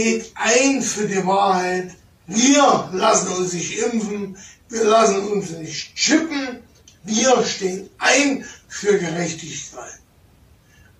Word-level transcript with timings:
steht 0.00 0.32
ein 0.34 0.80
für 0.82 1.06
die 1.06 1.26
Wahrheit. 1.26 1.90
Wir 2.26 2.88
lassen 2.92 3.28
uns 3.32 3.52
nicht 3.52 3.78
impfen, 3.78 4.36
wir 4.68 4.84
lassen 4.84 5.20
uns 5.28 5.50
nicht 5.50 5.94
chippen. 5.94 6.62
Wir 7.04 7.44
stehen 7.44 7.90
ein 7.98 8.44
für 8.68 8.98
Gerechtigkeit. 8.98 9.98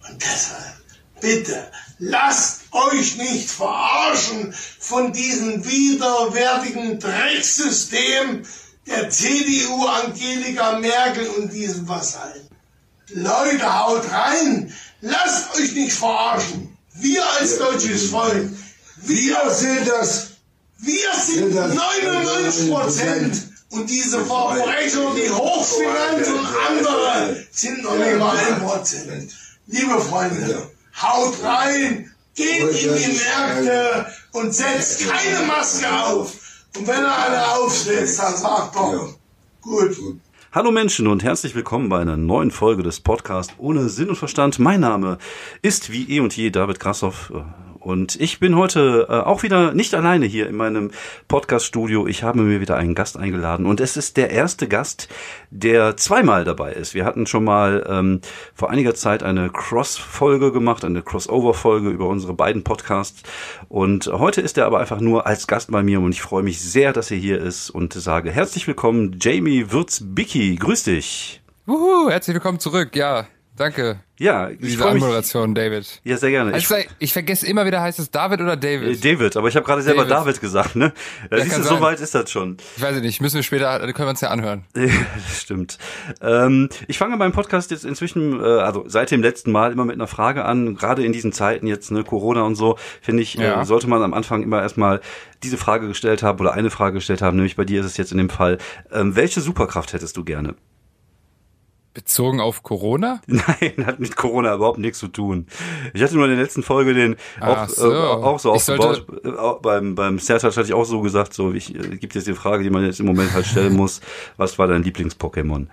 Und 0.09 0.23
deshalb, 0.23 0.77
bitte, 1.21 1.71
lasst 1.99 2.63
euch 2.73 3.17
nicht 3.17 3.51
verarschen 3.51 4.53
von 4.79 5.13
diesem 5.13 5.65
widerwärtigen 5.65 6.99
Drecksystem 6.99 8.43
der 8.87 9.09
CDU 9.09 9.87
Angelika 9.87 10.79
Merkel 10.79 11.27
und 11.39 11.53
diesem 11.53 11.89
Vasallen. 11.89 12.49
Leute, 13.09 13.79
haut 13.79 14.11
rein! 14.11 14.73
Lasst 15.01 15.57
euch 15.57 15.73
nicht 15.73 15.93
verarschen! 15.93 16.77
Wir 16.95 17.25
als 17.39 17.57
deutsches 17.59 18.11
Volk, 18.11 18.51
wir 19.03 19.51
sind 19.51 19.89
das, 19.89 20.33
wir 20.79 21.15
sind 21.15 21.55
99 21.55 22.71
Prozent 22.71 23.49
und 23.71 23.89
diese 23.89 24.25
Verbrecher, 24.25 25.13
die 25.15 25.31
Hochfinanz 25.31 26.29
und 26.29 26.47
andere, 26.69 27.47
sind 27.51 27.83
noch 27.83 27.97
nicht 27.97 28.19
mal 28.19 28.37
ein 28.37 28.61
Prozent. 28.61 29.33
Liebe 29.67 30.01
Freunde, 30.01 30.71
haut 31.01 31.35
rein, 31.43 32.11
geht 32.35 32.61
in 32.61 32.97
die 32.97 33.19
Märkte 33.19 34.07
und 34.33 34.55
setzt 34.55 35.07
keine 35.09 35.47
Maske 35.47 35.87
auf. 35.89 36.35
Und 36.77 36.87
wenn 36.87 37.05
er 37.05 37.27
eine 37.27 37.49
aufsetzt, 37.53 38.19
dann 38.19 38.37
sagt 38.37 38.75
doch, 38.75 39.15
gut. 39.61 39.97
Hallo 40.53 40.73
Menschen 40.73 41.07
und 41.07 41.23
herzlich 41.23 41.55
willkommen 41.55 41.89
bei 41.89 42.01
einer 42.01 42.17
neuen 42.17 42.51
Folge 42.51 42.83
des 42.83 42.99
Podcasts 42.99 43.55
ohne 43.59 43.89
Sinn 43.89 44.09
und 44.09 44.17
Verstand. 44.17 44.59
Mein 44.59 44.81
Name 44.81 45.19
ist 45.63 45.93
wie 45.93 46.11
eh 46.11 46.19
und 46.19 46.37
je 46.37 46.51
David 46.51 46.81
Krassoff 46.81 47.33
und 47.81 48.21
ich 48.21 48.39
bin 48.39 48.57
heute 48.57 49.07
äh, 49.09 49.13
auch 49.13 49.43
wieder 49.43 49.73
nicht 49.73 49.95
alleine 49.95 50.27
hier 50.27 50.49
in 50.49 50.55
meinem 50.55 50.91
Podcast-Studio. 51.29 52.07
Ich 52.07 52.23
habe 52.23 52.41
mir 52.41 52.61
wieder 52.61 52.77
einen 52.77 52.95
Gast 52.95 53.17
eingeladen 53.17 53.67
und 53.67 53.81
es 53.81 53.97
ist 53.97 54.17
der 54.17 54.31
erste 54.31 54.69
Gast, 54.69 55.09
der 55.51 55.97
zweimal 55.97 56.45
dabei 56.45 56.73
ist. 56.73 56.95
Wir 56.95 57.05
hatten 57.05 57.27
schon 57.27 57.45
mal 57.45 57.85
ähm, 57.89 58.21
vor 58.55 58.71
einiger 58.71 58.95
Zeit 58.95 59.23
eine 59.23 59.51
Cross-Folge 59.51 60.53
gemacht, 60.53 60.85
eine 60.85 61.03
Crossover-Folge 61.03 61.89
über 61.89 62.07
unsere 62.07 62.35
beiden 62.35 62.65
Podcasts 62.65 63.23
und 63.69 64.07
heute 64.07 64.41
ist 64.41 64.59
er 64.59 64.67
aber 64.67 64.79
einfach 64.79 65.01
nur 65.01 65.27
als 65.27 65.47
Gast 65.47 65.71
bei 65.71 65.83
mir 65.83 66.01
und 66.01 66.13
ich 66.13 66.23
freue 66.23 66.43
mich 66.43 66.61
sehr, 66.61 66.93
dass 66.93 67.11
er 67.11 67.17
hier 67.17 67.41
ist 67.41 67.71
und 67.71 67.95
sage 67.95 68.31
herzlich 68.31 68.67
willkommen, 68.67 69.17
Jamie 69.21 69.73
Würz-Bicki. 69.73 70.57
Grüß 70.57 70.85
dich. 70.85 71.43
Wuhu, 71.67 72.11
herzlich 72.11 72.35
willkommen 72.35 72.59
zurück, 72.59 72.95
ja. 72.95 73.27
Danke. 73.61 74.01
Ja, 74.19 74.49
ich 74.49 74.59
Diese 74.59 74.89
Anmoderation, 74.89 75.55
David. 75.55 76.01
Ja, 76.03 76.17
sehr 76.17 76.31
gerne. 76.31 76.55
Also, 76.55 76.77
ich, 76.77 76.89
ich, 76.99 77.13
vergesse 77.13 77.47
immer 77.47 77.67
wieder, 77.67 77.83
heißt 77.83 77.99
es 77.99 78.11
David 78.11 78.41
oder 78.41 78.57
David? 78.57 79.05
Äh, 79.05 79.15
David, 79.15 79.37
aber 79.37 79.49
ich 79.49 79.55
habe 79.55 79.67
gerade 79.67 79.83
selber 79.83 80.07
David. 80.07 80.29
David 80.29 80.41
gesagt, 80.41 80.77
ne? 80.77 80.95
Ja, 81.31 81.41
siehst 81.41 81.59
du, 81.59 81.63
so 81.65 81.81
weit 81.83 82.01
ist 82.01 82.15
das 82.15 82.31
schon. 82.31 82.57
Ich 82.79 82.83
weiß 82.83 82.99
nicht, 83.03 83.21
müssen 83.21 83.37
wir 83.37 83.43
später, 83.43 83.79
können 83.93 84.07
wir 84.07 84.09
uns 84.09 84.23
ja 84.23 84.31
anhören. 84.31 84.65
das 84.73 85.43
stimmt. 85.43 85.77
Ähm, 86.23 86.71
ich 86.89 86.97
fange 86.97 87.19
meinen 87.19 87.33
Podcast 87.33 87.71
jetzt 87.71 87.85
inzwischen, 87.85 88.41
äh, 88.41 88.45
also 88.45 88.85
seit 88.87 89.11
dem 89.11 89.21
letzten 89.21 89.53
Mal 89.53 89.73
immer 89.73 89.85
mit 89.85 89.97
einer 89.97 90.07
Frage 90.07 90.47
an. 90.47 90.75
Gerade 90.75 91.05
in 91.05 91.13
diesen 91.13 91.35
Zeiten 91.35 91.67
jetzt, 91.67 91.91
ne, 91.91 92.03
Corona 92.03 92.45
und 92.45 92.55
so, 92.55 92.79
finde 93.03 93.23
ich, 93.23 93.39
äh, 93.39 93.45
ja. 93.45 93.61
äh, 93.61 93.65
sollte 93.67 93.89
man 93.89 94.03
am 94.03 94.15
Anfang 94.15 94.43
immer 94.43 94.63
erstmal 94.63 95.03
diese 95.43 95.59
Frage 95.59 95.87
gestellt 95.87 96.23
haben 96.23 96.41
oder 96.41 96.55
eine 96.55 96.71
Frage 96.71 96.95
gestellt 96.95 97.21
haben, 97.21 97.37
nämlich 97.37 97.57
bei 97.57 97.67
dir 97.67 97.81
ist 97.81 97.87
es 97.87 97.99
jetzt 97.99 98.13
in 98.13 98.17
dem 98.17 98.31
Fall, 98.31 98.57
ähm, 98.91 99.17
welche 99.17 99.43
Superkraft 99.43 99.93
hättest 99.93 100.17
du 100.17 100.25
gerne? 100.25 100.55
Bezogen 101.93 102.41
auf 102.41 102.63
Corona? 102.63 103.21
Nein, 103.27 103.85
hat 103.85 103.99
mit 103.99 104.15
Corona 104.15 104.55
überhaupt 104.55 104.79
nichts 104.79 104.99
zu 105.01 105.09
tun. 105.09 105.47
Ich 105.93 106.03
hatte 106.03 106.15
nur 106.15 106.27
in 106.27 106.33
der 106.33 106.43
letzten 106.43 106.63
Folge 106.63 106.95
den 106.95 107.17
auch, 107.41 107.69
so. 107.69 107.93
Äh, 107.93 107.97
auch 107.97 108.39
so 108.39 108.53
aufgebaut. 108.53 109.07
Sollte... 109.09 109.29
Äh, 109.29 109.61
beim, 109.61 109.95
beim 109.97 110.19
Sertac 110.19 110.57
hatte 110.57 110.67
ich 110.67 110.75
auch 110.75 110.85
so 110.85 111.01
gesagt, 111.01 111.35
so, 111.35 111.53
ich 111.53 111.75
äh, 111.75 111.97
gibt 111.97 112.15
jetzt 112.15 112.29
die 112.29 112.35
Frage, 112.35 112.63
die 112.63 112.71
man 112.71 112.85
jetzt 112.85 113.01
im 113.01 113.07
Moment 113.07 113.33
halt 113.33 113.47
stellen 113.47 113.75
muss. 113.75 114.01
Was 114.37 114.59
war 114.59 114.69
dein 114.69 114.85
Lieblings-Pokémon? 114.85 115.67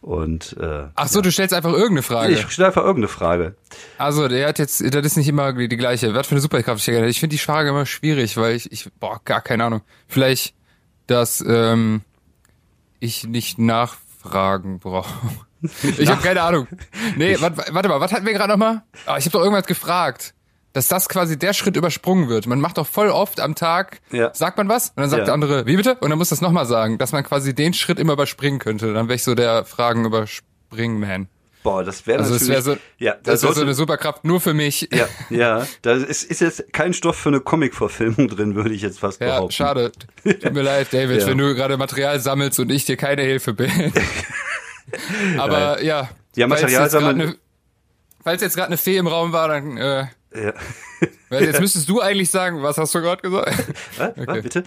Und 0.00 0.56
äh, 0.58 0.86
Ach 0.94 1.08
so, 1.08 1.18
ja. 1.18 1.22
du 1.22 1.30
stellst 1.30 1.52
einfach 1.52 1.72
irgendeine 1.72 2.02
Frage. 2.02 2.32
Ich 2.32 2.50
stelle 2.50 2.68
einfach 2.68 2.82
irgendeine 2.82 3.08
Frage. 3.08 3.54
Also, 3.98 4.28
der 4.28 4.48
hat 4.48 4.58
jetzt, 4.58 4.82
das 4.82 5.04
ist 5.04 5.16
nicht 5.16 5.28
immer 5.28 5.52
die, 5.52 5.68
die 5.68 5.76
gleiche. 5.76 6.14
Was 6.14 6.26
für 6.26 6.32
eine 6.32 6.40
Superkraft 6.40 6.80
ich 6.80 6.94
Ich 6.94 7.20
finde 7.20 7.34
die 7.34 7.38
Frage 7.38 7.68
immer 7.68 7.84
schwierig, 7.84 8.38
weil 8.38 8.56
ich, 8.56 8.72
ich, 8.72 8.90
boah, 8.98 9.20
gar 9.24 9.42
keine 9.42 9.64
Ahnung. 9.64 9.82
Vielleicht, 10.08 10.54
dass 11.06 11.44
ähm, 11.46 12.00
ich 12.98 13.24
nicht 13.24 13.58
nachfragen 13.58 14.78
brauche. 14.78 15.12
Ich 15.98 16.08
habe 16.08 16.22
keine 16.22 16.42
Ahnung. 16.42 16.66
Nee, 17.16 17.36
warte, 17.40 17.72
warte 17.72 17.88
mal, 17.88 18.00
was 18.00 18.12
hatten 18.12 18.26
wir 18.26 18.32
gerade 18.32 18.52
nochmal? 18.52 18.82
Ah, 19.06 19.18
ich 19.18 19.24
habe 19.24 19.32
doch 19.32 19.40
irgendwas 19.40 19.66
gefragt. 19.66 20.34
Dass 20.72 20.86
das 20.86 21.08
quasi 21.08 21.36
der 21.36 21.52
Schritt 21.52 21.76
übersprungen 21.76 22.28
wird. 22.28 22.46
Man 22.46 22.60
macht 22.60 22.78
doch 22.78 22.86
voll 22.86 23.08
oft 23.08 23.40
am 23.40 23.56
Tag, 23.56 24.00
ja. 24.12 24.32
sagt 24.34 24.56
man 24.56 24.68
was, 24.68 24.90
und 24.90 24.98
dann 24.98 25.10
sagt 25.10 25.20
ja. 25.20 25.24
der 25.24 25.34
andere, 25.34 25.66
wie 25.66 25.76
bitte? 25.76 25.96
Und 25.96 26.10
dann 26.10 26.18
muss 26.18 26.28
das 26.28 26.40
nochmal 26.40 26.64
sagen, 26.64 26.96
dass 26.96 27.10
man 27.10 27.24
quasi 27.24 27.56
den 27.56 27.74
Schritt 27.74 27.98
immer 27.98 28.12
überspringen 28.12 28.60
könnte. 28.60 28.94
Dann 28.94 29.08
wäre 29.08 29.16
ich 29.16 29.24
so 29.24 29.34
der 29.34 29.64
Fragen 29.64 30.04
überspringen 30.04 31.00
Man. 31.00 31.28
Boah, 31.62 31.84
das 31.84 32.06
wäre 32.06 32.20
also 32.20 32.32
natürlich. 32.34 32.56
Das 32.56 32.66
wäre 32.66 32.76
so, 32.76 32.82
ja, 32.98 33.12
das, 33.14 33.22
das 33.22 33.42
wäre 33.42 33.54
so 33.54 33.60
eine 33.62 33.74
Superkraft 33.74 34.24
nur 34.24 34.40
für 34.40 34.54
mich. 34.54 34.88
Ja, 34.92 35.08
ja. 35.28 35.66
Da 35.82 35.92
ist, 35.92 36.24
ist 36.24 36.40
jetzt 36.40 36.72
kein 36.72 36.94
Stoff 36.94 37.16
für 37.16 37.28
eine 37.28 37.40
Comic-Verfilmung 37.40 38.28
drin, 38.28 38.54
würde 38.54 38.72
ich 38.72 38.80
jetzt 38.80 39.00
fast 39.00 39.20
ja, 39.20 39.26
behaupten. 39.26 39.52
Schade. 39.52 39.92
Tut 40.24 40.52
mir 40.54 40.62
leid, 40.62 40.88
David, 40.92 41.20
ja. 41.20 41.26
wenn 41.26 41.36
du 41.36 41.54
gerade 41.54 41.76
Material 41.76 42.18
sammelst 42.18 42.58
und 42.60 42.70
ich 42.70 42.86
dir 42.86 42.96
keine 42.96 43.22
Hilfe 43.22 43.52
bin. 43.52 43.70
Aber 45.38 45.76
Nein. 45.76 45.86
ja. 45.86 46.08
Ja, 46.36 46.46
Material 46.46 46.88
sammeln. 46.88 47.36
Falls 48.22 48.42
jetzt 48.42 48.54
gerade 48.54 48.68
eine 48.68 48.76
Fee 48.76 48.96
im 48.96 49.06
Raum 49.06 49.32
war, 49.32 49.48
dann 49.48 49.76
äh, 49.76 50.06
ja. 50.34 50.52
jetzt 51.40 51.60
müsstest 51.60 51.88
du 51.88 52.00
eigentlich 52.00 52.30
sagen, 52.30 52.62
was 52.62 52.78
hast 52.78 52.94
du 52.94 53.00
gerade 53.00 53.22
gesagt? 53.22 53.52
Was? 53.96 54.10
Okay. 54.10 54.26
Was, 54.26 54.42
bitte? 54.42 54.64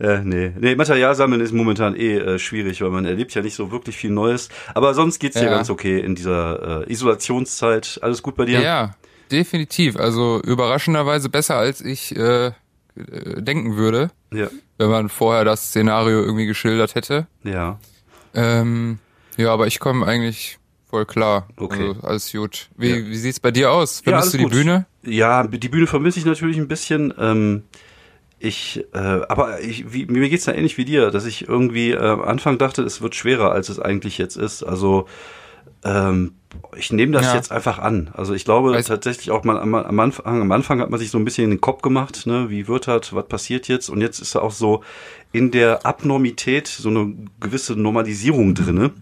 Äh, 0.00 0.20
nee. 0.22 0.52
nee, 0.58 0.76
Material 0.76 1.14
sammeln 1.14 1.40
ist 1.40 1.52
momentan 1.52 1.96
eh 1.96 2.18
äh, 2.18 2.38
schwierig, 2.38 2.80
weil 2.82 2.90
man 2.90 3.04
erlebt 3.04 3.34
ja 3.34 3.42
nicht 3.42 3.54
so 3.54 3.72
wirklich 3.72 3.96
viel 3.96 4.10
Neues. 4.10 4.48
Aber 4.74 4.94
sonst 4.94 5.18
geht's 5.18 5.36
ja. 5.36 5.42
dir 5.42 5.50
ganz 5.50 5.70
okay 5.70 5.98
in 5.98 6.14
dieser 6.14 6.86
äh, 6.86 6.92
Isolationszeit. 6.92 7.98
Alles 8.02 8.22
gut 8.22 8.36
bei 8.36 8.44
dir? 8.44 8.60
Ja, 8.60 8.94
definitiv. 9.32 9.96
Also 9.96 10.40
überraschenderweise 10.42 11.28
besser, 11.28 11.56
als 11.56 11.80
ich 11.80 12.14
äh, 12.16 12.46
äh 12.46 12.52
denken 12.94 13.76
würde. 13.76 14.10
Ja. 14.32 14.48
Wenn 14.76 14.90
man 14.90 15.08
vorher 15.08 15.44
das 15.44 15.68
Szenario 15.68 16.22
irgendwie 16.22 16.46
geschildert 16.46 16.94
hätte. 16.94 17.26
Ja. 17.42 17.80
Ähm, 18.34 19.00
ja, 19.38 19.52
aber 19.52 19.66
ich 19.66 19.78
komme 19.78 20.06
eigentlich 20.06 20.58
voll 20.90 21.06
klar. 21.06 21.48
Okay. 21.56 21.88
Also 21.88 22.00
alles 22.02 22.32
gut. 22.32 22.68
Wie, 22.76 22.90
ja. 22.90 22.96
wie 22.96 23.16
sieht's 23.16 23.40
bei 23.40 23.50
dir 23.50 23.72
aus? 23.72 24.00
Vermisst 24.00 24.32
ja, 24.32 24.32
du 24.32 24.38
die 24.38 24.44
gut. 24.44 24.52
Bühne? 24.52 24.86
Ja, 25.04 25.46
die 25.46 25.68
Bühne 25.68 25.86
vermisse 25.86 26.18
ich 26.18 26.24
natürlich 26.24 26.58
ein 26.58 26.68
bisschen. 26.68 27.14
Ähm, 27.18 27.62
ich, 28.38 28.84
äh, 28.92 28.98
aber 28.98 29.60
ich, 29.60 29.92
wie, 29.92 30.06
mir 30.06 30.28
geht's 30.28 30.44
da 30.44 30.52
ähnlich 30.52 30.78
wie 30.78 30.84
dir, 30.84 31.10
dass 31.10 31.24
ich 31.24 31.48
irgendwie 31.48 31.92
äh, 31.92 31.98
am 31.98 32.22
Anfang 32.22 32.58
dachte, 32.58 32.82
es 32.82 33.00
wird 33.00 33.14
schwerer, 33.14 33.50
als 33.52 33.68
es 33.68 33.80
eigentlich 33.80 34.18
jetzt 34.18 34.36
ist. 34.36 34.62
Also 34.62 35.06
ähm, 35.84 36.32
ich 36.76 36.92
nehme 36.92 37.12
das 37.12 37.26
ja. 37.26 37.34
jetzt 37.34 37.52
einfach 37.52 37.78
an. 37.78 38.10
Also 38.14 38.34
ich 38.34 38.44
glaube 38.44 38.72
Weiß 38.72 38.86
tatsächlich 38.86 39.30
auch 39.30 39.44
mal 39.44 39.58
am, 39.58 39.74
am, 39.74 40.00
Anfang, 40.00 40.40
am 40.40 40.52
Anfang 40.52 40.80
hat 40.80 40.90
man 40.90 40.98
sich 40.98 41.10
so 41.10 41.18
ein 41.18 41.24
bisschen 41.24 41.44
in 41.44 41.50
den 41.50 41.60
Kopf 41.60 41.82
gemacht, 41.82 42.26
ne, 42.26 42.50
wie 42.50 42.68
wird 42.68 42.88
das, 42.88 43.12
was 43.12 43.26
passiert 43.26 43.68
jetzt? 43.68 43.88
Und 43.88 44.00
jetzt 44.00 44.20
ist 44.20 44.34
da 44.34 44.40
auch 44.40 44.52
so 44.52 44.82
in 45.32 45.50
der 45.50 45.84
Abnormität 45.84 46.66
so 46.66 46.88
eine 46.88 47.14
gewisse 47.40 47.76
Normalisierung 47.76 48.54
drinne. 48.54 48.92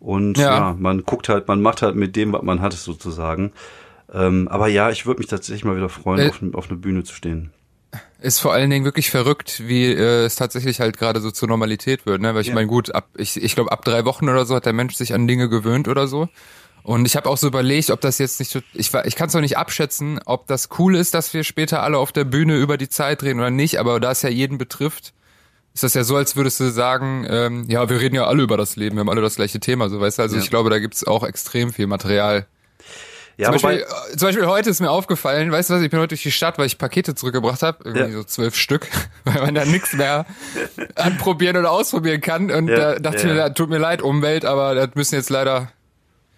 Und 0.00 0.38
ja. 0.38 0.56
ja. 0.56 0.76
man 0.78 1.04
guckt 1.04 1.28
halt, 1.28 1.46
man 1.46 1.62
macht 1.62 1.82
halt 1.82 1.94
mit 1.94 2.16
dem, 2.16 2.32
was 2.32 2.42
man 2.42 2.60
hat, 2.60 2.72
sozusagen. 2.72 3.52
Ähm, 4.12 4.48
aber 4.48 4.66
ja, 4.66 4.90
ich 4.90 5.06
würde 5.06 5.20
mich 5.20 5.28
tatsächlich 5.28 5.64
mal 5.64 5.76
wieder 5.76 5.88
freuen, 5.88 6.20
äh, 6.20 6.28
auf, 6.30 6.40
auf 6.54 6.68
eine 6.68 6.78
Bühne 6.78 7.04
zu 7.04 7.14
stehen 7.14 7.52
ist 8.20 8.38
vor 8.38 8.52
allen 8.52 8.70
Dingen 8.70 8.84
wirklich 8.84 9.10
verrückt, 9.10 9.62
wie 9.66 9.86
äh, 9.86 10.24
es 10.24 10.36
tatsächlich 10.36 10.80
halt 10.80 10.98
gerade 10.98 11.20
so 11.20 11.30
zur 11.30 11.48
Normalität 11.48 12.06
wird, 12.06 12.20
ne? 12.20 12.34
Weil 12.34 12.42
ich 12.42 12.48
ja. 12.48 12.54
meine, 12.54 12.66
gut, 12.66 12.94
ab 12.94 13.08
ich, 13.16 13.42
ich 13.42 13.54
glaube 13.54 13.72
ab 13.72 13.84
drei 13.84 14.04
Wochen 14.04 14.28
oder 14.28 14.44
so 14.44 14.54
hat 14.54 14.66
der 14.66 14.72
Mensch 14.72 14.94
sich 14.94 15.14
an 15.14 15.26
Dinge 15.26 15.48
gewöhnt 15.48 15.88
oder 15.88 16.06
so. 16.06 16.28
Und 16.82 17.04
ich 17.06 17.16
habe 17.16 17.28
auch 17.28 17.36
so 17.36 17.46
überlegt, 17.46 17.90
ob 17.90 18.00
das 18.00 18.18
jetzt 18.18 18.40
nicht 18.40 18.50
so, 18.50 18.60
ich 18.72 18.92
ich 19.04 19.16
kann 19.16 19.28
es 19.28 19.34
noch 19.34 19.40
nicht 19.40 19.58
abschätzen, 19.58 20.20
ob 20.24 20.46
das 20.46 20.70
cool 20.78 20.96
ist, 20.96 21.14
dass 21.14 21.34
wir 21.34 21.44
später 21.44 21.82
alle 21.82 21.98
auf 21.98 22.12
der 22.12 22.24
Bühne 22.24 22.56
über 22.56 22.78
die 22.78 22.88
Zeit 22.88 23.22
reden 23.22 23.38
oder 23.38 23.50
nicht, 23.50 23.78
aber 23.78 24.00
da 24.00 24.10
es 24.12 24.22
ja 24.22 24.30
jeden 24.30 24.56
betrifft, 24.56 25.12
ist 25.74 25.84
das 25.84 25.94
ja 25.94 26.04
so, 26.04 26.16
als 26.16 26.36
würdest 26.36 26.58
du 26.58 26.70
sagen, 26.70 27.26
ähm, 27.28 27.64
ja, 27.68 27.88
wir 27.88 28.00
reden 28.00 28.14
ja 28.14 28.26
alle 28.26 28.42
über 28.42 28.56
das 28.56 28.76
Leben, 28.76 28.96
wir 28.96 29.00
haben 29.00 29.10
alle 29.10 29.20
das 29.20 29.36
gleiche 29.36 29.60
Thema, 29.60 29.88
so 29.88 30.00
weißt 30.00 30.18
du. 30.18 30.22
Also 30.22 30.36
ja. 30.36 30.42
ich 30.42 30.50
glaube, 30.50 30.70
da 30.70 30.78
gibt's 30.78 31.06
auch 31.06 31.22
extrem 31.22 31.72
viel 31.72 31.86
Material. 31.86 32.46
Ja, 33.40 33.52
zum, 33.52 33.62
Beispiel, 33.62 33.86
äh, 33.86 34.16
zum 34.16 34.28
Beispiel 34.28 34.46
heute 34.46 34.68
ist 34.68 34.80
mir 34.80 34.90
aufgefallen, 34.90 35.50
weißt 35.50 35.70
du 35.70 35.74
was, 35.74 35.82
ich 35.82 35.90
bin 35.90 35.98
heute 35.98 36.08
durch 36.08 36.22
die 36.22 36.30
Stadt, 36.30 36.58
weil 36.58 36.66
ich 36.66 36.76
Pakete 36.76 37.14
zurückgebracht 37.14 37.62
habe, 37.62 37.78
irgendwie 37.84 38.12
ja. 38.12 38.18
so 38.18 38.24
zwölf 38.24 38.54
Stück, 38.54 38.86
weil 39.24 39.40
man 39.40 39.54
da 39.54 39.64
nichts 39.64 39.94
mehr 39.94 40.26
anprobieren 40.94 41.56
oder 41.56 41.70
ausprobieren 41.70 42.20
kann. 42.20 42.50
Und 42.50 42.68
ja, 42.68 42.76
da 42.76 42.98
dachte 42.98 43.18
ich 43.18 43.24
mir, 43.24 43.54
tut 43.54 43.70
mir 43.70 43.78
leid, 43.78 44.02
Umwelt, 44.02 44.44
aber 44.44 44.74
das 44.74 44.90
müssen 44.94 45.14
jetzt 45.14 45.30
leider 45.30 45.72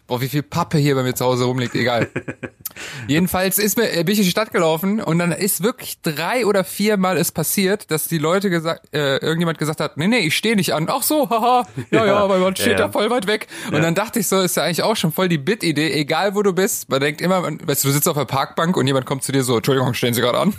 Boah, 0.06 0.20
wie 0.20 0.28
viel 0.28 0.42
Pappe 0.42 0.78
hier 0.78 0.94
bei 0.94 1.02
mir 1.02 1.14
zu 1.14 1.24
Hause 1.24 1.44
rumliegt, 1.44 1.74
egal. 1.74 2.08
Jedenfalls 3.08 3.58
ist 3.58 3.78
mir, 3.78 3.86
bin 4.04 4.08
ich 4.08 4.18
in 4.18 4.24
die 4.24 4.30
Stadt 4.30 4.52
gelaufen 4.52 5.00
und 5.00 5.18
dann 5.18 5.32
ist 5.32 5.62
wirklich 5.62 6.02
drei 6.02 6.44
oder 6.44 6.64
viermal 6.64 7.16
es 7.16 7.30
passiert, 7.30 7.90
dass 7.90 8.08
die 8.08 8.18
Leute 8.18 8.50
gesagt, 8.50 8.92
äh, 8.92 9.18
irgendjemand 9.18 9.58
gesagt 9.58 9.80
hat, 9.80 9.96
nee, 9.96 10.08
nee, 10.08 10.18
ich 10.18 10.36
stehe 10.36 10.56
nicht 10.56 10.74
an. 10.74 10.88
Ach 10.90 11.02
so, 11.02 11.30
haha, 11.30 11.66
ja, 11.90 12.04
ja, 12.04 12.28
weil 12.28 12.40
man 12.40 12.56
steht 12.56 12.66
ja, 12.66 12.72
ja. 12.72 12.78
da 12.78 12.88
voll 12.90 13.10
weit 13.10 13.26
weg. 13.26 13.46
Und 13.70 13.82
dann 13.82 13.94
dachte 13.94 14.18
ich 14.18 14.26
so, 14.26 14.40
ist 14.40 14.56
ja 14.56 14.64
eigentlich 14.64 14.82
auch 14.82 14.96
schon 14.96 15.12
voll 15.12 15.28
die 15.28 15.38
Bit-Idee, 15.38 15.92
egal 15.92 16.34
wo 16.34 16.42
du 16.42 16.52
bist. 16.52 16.88
Man 16.88 17.00
denkt 17.00 17.20
immer, 17.20 17.42
weißt 17.44 17.84
du, 17.84 17.88
du 17.88 17.94
sitzt 17.94 18.08
auf 18.08 18.16
der 18.16 18.24
Parkbank 18.24 18.76
und 18.76 18.86
jemand 18.86 19.06
kommt 19.06 19.22
zu 19.22 19.32
dir 19.32 19.44
so, 19.44 19.56
Entschuldigung, 19.56 19.94
stehen 19.94 20.14
Sie 20.14 20.20
gerade 20.20 20.38
an. 20.38 20.54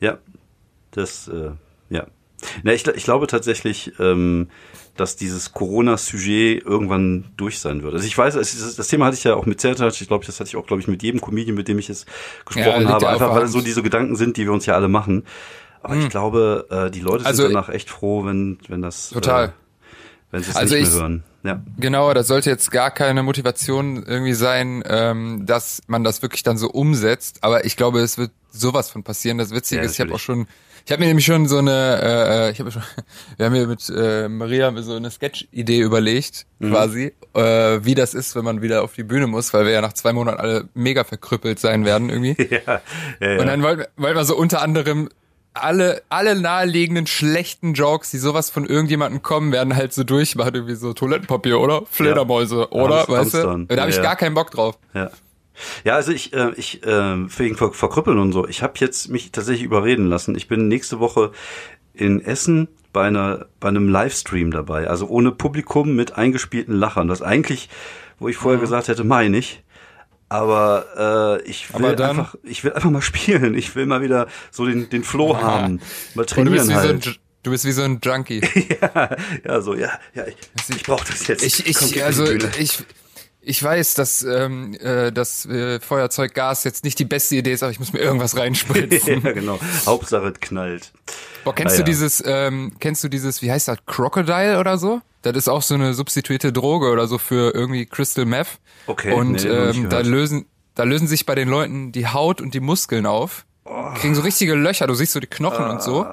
Ja, 0.00 0.18
das, 0.92 1.28
äh, 1.28 1.50
ja. 1.90 2.06
Na, 2.62 2.72
ich, 2.72 2.86
ich 2.86 3.04
glaube 3.04 3.26
tatsächlich, 3.26 3.92
ähm, 3.98 4.48
dass 5.00 5.16
dieses 5.16 5.52
Corona-Sujet 5.52 6.64
irgendwann 6.64 7.24
durch 7.36 7.60
sein 7.60 7.82
wird. 7.82 7.94
Also 7.94 8.06
ich 8.06 8.16
weiß, 8.16 8.34
es, 8.34 8.76
das 8.76 8.88
Thema 8.88 9.06
hatte 9.06 9.16
ich 9.16 9.24
ja 9.24 9.34
auch 9.34 9.46
mit 9.46 9.60
Zertac, 9.60 9.98
ich 10.00 10.08
glaube, 10.08 10.26
das 10.26 10.38
hatte 10.40 10.48
ich 10.48 10.56
auch, 10.56 10.66
glaube 10.66 10.82
ich, 10.82 10.88
mit 10.88 11.02
jedem 11.02 11.20
Comedian, 11.20 11.56
mit 11.56 11.68
dem 11.68 11.78
ich 11.78 11.88
es 11.88 12.04
gesprochen 12.44 12.82
Ja, 12.82 12.88
habe, 12.88 13.08
einfach 13.08 13.34
weil 13.34 13.44
es 13.44 13.52
so 13.52 13.60
diese 13.60 13.82
Gedanken 13.82 14.16
sind, 14.16 14.36
die 14.36 14.44
wir 14.44 14.52
uns 14.52 14.66
ja 14.66 14.74
alle 14.74 14.88
machen. 14.88 15.24
Aber 15.82 15.94
ich 15.96 16.08
glaube, 16.08 16.66
äh, 16.70 16.90
die 16.90 17.00
Leute 17.00 17.18
sind 17.18 17.26
Also- 17.28 17.42
danach 17.44 17.68
echt 17.68 17.88
froh, 17.88 18.24
wenn, 18.24 18.58
wenn 18.68 18.82
das, 18.82 19.10
Total. 19.10 19.46
Äh, 19.46 19.52
wenn 20.30 20.42
sie 20.42 20.50
es 20.50 20.56
Also 20.56 20.74
nicht 20.74 20.84
ich- 20.84 20.90
mehr 20.92 21.00
hören. 21.02 21.24
Ja. 21.44 21.62
Genau, 21.78 22.12
das 22.14 22.26
sollte 22.26 22.50
jetzt 22.50 22.70
gar 22.72 22.90
keine 22.90 23.22
Motivation 23.22 24.02
irgendwie 24.04 24.32
sein, 24.34 24.82
ähm, 24.86 25.46
dass 25.46 25.80
man 25.86 26.02
das 26.04 26.20
wirklich 26.20 26.42
dann 26.42 26.58
so 26.58 26.68
umsetzt. 26.68 27.38
Aber 27.42 27.64
ich 27.64 27.76
glaube, 27.76 28.00
es 28.00 28.18
wird 28.18 28.32
sowas 28.50 28.90
von 28.90 29.04
passieren. 29.04 29.38
Das 29.38 29.52
Witzige 29.52 29.80
Ja, 29.80 29.86
ist, 29.86 29.92
ich 29.94 30.00
habe 30.00 30.12
auch 30.12 30.18
schon, 30.18 30.48
ich 30.84 30.90
habe 30.90 31.00
mir 31.00 31.06
nämlich 31.06 31.24
schon 31.24 31.46
so 31.46 31.58
eine, 31.58 32.00
äh, 32.02 32.50
ich 32.50 32.58
habe 32.58 32.72
schon, 32.72 32.82
wir 33.36 33.46
haben 33.46 33.54
hier 33.54 33.68
mit 33.68 33.88
äh, 33.88 34.28
Maria 34.28 34.72
so 34.82 34.96
eine 34.96 35.10
Sketch-Idee 35.12 35.78
überlegt, 35.80 36.44
Mhm. 36.58 36.70
quasi, 36.72 37.14
äh, 37.34 37.40
wie 37.84 37.94
das 37.94 38.14
ist, 38.14 38.34
wenn 38.34 38.44
man 38.44 38.60
wieder 38.60 38.82
auf 38.82 38.94
die 38.94 39.04
Bühne 39.04 39.28
muss, 39.28 39.54
weil 39.54 39.64
wir 39.64 39.72
ja 39.72 39.80
nach 39.80 39.92
zwei 39.92 40.12
Monaten 40.12 40.40
alle 40.40 40.68
mega 40.74 41.04
verkrüppelt 41.04 41.60
sein 41.60 41.84
werden 41.84 42.10
irgendwie. 42.10 42.36
Ja, 42.66 42.80
ja, 43.20 43.30
ja. 43.34 43.40
Und 43.40 43.46
dann 43.46 43.62
wollten, 43.62 43.80
wir- 43.82 43.88
wollten 43.96 44.16
wir 44.16 44.24
so 44.24 44.36
unter 44.36 44.60
anderem 44.60 45.08
alle, 45.62 46.02
alle 46.08 46.40
naheliegenden 46.40 47.06
schlechten 47.06 47.74
Jokes, 47.74 48.10
die 48.10 48.18
sowas 48.18 48.50
von 48.50 48.66
irgendjemandem 48.66 49.22
kommen, 49.22 49.52
werden 49.52 49.74
halt 49.76 49.92
so 49.92 50.04
durchmachen, 50.04 50.54
irgendwie 50.54 50.74
so 50.74 50.92
Toilettenpapier, 50.92 51.58
oder? 51.60 51.82
Fledermäuse, 51.90 52.68
oder? 52.72 52.96
Hamster- 53.06 53.12
weißt 53.12 53.34
du? 53.34 53.38
Hamstern. 53.38 53.68
Da 53.68 53.76
habe 53.80 53.90
ich 53.90 53.96
Ja, 53.96 54.02
gar 54.02 54.12
ja. 54.12 54.16
keinen 54.16 54.34
Bock 54.34 54.50
drauf. 54.50 54.78
Ja. 54.94 55.10
Ja, 55.84 55.94
also 55.96 56.12
ich, 56.12 56.32
äh, 56.32 56.52
ich 56.56 56.84
äh, 56.84 56.88
wegen 57.38 57.56
Ver 57.56 57.72
Verkrüppeln 57.72 58.18
und 58.18 58.32
so, 58.32 58.46
ich 58.46 58.62
habe 58.62 58.74
jetzt 58.76 59.08
mich 59.08 59.32
tatsächlich 59.32 59.64
überreden 59.64 60.06
lassen. 60.06 60.36
Ich 60.36 60.46
bin 60.46 60.68
nächste 60.68 61.00
Woche 61.00 61.32
in 61.94 62.20
Essen 62.24 62.68
bei 62.92 63.08
einer 63.08 63.46
bei 63.58 63.68
einem 63.68 63.88
Livestream 63.88 64.52
dabei, 64.52 64.86
also 64.88 65.08
ohne 65.08 65.32
Publikum 65.32 65.96
mit 65.96 66.16
eingespielten 66.16 66.74
Lachern. 66.76 67.08
Das 67.08 67.22
eigentlich, 67.22 67.68
wo 68.20 68.28
ich 68.28 68.36
Mhm. 68.36 68.40
vorher 68.42 68.60
gesagt 68.60 68.86
hätte, 68.86 69.02
meine 69.02 69.36
ich. 69.38 69.62
Aber 70.28 71.38
äh, 71.42 71.48
ich 71.48 71.68
will 71.72 71.76
Aber 71.76 71.96
dann- 71.96 72.10
einfach, 72.10 72.34
ich 72.42 72.62
will 72.64 72.72
einfach 72.72 72.90
mal 72.90 73.02
spielen. 73.12 73.54
Ich 73.54 73.74
will 73.76 73.86
mal 73.86 74.02
wieder 74.02 74.26
so 74.50 74.66
den 74.66 74.90
den 74.90 75.04
Flow 75.04 75.36
haben, 75.40 75.80
mal 76.14 76.22
Und 76.22 76.36
du 76.38 76.50
bist, 76.50 76.64
trainieren 76.64 76.68
wie 76.68 76.72
so 76.72 76.78
ein, 76.78 76.86
halt. 76.86 77.20
Du 77.44 77.50
bist 77.52 77.64
wie 77.64 77.72
so 77.72 77.82
ein 77.82 78.00
Junkie. 78.02 78.40
ja, 78.82 79.16
ja, 79.44 79.60
so 79.60 79.74
ja, 79.74 79.92
ja, 80.14 80.26
ich, 80.26 80.36
ich 80.76 80.82
brauche 80.82 81.06
das 81.06 81.26
jetzt. 81.28 81.42
Ich, 81.44 81.66
ich, 81.66 82.04
also 82.04 82.26
ich, 82.58 82.78
ich 83.40 83.62
weiß, 83.62 83.94
dass 83.94 84.22
ähm, 84.24 84.74
äh, 84.80 85.12
das 85.12 85.46
äh, 85.46 85.80
Feuerzeuggas 85.80 86.64
jetzt 86.64 86.84
nicht 86.84 86.98
die 86.98 87.04
beste 87.06 87.36
Idee 87.36 87.52
ist, 87.52 87.62
aber 87.62 87.70
ich 87.72 87.78
muss 87.78 87.92
mir 87.94 88.00
irgendwas 88.00 88.36
reinspritzen. 88.36 89.22
ja, 89.22 89.32
genau. 89.32 89.58
Hauptsache 89.86 90.26
es 90.34 90.40
knallt. 90.40 90.92
Boah, 91.44 91.54
kennst 91.54 91.74
Ah, 91.74 91.76
du 91.76 91.82
ja. 91.82 91.86
dieses, 91.86 92.22
ähm, 92.26 92.72
kennst 92.80 93.02
du 93.04 93.08
dieses, 93.08 93.40
wie 93.40 93.50
heißt 93.50 93.68
das, 93.68 93.78
Crocodile 93.86 94.58
oder 94.58 94.76
so? 94.76 95.00
Das 95.32 95.44
ist 95.44 95.48
auch 95.48 95.62
so 95.62 95.74
eine 95.74 95.94
substituierte 95.94 96.52
Droge 96.52 96.90
oder 96.90 97.06
so 97.06 97.18
für 97.18 97.54
irgendwie 97.54 97.86
Crystal 97.86 98.24
Meth. 98.24 98.58
Okay, 98.86 99.12
Und 99.12 99.44
nee, 99.44 99.48
ähm, 99.50 99.88
da 99.88 100.00
lösen, 100.00 100.46
da 100.74 100.82
lösen 100.84 101.08
sich 101.08 101.26
bei 101.26 101.34
den 101.34 101.48
Leuten 101.48 101.92
die 101.92 102.06
Haut 102.06 102.40
und 102.40 102.54
die 102.54 102.60
Muskeln 102.60 103.06
auf. 103.06 103.44
Kriegen 103.96 104.14
so 104.14 104.22
richtige 104.22 104.54
Löcher, 104.54 104.86
du 104.86 104.94
siehst 104.94 105.12
so 105.12 105.20
die 105.20 105.26
Knochen 105.26 105.66
und 105.66 105.82
so. 105.82 106.06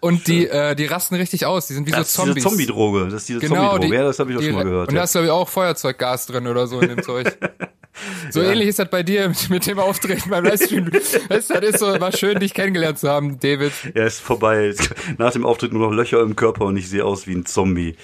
Und 0.00 0.26
die, 0.26 0.46
äh, 0.48 0.74
die 0.74 0.84
rasten 0.86 1.14
richtig 1.14 1.46
aus, 1.46 1.66
die 1.68 1.74
sind 1.74 1.86
wie 1.86 1.94
Ah, 1.94 1.98
Das 1.98 2.12
so 2.12 2.22
ist 2.24 2.34
diese 2.34 2.40
Zombies. 2.48 2.66
Zombie-Droge. 2.66 3.04
Das 3.06 3.14
ist 3.22 3.28
diese 3.28 3.38
Genau, 3.40 3.54
Zombie-Droge. 3.72 3.86
die, 3.88 3.94
Ja, 3.94 4.02
das 4.04 4.18
habe 4.18 4.30
ich 4.32 4.36
auch 4.36 4.40
die, 4.40 4.46
schon 4.48 4.54
mal 4.56 4.64
gehört. 4.64 4.88
Und 4.88 4.94
ja. 4.94 5.00
da 5.00 5.04
ist, 5.04 5.12
glaube 5.12 5.26
ich, 5.26 5.30
auch 5.30 5.48
Feuerzeuggas 5.48 6.26
drin 6.26 6.46
oder 6.48 6.66
so 6.66 6.80
in 6.80 6.88
dem 6.88 7.02
Zeug. 7.02 7.38
So 8.30 8.40
ähnlich 8.40 8.68
ist 8.68 8.78
das 8.78 8.88
bei 8.88 9.02
dir 9.02 9.28
mit, 9.28 9.50
mit 9.50 9.66
dem 9.66 9.78
Auftreten 9.78 10.30
beim 10.30 10.44
Livestream. 10.44 10.90
Das, 10.90 11.48
das 11.48 11.48
ist 11.48 11.78
so, 11.78 11.86
war 12.00 12.12
schön, 12.12 12.38
dich 12.40 12.54
kennengelernt 12.54 12.98
zu 12.98 13.08
haben, 13.08 13.38
David. 13.38 13.72
Ja, 13.94 14.06
ist 14.06 14.20
vorbei. 14.20 14.74
Nach 15.18 15.32
dem 15.32 15.44
Auftritt 15.44 15.72
nur 15.72 15.88
noch 15.88 15.94
Löcher 15.94 16.20
im 16.22 16.34
Körper 16.34 16.64
und 16.64 16.76
ich 16.76 16.88
sehe 16.88 17.04
aus 17.04 17.26
wie 17.26 17.34
ein 17.34 17.46
Zombie. 17.46 17.96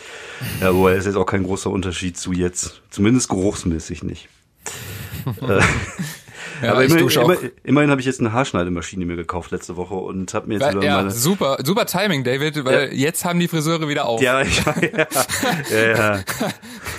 Ja, 0.61 0.75
wobei 0.75 0.95
ist 0.95 1.07
jetzt 1.07 1.17
auch 1.17 1.27
kein 1.27 1.43
großer 1.43 1.71
Unterschied 1.71 2.17
zu 2.17 2.33
jetzt. 2.33 2.83
Zumindest 2.91 3.29
geruchsmäßig 3.29 4.03
nicht. 4.03 4.29
Ja, 6.63 6.73
Aber 6.73 6.85
ich 6.85 6.93
immerhin, 6.93 7.21
immer, 7.21 7.37
immerhin 7.65 7.91
habe 7.91 8.01
ich 8.01 8.07
jetzt 8.07 8.21
eine 8.21 8.33
Haarschneidemaschine 8.33 9.05
mir 9.05 9.17
gekauft 9.17 9.51
letzte 9.51 9.77
Woche 9.77 9.95
und 9.95 10.35
habe 10.35 10.49
mir 10.49 10.55
jetzt 10.55 10.71
wieder 10.71 10.85
ja, 10.85 10.97
meine. 10.97 11.11
super, 11.11 11.59
super 11.65 11.87
Timing, 11.87 12.25
David, 12.25 12.65
weil 12.65 12.93
jetzt 12.93 13.25
haben 13.25 13.39
die 13.39 13.49
Friseure 13.49 13.89
wieder 13.89 14.07
auf. 14.07 14.21
Ja, 14.21 14.41
ich, 14.43 14.65
ja, 14.65 14.75
ja, 15.71 16.17
ja. 16.17 16.25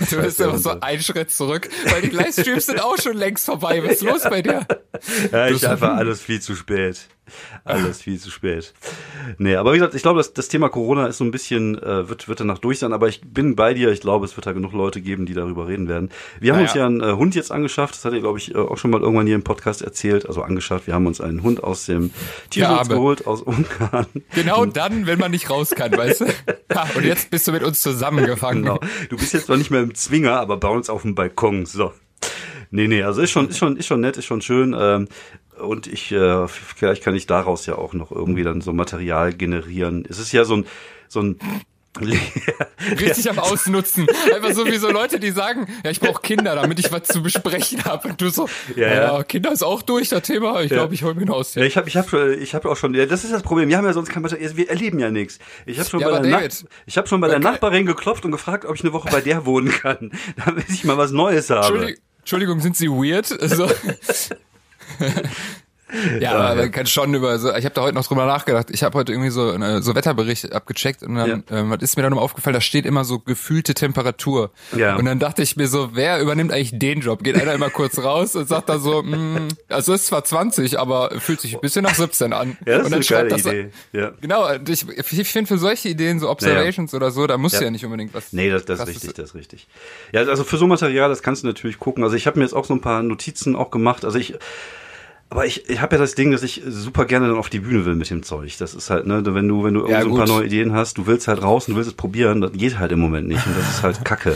du 0.10 0.22
bist 0.22 0.40
immer 0.40 0.58
so 0.58 0.80
einen 0.80 1.02
Schritt 1.02 1.32
zurück, 1.32 1.70
weil 1.86 2.02
die 2.04 2.10
Livestreams 2.10 2.68
sind 2.68 2.82
auch 2.82 2.98
schon 2.98 3.18
längst 3.18 3.46
vorbei. 3.46 3.84
Was 3.84 3.94
ist 3.94 4.04
los 4.04 4.24
bei 4.24 4.42
dir? 4.42 4.66
Ja, 5.32 5.48
ich 5.48 5.68
einfach 5.68 5.96
alles 5.96 6.22
viel 6.22 6.42
zu 6.42 6.56
spät. 6.56 7.08
Alles 7.64 8.02
viel 8.02 8.20
zu 8.20 8.32
spät. 8.32 8.74
Nee, 9.38 9.56
aber 9.56 9.74
wie 9.74 9.78
gesagt, 9.78 9.96
ich 9.96 10.02
glaube, 10.02 10.18
das, 10.18 10.34
das 10.34 10.48
Thema 10.48 10.70
Corona 10.70 11.08
ist 11.08 11.18
so 11.18 11.24
ein 11.24 11.32
bisschen, 11.32 11.78
äh, 11.82 12.10
wird, 12.10 12.28
wird 12.28 12.40
danach 12.40 12.58
durch 12.58 12.80
sein, 12.80 12.94
aber 12.94 13.08
ich 13.08 13.22
bin 13.22 13.56
bei 13.56 13.74
dir. 13.74 13.92
Ich 13.92 14.02
glaube, 14.02 14.26
es 14.26 14.36
wird 14.36 14.48
da 14.48 14.52
genug 14.52 14.74
Leute 14.74 15.02
geben, 15.02 15.26
die 15.26 15.34
darüber 15.34 15.68
reden 15.68 15.88
werden. 15.88 16.10
Wir 16.40 16.54
haben 16.54 16.60
Naja. 16.64 16.72
uns 16.72 16.78
ja 16.78 16.86
einen 16.86 17.02
äh, 17.02 17.14
Hund 17.14 17.36
jetzt 17.36 17.52
angeschafft. 17.52 17.96
Das 17.96 18.06
hat 18.06 18.14
ihr, 18.14 18.22
glaube 18.22 18.40
ich, 18.40 18.56
äh, 18.56 18.58
auch 18.58 18.78
schon 18.78 18.92
mal 18.92 19.02
irgendwann 19.02 19.28
hier 19.28 19.36
im 19.36 19.44
Podcast 19.50 19.82
erzählt. 19.82 20.28
Also 20.28 20.44
angeschafft. 20.44 20.86
Wir 20.86 20.94
haben 20.94 21.08
uns 21.08 21.20
einen 21.20 21.42
Hund 21.42 21.64
aus 21.64 21.88
dem 21.88 22.12
Tierschutz 22.52 22.78
Arme. 22.78 22.94
geholt, 22.94 23.26
aus 23.26 23.42
Ungarn. 23.42 24.06
Genau 24.36 24.66
dann, 24.66 25.08
wenn 25.08 25.18
man 25.18 25.32
nicht 25.32 25.50
raus 25.50 25.72
kann, 25.72 25.92
weißt 25.92 26.22
du? 26.22 26.26
Ha, 26.76 26.88
und 26.96 27.04
jetzt 27.04 27.32
bist 27.32 27.48
du 27.48 27.52
mit 27.52 27.64
uns 27.64 27.82
zusammengefangen. 27.82 28.64
Genau. 28.64 28.80
Du 29.10 29.18
bist 29.18 29.34
jetzt 29.34 29.50
noch 29.50 29.58
nicht 29.58 29.72
mehr 29.72 29.82
im 29.82 29.96
Zwinger, 29.96 30.40
aber 30.40 30.58
bei 30.58 30.68
uns 30.68 30.88
auf 30.88 31.02
dem 31.02 31.16
Balkon. 31.16 31.66
So. 31.66 31.92
Nee, 32.70 32.88
nee, 32.88 33.02
also 33.02 33.22
ist 33.24 33.32
schon, 33.32 33.50
ist 33.50 33.58
schon, 33.58 33.76
ist 33.76 33.88
schon 33.88 34.02
nett, 34.02 34.18
ist 34.18 34.26
schon 34.26 34.42
schön. 34.42 34.76
Ähm, 34.80 35.08
und 35.60 35.88
ich, 35.88 36.12
äh, 36.12 36.48
vielleicht 36.48 37.04
kann 37.04 37.16
ich 37.16 37.26
daraus 37.26 37.66
ja 37.66 37.76
auch 37.76 37.94
noch 37.94 38.12
irgendwie 38.12 38.44
dann 38.44 38.62
so 38.62 38.72
Material 38.72 39.34
generieren. 39.34 40.06
Es 40.08 40.20
ist 40.20 40.32
ja 40.32 40.46
so 40.46 40.58
ein, 40.58 40.66
so 41.08 41.22
ein 41.22 41.40
Richtig 43.00 43.30
am 43.30 43.40
Ausnutzen. 43.40 44.08
Einfach 44.34 44.54
so 44.54 44.66
wie 44.68 44.78
so 44.78 44.90
Leute, 44.92 45.20
die 45.20 45.32
sagen, 45.32 45.68
ja, 45.84 45.90
ich 45.92 46.00
brauche 46.00 46.22
Kinder, 46.22 46.56
damit 46.56 46.80
ich 46.80 46.92
was 46.92 47.04
zu 47.08 47.22
besprechen 47.24 47.84
habe. 47.84 48.10
Und 48.10 48.22
du 48.22 48.30
so, 48.30 48.48
Ja, 48.76 48.88
ja, 48.88 49.18
ja. 49.18 49.24
Kinder 49.24 49.52
ist 49.52 49.64
auch 49.64 49.82
durch, 49.82 50.10
das 50.10 50.22
Thema. 50.24 50.62
Ich 50.62 50.70
glaube, 50.70 50.94
ich 50.94 51.04
hol 51.04 51.14
mir 51.16 51.22
ein 51.22 51.28
Ja, 51.28 51.34
Haustier. 51.34 51.64
ich 51.64 51.76
habe 51.78 51.88
ich 51.90 51.98
hab, 51.98 52.14
ich 52.14 52.54
hab 52.56 52.66
auch 52.66 52.78
schon, 52.78 52.94
ja, 52.94 53.06
das 53.06 53.24
ist 53.24 53.34
das 53.34 53.42
Problem. 53.42 53.70
Wir 53.70 53.78
haben 53.78 53.86
ja 53.86 53.94
sonst 53.94 54.10
kein 54.10 54.22
Material, 54.22 54.56
wir 54.56 54.70
erleben 54.70 55.00
ja 55.00 55.10
nichts. 55.10 55.40
Ich 55.66 55.80
habe 55.80 55.90
schon, 55.90 56.00
Ja, 56.00 56.08
bei 56.10 56.14
aber 56.18 56.28
der 56.28 56.32
David, 56.38 56.64
Nach- 56.64 56.70
ich 56.86 56.98
hab 56.98 57.08
schon 57.10 57.22
bei 57.22 57.28
der. 57.28 57.40
Nachbarin 57.40 57.86
geklopft 57.86 58.24
und 58.24 58.32
gefragt, 58.32 58.66
ob 58.66 58.76
ich 58.76 58.82
eine 58.84 58.94
Woche 58.94 59.10
bei 59.12 59.22
der 59.22 59.46
wohnen 59.46 59.70
kann, 59.72 60.12
damit 60.46 60.70
ich 60.70 60.84
mal 60.84 60.98
was 60.98 61.12
Neues 61.12 61.50
habe. 61.50 61.66
Entschuldigung, 61.68 62.04
Entschuldigung, 62.20 62.60
sind 62.62 62.78
Sie 62.78 62.88
weird? 62.90 63.26
So. 63.28 63.70
Ja, 66.20 66.34
aber 66.34 66.56
man 66.56 66.72
kann 66.72 66.86
schon 66.86 67.14
über 67.14 67.38
so, 67.40 67.54
ich 67.56 67.66
habe 67.66 67.76
da 67.76 67.82
heute 67.82 67.96
noch 67.96 68.06
drüber 68.06 68.26
nachgedacht. 68.26 68.68
Ich 68.72 68.84
habe 68.84 68.98
heute 68.98 69.12
irgendwie 69.12 69.30
so 69.30 69.52
so 69.82 69.96
Wetterbericht 69.96 70.52
abgecheckt 70.52 71.04
und 71.04 71.16
dann 71.16 71.44
ähm, 71.50 71.70
was 71.70 71.82
ist 71.82 71.98
mir 71.98 72.04
dann 72.04 72.14
aufgefallen, 72.14 72.54
da 72.54 72.62
steht 72.62 72.86
immer 72.86 73.06
so 73.06 73.20
gefühlte 73.20 73.74
Temperatur. 73.74 74.52
Ja. 74.76 74.96
Und 74.96 75.06
dann 75.06 75.20
dachte 75.20 75.42
ich 75.42 75.56
mir 75.56 75.68
so, 75.68 75.92
wer 75.94 76.20
übernimmt 76.20 76.52
eigentlich 76.52 76.78
den 76.78 77.02
Job? 77.02 77.24
Geht 77.24 77.40
einer 77.40 77.54
immer 77.54 77.70
kurz 77.70 77.98
raus 78.00 78.36
und 78.36 78.48
sagt 78.48 78.70
da 78.70 78.80
so, 78.80 79.02
mm, 79.04 79.48
also 79.70 79.94
es 79.94 80.02
ist 80.02 80.08
zwar 80.08 80.24
20, 80.24 80.80
aber 80.80 81.12
fühlt 81.20 81.42
sich 81.42 81.56
ein 81.56 81.62
bisschen 81.62 81.84
nach 81.84 81.96
17 81.96 82.34
an. 82.34 82.58
Ja, 82.66 82.78
das 82.78 82.86
und 82.86 82.92
dann 82.92 83.00
ist 83.00 83.12
eine 83.12 83.30
geile 83.30 83.40
schreibt 83.42 83.48
Idee. 83.48 83.72
Ja. 83.94 84.12
Genau, 84.22 84.48
ich, 84.68 84.88
ich 84.88 85.30
finde 85.30 85.48
für 85.48 85.58
solche 85.58 85.90
Ideen, 85.90 86.20
so 86.20 86.30
Observations 86.30 86.94
oder 86.94 87.12
so, 87.12 87.28
da 87.28 87.38
muss 87.38 87.54
ja. 87.54 87.60
Ja. 87.60 87.66
ja 87.66 87.72
nicht 87.72 87.86
unbedingt 87.86 88.14
was. 88.14 88.34
Nee, 88.34 88.50
das, 88.50 88.66
das 88.66 88.80
ist 88.80 88.88
richtig, 88.88 89.14
das 89.14 89.30
ist 89.30 89.36
richtig. 89.36 89.68
Ja, 90.12 90.22
also 90.22 90.44
für 90.44 90.58
so 90.58 90.68
Material, 90.68 91.10
das 91.10 91.24
kannst 91.24 91.44
du 91.44 91.48
natürlich 91.48 91.80
gucken. 91.80 92.04
Also 92.04 92.16
ich 92.16 92.28
habe 92.28 92.40
mir 92.40 92.46
jetzt 92.46 92.54
auch 92.54 92.66
so 92.66 92.74
ein 92.74 92.82
paar 92.82 93.04
Notizen 93.04 93.56
auch 93.56 93.72
gemacht. 93.72 94.06
Also 94.06 94.18
ich, 94.18 94.36
aber 95.32 95.46
ich, 95.46 95.70
ich 95.70 95.80
habe 95.80 95.96
ja 95.96 96.02
das 96.02 96.16
Ding, 96.16 96.32
dass 96.32 96.42
ich 96.42 96.64
super 96.66 97.06
gerne 97.06 97.28
dann 97.28 97.38
auf 97.38 97.50
die 97.50 97.60
Bühne 97.60 97.86
will 97.86 97.96
mit 97.96 98.10
dem 98.10 98.24
Zeug. 98.24 98.58
Das 98.58 98.74
ist 98.74 98.90
halt, 98.90 99.06
ne, 99.06 99.22
wenn 99.26 99.48
du, 99.48 99.64
wenn 99.64 99.76
du 99.76 99.88
Ja, 99.88 100.00
irgend 100.00 100.16
so 100.16 100.22
ein 100.22 100.28
paar 100.28 100.38
neue 100.38 100.48
Ideen 100.48 100.74
hast, 100.74 100.98
du 100.98 101.06
willst 101.06 101.28
halt 101.28 101.44
raus 101.44 101.68
und 101.68 101.74
du 101.74 101.78
willst 101.78 101.90
es 101.92 101.96
probieren, 101.96 102.42
das 102.42 102.52
geht 102.54 102.80
halt 102.80 102.92
im 102.92 103.00
Moment 103.00 103.28
nicht. 103.28 103.46
Und 103.46 103.56
das 103.56 103.70
ist 103.70 103.84
halt 103.84 104.04
Kacke. 104.06 104.32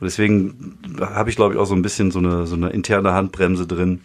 Und 0.00 0.04
deswegen 0.04 0.78
habe 1.00 1.28
ich, 1.28 1.36
glaube 1.36 1.54
ich, 1.54 1.60
auch 1.60 1.66
so 1.66 1.74
ein 1.74 1.82
bisschen 1.82 2.10
so 2.10 2.18
eine, 2.18 2.46
so 2.46 2.56
eine 2.56 2.70
interne 2.70 3.12
Handbremse 3.12 3.66
drin. 3.66 4.00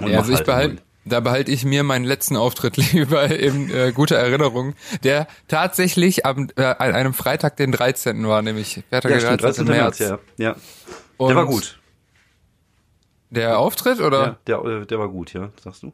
Und 0.00 0.08
Ja, 0.08 0.18
also 0.18 0.32
ich 0.32 0.38
halt 0.38 0.46
behalte, 0.46 0.76
da 1.04 1.20
behalte 1.20 1.52
ich 1.52 1.64
mir 1.64 1.84
meinen 1.84 2.04
letzten 2.04 2.36
Auftritt 2.36 2.76
lieber 2.92 3.30
in 3.30 3.70
äh, 3.70 3.92
guter 3.94 4.16
Erinnerung, 4.16 4.74
der 5.04 5.28
tatsächlich 5.46 6.26
am, 6.26 6.48
äh, 6.56 6.64
an 6.64 6.94
einem 6.94 7.14
Freitag, 7.14 7.56
den 7.58 7.70
13. 7.70 8.26
war, 8.26 8.42
nämlich 8.42 8.82
Freitag, 8.90 9.10
ja, 9.10 9.16
der 9.18 9.20
stimmt, 9.20 9.42
13. 9.42 9.66
13. 9.66 9.66
März. 9.66 10.00
März, 10.00 10.18
ja. 10.36 10.44
ja. 10.44 10.56
Und 11.16 11.28
Der 11.28 11.36
war 11.36 11.46
gut. 11.46 11.78
Der 13.30 13.58
Auftritt 13.58 14.00
oder? 14.00 14.38
Ja, 14.46 14.60
der, 14.62 14.64
äh, 14.82 14.86
der 14.86 14.98
war 14.98 15.08
gut, 15.08 15.32
ja, 15.32 15.50
sagst 15.62 15.82
du? 15.82 15.92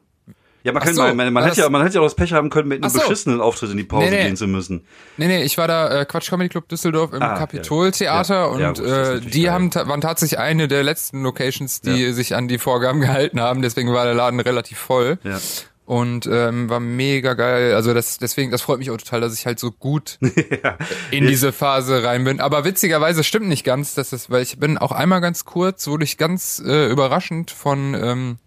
Ja, 0.63 0.71
man, 0.71 0.81
kann, 0.81 0.93
so, 0.93 1.01
man, 1.01 1.33
man, 1.33 1.43
hätte 1.43 1.59
ja, 1.59 1.69
man 1.69 1.81
hätte 1.83 1.95
ja 1.95 1.99
auch 1.99 2.05
das 2.05 2.15
Pech 2.15 2.31
haben 2.31 2.49
können, 2.49 2.69
mit 2.69 2.81
einem 2.81 2.89
so. 2.89 2.99
beschissenen 2.99 3.41
Auftritt 3.41 3.71
in 3.71 3.77
die 3.77 3.83
Pause 3.83 4.05
Nee, 4.05 4.11
nee. 4.11 4.23
gehen 4.23 4.37
zu 4.37 4.47
müssen. 4.47 4.85
Nee, 5.17 5.27
nee, 5.27 5.43
ich 5.43 5.57
war 5.57 5.67
da 5.67 6.01
äh, 6.01 6.05
Quatsch 6.05 6.29
Comedy 6.29 6.47
Club 6.47 6.69
Düsseldorf 6.69 7.11
im 7.11 7.21
Ah, 7.21 7.37
Kapitoltheater 7.37 8.33
ja. 8.33 8.59
Ja, 8.59 8.69
und 8.69 8.77
gut, 8.77 8.87
das 8.87 9.19
ist 9.19 9.25
äh, 9.25 9.29
die 9.29 9.43
geil. 9.43 9.51
haben 9.51 9.75
waren 9.75 9.99
tatsächlich 9.99 10.39
eine 10.39 10.69
der 10.69 10.83
letzten 10.83 11.21
Locations, 11.23 11.81
die 11.81 12.13
sich 12.13 12.33
an 12.33 12.47
die 12.47 12.59
Vorgaben 12.59 13.01
gehalten 13.01 13.41
haben, 13.41 13.61
deswegen 13.61 13.91
war 13.93 14.05
der 14.05 14.13
Laden 14.13 14.39
relativ 14.39 14.77
voll. 14.77 15.17
Ja. 15.23 15.37
Und 15.85 16.29
ähm, 16.31 16.69
war 16.69 16.79
mega 16.79 17.33
geil. 17.33 17.73
Also 17.73 17.93
das 17.93 18.17
deswegen, 18.17 18.51
das 18.51 18.61
freut 18.61 18.79
mich 18.79 18.89
auch 18.89 18.97
total, 18.97 19.19
dass 19.19 19.37
ich 19.37 19.45
halt 19.45 19.59
so 19.59 19.71
gut 19.71 20.17
in 21.11 21.27
diese 21.27 21.51
Phase 21.51 22.03
rein 22.03 22.23
bin. 22.23 22.39
Aber 22.39 22.63
witzigerweise 22.63 23.23
stimmt 23.23 23.47
nicht 23.47 23.65
ganz, 23.65 23.93
dass 23.93 24.11
das, 24.11 24.29
weil 24.29 24.43
ich 24.43 24.57
bin 24.59 24.77
auch 24.77 24.93
einmal 24.93 25.19
ganz 25.19 25.43
kurz, 25.43 25.87
wurde 25.87 26.05
ich 26.05 26.17
ganz 26.17 26.63
äh, 26.65 26.87
überraschend 26.89 27.51
von 27.51 27.95
ähm, 27.95 28.37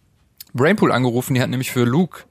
Brainpool 0.54 0.92
angerufen. 0.92 1.34
Die 1.34 1.42
hat 1.42 1.50
nämlich 1.50 1.70
für 1.70 1.84
Luke 1.84 2.24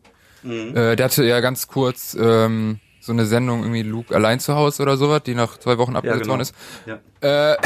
Mhm. 0.46 0.78
Äh, 0.78 0.96
der 0.96 1.06
hatte 1.06 1.26
ja 1.26 1.40
ganz 1.40 1.68
kurz 1.68 2.16
ähm, 2.20 2.80
so 3.02 3.12
eine 3.12 3.26
Sendung 3.26 3.62
irgendwie 3.62 3.82
Luke 3.82 4.16
allein 4.16 4.40
zu 4.40 4.56
Hause 4.56 4.84
oder 4.84 4.96
sowas, 4.96 5.24
die 5.24 5.36
nach 5.36 5.58
zwei 5.58 5.78
Wochen 5.78 5.96
abgesetzt 5.96 6.28
worden 6.28 6.42
ist. 6.42 6.56
Ja. 6.86 7.00
Äh, 7.54 7.58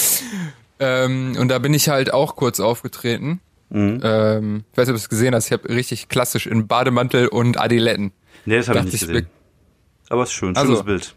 ähm, 0.80 1.36
und 1.38 1.48
da 1.48 1.58
bin 1.58 1.74
ich 1.74 1.88
halt 1.88 2.12
auch 2.12 2.36
kurz 2.36 2.60
aufgetreten. 2.60 3.40
Mhm. 3.70 4.00
Ähm, 4.02 4.64
ich 4.72 4.78
weiß 4.78 4.86
nicht, 4.88 4.94
ob 4.94 4.96
du 4.96 5.02
es 5.02 5.08
gesehen 5.08 5.34
hast. 5.34 5.46
Ich 5.46 5.52
habe 5.52 5.68
richtig 5.68 6.08
klassisch 6.08 6.46
in 6.46 6.66
Bademantel 6.66 7.28
und 7.28 7.58
Adiletten. 7.58 8.12
Nee, 8.44 8.56
das 8.56 8.68
habe 8.68 8.78
ich 8.80 8.84
nicht 8.86 8.94
ich, 8.94 9.00
gesehen. 9.00 9.26
Aber 10.08 10.22
es 10.24 10.30
ist 10.30 10.34
schön, 10.34 10.56
Also- 10.56 10.72
schönes 10.72 10.84
Bild. 10.84 11.14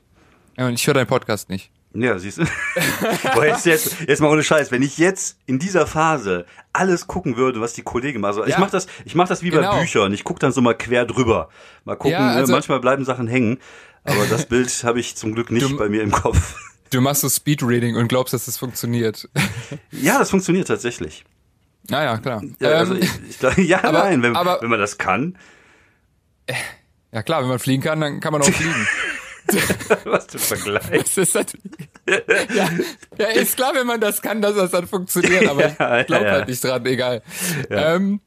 Ja, 0.57 0.67
und 0.67 0.73
ich 0.75 0.85
höre 0.85 0.93
deinen 0.93 1.07
Podcast 1.07 1.49
nicht. 1.49 1.71
Ja, 1.95 2.17
siehst 2.17 2.39
du? 2.39 2.43
Boah, 3.35 3.45
jetzt, 3.45 3.65
jetzt, 3.67 3.97
jetzt 4.07 4.19
mal 4.19 4.29
ohne 4.29 4.43
Scheiß. 4.43 4.71
Wenn 4.71 4.81
ich 4.81 4.97
jetzt 4.97 5.37
in 5.45 5.59
dieser 5.59 5.85
Phase 5.87 6.45
alles 6.73 7.05
gucken 7.07 7.35
würde, 7.37 7.61
was 7.61 7.73
die 7.73 7.83
Kollegen 7.83 8.19
machen. 8.21 8.29
Also 8.29 8.43
ich 8.45 8.51
Ja. 8.53 8.59
mach 8.59 8.69
das, 8.71 8.87
ich 9.05 9.13
mach 9.15 9.27
das 9.27 9.41
wie 9.43 9.49
Genau. 9.51 9.71
bei 9.73 9.81
Büchern. 9.81 10.11
Ich 10.13 10.23
guck 10.23 10.39
dann 10.39 10.51
so 10.51 10.61
mal 10.61 10.73
quer 10.75 11.05
drüber. 11.05 11.49
Mal 11.85 11.95
gucken, 11.95 12.11
Ja, 12.13 12.29
also- 12.29 12.51
äh, 12.51 12.55
manchmal 12.55 12.79
bleiben 12.79 13.05
Sachen 13.05 13.27
hängen. 13.27 13.59
Aber 14.03 14.25
das 14.29 14.45
Bild 14.47 14.69
habe 14.83 14.99
ich 14.99 15.15
zum 15.15 15.33
Glück 15.35 15.51
nicht 15.51 15.69
Du- 15.69 15.77
bei 15.77 15.87
mir 15.89 16.01
im 16.01 16.11
Kopf. 16.11 16.55
Du 16.91 17.01
machst 17.01 17.21
so 17.21 17.29
Speedreading 17.29 17.95
und 17.95 18.07
glaubst, 18.07 18.33
dass 18.35 18.47
es 18.47 18.57
funktioniert. 18.59 19.27
Ja, 19.91 20.19
das 20.19 20.29
funktioniert 20.29 20.67
tatsächlich. 20.67 21.25
Naja, 21.89 22.17
klar. 22.17 22.41
Ja, 22.59 22.69
also 22.71 22.93
ähm, 22.95 23.01
ich, 23.03 23.29
ich, 23.29 23.39
glaub- 23.39 23.57
ja 23.57 23.83
aber- 23.83 23.99
nein, 24.05 24.21
wenn, 24.23 24.35
aber- 24.35 24.61
wenn 24.61 24.69
man 24.69 24.79
das 24.79 24.97
kann. 24.97 25.37
ja 27.11 27.23
klar, 27.23 27.41
wenn 27.41 27.49
man 27.49 27.59
fliegen 27.59 27.83
kann, 27.83 28.01
dann 28.01 28.19
kann 28.19 28.31
man 28.33 28.41
auch 28.41 28.45
fliegen. 28.45 28.87
Was 30.05 30.25
für 30.27 30.37
ein 30.37 30.39
Vergleich. 30.39 31.03
Das 31.03 31.17
ist 31.17 31.35
natürlich, 31.35 31.89
ja, 32.55 32.69
ja, 33.17 33.25
ist 33.27 33.57
klar, 33.57 33.73
wenn 33.75 33.85
man 33.85 33.99
das 33.99 34.21
kann, 34.21 34.41
dass 34.41 34.55
das 34.55 34.71
dann 34.71 34.87
funktioniert, 34.87 35.47
aber 35.49 35.65
ich 35.69 35.77
Ja, 35.79 35.97
ja, 35.97 36.03
glaube 36.03 36.25
ja. 36.25 36.31
halt 36.31 36.47
nicht 36.47 36.63
dran, 36.63 36.85
egal. 36.85 37.21
Ähm, 37.69 38.21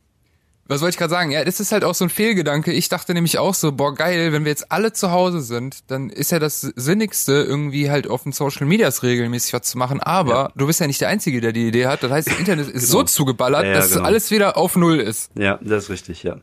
was 0.68 0.80
wollte 0.80 0.94
ich 0.94 0.98
gerade 0.98 1.10
sagen? 1.10 1.30
Ja, 1.30 1.44
das 1.44 1.60
ist 1.60 1.72
halt 1.72 1.84
auch 1.84 1.94
so 1.94 2.04
ein 2.04 2.10
Fehlgedanke. 2.10 2.72
Ich 2.72 2.88
dachte 2.88 3.14
nämlich 3.14 3.38
auch 3.38 3.54
so, 3.54 3.72
boah, 3.72 3.94
geil, 3.94 4.32
wenn 4.32 4.44
wir 4.44 4.50
jetzt 4.50 4.70
alle 4.72 4.92
zu 4.92 5.10
Hause 5.10 5.40
sind, 5.40 5.90
dann 5.90 6.10
ist 6.10 6.30
ja 6.32 6.38
das 6.38 6.60
Sinnigste, 6.60 7.32
irgendwie 7.32 7.90
halt 7.90 8.08
auf 8.08 8.22
den 8.24 8.32
Social 8.32 8.66
Medias 8.66 9.02
regelmäßig 9.02 9.52
was 9.52 9.62
zu 9.62 9.78
machen. 9.78 10.00
Aber 10.00 10.52
du 10.56 10.66
bist 10.66 10.80
ja 10.80 10.86
nicht 10.86 11.00
der 11.00 11.08
Einzige, 11.08 11.40
der 11.40 11.52
die 11.52 11.68
Idee 11.68 11.86
hat. 11.86 12.02
Das 12.02 12.10
heißt, 12.10 12.28
das 12.30 12.38
Internet 12.38 12.68
ist 12.68 12.88
so 12.88 13.02
zugeballert, 13.02 13.62
Genau. 13.62 13.72
Ja, 13.74 13.74
ja, 13.74 13.80
dass 13.80 13.92
genau. 13.92 14.04
alles 14.04 14.30
wieder 14.30 14.56
auf 14.56 14.76
Null 14.76 15.00
ist. 15.00 15.30
Ja, 15.36 15.58
das 15.62 15.84
ist 15.84 15.90
richtig, 15.90 16.22
ja. 16.22 16.36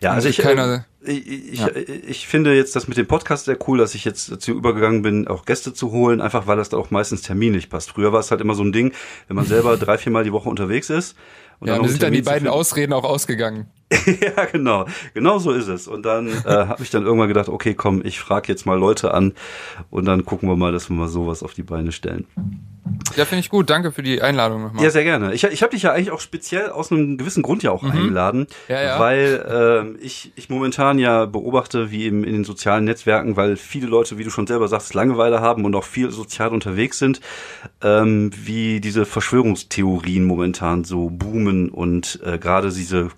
Ja, 0.00 0.12
also 0.12 0.28
ich, 0.28 0.38
Keiner- 0.38 0.86
äh, 1.04 1.12
ich, 1.12 1.60
ich, 1.60 2.08
ich 2.08 2.26
finde 2.28 2.54
jetzt 2.54 2.76
das 2.76 2.88
mit 2.88 2.96
dem 2.96 3.06
Podcast 3.06 3.46
sehr 3.46 3.58
cool, 3.68 3.78
dass 3.78 3.94
ich 3.94 4.04
jetzt 4.04 4.30
dazu 4.30 4.52
übergegangen 4.52 5.02
bin, 5.02 5.28
auch 5.28 5.44
Gäste 5.44 5.74
zu 5.74 5.90
holen, 5.90 6.20
einfach 6.20 6.46
weil 6.46 6.56
das 6.56 6.68
da 6.70 6.76
auch 6.76 6.90
meistens 6.90 7.22
terminlich 7.22 7.68
passt. 7.68 7.90
Früher 7.90 8.12
war 8.12 8.20
es 8.20 8.30
halt 8.30 8.40
immer 8.40 8.54
so 8.54 8.62
ein 8.62 8.72
Ding, 8.72 8.92
wenn 9.28 9.36
man 9.36 9.46
selber 9.46 9.76
drei, 9.76 9.98
viermal 9.98 10.24
die 10.24 10.32
Woche 10.32 10.48
unterwegs 10.48 10.88
ist. 10.90 11.16
Und 11.60 11.68
Ja, 11.68 11.74
einen 11.74 11.88
sind 11.88 12.02
dann 12.02 12.12
die 12.12 12.22
beiden. 12.22 12.48
Ausreden 12.48 12.92
auch 12.92 13.04
ausgegangen. 13.04 13.66
ja, 14.20 14.44
genau. 14.46 14.86
Genau 15.14 15.38
so 15.38 15.50
ist 15.50 15.68
es. 15.68 15.88
Und 15.88 16.04
dann 16.06 16.28
äh, 16.28 16.32
habe 16.46 16.82
ich 16.82 16.90
dann 16.90 17.04
irgendwann 17.04 17.28
gedacht, 17.28 17.48
okay, 17.48 17.74
komm, 17.74 18.02
ich 18.04 18.20
frage 18.20 18.48
jetzt 18.48 18.66
mal 18.66 18.78
Leute 18.78 19.12
an 19.14 19.32
und 19.90 20.04
dann 20.04 20.24
gucken 20.24 20.48
wir 20.48 20.56
mal, 20.56 20.72
dass 20.72 20.88
wir 20.88 20.96
mal 20.96 21.08
sowas 21.08 21.42
auf 21.42 21.54
die 21.54 21.62
Beine 21.62 21.92
stellen. 21.92 22.26
Ja, 23.16 23.24
finde 23.24 23.40
ich 23.40 23.50
gut. 23.50 23.68
Danke 23.70 23.92
für 23.92 24.02
die 24.02 24.22
Einladung 24.22 24.62
nochmal. 24.62 24.82
Ja, 24.82 24.90
sehr 24.90 25.04
gerne. 25.04 25.34
Ich, 25.34 25.44
ich 25.44 25.62
habe 25.62 25.70
dich 25.72 25.82
ja 25.82 25.92
eigentlich 25.92 26.10
auch 26.10 26.20
speziell 26.20 26.70
aus 26.70 26.90
einem 26.90 27.18
gewissen 27.18 27.42
Grund 27.42 27.62
ja 27.62 27.70
auch 27.70 27.82
eingeladen, 27.84 28.40
Mhm. 28.40 28.46
Ja, 28.68 28.82
ja. 28.82 28.98
weil 29.00 29.46
ähm, 29.50 29.98
ich, 30.00 30.32
ich 30.36 30.48
momentan 30.50 30.98
ja 30.98 31.26
beobachte, 31.26 31.90
wie 31.90 32.06
im, 32.06 32.24
in 32.24 32.32
den 32.32 32.44
sozialen 32.44 32.84
Netzwerken, 32.84 33.36
weil 33.36 33.56
viele 33.56 33.86
Leute, 33.86 34.18
wie 34.18 34.24
du 34.24 34.30
schon 34.30 34.46
selber 34.46 34.68
sagst, 34.68 34.94
Langeweile 34.94 35.40
haben 35.40 35.64
und 35.64 35.74
auch 35.74 35.84
viel 35.84 36.10
sozial 36.10 36.50
unterwegs 36.50 36.98
sind, 36.98 37.20
ähm, 37.82 38.30
wie 38.34 38.80
diese 38.80 39.04
Verschwörungstheorien 39.06 40.24
momentan 40.24 40.84
so 40.84 41.10
boomen 41.10 41.68
und 41.70 42.20
äh, 42.24 42.38
gerade 42.38 42.70
diese 42.70 43.08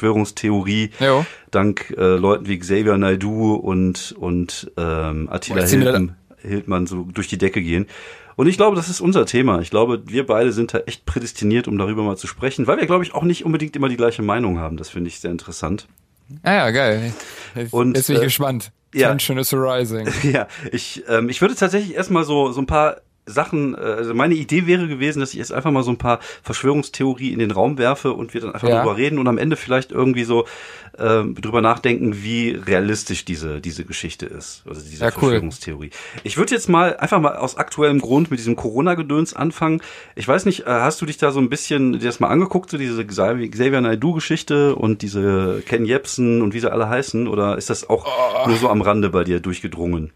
Corona-Verschwörungstheorie 0.00 0.90
Jo. 1.00 1.24
dank 1.50 1.94
äh, 1.96 2.16
Leuten 2.16 2.46
wie 2.48 2.58
Xavier 2.58 2.96
Naidoo 2.96 3.54
und, 3.54 4.14
und 4.18 4.70
ähm, 4.76 5.28
Attila 5.30 5.60
da- 5.62 5.66
Hildmann, 5.66 6.16
Hildmann 6.38 6.86
so 6.86 7.04
durch 7.12 7.28
die 7.28 7.38
Decke 7.38 7.62
gehen. 7.62 7.86
Und 8.36 8.48
ich 8.48 8.56
glaube, 8.56 8.74
das 8.74 8.88
ist 8.88 9.00
unser 9.00 9.26
Thema. 9.26 9.60
Ich 9.60 9.70
glaube, 9.70 10.02
wir 10.06 10.26
beide 10.26 10.50
sind 10.52 10.74
da 10.74 10.78
echt 10.80 11.06
prädestiniert, 11.06 11.68
um 11.68 11.78
darüber 11.78 12.02
mal 12.02 12.16
zu 12.16 12.26
sprechen, 12.26 12.66
weil 12.66 12.78
wir, 12.78 12.86
glaube 12.86 13.04
ich, 13.04 13.14
auch 13.14 13.22
nicht 13.22 13.44
unbedingt 13.44 13.76
immer 13.76 13.88
die 13.88 13.96
gleiche 13.96 14.22
Meinung 14.22 14.58
haben. 14.58 14.76
Das 14.76 14.88
finde 14.90 15.08
ich 15.08 15.20
sehr 15.20 15.30
interessant. 15.30 15.86
Ah 16.42 16.52
ja, 16.54 16.70
geil. 16.70 17.12
Und, 17.70 17.96
Jetzt 17.96 18.08
bin 18.08 18.16
ich 18.16 18.22
äh, 18.22 18.24
gespannt. 18.24 18.72
ja. 18.92 19.08
Tension 19.10 19.38
is 19.38 19.54
arising. 19.54 20.08
Ja, 20.24 20.48
ich, 20.72 21.04
ähm, 21.08 21.28
ich 21.28 21.40
würde 21.40 21.54
tatsächlich 21.54 21.94
erstmal 21.94 22.24
so, 22.24 22.50
so 22.50 22.60
ein 22.60 22.66
paar 22.66 22.96
Sachen, 23.26 23.74
äh, 23.74 23.78
also 23.78 24.14
meine 24.14 24.34
Idee 24.34 24.66
wäre 24.66 24.86
gewesen, 24.88 25.20
dass 25.20 25.30
ich 25.32 25.38
jetzt 25.38 25.52
einfach 25.52 25.70
mal 25.70 25.82
so 25.82 25.90
ein 25.90 25.98
paar 25.98 26.20
Verschwörungstheorie 26.42 27.32
in 27.32 27.38
den 27.38 27.50
Raum 27.50 27.78
werfe 27.78 28.12
und 28.12 28.34
wir 28.34 28.40
dann 28.40 28.52
einfach 28.54 28.68
Ja. 28.68 28.82
drüber 28.82 28.96
reden 28.96 29.18
und 29.18 29.26
am 29.28 29.38
Ende 29.38 29.56
vielleicht 29.56 29.92
irgendwie 29.92 30.24
so 30.24 30.46
ähm, 30.98 31.34
drüber 31.34 31.60
nachdenken, 31.60 32.22
wie 32.22 32.50
realistisch 32.50 33.24
diese, 33.24 33.60
diese 33.60 33.84
Geschichte 33.84 34.26
ist, 34.26 34.62
also 34.68 34.80
diese 34.80 35.02
Ja, 35.04 35.10
cool. 35.16 35.30
Verschwörungstheorie. 35.30 35.90
Ich 36.22 36.36
würde 36.36 36.54
jetzt 36.54 36.68
mal 36.68 36.96
einfach 36.98 37.20
mal 37.20 37.34
aus 37.36 37.56
aktuellem 37.56 38.00
Grund 38.00 38.30
mit 38.30 38.38
diesem 38.38 38.54
Corona-Gedöns 38.54 39.34
anfangen. 39.34 39.80
Ich 40.14 40.28
weiß 40.28 40.44
nicht, 40.46 40.60
äh, 40.60 40.64
hast 40.70 41.00
du 41.02 41.06
dich 41.06 41.16
da 41.16 41.32
so 41.32 41.40
ein 41.40 41.48
bisschen 41.48 41.94
dir 41.94 42.06
das 42.06 42.20
mal 42.20 42.28
angeguckt, 42.28 42.70
so 42.70 42.78
diese 42.78 43.04
Xavier 43.04 43.50
Xavier 43.50 43.80
Naidoo-Geschichte 43.80 44.76
und 44.76 45.02
diese 45.02 45.62
Ken 45.66 45.84
Jebsen 45.84 46.42
und 46.42 46.54
wie 46.54 46.60
sie 46.60 46.70
alle 46.70 46.88
heißen, 46.88 47.26
oder 47.26 47.58
ist 47.58 47.70
das 47.70 47.88
auch 47.90 48.06
Oh. 48.06 48.48
nur 48.48 48.56
so 48.56 48.68
am 48.68 48.80
Rande 48.82 49.08
bei 49.10 49.24
dir 49.24 49.40
durchgedrungen? 49.40 50.12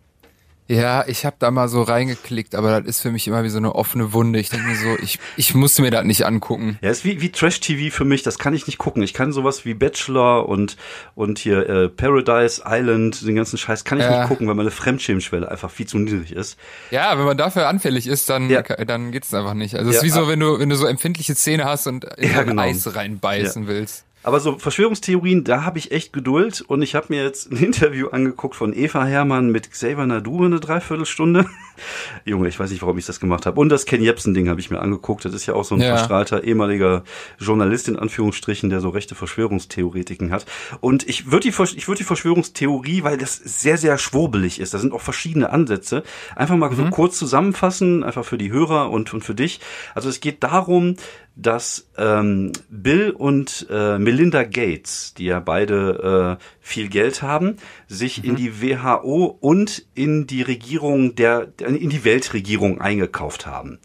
Ja, 0.70 1.04
ich 1.06 1.24
habe 1.24 1.36
da 1.38 1.50
mal 1.50 1.66
so 1.68 1.80
reingeklickt, 1.80 2.54
aber 2.54 2.80
das 2.82 2.88
ist 2.88 3.00
für 3.00 3.10
mich 3.10 3.26
immer 3.26 3.42
wie 3.42 3.48
so 3.48 3.56
eine 3.56 3.74
offene 3.74 4.12
Wunde. 4.12 4.38
Ich 4.38 4.50
denke 4.50 4.66
mir 4.66 4.76
so, 4.76 4.98
ich, 5.02 5.18
ich 5.36 5.54
musste 5.54 5.80
mir 5.80 5.90
das 5.90 6.04
nicht 6.04 6.26
angucken. 6.26 6.78
Ja, 6.82 6.90
ist 6.90 7.06
wie, 7.06 7.22
wie 7.22 7.32
Trash-TV 7.32 7.90
für 7.94 8.04
mich, 8.04 8.22
das 8.22 8.38
kann 8.38 8.52
ich 8.52 8.66
nicht 8.66 8.76
gucken. 8.76 9.02
Ich 9.02 9.14
kann 9.14 9.32
sowas 9.32 9.64
wie 9.64 9.72
Bachelor 9.72 10.46
und, 10.46 10.76
und 11.14 11.38
hier 11.38 11.66
äh, 11.68 11.88
Paradise 11.88 12.62
Island, 12.66 13.26
den 13.26 13.34
ganzen 13.34 13.56
Scheiß 13.56 13.84
kann 13.84 13.96
ich 13.98 14.04
Ja. 14.04 14.18
nicht 14.20 14.28
gucken, 14.28 14.46
weil 14.46 14.54
meine 14.56 14.70
Fremdschämschwelle 14.70 15.50
einfach 15.50 15.70
viel 15.70 15.86
zu 15.86 15.98
niedrig 15.98 16.32
ist. 16.32 16.58
Ja, 16.90 17.18
wenn 17.18 17.24
man 17.24 17.38
dafür 17.38 17.66
anfällig 17.66 18.06
ist, 18.06 18.28
dann, 18.28 18.50
Ja. 18.50 18.60
dann 18.60 19.10
geht's 19.10 19.32
einfach 19.32 19.54
nicht. 19.54 19.74
Also 19.74 19.88
es 19.88 19.96
Ja, 19.96 20.02
ist 20.02 20.04
wie 20.06 20.10
so, 20.10 20.24
ah. 20.24 20.28
wenn 20.28 20.40
du, 20.40 20.58
wenn 20.58 20.68
du 20.68 20.76
so 20.76 20.84
empfindliche 20.86 21.34
Zähne 21.34 21.64
hast 21.64 21.86
und 21.86 22.04
in 22.04 22.30
Ja, 22.30 22.42
genau. 22.42 22.60
Eis 22.62 22.94
reinbeißen 22.94 23.66
willst. 23.68 24.04
Aber 24.24 24.40
so 24.40 24.58
Verschwörungstheorien, 24.58 25.44
da 25.44 25.64
habe 25.64 25.78
ich 25.78 25.92
echt 25.92 26.12
Geduld 26.12 26.60
und 26.60 26.82
ich 26.82 26.94
habe 26.94 27.06
mir 27.10 27.22
jetzt 27.22 27.50
ein 27.52 27.56
Interview 27.64 28.08
angeguckt 28.08 28.56
von 28.56 28.74
Eva 28.76 29.04
Hermann 29.04 29.50
mit 29.50 29.70
Xavier 29.70 30.04
Nadu 30.06 30.44
eine 30.44 30.60
Dreiviertelstunde. 30.60 31.46
Junge, 32.24 32.48
ich 32.48 32.58
weiß 32.58 32.70
nicht, 32.70 32.82
warum 32.82 32.98
ich 32.98 33.06
das 33.06 33.20
gemacht 33.20 33.46
habe. 33.46 33.60
Und 33.60 33.68
das 33.68 33.86
Ken 33.86 34.02
Jebsen-Ding 34.02 34.48
habe 34.48 34.58
ich 34.60 34.70
mir 34.70 34.80
angeguckt. 34.80 35.24
Das 35.24 35.32
ist 35.32 35.46
ja 35.46 35.54
auch 35.54 35.64
so 35.64 35.76
ein 35.76 35.80
Ja. 35.80 35.96
verstrahlter 35.96 36.42
ehemaliger 36.44 37.04
Journalist 37.38 37.86
in 37.88 37.96
Anführungsstrichen, 37.96 38.68
der 38.68 38.80
so 38.80 38.88
rechte 38.88 39.14
Verschwörungstheoretiken 39.14 40.32
hat. 40.32 40.44
Und 40.80 41.08
ich 41.08 41.26
würde 41.30 41.44
die, 41.44 41.52
Versch- 41.52 41.76
ich 41.76 41.86
würde 41.86 41.98
die 41.98 42.04
Verschwörungstheorie, 42.04 43.04
weil 43.04 43.16
das 43.16 43.36
sehr, 43.36 43.78
sehr 43.78 43.96
schwurbelig 43.98 44.58
ist, 44.60 44.74
da 44.74 44.78
sind 44.78 44.92
auch 44.92 45.00
verschiedene 45.00 45.50
Ansätze, 45.50 46.02
einfach 46.34 46.56
mal 46.56 46.74
so 46.74 46.84
kurz 46.90 47.16
zusammenfassen, 47.18 48.02
einfach 48.02 48.24
für 48.24 48.38
die 48.38 48.50
Hörer 48.50 48.90
und, 48.90 49.14
und 49.14 49.22
für 49.24 49.34
dich. 49.36 49.60
Also 49.94 50.08
es 50.08 50.20
geht 50.20 50.42
darum, 50.42 50.96
dass 51.38 51.88
ähm, 51.96 52.52
Bill 52.68 53.10
und 53.10 53.66
äh, 53.70 53.98
Melinda 53.98 54.42
Gates, 54.42 55.14
die 55.14 55.26
ja 55.26 55.38
beide 55.38 56.38
äh, 56.38 56.57
viel 56.68 56.88
Geld 56.88 57.22
haben, 57.22 57.56
sich 57.88 58.24
in 58.24 58.36
die 58.36 58.60
WHO 58.62 59.38
und 59.40 59.86
in 59.94 60.26
die 60.26 60.42
Regierung 60.42 61.14
der 61.14 61.48
in 61.58 61.88
die 61.88 62.04
Weltregierung 62.04 62.80
eingekauft 62.80 63.46
haben. 63.46 63.78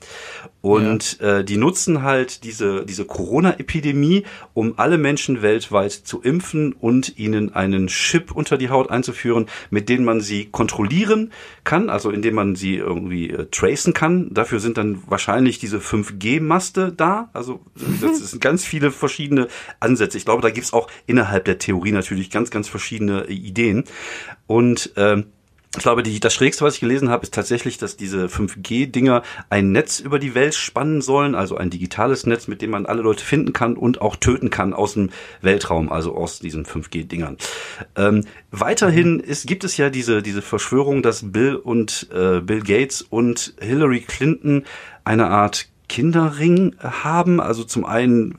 Und 0.61 1.19
äh, 1.19 1.43
die 1.43 1.57
nutzen 1.57 2.03
halt 2.03 2.43
diese 2.43 2.85
diese 2.85 3.05
Corona-Epidemie, 3.05 4.23
um 4.53 4.73
alle 4.77 4.97
Menschen 4.97 5.41
weltweit 5.41 5.91
zu 5.91 6.21
impfen 6.21 6.73
und 6.73 7.17
ihnen 7.17 7.53
einen 7.53 7.87
Chip 7.87 8.31
unter 8.31 8.57
die 8.57 8.69
Haut 8.69 8.89
einzuführen, 8.89 9.47
mit 9.69 9.89
dem 9.89 10.03
man 10.03 10.21
sie 10.21 10.45
kontrollieren 10.45 11.31
kann, 11.63 11.89
also 11.89 12.11
indem 12.11 12.35
man 12.35 12.55
sie 12.55 12.75
irgendwie 12.75 13.29
äh, 13.29 13.47
tracen 13.51 13.93
kann. 13.93 14.33
Dafür 14.33 14.59
sind 14.59 14.77
dann 14.77 15.03
wahrscheinlich 15.07 15.59
diese 15.59 15.79
5G-Maste 15.79 16.91
da. 16.91 17.29
Also 17.33 17.61
das 18.01 18.19
sind 18.31 18.41
ganz 18.41 18.65
viele 18.65 18.91
verschiedene 18.91 19.47
Ansätze. 19.79 20.17
Ich 20.17 20.25
glaube, 20.25 20.41
da 20.41 20.49
gibt's 20.49 20.73
auch 20.73 20.87
innerhalb 21.05 21.45
der 21.45 21.57
Theorie 21.57 21.91
natürlich 21.91 22.29
ganz, 22.29 22.49
ganz 22.49 22.67
verschiedene 22.73 23.25
äh, 23.29 23.33
Ideen. 23.33 23.85
Und 24.47 24.91
ähm, 24.97 25.27
ich 25.75 25.81
glaube, 25.81 26.03
die, 26.03 26.19
das 26.19 26.35
Schrägste, 26.35 26.63
was 26.63 26.75
ich 26.75 26.81
gelesen 26.81 27.09
habe, 27.09 27.23
ist 27.23 27.33
tatsächlich, 27.33 27.79
dass 27.79 27.97
diese 27.97 28.27
5G-Dinger 28.27 29.23
ein 29.49 29.71
Netz 29.71 29.99
über 29.99 30.19
die 30.19 30.35
Welt 30.35 30.53
spannen 30.53 31.01
sollen, 31.01 31.33
also 31.33 31.57
ein 31.57 31.71
digitales 31.71 32.27
Netz, 32.27 32.47
mit 32.47 32.61
dem 32.61 32.69
man 32.69 32.85
alle 32.85 33.01
Leute 33.01 33.25
finden 33.25 33.53
kann 33.53 33.75
und 33.75 33.99
auch 33.99 34.15
töten 34.15 34.51
kann 34.51 34.73
aus 34.73 34.93
dem 34.93 35.09
Weltraum, 35.41 35.91
also 35.91 36.15
aus 36.15 36.39
diesen 36.39 36.65
5G-Dingern. 36.65 37.37
Ähm, 37.95 38.25
weiterhin 38.51 39.19
ist, 39.19 39.47
gibt 39.47 39.63
es 39.63 39.75
ja 39.77 39.89
diese, 39.89 40.21
diese 40.21 40.43
Verschwörung, 40.43 41.01
dass 41.01 41.31
Bill 41.31 41.55
und 41.55 42.07
äh, 42.13 42.39
Bill 42.41 42.61
Gates 42.61 43.01
und 43.01 43.55
Hillary 43.59 44.01
Clinton 44.01 44.65
eine 45.05 45.27
Art 45.29 45.69
Kinderring 45.89 46.75
haben, 46.79 47.39
also 47.39 47.63
zum 47.63 47.83
einen 47.83 48.35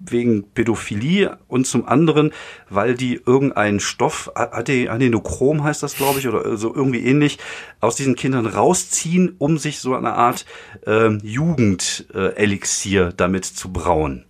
wegen 0.00 0.50
Pädophilie 0.52 1.38
und 1.48 1.66
zum 1.66 1.86
anderen, 1.86 2.32
weil 2.68 2.94
die 2.94 3.20
irgendeinen 3.24 3.80
Stoff, 3.80 4.30
Ade- 4.34 4.90
Adenochrom 4.90 5.62
heißt 5.62 5.82
das, 5.82 5.94
glaube 5.94 6.18
ich, 6.18 6.28
oder 6.28 6.56
so 6.56 6.74
irgendwie 6.74 7.04
ähnlich, 7.04 7.38
aus 7.80 7.96
diesen 7.96 8.16
Kindern 8.16 8.46
rausziehen, 8.46 9.34
um 9.38 9.58
sich 9.58 9.80
so 9.80 9.94
eine 9.94 10.14
Art 10.14 10.46
ähm, 10.86 11.20
Jugendelixier 11.22 13.12
damit 13.16 13.44
zu 13.44 13.72
brauen. 13.72 14.24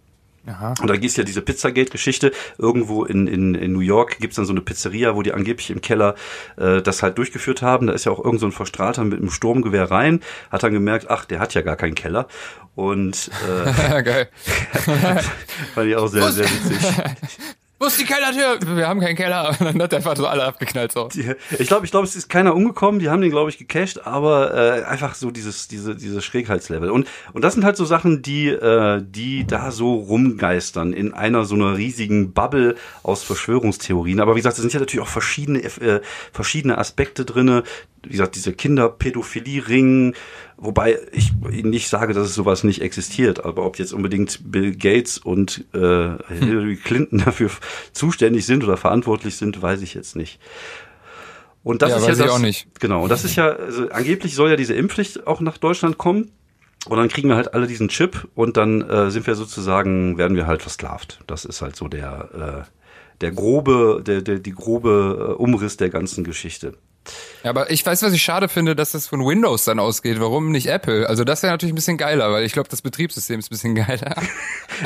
Aha. 0.50 0.75
Und 0.80 0.88
da 0.88 0.97
gehst 0.97 1.16
ja 1.16 1.25
diese 1.25 1.42
Pizzagate-Geschichte. 1.42 2.33
Irgendwo 2.59 3.04
in, 3.04 3.26
in, 3.26 3.54
in 3.54 3.73
New 3.73 3.80
York 3.80 4.19
gibt's 4.19 4.37
dann 4.37 4.47
so 4.47 4.52
eine 4.52 4.61
Pizzeria, 4.61 5.14
wo 5.14 5.23
die 5.23 5.33
angeblich 5.33 5.71
im 5.71 5.80
Keller 5.80 6.14
äh, 6.57 6.83
das 6.83 7.02
halt 7.02 7.19
durchgeführt 7.19 7.62
haben. 7.62 7.87
Da 7.87 7.92
ist 7.92 8.04
ja 8.04 8.12
auch 8.12 8.25
irgend 8.25 8.40
so 8.40 8.47
ein 8.47 8.52
Verstrahler 8.52 9.04
mit 9.04 9.21
einem 9.21 9.30
Sturmgewehr 9.30 9.90
rein, 9.90 10.21
hat 10.50 10.62
dann 10.62 10.73
gemerkt, 10.73 11.11
ach, 11.11 11.25
der 11.25 11.38
hat 11.38 11.54
ja 11.54 11.61
gar 11.61 11.76
keinen 11.76 11.95
Keller. 11.95 12.26
Und 12.75 13.30
äh, 13.49 14.02
Geil. 14.02 14.28
fand 15.75 15.88
ich 15.88 15.97
auch 15.97 16.09
sehr, 16.09 16.33
sehr 16.33 16.47
witzig. 16.47 16.78
Wo 17.81 17.87
ist 17.87 17.99
die 17.99 18.05
Kellertür? 18.05 18.59
Wir 18.77 18.87
haben 18.87 19.01
keinen 19.01 19.17
Keller. 19.17 19.57
Und 19.59 19.61
dann 19.63 19.83
hat 19.83 19.93
der 19.93 20.01
einfach 20.01 20.15
so 20.15 20.27
alle 20.27 20.45
abgeknallt. 20.45 20.93
So. 20.93 21.09
Die, 21.09 21.33
ich 21.59 21.67
glaube, 21.67 21.87
ich 21.87 21.91
glaube, 21.91 22.07
es 22.07 22.15
ist 22.15 22.29
keiner 22.29 22.55
umgekommen. 22.55 23.01
Die 23.01 23.09
haben 23.09 23.23
den, 23.23 23.31
glaube 23.31 23.49
ich, 23.49 23.57
gecached, 23.57 24.07
aber 24.07 24.55
äh, 24.55 24.85
einfach 24.85 25.15
so 25.15 25.31
dieses, 25.31 25.67
diese, 25.67 25.97
diese 25.97 26.21
Schrägheitslevel. 26.21 26.91
Und 26.91 27.09
und 27.33 27.43
das 27.43 27.55
sind 27.55 27.65
halt 27.65 27.79
so 27.79 27.87
Sachen, 27.87 28.21
die, 28.21 28.49
äh, 28.49 29.03
die 29.03 29.47
da 29.47 29.71
so 29.71 29.95
rumgeistern 29.95 30.93
in 30.93 31.15
einer 31.15 31.47
so 31.47 31.55
einer 31.55 31.79
riesigen 31.79 32.33
Bubble 32.35 32.75
aus 33.03 33.23
Verschwörungstheorien. 33.23 34.21
Aber 34.21 34.35
wie 34.35 34.41
gesagt, 34.41 34.57
es 34.57 34.61
sind 34.61 34.75
ja 34.75 34.81
natürlich 34.81 35.03
auch 35.03 35.11
verschiedene, 35.11 35.61
äh, 35.63 36.03
verschiedene 36.35 36.77
Aspekte 36.77 37.25
drinne. 37.25 37.63
Wie 38.03 38.11
gesagt, 38.11 38.35
diese 38.35 38.53
Kinderpädophilie-Ring, 38.53 40.15
Wobei 40.62 40.99
ich 41.11 41.33
nicht 41.64 41.88
sage, 41.88 42.12
dass 42.12 42.26
es 42.26 42.35
sowas 42.35 42.64
nicht 42.64 42.83
existiert, 42.83 43.47
aber 43.47 43.64
ob 43.64 43.79
jetzt 43.79 43.95
unbedingt 43.95 44.52
Bill 44.52 44.76
Gates 44.76 45.17
und 45.17 45.64
äh, 45.73 46.19
Hillary 46.29 46.76
Clinton 46.76 47.19
dafür 47.25 47.50
zuständig 47.93 48.45
sind 48.45 48.62
oder 48.62 48.76
verantwortlich 48.76 49.37
sind, 49.37 49.62
weiß 49.62 49.81
ich 49.81 49.95
jetzt 49.95 50.17
nicht. 50.17 50.38
Und 51.62 51.81
das 51.81 51.90
ja, 51.90 51.97
ist 51.97 52.19
ja 52.19 52.26
das, 52.26 52.35
auch 52.35 52.38
nicht. 52.38 52.69
Genau, 52.79 53.05
und 53.05 53.09
das 53.09 53.25
ist 53.25 53.37
ja, 53.37 53.49
also 53.49 53.88
angeblich 53.88 54.35
soll 54.35 54.50
ja 54.50 54.57
diese 54.57 54.75
Impfpflicht 54.75 55.26
auch 55.26 55.40
nach 55.40 55.57
Deutschland 55.57 55.97
kommen. 55.97 56.31
Und 56.87 56.97
dann 56.99 57.09
kriegen 57.09 57.29
wir 57.31 57.37
halt 57.37 57.55
alle 57.55 57.67
diesen 57.67 57.88
Chip 57.88 58.29
und 58.35 58.59
dann 58.59 58.83
äh, 58.83 59.11
sind 59.11 59.26
wir 59.26 59.37
sozusagen, 59.37 60.19
werden 60.19 60.37
wir 60.37 60.47
halt 60.47 60.61
versklavt. 60.61 61.21
Das 61.26 61.47
ist 61.47 61.62
halt 61.62 61.75
so 61.75 61.88
der, 61.88 62.67
äh, 62.67 62.71
der 63.23 63.31
grobe, 63.33 64.02
der, 64.07 64.21
der, 64.21 64.38
die 64.38 64.52
grobe 64.52 65.37
äh, 65.38 65.43
Umriss 65.43 65.79
der 65.79 65.88
ganzen 65.88 66.23
Geschichte. 66.23 66.75
Ja, 67.43 67.50
aber 67.50 67.71
ich 67.71 67.85
weiß, 67.85 68.02
was 68.02 68.12
ich 68.12 68.23
schade 68.23 68.49
finde, 68.49 68.76
dass 68.76 68.93
das 68.93 69.07
von 69.07 69.25
Windows 69.25 69.64
dann 69.64 69.79
ausgeht. 69.79 70.21
Warum 70.21 70.50
nicht 70.50 70.67
Apple? 70.67 71.09
Also 71.09 71.25
das 71.25 71.43
wäre 71.43 71.52
natürlich 71.52 71.73
ein 71.73 71.76
bisschen 71.76 71.97
geiler, 71.97 72.31
weil 72.33 72.45
ich 72.45 72.52
glaube, 72.52 72.69
das 72.69 72.83
Betriebssystem 72.83 73.38
ist 73.38 73.47
ein 73.47 73.50
bisschen 73.50 73.75
geiler. 73.75 74.14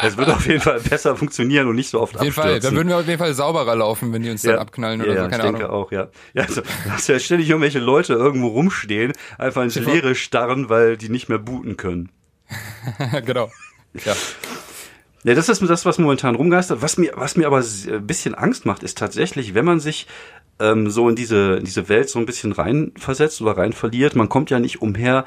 Es 0.03 0.17
wird 0.17 0.29
auf 0.29 0.47
jeden 0.47 0.61
Fall 0.61 0.81
besser 0.81 1.15
funktionieren 1.15 1.69
und 1.69 1.77
nicht 1.77 1.89
so 1.89 2.01
oft 2.01 2.17
Auf 2.17 2.23
jeden 2.23 2.35
abstürzen. 2.37 2.61
Fall, 2.63 2.69
dann 2.69 2.77
würden 2.77 2.89
wir 2.89 2.99
auf 2.99 3.07
jeden 3.07 3.19
Fall 3.19 3.33
sauberer 3.33 3.77
laufen, 3.77 4.13
wenn 4.13 4.23
die 4.23 4.31
uns 4.31 4.43
ja. 4.43 4.53
dann 4.53 4.61
abknallen 4.61 5.01
oder 5.01 5.15
ja, 5.15 5.25
so, 5.25 5.31
keine 5.31 5.43
ich 5.43 5.49
Ahnung. 5.49 5.61
denke 5.61 5.73
auch, 5.73 5.93
ja. 5.93 6.09
Ja, 6.33 6.43
also, 6.43 6.63
du 6.63 6.91
hast 6.91 7.09
ja 7.09 7.19
ständig 7.21 7.49
irgendwelche 7.49 7.79
Leute 7.79 8.15
irgendwo 8.15 8.49
rumstehen, 8.49 9.13
einfach 9.39 9.63
ins 9.63 9.77
Leere 9.77 10.17
starren, 10.17 10.69
weil 10.69 10.97
die 10.97 11.11
nicht 11.11 11.29
mehr 11.29 11.39
booten 11.39 11.77
können. 11.77 12.11
genau. 13.25 13.51
Ja. 14.05 14.15
Ja, 15.25 15.35
das 15.35 15.49
ist 15.49 15.63
das, 15.63 15.87
was 15.87 15.99
momentan 15.99 16.35
rumgeistert. 16.35 16.83
Was 16.83 16.99
mir, 16.99 17.13
was 17.15 17.37
mir 17.37 17.47
aber 17.47 17.61
ein 17.61 18.07
bisschen 18.07 18.35
Angst 18.35 18.67
macht, 18.67 18.83
ist 18.83 18.99
tatsächlich, 18.99 19.55
wenn 19.55 19.65
man 19.65 19.81
sich 19.81 20.07
ähm, 20.61 20.91
so 20.91 21.09
in 21.09 21.17
diese, 21.17 21.57
in 21.57 21.65
diese 21.65 21.89
Welt 21.89 22.09
so 22.09 22.19
ein 22.19 22.27
bisschen 22.27 22.53
reinversetzt 22.53 23.41
oder 23.43 23.57
rein 23.57 23.73
verliert, 23.73 24.17
man 24.17 24.29
kommt 24.29 24.51
ja 24.51 24.59
nicht 24.59 24.83
umher, 24.83 25.25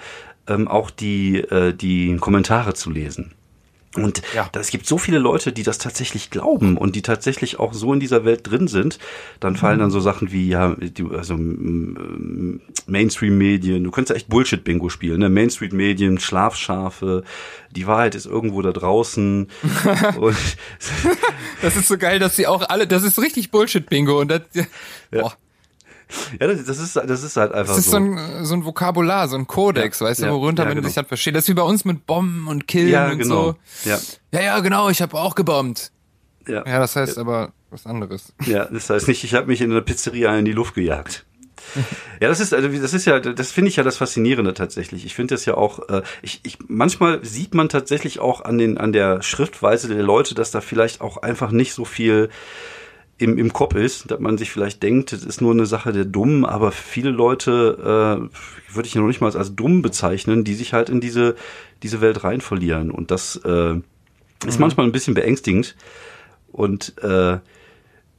ähm, 0.48 0.68
auch 0.68 0.90
die, 0.90 1.40
äh, 1.40 1.74
die 1.74 2.16
Kommentare 2.18 2.74
zu 2.74 2.90
lesen. 2.90 3.34
Und 3.96 4.22
ja. 4.36 4.50
es 4.60 4.70
gibt 4.70 4.86
so 4.86 4.98
viele 4.98 5.18
Leute, 5.18 5.52
die 5.54 5.64
das 5.64 5.78
tatsächlich 5.78 6.30
glauben 6.30 6.78
und 6.78 6.96
die 6.96 7.02
tatsächlich 7.02 7.60
auch 7.60 7.74
so 7.74 7.94
in 7.94 8.00
dieser 8.00 8.26
Welt 8.26 8.42
drin 8.44 8.68
sind. 8.68 9.00
Dann 9.40 9.56
fallen 9.56 9.78
mhm. 9.78 9.82
dann 9.82 9.92
so 9.92 10.00
Sachen 10.00 10.32
wie, 10.32 10.50
ja, 10.50 10.76
also 11.12 11.36
Mainstream-Medien, 12.86 13.84
du 13.84 13.92
könntest 13.92 14.10
ja 14.12 14.16
echt 14.18 14.28
Bullshit-Bingo 14.30 14.90
spielen, 14.90 15.20
ne? 15.20 15.30
Mainstream-Medien, 15.30 16.20
Schlafschafe, 16.20 17.24
die 17.72 17.88
Wahrheit 17.88 18.14
ist 18.14 18.26
irgendwo 18.26 18.62
da 18.62 18.72
draußen. 18.72 19.48
und 20.20 20.38
das 21.62 21.76
ist 21.76 21.88
so 21.88 21.98
geil, 21.98 22.20
dass 22.20 22.36
sie 22.36 22.46
auch 22.46 22.68
alle, 22.70 22.88
das 22.88 23.04
ist 23.04 23.20
richtig 23.20 23.52
Bullshit-Bingo 23.52 24.20
und 24.20 24.30
das, 24.30 24.42
ja. 25.12 25.32
Ja, 26.40 26.48
das, 26.48 26.66
das, 26.66 26.80
ist, 26.80 26.96
das 26.96 27.24
ist 27.24 27.38
halt 27.38 27.52
einfach 27.52 27.74
so. 27.74 27.78
Das 27.78 27.86
ist 27.86 27.92
so 27.92 27.98
ein, 27.98 28.46
so 28.46 28.54
ein 28.54 28.66
Vokabular, 28.66 29.28
so 29.28 29.36
ein 29.36 29.48
Kodex, 29.48 30.00
ja, 30.00 30.08
weißt 30.08 30.24
du, 30.24 30.30
worunter 30.30 30.64
ja, 30.64 30.70
man 30.70 30.76
genau. 30.76 30.88
sich 30.88 30.96
dann 30.96 31.06
versteht. 31.06 31.36
Das 31.36 31.44
ist 31.44 31.50
wie 31.50 31.54
bei 31.54 31.64
uns 31.64 31.86
mit 31.86 32.06
Bomben 32.06 32.48
und 32.48 32.68
Killen 32.68 32.90
ja, 32.90 33.12
und 33.12 33.20
genau. 33.20 33.56
so. 33.84 33.90
Ja. 33.90 34.00
ja, 34.32 34.42
ja, 34.42 34.60
genau, 34.60 34.90
ich 34.90 35.02
habe 35.02 35.18
auch 35.18 35.36
gebombt. 35.36 35.92
Ja. 36.48 36.66
ja, 36.66 36.80
das 36.80 36.96
heißt 36.96 37.18
aber 37.18 37.52
was 37.70 37.86
anderes. 37.86 38.34
Ja, 38.46 38.66
das 38.66 38.90
heißt 38.90 39.08
nicht, 39.08 39.24
ich 39.24 39.34
habe 39.34 39.48
mich 39.48 39.62
in 39.62 39.72
einer 39.72 39.82
Pizzeria 39.82 40.38
in 40.38 40.46
die 40.46 40.54
Luft 40.54 40.76
gejagt. 40.76 41.26
Ja, 42.20 42.30
das 42.30 42.40
ist 42.40 42.52
also 42.52 42.68
das 42.68 42.94
ist 42.96 43.06
ja 43.06 43.20
das 43.20 43.52
finde 43.52 43.70
ich 43.70 43.76
ja 43.76 43.84
das 43.84 43.98
faszinierende 43.98 44.56
tatsächlich. 44.56 45.06
Ich 45.06 45.14
finde 45.14 45.36
das 45.36 45.46
ja 45.46 45.54
auch 45.54 45.88
äh, 45.90 46.02
ich, 46.24 46.40
ich 46.44 46.58
manchmal 46.68 47.24
sieht 47.24 47.54
man 47.54 47.70
tatsächlich 47.70 48.20
auch 48.20 48.42
an 48.42 48.58
den 48.58 48.80
an 48.80 48.92
der 48.92 49.22
Schriftweise 49.22 49.88
der 49.88 50.02
Leute, 50.02 50.34
dass 50.34 50.50
da 50.50 50.62
vielleicht 50.62 51.02
auch 51.02 51.18
einfach 51.18 51.52
nicht 51.52 51.74
so 51.74 51.86
viel 51.86 52.30
im, 53.18 53.38
im 53.38 53.52
Kopf 53.52 53.76
ist, 53.76 54.12
dass 54.12 54.20
man 54.20 54.38
sich 54.38 54.52
vielleicht 54.52 54.84
denkt, 54.84 55.12
es 55.12 55.24
ist 55.24 55.42
nur 55.42 55.52
eine 55.52 55.66
Sache 55.66 55.92
der 55.92 56.06
Dummen, 56.06 56.46
aber 56.46 56.72
viele 56.72 57.10
Leute 57.10 58.30
äh, 58.30 58.76
würde 58.76 58.88
ich 58.88 58.94
ja 58.94 59.02
noch 59.02 59.08
nicht 59.08 59.22
mal 59.22 59.36
als 59.36 59.56
dumm 59.56 59.82
bezeichnen, 59.82 60.44
die 60.44 60.54
sich 60.54 60.74
halt 60.74 60.90
in 60.90 61.02
diese, 61.02 61.36
diese 61.84 62.02
Welt 62.02 62.24
rein 62.24 62.42
verlieren. 62.42 62.92
Und 62.92 63.10
das 63.10 63.38
äh, 63.38 63.76
ist 64.46 64.56
mhm. 64.58 64.62
manchmal 64.62 64.86
ein 64.86 64.92
bisschen 64.92 65.16
beängstigend. 65.16 65.76
Und 66.52 66.94
äh, 67.04 67.40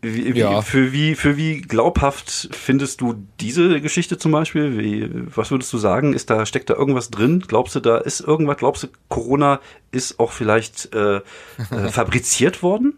wie, 0.01 0.35
wie, 0.35 0.39
ja. 0.39 0.63
für, 0.63 0.93
wie, 0.93 1.17
für 1.17 1.37
wie 1.37 1.61
glaubhaft 1.61 2.51
findest 2.53 3.01
du 3.01 3.17
diese 3.41 3.81
Geschichte 3.81 4.17
zum 4.17 4.31
Beispiel? 4.31 4.79
Wie, 4.79 5.11
was 5.35 5.51
würdest 5.51 5.73
du 5.73 5.79
sagen? 5.79 6.13
Ist 6.13 6.31
da, 6.31 6.47
steckt 6.47 6.71
da 6.71 6.75
irgendwas 6.75 7.11
drin? 7.11 7.43
Glaubst 7.47 7.75
du, 7.75 7.81
da 7.81 7.99
ist 7.99 8.21
irgendwas? 8.21 8.59
Glaubst 8.59 8.85
du, 8.85 8.89
Corona 9.09 9.61
ist 9.91 10.21
auch 10.21 10.31
vielleicht 10.31 10.95
äh, 10.95 11.17
äh, 11.17 11.23
fabriziert 11.91 12.63
worden? 12.63 12.95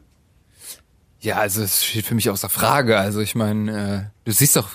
Ja, 1.20 1.36
also 1.36 1.62
es 1.62 1.84
steht 1.84 2.06
für 2.06 2.14
mich 2.14 2.30
außer 2.30 2.48
Frage. 2.48 2.98
Also 2.98 3.20
ich 3.20 3.34
meine, 3.34 4.10
äh, 4.10 4.24
du 4.24 4.32
siehst 4.32 4.56
doch, 4.56 4.70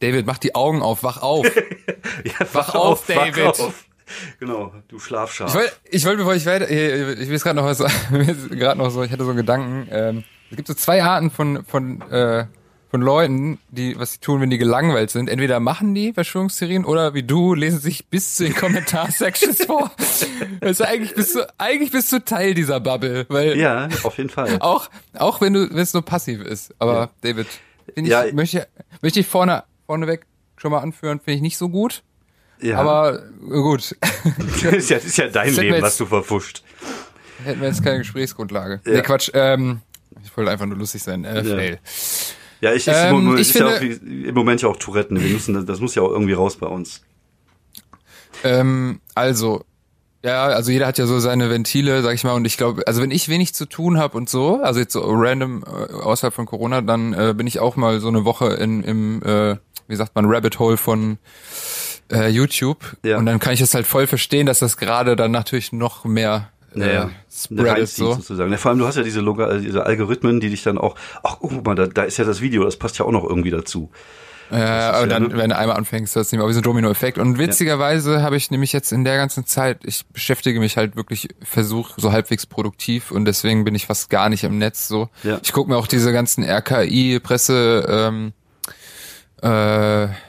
David, 0.00 0.26
mach 0.26 0.38
die 0.38 0.54
Augen 0.54 0.82
auf, 0.82 1.02
wach 1.02 1.22
auf. 1.22 1.44
ja, 2.24 2.32
wach, 2.40 2.54
wach 2.54 2.74
auf, 2.74 3.00
auf, 3.00 3.06
David. 3.06 3.44
Wach 3.44 3.60
auf. 3.60 3.84
Genau, 4.38 4.72
du 4.88 4.98
Schlafschaf. 4.98 5.48
Ich 5.48 5.54
wollte, 5.54 5.72
ich 5.90 6.04
wollte, 6.04 6.18
bevor 6.18 6.34
ich 6.34 6.46
weiter, 6.46 6.70
ich 6.70 7.28
will 7.28 7.34
es 7.34 7.42
gerade 7.42 7.56
noch 7.56 7.64
was, 7.64 7.78
gerade 8.50 8.78
noch 8.78 8.90
so, 8.90 9.02
ich 9.02 9.12
hatte 9.12 9.24
so 9.24 9.30
einen 9.30 9.38
Gedanken. 9.38 9.88
Ähm, 9.90 10.24
es 10.50 10.56
gibt 10.56 10.68
so 10.68 10.74
zwei 10.74 11.02
Arten 11.02 11.30
von 11.30 11.64
von 11.64 12.00
äh, 12.10 12.46
von 12.94 13.02
Leuten, 13.02 13.58
die, 13.70 13.98
was 13.98 14.12
sie 14.12 14.18
tun, 14.20 14.40
wenn 14.40 14.50
die 14.50 14.56
gelangweilt 14.56 15.10
sind. 15.10 15.28
Entweder 15.28 15.58
machen 15.58 15.96
die 15.96 16.12
Verschwörungstheorien 16.12 16.84
oder 16.84 17.12
wie 17.12 17.24
du, 17.24 17.52
lesen 17.52 17.80
sich 17.80 18.06
bis 18.06 18.36
zu 18.36 18.44
den 18.44 18.54
Kommentarsections 18.54 19.64
vor. 19.66 19.90
Also 20.60 20.84
eigentlich 20.84 21.12
bist 21.12 21.34
du, 21.34 21.40
eigentlich 21.58 21.90
bist 21.90 22.12
du 22.12 22.20
Teil 22.20 22.54
dieser 22.54 22.78
Bubble, 22.78 23.26
weil. 23.30 23.58
Ja, 23.58 23.88
auf 24.04 24.16
jeden 24.16 24.30
Fall. 24.30 24.58
Auch, 24.60 24.90
auch 25.14 25.40
wenn 25.40 25.54
du, 25.54 25.68
wenn 25.70 25.78
es 25.78 25.92
nur 25.92 26.04
passiv 26.04 26.40
ist. 26.42 26.72
Aber 26.78 26.94
ja. 26.94 27.10
David, 27.22 27.48
ich, 27.96 28.06
ja. 28.06 28.26
möchte, 28.32 28.68
möchte 29.02 29.18
ich 29.18 29.26
vorne, 29.26 29.64
vorneweg 29.86 30.24
schon 30.56 30.70
mal 30.70 30.78
anführen, 30.78 31.18
finde 31.18 31.34
ich 31.34 31.42
nicht 31.42 31.58
so 31.58 31.70
gut. 31.70 32.04
Ja. 32.60 32.78
Aber 32.78 33.24
gut. 33.48 33.96
das, 34.62 34.72
ist 34.72 34.90
ja, 34.90 34.98
ist 34.98 35.16
ja 35.16 35.26
dein 35.26 35.52
Leben, 35.52 35.74
jetzt, 35.74 35.82
was 35.82 35.96
du 35.96 36.06
verfuscht. 36.06 36.62
Hätten 37.42 37.60
wir 37.60 37.66
jetzt 37.66 37.82
keine 37.82 37.98
Gesprächsgrundlage. 37.98 38.82
Ja. 38.84 38.92
Nee, 38.92 39.02
Quatsch. 39.02 39.32
Ähm, 39.34 39.80
ich 40.24 40.36
wollte 40.36 40.52
einfach 40.52 40.66
nur 40.66 40.78
lustig 40.78 41.02
sein. 41.02 41.24
Äh, 41.24 41.42
ja. 41.42 41.56
Fail. 41.56 41.78
Ja, 42.64 42.72
ich, 42.72 42.88
ich, 42.88 42.94
ähm, 42.96 43.36
ich 43.36 43.52
finde, 43.52 43.72
ja 43.72 43.76
auch, 43.76 43.82
im 43.82 44.34
Moment 44.34 44.62
ja 44.62 44.70
auch 44.70 44.78
Tourette. 44.78 45.14
Wir 45.14 45.30
müssen, 45.30 45.66
das 45.66 45.80
muss 45.80 45.94
ja 45.94 46.00
auch 46.00 46.10
irgendwie 46.10 46.32
raus 46.32 46.56
bei 46.56 46.66
uns. 46.66 47.02
Ähm, 48.42 49.02
also, 49.14 49.66
ja, 50.22 50.44
also 50.44 50.72
jeder 50.72 50.86
hat 50.86 50.96
ja 50.96 51.04
so 51.04 51.18
seine 51.18 51.50
Ventile, 51.50 52.02
sag 52.02 52.14
ich 52.14 52.24
mal, 52.24 52.32
und 52.32 52.46
ich 52.46 52.56
glaube, 52.56 52.82
also 52.86 53.02
wenn 53.02 53.10
ich 53.10 53.28
wenig 53.28 53.54
zu 53.54 53.66
tun 53.66 53.98
habe 53.98 54.16
und 54.16 54.30
so, 54.30 54.62
also 54.62 54.80
jetzt 54.80 54.94
so 54.94 55.02
random 55.04 55.62
äh, 55.62 55.92
außerhalb 55.92 56.32
von 56.32 56.46
Corona, 56.46 56.80
dann 56.80 57.12
äh, 57.12 57.34
bin 57.36 57.46
ich 57.46 57.60
auch 57.60 57.76
mal 57.76 58.00
so 58.00 58.08
eine 58.08 58.24
Woche 58.24 58.54
in 58.54 58.82
im, 58.82 59.22
äh, 59.22 59.56
wie 59.86 59.96
sagt 59.96 60.14
man, 60.14 60.24
Rabbit 60.24 60.58
Hole 60.58 60.78
von 60.78 61.18
äh, 62.10 62.28
YouTube. 62.28 62.96
Ja. 63.04 63.18
Und 63.18 63.26
dann 63.26 63.40
kann 63.40 63.52
ich 63.52 63.60
es 63.60 63.74
halt 63.74 63.86
voll 63.86 64.06
verstehen, 64.06 64.46
dass 64.46 64.60
das 64.60 64.78
gerade 64.78 65.16
dann 65.16 65.32
natürlich 65.32 65.72
noch 65.72 66.06
mehr 66.06 66.48
naja, 66.74 67.10
äh, 67.76 67.86
so. 67.86 68.14
sozusagen. 68.14 68.50
Ja, 68.50 68.58
vor 68.58 68.70
allem, 68.70 68.78
du 68.78 68.86
hast 68.86 68.96
ja 68.96 69.02
diese, 69.02 69.20
Log 69.20 69.40
äh, 69.40 69.60
diese 69.60 69.86
Algorithmen, 69.86 70.40
die 70.40 70.50
dich 70.50 70.62
dann 70.62 70.78
auch, 70.78 70.96
ach, 71.22 71.38
guck 71.40 71.64
mal, 71.64 71.74
da, 71.74 71.86
da 71.86 72.02
ist 72.02 72.16
ja 72.16 72.24
das 72.24 72.40
Video, 72.40 72.64
das 72.64 72.76
passt 72.76 72.98
ja 72.98 73.04
auch 73.04 73.12
noch 73.12 73.24
irgendwie 73.24 73.50
dazu. 73.50 73.90
Ja, 74.50 74.90
aber 74.90 75.00
ja, 75.00 75.06
dann, 75.06 75.22
ne? 75.28 75.36
wenn 75.36 75.50
du 75.50 75.56
einmal 75.56 75.76
anfängst, 75.76 76.14
das 76.14 76.26
ist 76.26 76.32
nicht 76.32 76.38
mehr 76.38 76.48
wie 76.48 76.52
so 76.52 76.60
ein 76.60 76.64
Domino-Effekt. 76.64 77.18
Und 77.18 77.38
witzigerweise 77.38 78.14
ja. 78.14 78.22
habe 78.22 78.36
ich 78.36 78.50
nämlich 78.50 78.72
jetzt 78.72 78.92
in 78.92 79.04
der 79.04 79.16
ganzen 79.16 79.46
Zeit, 79.46 79.80
ich 79.84 80.06
beschäftige 80.06 80.60
mich 80.60 80.76
halt 80.76 80.96
wirklich, 80.96 81.28
versuch 81.42 81.94
so 81.96 82.12
halbwegs 82.12 82.46
produktiv 82.46 83.10
und 83.10 83.24
deswegen 83.24 83.64
bin 83.64 83.74
ich 83.74 83.86
fast 83.86 84.10
gar 84.10 84.28
nicht 84.28 84.44
im 84.44 84.58
Netz 84.58 84.86
so. 84.86 85.08
Ja. 85.22 85.40
Ich 85.42 85.52
gucke 85.52 85.70
mir 85.70 85.76
auch 85.76 85.86
diese 85.86 86.12
ganzen 86.12 86.44
RKI-Presse, 86.44 87.86
ähm, 87.88 88.32
äh, 89.42 89.48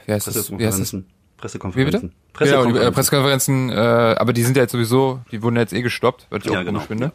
wie 0.06 0.14
heißt 0.14 0.28
das? 0.28 0.52
Wie 0.58 0.66
heißt 0.66 0.80
das? 0.80 0.96
Pressekonferenzen. 1.38 2.14
Pressekonferenzen. 2.34 2.74
Genau, 2.74 2.86
die, 2.86 2.88
äh, 2.88 2.92
Pressekonferenzen, 2.92 3.70
äh, 3.70 3.76
aber 3.76 4.34
die 4.34 4.44
sind 4.44 4.56
ja 4.58 4.64
jetzt 4.64 4.72
sowieso, 4.72 5.22
die 5.32 5.42
wurden 5.42 5.58
jetzt 5.58 5.74
eh 5.74 5.82
gestoppt, 5.82 6.28
was 6.30 6.46
ich 6.46 6.52
ja, 6.52 6.62
auch 6.62 6.66
genau. 6.66 6.80
finde. 6.80 7.12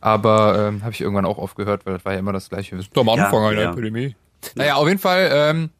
Aber 0.00 0.68
ähm, 0.68 0.82
habe 0.82 0.92
ich 0.92 1.00
irgendwann 1.00 1.26
auch 1.26 1.38
aufgehört, 1.38 1.84
weil 1.84 1.94
das 1.94 2.04
war 2.04 2.12
ja 2.14 2.18
immer 2.18 2.32
das 2.32 2.48
gleiche. 2.48 2.76
Wir 2.76 2.82
sind 2.82 2.96
am 2.96 3.08
Anfang 3.08 3.42
ja, 3.42 3.48
einer 3.48 3.62
ja. 3.62 3.72
Epidemie. 3.72 4.16
Naja, 4.54 4.76
auf 4.76 4.88
jeden 4.88 4.98
Fall, 4.98 5.30
ähm, 5.32 5.70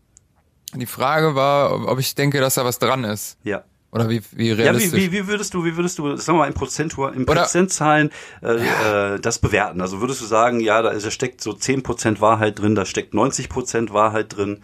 die 0.75 0.87
Frage 0.87 1.35
war, 1.35 1.89
ob 1.89 1.99
ich 1.99 2.15
denke, 2.15 2.41
dass 2.41 2.55
da 2.55 2.65
was 2.65 2.79
dran 2.79 3.05
ist. 3.05 3.39
Ja. 3.43 3.65
Oder 3.93 4.09
wie, 4.09 4.23
wie 4.33 4.51
Ja, 4.51 4.57
wie, 4.57 4.63
realistisch? 4.63 5.01
wie, 5.01 5.13
wie 5.13 5.27
würdest 5.27 5.53
du, 5.53 5.65
wie 5.65 5.77
würdest 5.77 5.99
du, 5.99 6.17
sagen 6.17 6.39
wir 6.39 6.43
mal, 6.43 6.47
in 6.47 6.55
Prozentual, 6.55 7.13
in 7.15 7.25
Oder- 7.25 7.43
Prozentzahlen 7.43 8.11
äh, 8.43 9.15
äh, 9.15 9.21
das 9.21 9.41
bewerten? 9.41 9.81
Also 9.81 10.01
würdest 10.01 10.21
du 10.21 10.27
sagen, 10.27 10.61
ja, 10.61 10.81
da, 10.83 10.91
ist, 10.91 11.05
da 11.05 11.11
steckt 11.11 11.41
so 11.41 11.51
10% 11.51 12.21
Wahrheit 12.21 12.61
drin, 12.61 12.77
da 12.77 12.85
steckt 12.85 13.15
90% 13.15 13.93
Wahrheit 13.93 14.37
drin. 14.37 14.61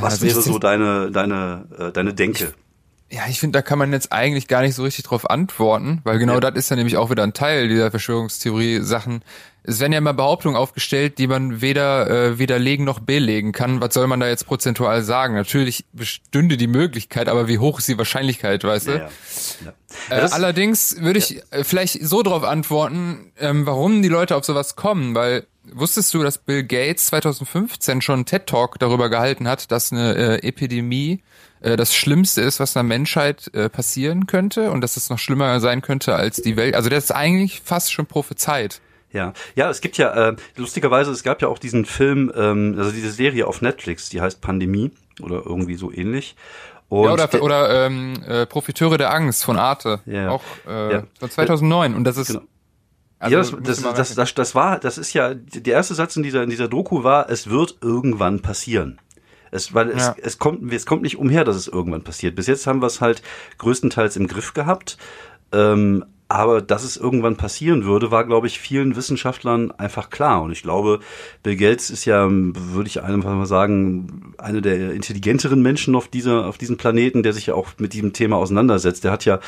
Was 0.00 0.14
also 0.14 0.26
wäre 0.26 0.42
so 0.42 0.58
deine, 0.58 1.10
deine, 1.10 1.66
äh, 1.78 1.92
deine 1.92 2.14
Denke? 2.14 2.52
Ja, 3.12 3.22
ich 3.28 3.40
finde, 3.40 3.58
da 3.58 3.62
kann 3.62 3.78
man 3.78 3.92
jetzt 3.92 4.12
eigentlich 4.12 4.46
gar 4.46 4.62
nicht 4.62 4.76
so 4.76 4.84
richtig 4.84 5.04
drauf 5.04 5.28
antworten, 5.28 6.00
weil 6.04 6.18
genau 6.20 6.34
Ja. 6.34 6.40
das 6.40 6.54
ist 6.54 6.70
ja 6.70 6.76
nämlich 6.76 6.96
auch 6.96 7.10
wieder 7.10 7.24
ein 7.24 7.32
Teil 7.32 7.68
dieser 7.68 7.90
Verschwörungstheorie-Sachen. 7.90 9.22
Es 9.64 9.80
werden 9.80 9.92
ja 9.92 9.98
immer 9.98 10.14
Behauptungen 10.14 10.56
aufgestellt, 10.56 11.18
die 11.18 11.26
man 11.26 11.60
weder 11.60 12.08
äh, 12.08 12.38
widerlegen 12.38 12.84
noch 12.84 13.00
belegen 13.00 13.50
kann. 13.52 13.80
Was 13.80 13.94
soll 13.94 14.06
man 14.06 14.20
da 14.20 14.28
jetzt 14.28 14.46
prozentual 14.46 15.02
sagen? 15.02 15.34
Natürlich 15.34 15.84
bestünde 15.92 16.56
die 16.56 16.68
Möglichkeit, 16.68 17.28
aber 17.28 17.48
wie 17.48 17.58
hoch 17.58 17.80
ist 17.80 17.88
die 17.88 17.98
Wahrscheinlichkeit, 17.98 18.62
weißt 18.62 18.86
du? 18.86 18.92
Ja, 18.92 18.96
ja. 18.98 19.08
Ja. 19.64 19.72
Ja, 20.16 20.26
Äh, 20.26 20.30
allerdings 20.30 20.96
würde 21.00 21.18
ich 21.18 21.42
äh, 21.50 21.64
vielleicht 21.64 22.00
so 22.06 22.22
drauf 22.22 22.44
antworten, 22.44 23.32
ähm, 23.38 23.66
warum 23.66 24.02
die 24.02 24.08
Leute 24.08 24.36
auf 24.36 24.44
sowas 24.44 24.76
kommen, 24.76 25.14
weil 25.16 25.46
wusstest 25.72 26.12
du, 26.14 26.22
dass 26.22 26.38
Bill 26.38 26.64
Gates 26.64 27.06
2015 27.06 28.00
schon 28.02 28.14
einen 28.16 28.24
TED 28.26 28.46
Talk 28.46 28.78
darüber 28.78 29.08
gehalten 29.10 29.46
hat, 29.48 29.70
dass 29.70 29.92
eine 29.92 30.14
äh, 30.42 30.46
Epidemie 30.48 31.22
äh, 31.60 31.76
das 31.76 31.94
Schlimmste 31.94 32.40
ist, 32.40 32.60
was 32.60 32.76
einer 32.76 32.84
Menschheit 32.84 33.50
äh, 33.54 33.68
passieren 33.68 34.26
könnte 34.26 34.70
und 34.70 34.80
dass 34.80 34.96
es 34.96 35.10
noch 35.10 35.18
schlimmer 35.18 35.60
sein 35.60 35.82
könnte 35.82 36.14
als 36.14 36.36
die 36.36 36.56
Welt. 36.56 36.74
Also 36.74 36.88
das 36.88 37.04
ist 37.04 37.10
eigentlich 37.12 37.60
fast 37.64 37.92
schon 37.92 38.06
prophezeit. 38.06 38.80
Ja, 39.12 39.32
ja, 39.56 39.68
es 39.68 39.80
gibt 39.80 39.98
ja, 39.98 40.28
äh, 40.30 40.36
lustigerweise, 40.56 41.10
es 41.10 41.22
gab 41.24 41.42
ja 41.42 41.48
auch 41.48 41.58
diesen 41.58 41.84
Film, 41.84 42.32
ähm, 42.36 42.76
also 42.78 42.92
diese 42.92 43.10
Serie 43.10 43.46
auf 43.46 43.60
Netflix, 43.60 44.08
die 44.08 44.20
heißt 44.20 44.40
Pandemie 44.40 44.92
oder 45.20 45.42
irgendwie 45.44 45.74
so 45.74 45.90
ähnlich. 45.92 46.36
Und 46.88 47.04
Ja, 47.04 47.12
oder 47.12 47.26
der- 47.28 47.42
oder 47.42 47.86
ähm, 47.86 48.22
äh, 48.26 48.46
Profiteure 48.46 48.98
der 48.98 49.12
Angst 49.12 49.44
von 49.44 49.56
Arte, 49.56 50.00
Ja. 50.06 50.30
auch 50.30 50.42
äh, 50.66 50.92
Ja. 50.92 51.02
von 51.18 51.30
2009 51.30 51.94
und 51.94 52.04
das 52.04 52.16
ist 52.16 52.28
Genau. 52.28 52.42
Also, 53.20 53.36
ja, 53.36 53.42
das, 53.42 53.82
das, 53.82 53.94
das, 53.94 54.14
das, 54.14 54.34
das 54.34 54.54
war, 54.54 54.78
das 54.78 54.98
ist 54.98 55.12
ja, 55.12 55.34
der 55.34 55.74
erste 55.74 55.94
Satz 55.94 56.16
in 56.16 56.22
dieser, 56.22 56.42
in 56.42 56.50
dieser 56.50 56.68
Doku 56.68 57.04
war, 57.04 57.30
es 57.30 57.48
wird 57.48 57.76
irgendwann 57.82 58.40
passieren. 58.40 58.98
Es, 59.52 59.74
weil 59.74 59.90
es, 59.90 60.06
Ja. 60.06 60.16
es 60.22 60.38
kommt, 60.38 60.72
es 60.72 60.86
kommt 60.86 61.02
nicht 61.02 61.18
umher, 61.18 61.44
dass 61.44 61.56
es 61.56 61.68
irgendwann 61.68 62.02
passiert. 62.02 62.34
Bis 62.34 62.46
jetzt 62.46 62.66
haben 62.66 62.80
wir 62.80 62.86
es 62.86 63.00
halt 63.00 63.22
größtenteils 63.58 64.16
im 64.16 64.26
Griff 64.26 64.54
gehabt. 64.54 64.96
Ähm, 65.52 66.04
aber 66.30 66.62
dass 66.62 66.84
es 66.84 66.96
irgendwann 66.96 67.34
passieren 67.34 67.84
würde, 67.84 68.12
war, 68.12 68.24
glaube 68.24 68.46
ich, 68.46 68.60
vielen 68.60 68.94
Wissenschaftlern 68.94 69.72
einfach 69.72 70.10
klar. 70.10 70.42
Und 70.42 70.52
ich 70.52 70.62
glaube, 70.62 71.00
Bill 71.42 71.56
Gates 71.56 71.90
ist 71.90 72.04
ja, 72.04 72.28
würde 72.30 72.86
ich 72.86 73.02
einfach 73.02 73.34
mal 73.34 73.46
sagen, 73.46 74.32
einer 74.38 74.60
der 74.60 74.92
intelligenteren 74.92 75.60
Menschen 75.60 75.96
auf 75.96 76.06
dieser, 76.06 76.46
auf 76.46 76.56
diesem 76.56 76.76
Planeten, 76.76 77.24
der 77.24 77.32
sich 77.32 77.46
ja 77.46 77.54
auch 77.54 77.70
mit 77.78 77.94
diesem 77.94 78.12
Thema 78.12 78.36
auseinandersetzt. 78.36 79.02
Der 79.02 79.10
hat 79.10 79.24
ja 79.24 79.40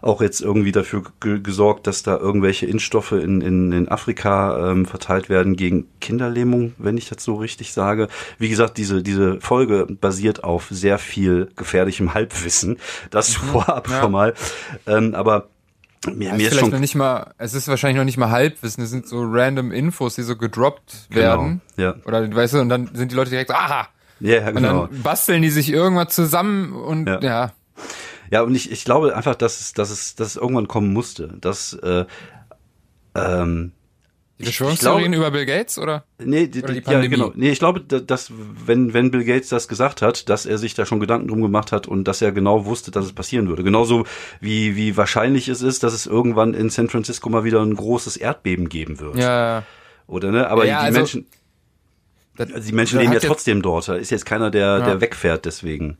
auch 0.00 0.22
jetzt 0.22 0.40
irgendwie 0.40 0.70
dafür 0.70 1.02
ge 1.20 1.40
gesorgt, 1.40 1.88
dass 1.88 2.04
da 2.04 2.16
irgendwelche 2.16 2.66
Impfstoffe 2.66 3.12
in, 3.12 3.40
in, 3.40 3.72
in 3.72 3.88
Afrika 3.88 4.70
ähm, 4.70 4.86
verteilt 4.86 5.28
werden 5.28 5.56
gegen 5.56 5.88
Kinderlähmung, 6.00 6.72
wenn 6.78 6.96
ich 6.96 7.08
das 7.08 7.24
so 7.24 7.34
richtig 7.34 7.72
sage. 7.72 8.06
Wie 8.38 8.48
gesagt, 8.48 8.78
diese, 8.78 9.02
diese 9.02 9.40
Folge 9.40 9.88
basiert 10.00 10.44
auf 10.44 10.68
sehr 10.70 11.00
viel 11.00 11.48
gefährlichem 11.56 12.14
Halbwissen. 12.14 12.76
Das 13.10 13.34
vorab 13.34 13.90
ja. 13.90 14.02
schon 14.02 14.12
mal. 14.12 14.34
Ähm, 14.86 15.16
aber 15.16 15.48
mir, 16.06 16.14
mir 16.14 16.36
ist 16.36 16.36
vielleicht 16.36 16.60
schon 16.60 16.70
noch 16.70 16.78
nicht 16.78 16.94
mal, 16.94 17.32
es 17.38 17.54
ist 17.54 17.68
wahrscheinlich 17.68 17.96
noch 17.98 18.04
nicht 18.04 18.16
mal 18.16 18.30
Halbwissen, 18.30 18.84
es 18.84 18.90
sind 18.90 19.08
so 19.08 19.22
random 19.24 19.72
Infos, 19.72 20.14
die 20.14 20.22
so 20.22 20.36
gedroppt 20.36 21.08
werden. 21.10 21.60
Genau, 21.76 21.88
ja. 21.90 21.96
Oder 22.04 22.34
weißt 22.34 22.54
du, 22.54 22.60
und 22.60 22.68
dann 22.68 22.90
sind 22.94 23.12
die 23.12 23.16
Leute 23.16 23.30
direkt 23.30 23.50
so, 23.50 23.54
aha! 23.56 23.88
Ja, 24.20 24.48
Und 24.48 24.56
genau. 24.56 24.86
dann 24.86 25.02
basteln 25.02 25.42
die 25.42 25.50
sich 25.50 25.70
irgendwann 25.70 26.08
zusammen 26.08 26.72
und 26.72 27.06
Ja. 27.06 27.20
ja. 27.20 27.52
Ja, 28.30 28.42
und 28.42 28.54
ich, 28.54 28.70
ich 28.70 28.84
glaube 28.84 29.16
einfach, 29.16 29.34
dass 29.34 29.60
es, 29.60 29.72
dass 29.72 29.90
es, 29.90 30.14
dass 30.14 30.28
es 30.28 30.36
irgendwann 30.36 30.68
kommen 30.68 30.92
musste. 30.92 31.28
Dass, 31.40 31.72
äh, 31.72 32.04
ähm, 33.14 33.72
Die 34.38 34.44
Verschwörungstheorien 34.44 35.12
über 35.14 35.32
Bill 35.32 35.46
Gates, 35.46 35.78
oder? 35.78 36.04
Nee, 36.22 36.46
die, 36.46 36.62
Oder 36.62 36.72
die 36.74 36.82
ja, 36.88 37.00
genau. 37.06 37.32
Nee, 37.34 37.50
ich 37.50 37.58
glaube, 37.58 37.80
da- 37.80 37.98
dass 37.98 38.30
wenn 38.64 38.94
wenn 38.94 39.10
Bill 39.10 39.24
Gates 39.24 39.48
das 39.48 39.66
gesagt 39.66 40.00
hat, 40.00 40.28
dass 40.28 40.46
er 40.46 40.58
sich 40.58 40.74
da 40.74 40.86
schon 40.86 41.00
Gedanken 41.00 41.26
drum 41.26 41.42
gemacht 41.42 41.72
hat 41.72 41.88
und 41.88 42.04
dass 42.04 42.22
er 42.22 42.30
genau 42.30 42.64
wusste, 42.64 42.92
dass 42.92 43.04
es 43.04 43.12
passieren 43.12 43.48
würde. 43.48 43.64
Genauso 43.64 44.04
wie 44.40 44.76
wie 44.76 44.96
wahrscheinlich 44.96 45.48
es 45.48 45.60
ist, 45.60 45.82
dass 45.82 45.92
es 45.92 46.06
irgendwann 46.06 46.54
in 46.54 46.70
San 46.70 46.88
Francisco 46.88 47.28
mal 47.30 47.42
wieder 47.42 47.60
ein 47.62 47.74
großes 47.74 48.16
Erdbeben 48.16 48.68
geben 48.68 49.00
wird. 49.00 49.16
Ja, 49.16 49.64
Oder 50.06 50.30
ne? 50.30 50.48
Aber 50.48 50.64
Ja, 50.66 50.80
die 50.82 50.86
also- 50.86 50.98
Menschen 50.98 51.26
das, 52.36 52.64
die 52.66 52.72
Menschen 52.72 53.00
leben 53.00 53.12
ja 53.12 53.18
trotzdem 53.18 53.62
dort. 53.62 53.88
Da 53.88 53.96
ist 53.96 54.10
jetzt 54.10 54.24
keiner, 54.24 54.52
der 54.52 54.60
Ja. 54.66 54.80
der 54.80 55.00
wegfährt 55.00 55.44
deswegen. 55.44 55.98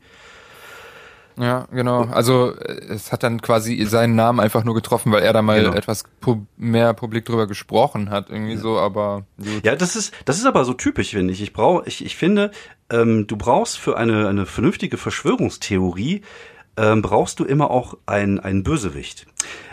Ja, 1.39 1.65
genau. 1.71 2.03
Also 2.05 2.53
äh, 2.55 2.93
es 2.93 3.11
hat 3.11 3.23
dann 3.23 3.41
quasi 3.41 3.83
seinen 3.85 4.15
Namen 4.15 4.39
einfach 4.39 4.63
nur 4.63 4.75
getroffen, 4.75 5.11
weil 5.11 5.23
er 5.23 5.33
da 5.33 5.41
mal 5.41 5.61
Genau. 5.63 5.73
etwas 5.75 6.03
pu 6.19 6.45
mehr 6.57 6.93
publik 6.93 7.25
drüber 7.25 7.47
gesprochen 7.47 8.09
hat, 8.09 8.29
irgendwie 8.29 8.57
so, 8.57 8.77
aber 8.77 9.23
gut. 9.37 9.63
Ja, 9.63 9.75
das 9.75 9.95
ist, 9.95 10.13
das 10.25 10.37
ist 10.37 10.45
aber 10.45 10.65
so 10.65 10.73
typisch, 10.73 11.11
finde 11.11 11.33
ich. 11.33 11.41
Ich 11.41 11.53
brauche, 11.53 11.87
ich, 11.87 12.03
ich 12.05 12.15
finde, 12.15 12.51
ähm, 12.91 13.25
du 13.27 13.37
brauchst 13.37 13.77
für 13.79 13.97
eine, 13.97 14.27
eine 14.27 14.45
vernünftige 14.45 14.97
Verschwörungstheorie, 14.97 16.21
ähm, 16.77 17.01
brauchst 17.01 17.39
du 17.39 17.45
immer 17.45 17.71
auch 17.71 17.95
ein, 18.05 18.39
einen 18.39 18.63
Bösewicht. 18.63 19.25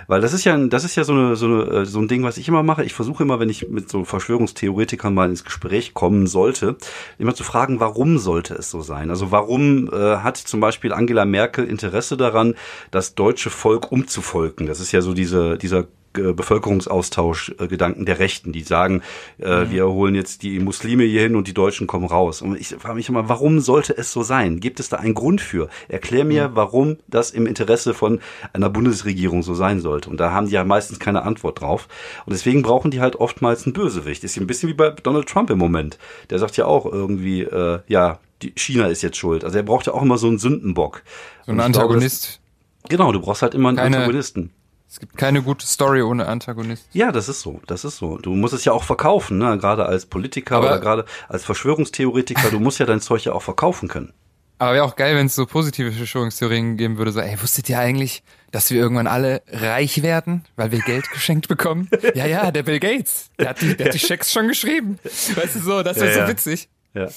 Weil 0.07 0.21
das 0.21 0.33
ist 0.33 0.45
ja, 0.45 0.57
das 0.57 0.85
ist 0.85 0.97
ja 0.97 1.05
so, 1.05 1.13
eine, 1.13 1.37
so, 1.37 1.47
eine, 1.47 1.63
äh, 1.83 1.87
so 1.87 2.01
ein 2.01 2.09
Ding, 2.09 2.23
was 2.23 2.39
ich 2.39 2.49
immer 2.49 2.63
mache. 2.63 2.85
Ich 2.85 2.95
versuche 2.95 3.23
immer, 3.23 3.41
wenn 3.41 3.49
ich 3.49 3.69
mit 3.69 3.89
so 3.89 4.05
Verschwörungstheoretikern 4.05 5.15
mal 5.15 5.29
ins 5.29 5.45
Gespräch 5.45 5.95
kommen 5.95 6.27
sollte, 6.27 6.77
immer 7.19 7.35
zu 7.35 7.45
fragen, 7.45 7.81
warum 7.81 8.19
sollte 8.19 8.55
es 8.55 8.71
so 8.71 8.83
sein? 8.83 9.11
Also 9.11 9.31
warum 9.31 9.89
äh, 9.93 10.17
hat 10.19 10.37
zum 10.37 10.61
Beispiel 10.61 10.93
Angela 10.93 11.25
Merkel 11.25 11.67
Interesse 11.67 12.17
daran, 12.17 12.55
das 12.91 13.15
deutsche 13.15 13.51
Volk 13.51 13.91
umzuvolken? 13.91 14.67
Das 14.67 14.81
ist 14.81 14.93
ja 14.93 15.01
so 15.01 15.15
diese, 15.15 15.59
dieser 15.59 15.87
Bevölkerungsaustausch-Gedanken 16.33 18.07
der 18.07 18.19
Rechten, 18.19 18.53
die 18.53 18.63
sagen, 18.63 19.03
äh, 19.39 19.67
wir 19.71 19.87
holen 19.89 20.15
jetzt 20.15 20.43
die 20.43 20.59
Muslime 20.59 21.05
hier 21.05 21.23
hin 21.23 21.37
und 21.37 21.49
die 21.49 21.55
Deutschen 21.55 21.87
kommen 21.87 22.07
raus. 22.07 22.43
Und 22.43 22.59
ich 22.61 22.69
frage 22.69 22.95
mich 22.95 23.09
immer, 23.09 23.29
warum 23.29 23.61
sollte 23.61 23.97
es 23.97 24.13
so 24.13 24.23
sein? 24.23 24.61
Gibt 24.61 24.81
es 24.81 24.89
da 24.89 24.97
einen 24.97 25.15
Grund 25.15 25.41
für? 25.41 25.69
Erklär 25.89 26.25
mir, 26.25 26.51
warum 26.55 26.97
das 27.09 27.31
im 27.31 27.47
Interesse 27.47 27.95
von 27.95 28.21
einer 28.53 28.71
Bundesregierung 28.71 29.43
so 29.43 29.55
sein 29.55 29.81
sollte. 29.81 30.11
Und 30.11 30.19
da 30.21 30.31
haben 30.33 30.47
die 30.47 30.53
ja 30.53 30.65
meistens 30.65 30.99
keine 30.99 31.23
Antwort 31.23 31.61
drauf. 31.61 31.89
Und 32.27 32.33
deswegen 32.33 32.63
brauchen 32.63 32.91
die 32.91 33.01
halt 33.01 33.17
oftmals 33.17 33.65
einen 33.67 33.73
Bösewicht. 33.73 34.25
Ist 34.25 34.37
ja 34.37 34.43
ein 34.43 34.47
bisschen 34.47 34.69
wie 34.69 34.75
bei 34.75 34.91
Donald 34.91 35.29
Trump 35.29 35.51
im 35.51 35.59
Moment. 35.59 35.99
Der 36.31 36.39
sagt 36.39 36.57
ja 36.57 36.67
auch 36.67 36.87
irgendwie, 36.87 37.43
äh, 37.43 37.81
ja, 37.89 38.19
die 38.43 38.53
China 38.57 38.87
ist 38.89 39.03
jetzt 39.03 39.17
schuld. 39.17 39.45
Also 39.45 39.57
er 39.57 39.63
braucht 39.63 39.87
ja 39.87 39.95
auch 39.95 40.03
immer 40.03 40.19
so 40.19 40.27
einen 40.27 40.39
Sündenbock. 40.39 41.03
So 41.47 41.53
ein 41.53 41.59
Und 41.61 41.67
ich 41.67 41.73
glaube, 41.73 41.85
Antagonist. 41.87 42.25
das- 42.27 42.41
Genau, 42.89 43.11
du 43.11 43.21
brauchst 43.21 43.43
halt 43.43 43.55
immer 43.55 43.69
einen 43.71 43.79
Keine- 43.79 43.97
Antagonisten. 43.97 44.51
Es 44.97 45.01
gibt 45.01 45.19
keine 45.19 45.43
gute 45.43 45.67
Story 45.67 46.01
ohne 46.01 46.27
Antagonist. 46.27 46.87
Ja, 46.95 47.13
das 47.13 47.29
ist 47.29 47.43
so, 47.43 47.61
das 47.67 47.85
ist 47.85 47.99
so. 47.99 48.17
Du 48.17 48.35
musst 48.35 48.55
es 48.55 48.65
ja 48.65 48.73
auch 48.73 48.83
verkaufen, 48.83 49.37
ne? 49.37 49.59
gerade 49.59 49.85
als 49.85 50.07
Politiker 50.07 50.57
Aber- 50.57 50.69
oder 50.69 50.79
gerade 50.81 51.05
als 51.29 51.45
Verschwörungstheoretiker. 51.45 52.49
Du 52.51 52.61
musst 52.61 52.79
ja 52.79 52.87
dein 52.87 53.03
Zeug 53.03 53.23
ja 53.27 53.33
auch 53.35 53.43
verkaufen 53.43 53.89
können. 53.91 54.15
Aber 54.57 54.73
wäre 54.73 54.85
auch 54.85 54.97
geil, 54.97 55.15
wenn 55.15 55.27
es 55.27 55.35
so 55.35 55.45
positive 55.45 55.93
Verschwörungstheorien 55.93 56.79
geben 56.79 56.97
würde, 56.97 57.13
so, 57.13 57.21
ey, 57.21 57.37
wusstet 57.43 57.69
ihr 57.69 57.79
eigentlich, 57.79 58.23
dass 58.53 58.71
wir 58.71 58.81
irgendwann 58.81 59.07
alle 59.07 59.43
reich 59.49 60.03
werden, 60.03 60.47
weil 60.57 60.73
wir 60.73 60.79
Geld 60.81 61.11
geschenkt 61.11 61.47
bekommen? 61.47 61.91
Ja, 62.15 62.25
ja, 62.25 62.51
der 62.51 62.63
Bill 62.63 62.81
Gates, 62.81 63.29
der 63.39 63.51
hat 63.51 63.61
die, 63.61 63.77
der 63.77 63.89
hat 63.89 63.95
die 63.95 63.99
Schecks 63.99 64.33
schon 64.33 64.49
geschrieben. 64.49 64.99
Weißt 65.05 65.57
du 65.57 65.61
so, 65.61 65.83
das 65.83 65.97
wäre 65.99 66.07
Ja, 66.07 66.15
so 66.15 66.21
ja. 66.21 66.29
witzig. 66.29 66.71
Ja. 66.95 67.09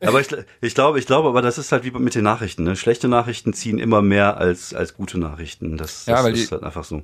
Aber 0.00 0.20
ich, 0.20 0.26
ich 0.62 0.74
glaube, 0.74 0.98
ich 0.98 1.06
glaube, 1.06 1.28
aber 1.28 1.42
das 1.42 1.58
ist 1.58 1.70
halt 1.70 1.84
wie 1.84 1.92
mit 1.92 2.16
den 2.16 2.24
Nachrichten. 2.24 2.64
Ne? 2.64 2.74
Schlechte 2.74 3.06
Nachrichten 3.06 3.52
ziehen 3.52 3.78
immer 3.78 4.02
mehr 4.02 4.38
als 4.38 4.74
als 4.74 4.94
gute 4.94 5.16
Nachrichten. 5.20 5.76
Das, 5.76 6.06
Ja, 6.06 6.14
das 6.16 6.24
weil 6.24 6.34
ist 6.34 6.48
die- 6.50 6.54
halt 6.54 6.64
einfach 6.64 6.82
so. 6.84 7.02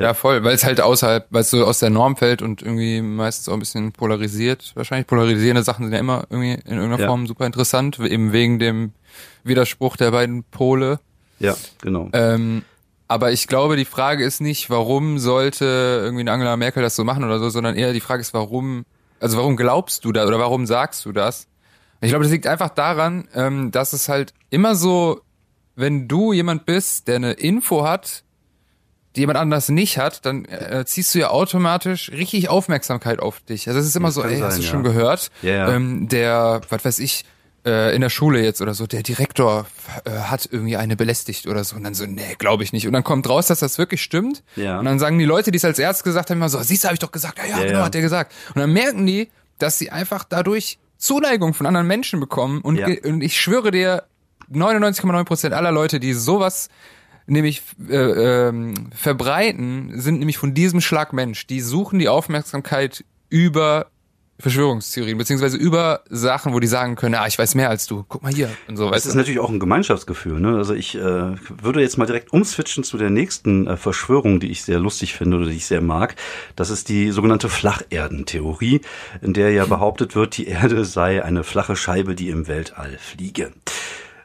Ja, 0.00 0.14
voll, 0.14 0.42
weil 0.44 0.54
es 0.54 0.64
halt 0.64 0.80
außerhalb, 0.80 1.26
weil 1.30 1.42
es 1.42 1.50
so 1.50 1.64
aus 1.64 1.78
der 1.78 1.90
Norm 1.90 2.16
fällt 2.16 2.42
und 2.42 2.62
irgendwie 2.62 3.02
meistens 3.02 3.48
auch 3.48 3.54
ein 3.54 3.58
bisschen 3.58 3.92
polarisiert. 3.92 4.72
Wahrscheinlich 4.74 5.06
polarisierende 5.06 5.62
Sachen 5.62 5.84
sind 5.86 5.92
ja 5.92 5.98
immer 5.98 6.24
irgendwie 6.30 6.52
in 6.52 6.76
irgendeiner 6.76 6.98
Ja. 7.00 7.06
Form 7.06 7.26
super 7.26 7.46
interessant, 7.46 7.98
eben 7.98 8.32
wegen 8.32 8.58
dem 8.58 8.92
Widerspruch 9.44 9.96
der 9.96 10.10
beiden 10.10 10.44
Pole. 10.44 11.00
Ja, 11.38 11.56
genau. 11.80 12.08
Ähm, 12.12 12.62
aber 13.08 13.32
ich 13.32 13.48
glaube, 13.48 13.76
die 13.76 13.84
Frage 13.84 14.24
ist 14.24 14.40
nicht, 14.40 14.70
warum 14.70 15.18
sollte 15.18 15.64
irgendwie 16.02 16.20
eine 16.20 16.32
Angela 16.32 16.56
Merkel 16.56 16.82
das 16.82 16.94
so 16.94 17.04
machen 17.04 17.24
oder 17.24 17.38
so, 17.38 17.50
sondern 17.50 17.74
eher 17.74 17.92
die 17.92 18.00
Frage 18.00 18.20
ist, 18.20 18.34
warum, 18.34 18.84
also 19.18 19.36
warum 19.36 19.56
glaubst 19.56 20.04
du 20.04 20.12
das 20.12 20.26
oder 20.28 20.38
warum 20.38 20.66
sagst 20.66 21.04
du 21.04 21.12
das? 21.12 21.48
Ich 22.00 22.10
glaube, 22.10 22.22
das 22.24 22.32
liegt 22.32 22.46
einfach 22.46 22.70
daran, 22.70 23.28
ähm, 23.34 23.70
dass 23.72 23.92
es 23.92 24.08
halt 24.08 24.32
immer 24.48 24.74
so, 24.74 25.20
wenn 25.76 26.08
du 26.08 26.32
jemand 26.32 26.66
bist, 26.66 27.08
der 27.08 27.16
eine 27.16 27.32
Info 27.32 27.84
hat, 27.84 28.22
jemand 29.16 29.38
anders 29.38 29.68
nicht 29.68 29.98
hat, 29.98 30.24
dann 30.24 30.44
äh, 30.44 30.84
ziehst 30.86 31.14
du 31.14 31.18
ja 31.18 31.30
automatisch 31.30 32.10
richtig 32.12 32.48
Aufmerksamkeit 32.48 33.18
auf 33.20 33.40
dich. 33.40 33.66
Also 33.68 33.80
es 33.80 33.86
ist 33.86 33.96
immer 33.96 34.08
Das 34.08 34.14
so, 34.14 34.22
ey, 34.22 34.38
hast 34.40 34.52
sein, 34.52 34.60
du 34.60 34.66
ja. 34.66 34.70
schon 34.70 34.82
gehört? 34.84 35.30
Ja. 35.42 35.72
Ähm, 35.74 36.08
der, 36.08 36.60
was 36.68 36.84
weiß 36.84 36.98
ich, 37.00 37.24
äh, 37.66 37.94
in 37.94 38.00
der 38.00 38.08
Schule 38.08 38.42
jetzt 38.42 38.62
oder 38.62 38.72
so, 38.72 38.86
der 38.86 39.02
Direktor 39.02 39.66
äh, 40.04 40.10
hat 40.10 40.48
irgendwie 40.50 40.76
eine 40.76 40.96
belästigt 40.96 41.46
oder 41.46 41.62
so. 41.64 41.76
Und 41.76 41.84
dann 41.84 41.94
so, 41.94 42.06
nee, 42.06 42.36
glaube 42.38 42.62
ich 42.64 42.72
nicht. 42.72 42.86
Und 42.86 42.92
dann 42.92 43.04
kommt 43.04 43.28
raus, 43.28 43.48
dass 43.48 43.58
das 43.60 43.76
wirklich 43.78 44.00
stimmt. 44.02 44.42
Ja. 44.56 44.78
Und 44.78 44.84
dann 44.86 44.98
sagen 44.98 45.18
die 45.18 45.24
Leute, 45.26 45.50
die 45.50 45.56
es 45.58 45.64
als 45.64 45.78
Ärzte 45.78 46.04
gesagt 46.04 46.30
haben, 46.30 46.38
immer 46.38 46.48
so, 46.48 46.62
siehst 46.62 46.84
du, 46.84 46.88
habe 46.88 46.94
ich 46.94 47.00
doch 47.00 47.12
gesagt. 47.12 47.38
Ja, 47.38 47.44
ja, 47.46 47.58
Ja, 47.58 47.64
genau, 47.66 47.78
ja. 47.80 47.84
hat 47.86 47.94
der 47.94 48.00
gesagt. 48.02 48.32
Und 48.54 48.60
dann 48.60 48.72
merken 48.72 49.06
die, 49.06 49.28
dass 49.58 49.78
sie 49.78 49.90
einfach 49.90 50.24
dadurch 50.24 50.78
Zuneigung 50.96 51.52
von 51.52 51.66
anderen 51.66 51.86
Menschen 51.86 52.20
bekommen. 52.20 52.60
Und, 52.62 52.76
Ja. 52.76 52.86
und 53.04 53.22
ich 53.22 53.38
schwöre 53.40 53.70
dir, 53.72 54.04
99,9 54.52 55.24
Prozent 55.24 55.54
aller 55.54 55.70
Leute, 55.72 56.00
die 56.00 56.12
sowas 56.12 56.68
nämlich 57.30 57.62
äh, 57.88 57.96
ähm, 57.96 58.90
verbreiten, 58.94 60.00
sind 60.00 60.18
nämlich 60.18 60.38
von 60.38 60.54
diesem 60.54 60.80
Schlag 60.80 61.12
Mensch. 61.12 61.46
Die 61.46 61.60
suchen 61.60 61.98
die 61.98 62.08
Aufmerksamkeit 62.08 63.04
über 63.28 63.86
Verschwörungstheorien, 64.40 65.18
beziehungsweise 65.18 65.56
über 65.56 66.02
Sachen, 66.08 66.52
wo 66.52 66.60
die 66.60 66.66
sagen 66.66 66.96
können, 66.96 67.14
ah, 67.14 67.26
ich 67.26 67.38
weiß 67.38 67.54
mehr 67.54 67.68
als 67.68 67.86
du, 67.86 68.04
guck 68.08 68.22
mal 68.22 68.32
hier 68.32 68.50
und 68.68 68.76
so. 68.76 68.90
Das 68.90 69.06
ist 69.06 69.14
natürlich 69.14 69.38
auch 69.38 69.50
ein 69.50 69.60
Gemeinschaftsgefühl. 69.60 70.40
Ne? 70.40 70.56
Also 70.56 70.74
ich 70.74 70.94
äh, 70.94 71.00
würde 71.00 71.80
jetzt 71.80 71.98
mal 71.98 72.06
direkt 72.06 72.32
umswitchen 72.32 72.84
zu 72.84 72.96
der 72.98 73.10
nächsten 73.10 73.66
äh, 73.66 73.76
Verschwörung, 73.76 74.40
die 74.40 74.50
ich 74.50 74.62
sehr 74.62 74.78
lustig 74.78 75.14
finde 75.14 75.38
oder 75.38 75.46
die 75.46 75.56
ich 75.56 75.66
sehr 75.66 75.80
mag. 75.80 76.16
Das 76.56 76.70
ist 76.70 76.88
die 76.88 77.10
sogenannte 77.10 77.48
Flacherdentheorie, 77.48 78.80
in 79.22 79.34
der 79.34 79.50
ja 79.52 79.66
behauptet 79.66 80.14
wird, 80.14 80.36
die 80.36 80.46
Erde 80.46 80.84
sei 80.84 81.22
eine 81.22 81.44
flache 81.44 81.76
Scheibe, 81.76 82.14
die 82.14 82.30
im 82.30 82.48
Weltall 82.48 82.98
fliege. 82.98 83.52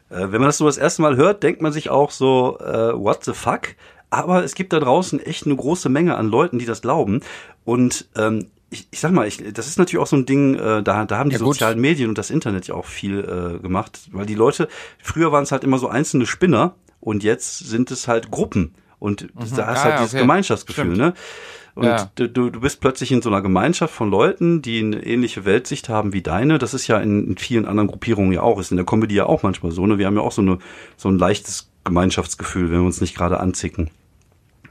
Äh, 0.10 0.32
wenn 0.32 0.42
man 0.42 0.46
das 0.46 0.58
so 0.58 0.66
das 0.66 0.78
erste 0.78 1.02
Mal 1.02 1.16
hört, 1.16 1.44
denkt 1.44 1.62
man 1.62 1.72
sich 1.72 1.90
auch 1.90 2.12
so, 2.12 2.58
äh, 2.60 2.94
what 2.94 3.24
the 3.24 3.34
fuck? 3.34 3.76
Aber 4.10 4.44
es 4.44 4.56
gibt 4.56 4.72
da 4.72 4.80
draußen 4.80 5.20
echt 5.20 5.46
eine 5.46 5.56
große 5.56 5.90
Menge 5.90 6.16
an 6.16 6.28
Leuten, 6.28 6.60
die 6.60 6.66
das 6.66 6.82
glauben. 6.82 7.22
Und 7.64 8.08
ähm, 8.16 8.48
ich, 8.70 8.88
ich 8.92 9.00
sag 9.00 9.12
mal, 9.12 9.28
ich, 9.28 9.42
das 9.54 9.68
ist 9.68 9.78
natürlich 9.78 10.02
auch 10.02 10.08
so 10.08 10.16
ein 10.16 10.26
Ding, 10.26 10.56
äh, 10.56 10.84
da, 10.84 11.06
da 11.06 11.18
haben 11.18 11.30
die 11.30 11.36
ja, 11.36 11.40
sozialen 11.40 11.80
Medien 11.80 12.10
und 12.10 12.18
das 12.18 12.30
Internet 12.30 12.68
ja 12.68 12.76
auch 12.76 12.86
viel 12.86 13.20
äh, 13.20 13.60
gemacht, 13.60 14.10
weil 14.12 14.26
die 14.26 14.36
Leute, 14.36 14.68
früher 15.02 15.32
waren 15.32 15.44
es 15.44 15.52
halt 15.52 15.64
immer 15.64 15.78
so 15.78 15.88
einzelne 15.88 16.26
Spinner 16.26 16.76
und 17.00 17.24
jetzt 17.24 17.60
sind 17.60 17.92
es 17.92 18.08
halt 18.08 18.32
Gruppen 18.32 18.76
und 19.00 19.24
mhm. 19.36 19.56
da 19.56 19.68
hast 19.68 19.80
ah, 19.80 19.84
halt 19.84 19.94
ja, 19.94 19.98
dieses 20.00 20.14
okay. 20.14 20.22
Gemeinschaftsgefühl, 20.22 20.96
Stimmt. 20.96 20.98
ne? 20.98 21.14
Und 21.76 21.86
ja. 21.86 22.10
du, 22.16 22.30
du 22.30 22.60
bist 22.62 22.80
plötzlich 22.80 23.12
in 23.12 23.22
so 23.22 23.30
einer 23.30 23.42
Gemeinschaft 23.42 23.94
von 23.94 24.10
Leuten, 24.10 24.62
die 24.62 24.80
eine 24.80 25.06
ähnliche 25.06 25.44
Weltsicht 25.44 25.90
haben 25.90 26.14
wie 26.14 26.22
deine. 26.22 26.58
Das 26.58 26.74
ist 26.74 26.88
ja 26.88 26.98
in, 27.00 27.28
in 27.28 27.38
vielen 27.38 27.66
anderen 27.66 27.90
Gruppierungen 27.90 28.32
ja 28.32 28.42
auch, 28.42 28.60
ist 28.60 28.72
in 28.72 28.78
der 28.78 28.86
Comedy 28.86 29.16
ja 29.16 29.26
auch 29.26 29.44
manchmal 29.44 29.74
so, 29.74 29.86
ne? 29.86 29.98
Wir 29.98 30.06
haben 30.06 30.16
ja 30.16 30.22
auch 30.22 30.32
so 30.32 30.42
eine, 30.42 30.58
so 30.96 31.10
ein 31.10 31.20
leichtes 31.20 31.70
Gemeinschaftsgefühl, 31.84 32.72
wenn 32.72 32.80
wir 32.80 32.86
uns 32.86 33.02
nicht 33.02 33.16
gerade 33.16 33.42
anzicken. 33.42 33.90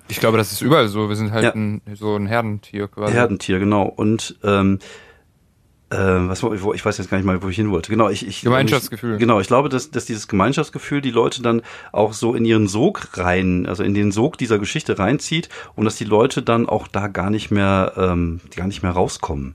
Ich 0.09 0.19
glaube, 0.19 0.39
das 0.39 0.53
ist 0.53 0.63
überall 0.63 0.89
so. 0.89 1.09
Wir 1.09 1.17
sind 1.17 1.33
halt 1.33 1.45
ja. 1.45 1.53
ein, 1.55 1.83
so 1.95 2.17
ein 2.17 2.27
Herdentier 2.27 2.89
quasi. 2.89 3.13
Herdentier, 3.13 3.59
genau. 3.59 3.85
Und 3.85 4.39
ähm, 4.43 4.79
äh, 4.79 4.85
was 5.99 6.43
wo, 6.43 6.73
ich 6.73 6.85
weiß 6.85 6.99
jetzt 6.99 7.11
gar 7.11 7.17
nicht 7.17 7.27
mal, 7.27 7.43
wo 7.43 7.49
ich 7.49 7.57
hin 7.57 7.71
wollte. 7.71 7.91
Genau, 7.91 8.09
ich, 8.09 8.27
ich 8.27 8.43
Gemeinschaftsgefühl. 8.43 9.15
Ich, 9.15 9.19
genau, 9.19 9.41
ich 9.41 9.47
glaube, 9.47 9.69
dass, 9.69 9.91
dass 9.91 10.05
dieses 10.05 10.29
Gemeinschaftsgefühl 10.29 11.01
die 11.01 11.11
Leute 11.11 11.43
dann 11.43 11.63
auch 11.93 12.13
so 12.13 12.35
in 12.35 12.45
ihren 12.45 12.69
Sog 12.69 13.09
rein, 13.17 13.67
also 13.67 13.83
in 13.83 13.95
den 13.95 14.13
Sog 14.13 14.39
dieser 14.39 14.59
Geschichte 14.59 14.99
reinzieht 14.99 15.49
und 15.75 15.85
dass 15.85 15.97
die 15.97 16.05
Leute 16.05 16.43
dann 16.43 16.69
auch 16.69 16.89
da 16.89 17.09
gar 17.09 17.31
nicht 17.31 17.51
mehr, 17.51 17.93
ähm, 17.97 18.41
gar 18.57 18.67
nicht 18.67 18.83
mehr 18.83 18.93
rauskommen. 18.93 19.55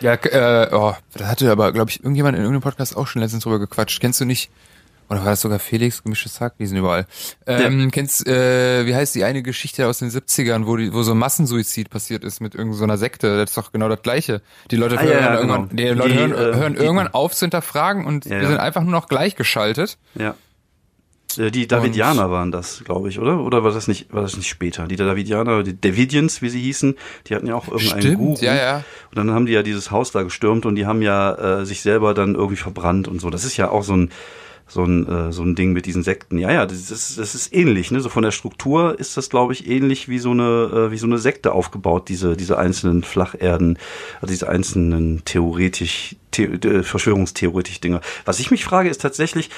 Ja, 0.00 0.14
äh, 0.14 0.68
oh, 0.72 0.94
da 1.14 1.28
hatte 1.28 1.50
aber, 1.50 1.72
glaube 1.72 1.90
ich, 1.90 2.00
irgendjemand 2.00 2.36
in 2.36 2.42
irgendeinem 2.42 2.62
Podcast 2.62 2.96
auch 2.96 3.06
schon 3.06 3.22
letztens 3.22 3.44
drüber 3.44 3.58
gequatscht. 3.58 4.00
Kennst 4.00 4.20
du 4.20 4.24
nicht 4.24 4.50
oder 5.08 5.20
war 5.20 5.30
das 5.30 5.40
sogar 5.40 5.58
Felix, 5.58 6.02
gemischtes 6.02 6.40
Hack? 6.40 6.54
Die 6.58 6.66
sind 6.66 6.78
überall. 6.78 7.06
Ähm, 7.46 7.80
ja. 7.80 7.88
Kennst, 7.88 8.26
äh, 8.26 8.86
wie 8.86 8.94
heißt 8.94 9.14
die 9.14 9.24
eine 9.24 9.42
Geschichte 9.42 9.86
aus 9.86 9.98
den 9.98 10.10
70ern, 10.10 10.66
wo, 10.66 10.76
die, 10.76 10.92
wo 10.92 11.02
so 11.02 11.14
Massensuizid 11.14 11.90
passiert 11.90 12.24
ist 12.24 12.40
mit 12.40 12.54
irgendeiner 12.54 12.96
so 12.96 13.00
Sekte? 13.00 13.36
Das 13.36 13.50
ist 13.50 13.56
doch 13.56 13.72
genau 13.72 13.88
das 13.88 14.02
Gleiche. 14.02 14.40
Die 14.70 14.76
Leute, 14.76 14.98
ah, 14.98 15.02
hören, 15.02 15.22
ja, 15.22 15.34
irgendwann, 15.34 15.68
genau. 15.68 15.74
die 15.74 15.98
Leute 15.98 16.08
die, 16.10 16.18
hören, 16.18 16.32
äh, 16.32 16.56
hören 16.56 16.74
irgendwann 16.74 17.08
auf 17.08 17.34
zu 17.34 17.44
hinterfragen 17.44 18.06
und 18.06 18.24
ja, 18.24 18.40
wir 18.40 18.48
sind 18.48 18.58
einfach 18.58 18.82
nur 18.82 18.92
noch 18.92 19.08
gleichgeschaltet. 19.08 19.98
Ja. 20.14 20.34
Äh, 21.38 21.50
die 21.50 21.66
Davidianer 21.66 22.30
waren 22.30 22.50
das, 22.50 22.82
glaube 22.84 23.08
ich, 23.08 23.18
oder? 23.18 23.40
Oder 23.40 23.64
war 23.64 23.72
das 23.72 23.88
nicht, 23.88 24.12
war 24.12 24.22
das 24.22 24.36
nicht 24.36 24.48
später? 24.48 24.86
Die 24.86 24.96
Davidianer, 24.96 25.62
die 25.62 25.78
Davidians, 25.78 26.42
wie 26.42 26.48
sie 26.48 26.60
hießen, 26.60 26.96
die 27.26 27.34
hatten 27.34 27.46
ja 27.46 27.54
auch 27.54 27.68
irgendeinen 27.68 28.00
Stimmt, 28.00 28.18
Guru. 28.18 28.36
Ja, 28.40 28.54
ja. 28.54 28.76
Und 29.10 29.16
dann 29.16 29.30
haben 29.30 29.46
die 29.46 29.52
ja 29.52 29.62
dieses 29.62 29.90
Haus 29.90 30.12
da 30.12 30.22
gestürmt 30.22 30.66
und 30.66 30.76
die 30.76 30.86
haben 30.86 31.02
ja 31.02 31.60
äh, 31.60 31.66
sich 31.66 31.82
selber 31.82 32.14
dann 32.14 32.34
irgendwie 32.34 32.56
verbrannt 32.56 33.08
und 33.08 33.20
so. 33.20 33.30
Das 33.30 33.44
ist 33.44 33.56
ja 33.56 33.70
auch 33.70 33.82
so 33.82 33.96
ein, 33.96 34.10
so 34.66 34.84
ein, 34.84 35.06
äh, 35.06 35.32
so 35.32 35.42
ein 35.42 35.54
Ding 35.54 35.72
mit 35.72 35.86
diesen 35.86 36.02
Sekten. 36.02 36.38
Ja, 36.38 36.52
ja, 36.52 36.66
das 36.66 36.90
ist, 36.90 37.18
das 37.18 37.34
ist 37.34 37.54
ähnlich. 37.54 37.90
Ne? 37.90 38.00
So 38.00 38.08
von 38.08 38.22
der 38.22 38.30
Struktur 38.30 38.98
ist 38.98 39.16
das, 39.16 39.30
glaube 39.30 39.52
ich, 39.52 39.68
ähnlich 39.68 40.08
wie 40.08 40.18
so 40.18 40.30
eine, 40.30 40.88
äh, 40.88 40.90
wie 40.90 40.98
so 40.98 41.06
eine 41.06 41.18
Sekte 41.18 41.52
aufgebaut, 41.52 42.08
diese, 42.08 42.36
diese 42.36 42.58
einzelnen 42.58 43.02
Flacherden, 43.02 43.78
also 44.20 44.32
diese 44.32 44.48
einzelnen 44.48 45.24
theoretisch, 45.24 46.16
the 46.34 46.44
äh, 46.44 46.82
verschwörungstheoretisch 46.82 47.80
Dinge. 47.80 48.00
Was 48.24 48.40
ich 48.40 48.50
mich 48.50 48.64
frage, 48.64 48.88
ist 48.88 49.00
tatsächlich, 49.00 49.50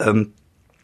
ähm, 0.00 0.32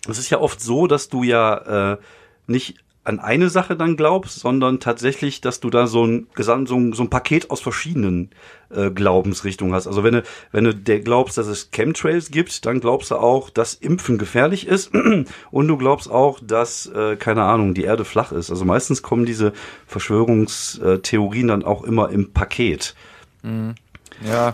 es 0.09 0.19
ist 0.19 0.31
ja 0.31 0.39
oft 0.41 0.61
so, 0.61 0.87
dass 0.87 1.09
du 1.09 1.23
ja 1.23 1.93
äh, 1.93 1.99
nicht 2.47 2.77
an 3.03 3.19
eine 3.19 3.49
Sache 3.49 3.77
dann 3.77 3.97
glaubst, 3.97 4.41
sondern 4.41 4.79
tatsächlich, 4.79 5.41
dass 5.41 5.61
du 5.61 5.71
da 5.71 5.87
so 5.87 6.05
ein 6.05 6.27
Gesamt, 6.35 6.69
so 6.69 6.77
ein, 6.77 6.93
so 6.93 7.03
ein 7.03 7.11
Paket 7.11 7.51
aus 7.51 7.61
verschiedenen 7.61 8.31
äh, 8.69 8.91
Glaubensrichtungen 8.91 9.75
hast. 9.75 9.87
Also 9.87 10.05
wenn 10.05 10.15
du, 10.15 10.23
wenn 10.53 10.65
du 10.65 10.75
der 10.75 11.01
glaubst, 11.01 11.39
dass 11.39 11.47
es 11.47 11.71
Chemtrails 11.71 12.31
gibt, 12.31 12.67
dann 12.67 12.81
glaubst 12.81 13.11
du 13.11 13.17
auch, 13.17 13.49
dass 13.49 13.73
Impfen 13.75 14.19
gefährlich 14.19 14.67
ist 14.67 14.93
und 15.51 15.69
du 15.69 15.79
glaubst 15.79 16.11
auch, 16.11 16.41
dass, 16.43 16.87
äh, 16.87 17.17
keine 17.17 17.45
Ahnung, 17.45 17.73
die 17.73 17.85
Erde 17.85 18.05
flach 18.05 18.33
ist. 18.33 18.51
Also 18.51 18.67
meistens 18.67 19.03
kommen 19.03 19.25
diese 19.25 19.55
Verschwörungstheorien 19.87 21.49
dann 21.49 21.65
auch 21.65 21.85
immer 21.85 22.11
im 22.11 22.33
Paket. 22.33 22.95
Mhm. 23.43 23.77
Ja, 24.23 24.53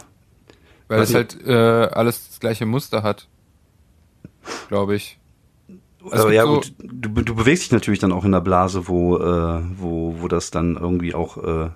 weil 0.86 1.00
es 1.00 1.14
halt 1.14 1.36
äh, 1.44 1.52
alles 1.52 2.28
das 2.28 2.38
gleiche 2.38 2.64
Muster 2.64 3.02
hat, 3.02 3.26
glaube 4.68 4.94
ich. 4.94 5.18
Also 6.10 6.30
ja 6.30 6.42
so 6.42 6.54
gut, 6.54 6.72
du, 6.78 7.08
du 7.08 7.34
bewegst 7.34 7.64
dich 7.64 7.72
natürlich 7.72 8.00
dann 8.00 8.12
auch 8.12 8.24
in 8.24 8.32
der 8.32 8.40
Blase, 8.40 8.88
wo, 8.88 9.18
äh, 9.18 9.62
wo, 9.76 10.16
wo 10.20 10.28
das 10.28 10.50
dann 10.50 10.76
irgendwie 10.76 11.14
auch 11.14 11.36
äh, 11.38 11.70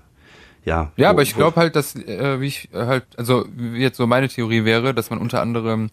ja. 0.65 0.93
Ja, 0.97 1.09
wo, 1.09 1.11
aber 1.11 1.23
ich 1.23 1.35
glaube 1.35 1.57
halt, 1.57 1.77
dass 1.77 1.97
äh, 1.97 2.41
wie 2.41 2.47
ich 2.47 2.69
halt, 2.73 3.05
also 3.17 3.45
wie 3.55 3.81
jetzt 3.81 3.97
so 3.97 4.07
meine 4.07 4.29
Theorie 4.29 4.65
wäre, 4.65 4.95
dass 4.95 5.11
man 5.11 5.19
unter 5.19 5.41
anderem 5.41 5.91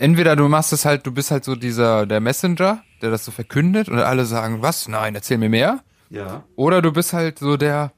entweder 0.00 0.34
du 0.34 0.48
machst 0.48 0.72
es 0.72 0.84
halt, 0.84 1.06
du 1.06 1.12
bist 1.12 1.30
halt 1.30 1.44
so 1.44 1.54
dieser 1.54 2.06
der 2.06 2.20
Messenger, 2.20 2.82
der 3.02 3.10
das 3.10 3.24
so 3.24 3.30
verkündet 3.30 3.88
und 3.88 3.98
alle 3.98 4.24
sagen, 4.24 4.62
was? 4.62 4.88
Nein, 4.88 5.14
erzähl 5.14 5.38
mir 5.38 5.50
mehr. 5.50 5.80
Ja. 6.08 6.42
Oder 6.56 6.82
du 6.82 6.92
bist 6.92 7.12
halt 7.12 7.38
so 7.38 7.56
der 7.56 7.92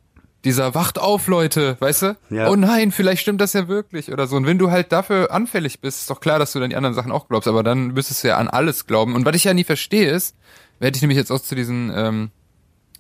dieser 0.45 0.75
Wacht 0.75 0.99
auf, 0.99 1.29
Leute, 1.29 1.77
weißt 1.79 2.03
du? 2.03 2.17
Ja. 2.31 2.49
Oh 2.49 2.57
nein, 2.57 2.91
vielleicht 2.91 3.23
stimmt 3.23 3.41
das 3.41 3.53
ja 3.53 3.69
wirklich 3.69 4.13
oder 4.13 4.27
so. 4.27 4.37
Und 4.37 4.47
wenn 4.47 4.59
du 4.59 4.71
halt 4.71 4.93
dafür 4.93 5.31
anfällig 5.31 5.81
bist, 5.81 6.01
ist 6.01 6.11
doch 6.11 6.21
klar, 6.21 6.39
dass 6.39 6.53
du 6.53 6.61
dann 6.61 6.71
die 6.71 6.77
anderen 6.77 6.95
Sachen 6.95 7.13
auch 7.13 7.29
glaubst, 7.29 7.49
aber 7.49 7.63
dann 7.63 7.89
müsstest 7.89 8.25
du 8.25 8.29
ja 8.29 8.39
an 8.39 8.49
alles 8.49 8.87
glauben. 8.87 9.15
Und 9.15 9.25
was 9.25 9.37
ich 9.37 9.45
ja 9.45 9.55
nie 9.55 9.65
verstehe 9.65 10.11
ist, 10.11 10.37
werde 10.81 10.97
ich 10.97 11.03
nämlich 11.03 11.19
jetzt 11.19 11.31
auch 11.31 11.41
zu 11.41 11.55
diesen 11.55 11.93
ähm, 11.95 12.31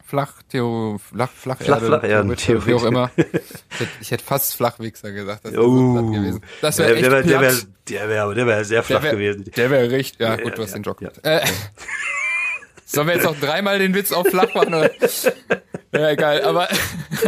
Flachtheorie, 0.05 0.99
Flach, 0.99 1.31
Flacherde, 1.31 1.87
Flach, 1.87 2.01
Flach, 2.03 2.67
wie 2.67 2.75
auch 2.75 2.85
immer. 2.85 3.11
Ich 3.17 3.81
hätte, 3.81 3.91
ich 4.03 4.11
hätte 4.11 4.25
fast 4.25 4.55
Flachwichser 4.55 5.11
gesagt. 5.11 5.45
Das 5.45 5.53
wäre 5.53 5.67
oh, 5.67 5.97
so 5.97 6.11
gewesen. 6.11 6.43
Das 6.61 6.77
wäre 6.77 6.95
echt 6.95 7.05
der 7.05 7.11
wäre, 7.11 7.23
der 7.25 7.41
wäre, 7.41 7.57
der 7.89 8.09
wäre, 8.09 8.35
der 8.35 8.47
wäre 8.47 8.65
sehr 8.67 8.83
flach 8.83 9.01
der 9.01 9.19
wär, 9.19 9.33
gewesen. 9.35 9.51
Der 9.57 9.71
wäre 9.71 9.91
richtig, 9.91 10.21
ja, 10.21 10.37
gut, 10.37 10.59
du 10.59 10.63
hast 10.63 10.73
ja, 10.73 10.79
den 10.79 10.83
Job 10.83 11.01
ja, 11.01 11.11
ja. 11.25 11.39
Äh, 11.39 11.47
Sollen 12.85 13.07
wir 13.07 13.15
jetzt 13.15 13.25
noch 13.25 13.41
dreimal 13.41 13.79
den 13.79 13.95
Witz 13.95 14.13
auf 14.13 14.27
flach 14.27 14.55
machen? 14.55 14.75
Oder? 14.75 14.91
Ja, 15.93 16.11
egal, 16.11 16.43
aber 16.43 16.69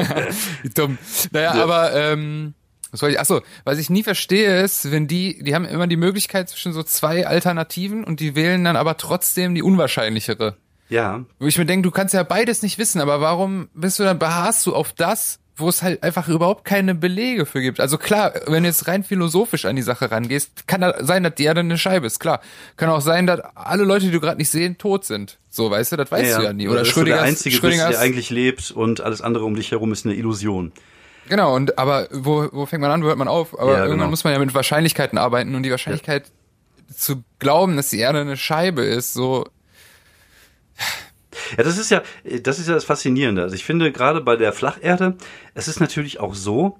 dumm. 0.75 0.99
Naja, 1.33 1.57
ja. 1.57 1.63
aber 1.63 1.95
ähm, 1.95 2.55
was 2.91 3.01
soll 3.01 3.11
ich? 3.11 3.21
Achso, 3.21 3.43
was 3.65 3.79
ich 3.79 3.91
nie 3.91 4.03
verstehe 4.03 4.63
ist, 4.63 4.91
wenn 4.91 5.07
die, 5.07 5.43
die 5.43 5.55
haben 5.55 5.65
immer 5.65 5.87
die 5.87 5.97
Möglichkeit 5.97 6.49
zwischen 6.49 6.73
so 6.73 6.83
zwei 6.83 7.27
Alternativen 7.27 8.05
und 8.05 8.21
die 8.21 8.37
wählen 8.37 8.65
dann 8.65 8.77
aber 8.77 8.97
trotzdem 8.97 9.55
die 9.55 9.63
unwahrscheinlichere. 9.63 10.57
Ja. 10.89 11.25
Wo 11.39 11.47
ich 11.47 11.59
mir 11.59 11.67
denke, 11.67 11.83
du 11.83 11.91
kannst 11.91 12.15
ja 12.15 12.23
beides 12.23 12.63
nicht 12.63 12.79
wissen, 12.79 13.01
aber 13.01 13.21
warum 13.21 13.69
bist 13.75 13.99
du 13.99 14.05
dann 14.05 14.19
beharrst 14.19 14.65
du 14.67 14.75
auf 14.75 14.93
das, 14.93 15.41
wo 15.57 15.69
es 15.69 15.83
halt 15.83 16.03
einfach 16.03 16.29
überhaupt 16.29 16.65
keine 16.65 16.95
Belege 16.95 17.47
für 17.47 17.61
gibt. 17.61 17.79
Also 17.79 17.97
klar, 17.97 18.33
wenn 18.47 18.65
du 18.65 18.69
jetzt 18.69 18.89
rein 18.89 19.05
philosophisch 19.05 19.65
an 19.67 19.77
die 19.77 19.83
Sache 19.83 20.11
rangehst, 20.11 20.67
kann 20.67 20.81
da 20.81 21.05
sein, 21.05 21.23
dass 21.23 21.35
die 21.37 21.45
Erde 21.45 21.61
eine 21.61 21.79
Scheibe 21.79 22.07
ist, 22.07 22.19
klar. 22.19 22.41
Kann 22.77 22.91
auch 22.91 23.01
sein, 23.01 23.27
dass 23.27 23.41
alle 23.55 23.85
Leute, 23.85 24.07
die 24.07 24.11
du 24.11 24.21
gerade 24.21 24.39
nicht 24.39 24.51
sehen, 24.51 24.79
tot 24.79 25.05
sind. 25.05 25.39
So, 25.51 25.71
weißt 25.71 25.93
du, 25.93 25.97
das 25.97 26.11
weißt 26.11 26.31
ja, 26.31 26.39
du 26.39 26.45
ja 26.45 26.53
nie. 26.53 26.67
Oder, 26.67 26.81
Oder 26.81 26.85
Schrödinger, 26.85 27.19
der 27.19 27.25
einzige 27.27 27.55
Schrödinger 27.55 27.87
bist, 27.87 28.01
der 28.01 28.05
eigentlich 28.05 28.31
lebt 28.31 28.73
und 28.73 29.01
alles 29.01 29.21
andere 29.21 29.45
um 29.45 29.55
dich 29.55 29.71
herum 29.71 29.93
ist 29.93 30.05
eine 30.05 30.15
Illusion. 30.15 30.73
Genau, 31.29 31.55
und 31.55 31.79
aber 31.79 32.09
wo, 32.11 32.49
wo 32.53 32.67
fängt 32.67 32.83
man 32.83 32.91
an, 32.91 33.03
wo 33.03 33.07
hört 33.07 33.19
man 33.19 33.29
auf? 33.29 33.59
Aber 33.59 33.73
ja, 33.73 33.79
irgendwann 33.79 33.99
genau. 33.99 34.11
muss 34.11 34.25
man 34.25 34.33
ja 34.33 34.39
mit 34.41 34.55
Wahrscheinlichkeiten 34.55 35.19
arbeiten 35.19 35.55
und 35.55 35.63
die 35.63 35.71
Wahrscheinlichkeit 35.71 36.27
ja. 36.27 36.97
zu 36.97 37.23
glauben, 37.39 37.77
dass 37.77 37.91
die 37.91 37.99
Erde 37.99 38.21
eine 38.21 38.37
Scheibe 38.37 38.83
ist, 38.83 39.15
so 39.15 39.47
ja, 41.57 41.65
das 41.65 41.79
ist 41.79 41.91
ja, 41.91 42.03
das 42.43 42.59
ist 42.59 42.69
ja 42.69 42.75
das 42.75 42.85
Faszinierende. 42.85 43.43
Also 43.43 43.55
ich 43.55 43.65
finde 43.65 43.93
gerade 43.93 44.21
bei 44.21 44.37
der 44.37 44.53
Flacherde, 44.53 45.17
es 45.55 45.69
ist 45.69 45.81
natürlich 45.81 46.21
auch 46.21 46.35
so. 46.35 46.79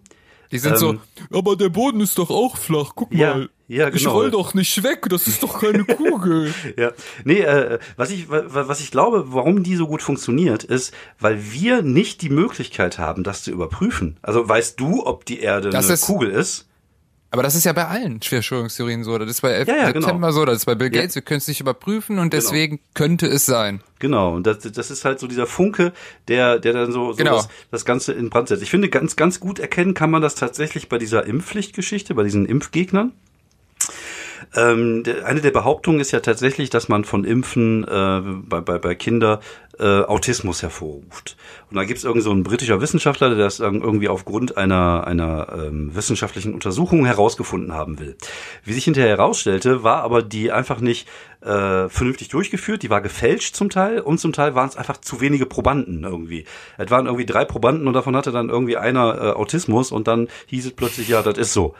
Die 0.53 0.59
sind 0.59 0.73
ähm, 0.73 0.79
so, 0.79 0.97
aber 1.37 1.57
der 1.57 1.69
Boden 1.69 2.01
ist 2.01 2.19
doch 2.19 2.31
auch 2.31 2.57
flach, 2.57 2.93
guck 2.95 3.13
ja, 3.13 3.35
mal. 3.35 3.49
Ja, 3.67 3.87
genau. 3.87 3.97
Ich 3.97 4.07
roll 4.07 4.31
doch 4.31 4.53
nicht 4.53 4.83
weg, 4.83 5.07
das 5.09 5.27
ist 5.27 5.43
doch 5.43 5.59
keine 5.61 5.85
Kugel. 5.97 6.53
ja, 6.77 6.93
nee, 7.25 7.41
äh, 7.41 7.79
was 7.97 8.11
ich, 8.11 8.29
was 8.29 8.81
ich 8.81 8.91
glaube, 8.91 9.33
warum 9.33 9.63
die 9.63 9.75
so 9.77 9.87
gut 9.87 10.03
funktioniert, 10.03 10.65
ist, 10.65 10.93
weil 11.19 11.53
wir 11.53 11.83
nicht 11.83 12.21
die 12.21 12.29
Möglichkeit 12.29 12.99
haben, 12.99 13.25
das 13.25 13.43
zu 13.43 13.51
überprüfen. 13.51 14.19
Also 14.21 14.47
weißt 14.47 14.79
du, 14.79 15.07
ob 15.07 15.25
die 15.25 15.41
Erde 15.41 15.71
das 15.71 15.87
eine 15.87 15.95
ist, 15.95 16.03
Kugel 16.03 16.31
ist? 16.31 16.69
Aber 17.35 17.43
das 17.43 17.57
ist 17.57 17.65
ja 17.65 17.73
bei 17.73 17.89
allen 17.89 18.21
Verschwörungstheorien 18.21 19.03
so. 19.03 19.19
Das 19.19 19.29
ist 19.29 19.41
bei 19.41 19.51
11. 19.51 19.67
Ja, 19.67 19.75
ja. 19.75 19.87
September 19.87 20.29
genau. 20.29 20.31
so, 20.31 20.45
das 20.45 20.59
ist 20.59 20.67
bei 20.67 20.77
Bill 20.77 20.89
Gates. 20.89 21.17
Ja. 21.17 21.21
Wir 21.21 21.23
können 21.23 21.39
es 21.39 21.49
nicht 21.49 21.61
überprüfen 21.61 22.21
und 22.21 22.31
genau. 22.31 22.41
deswegen 22.41 22.77
genau. 22.77 22.89
könnte 22.95 23.27
es 23.27 23.45
sein. 23.45 23.81
Genau, 23.99 24.35
und 24.35 24.47
das, 24.47 24.59
das 24.61 24.93
ist 24.93 25.05
halt 25.05 25.19
so 25.19 25.27
dieser 25.27 25.49
Funke, 25.49 25.93
der, 26.29 26.61
der 26.61 26.73
dann 26.75 26.93
so, 26.93 27.11
so 27.11 27.17
genau. 27.17 27.37
das, 27.39 27.49
das 27.73 27.85
Ganze 27.85 28.13
in 28.13 28.31
Brand 28.31 28.47
setzt. 28.47 28.63
Ich 28.63 28.71
finde, 28.71 28.89
ganz, 28.89 29.17
ganz 29.17 29.41
gut 29.41 29.59
erkennen 29.59 29.95
kann 29.95 30.13
man 30.13 30.23
das 30.23 30.37
tatsächlich 30.37 30.89
bei 30.89 30.99
dieser 30.99 31.27
Impfpflichtgeschichte, 31.27 32.15
bei 32.15 32.23
diesen 32.23 32.47
Impfgegnern. 32.47 33.11
Ähm, 34.57 35.03
eine 35.25 35.41
der 35.41 35.51
Behauptungen 35.51 36.01
ist 36.01 36.13
ja 36.13 36.21
tatsächlich, 36.21 36.71
dass 36.71 36.89
man 36.89 37.05
von 37.05 37.25
Impfen 37.25 37.85
äh, 37.85 38.21
bei, 38.23 38.61
bei, 38.61 38.79
bei 38.79 38.95
Kindern 38.95 39.41
äh, 39.79 40.03
Autismus 40.03 40.63
hervorruft. 40.63 41.37
Und 41.71 41.77
da 41.77 41.85
gibt 41.85 41.99
es 41.99 42.05
irgend 42.05 42.23
so 42.23 42.31
einen 42.31 42.45
britischer 42.45 42.81
Wissenschaftler, 42.81 43.31
der 43.31 43.39
das 43.39 43.59
irgendwie 43.59 44.09
aufgrund 44.09 44.57
einer, 44.57 45.07
einer 45.07 45.49
ähm, 45.53 45.95
wissenschaftlichen 45.95 46.55
Untersuchung 46.55 47.05
herausgefunden 47.05 47.73
haben 47.73 47.99
will. 47.99 48.17
Wie 48.63 48.73
sich 48.73 48.85
hinterher 48.85 49.17
herausstellte, 49.17 49.83
war 49.83 50.03
aber 50.03 50.23
die 50.23 50.53
einfach 50.53 50.81
nicht 50.81 51.09
äh, 51.41 51.89
vernünftig 51.89 52.29
durchgeführt, 52.29 52.83
die 52.83 52.91
war 52.91 53.01
gefälscht 53.01 53.57
zum 53.57 53.71
Teil 53.71 54.01
und 54.01 54.19
zum 54.19 54.33
Teil 54.33 54.55
waren 54.55 54.69
es 54.69 54.77
einfach 54.77 54.99
zu 54.99 55.21
wenige 55.21 55.47
Probanden 55.47 56.05
irgendwie. 56.05 56.45
Es 56.79 56.91
waren 56.91 57.07
irgendwie 57.07 57.27
drei 57.27 57.45
Probanden 57.45 57.89
und 57.89 57.95
davon 57.95 58.17
hatte 58.17 58.31
dann 58.31 58.51
irgendwie 58.51 58.77
einer 58.77 59.15
äh, 59.17 59.31
Autismus 59.33 59.91
und 59.91 60.07
dann 60.07 60.29
hieß 60.47 60.67
es 60.67 60.73
plötzlich, 60.73 61.09
ja, 61.09 61.23
das 61.23 61.39
ist 61.39 61.53
so. 61.53 61.75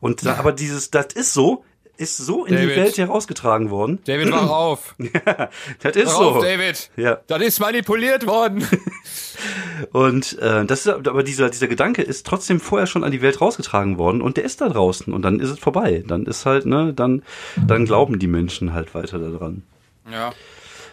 Und 0.00 0.26
da, 0.26 0.36
aber 0.36 0.52
dieses, 0.52 0.90
das 0.90 1.12
ist 1.14 1.32
so, 1.32 1.64
ist 1.96 2.16
so 2.16 2.44
in 2.44 2.54
David. 2.54 2.70
die 2.70 2.76
Welt 2.76 2.98
herausgetragen 2.98 3.70
worden. 3.70 4.00
David, 4.04 4.32
wach 4.32 4.48
auf. 4.50 4.94
Ja, 4.98 5.48
das 5.82 5.96
ist 5.96 6.06
Wach 6.06 6.12
so. 6.12 6.30
auf, 6.30 6.42
David. 6.44 6.90
Ja. 6.96 7.20
Das 7.26 7.40
ist 7.42 7.60
manipuliert 7.60 8.26
worden. 8.26 8.66
Und 9.92 10.38
äh, 10.38 10.64
das 10.64 10.86
ist 10.86 10.88
aber 10.88 11.22
dieser 11.22 11.50
dieser 11.50 11.66
Gedanke 11.68 12.02
ist 12.02 12.26
trotzdem 12.26 12.60
vorher 12.60 12.86
schon 12.86 13.04
an 13.04 13.10
die 13.10 13.22
Welt 13.22 13.40
rausgetragen 13.40 13.98
worden 13.98 14.22
und 14.22 14.36
der 14.36 14.44
ist 14.44 14.60
da 14.60 14.68
draußen 14.68 15.12
und 15.12 15.22
dann 15.22 15.40
ist 15.40 15.50
es 15.50 15.58
vorbei. 15.58 16.04
Dann 16.06 16.26
ist 16.26 16.46
halt 16.46 16.64
ne, 16.66 16.92
dann 16.94 17.22
dann 17.66 17.84
glauben 17.84 18.18
die 18.18 18.26
Menschen 18.28 18.72
halt 18.72 18.94
weiter 18.94 19.18
daran. 19.18 19.62
Ja. 20.10 20.32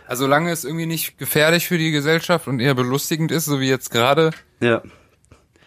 Also 0.08 0.24
solange 0.26 0.52
es 0.52 0.66
irgendwie 0.66 0.88
nicht 0.88 1.18
gefährlich 1.18 1.68
für 1.68 1.78
die 1.78 1.92
Gesellschaft 1.92 2.48
und 2.48 2.60
eher 2.60 2.74
belustigend 2.76 3.32
ist, 3.32 3.46
so 3.46 3.60
wie 3.60 3.70
jetzt 3.70 3.92
gerade, 3.92 4.32
Ja. 4.60 4.82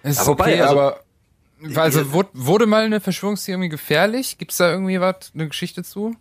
ist 0.03 0.21
Aber 0.21 0.29
wobei, 0.33 0.45
okay, 0.55 0.61
also- 0.63 0.73
aber 0.81 1.01
also 1.77 2.13
wurde, 2.13 2.29
wurde 2.33 2.67
mal 2.67 2.85
eine 2.85 3.01
Verschwörungstheorie 3.01 3.69
gefährlich? 3.69 4.39
Gibt's 4.39 4.57
da 4.59 4.71
irgendwie 4.71 5.01
was, 5.01 5.33
eine 5.35 5.49
Geschichte 5.49 5.83
zu? 5.83 6.17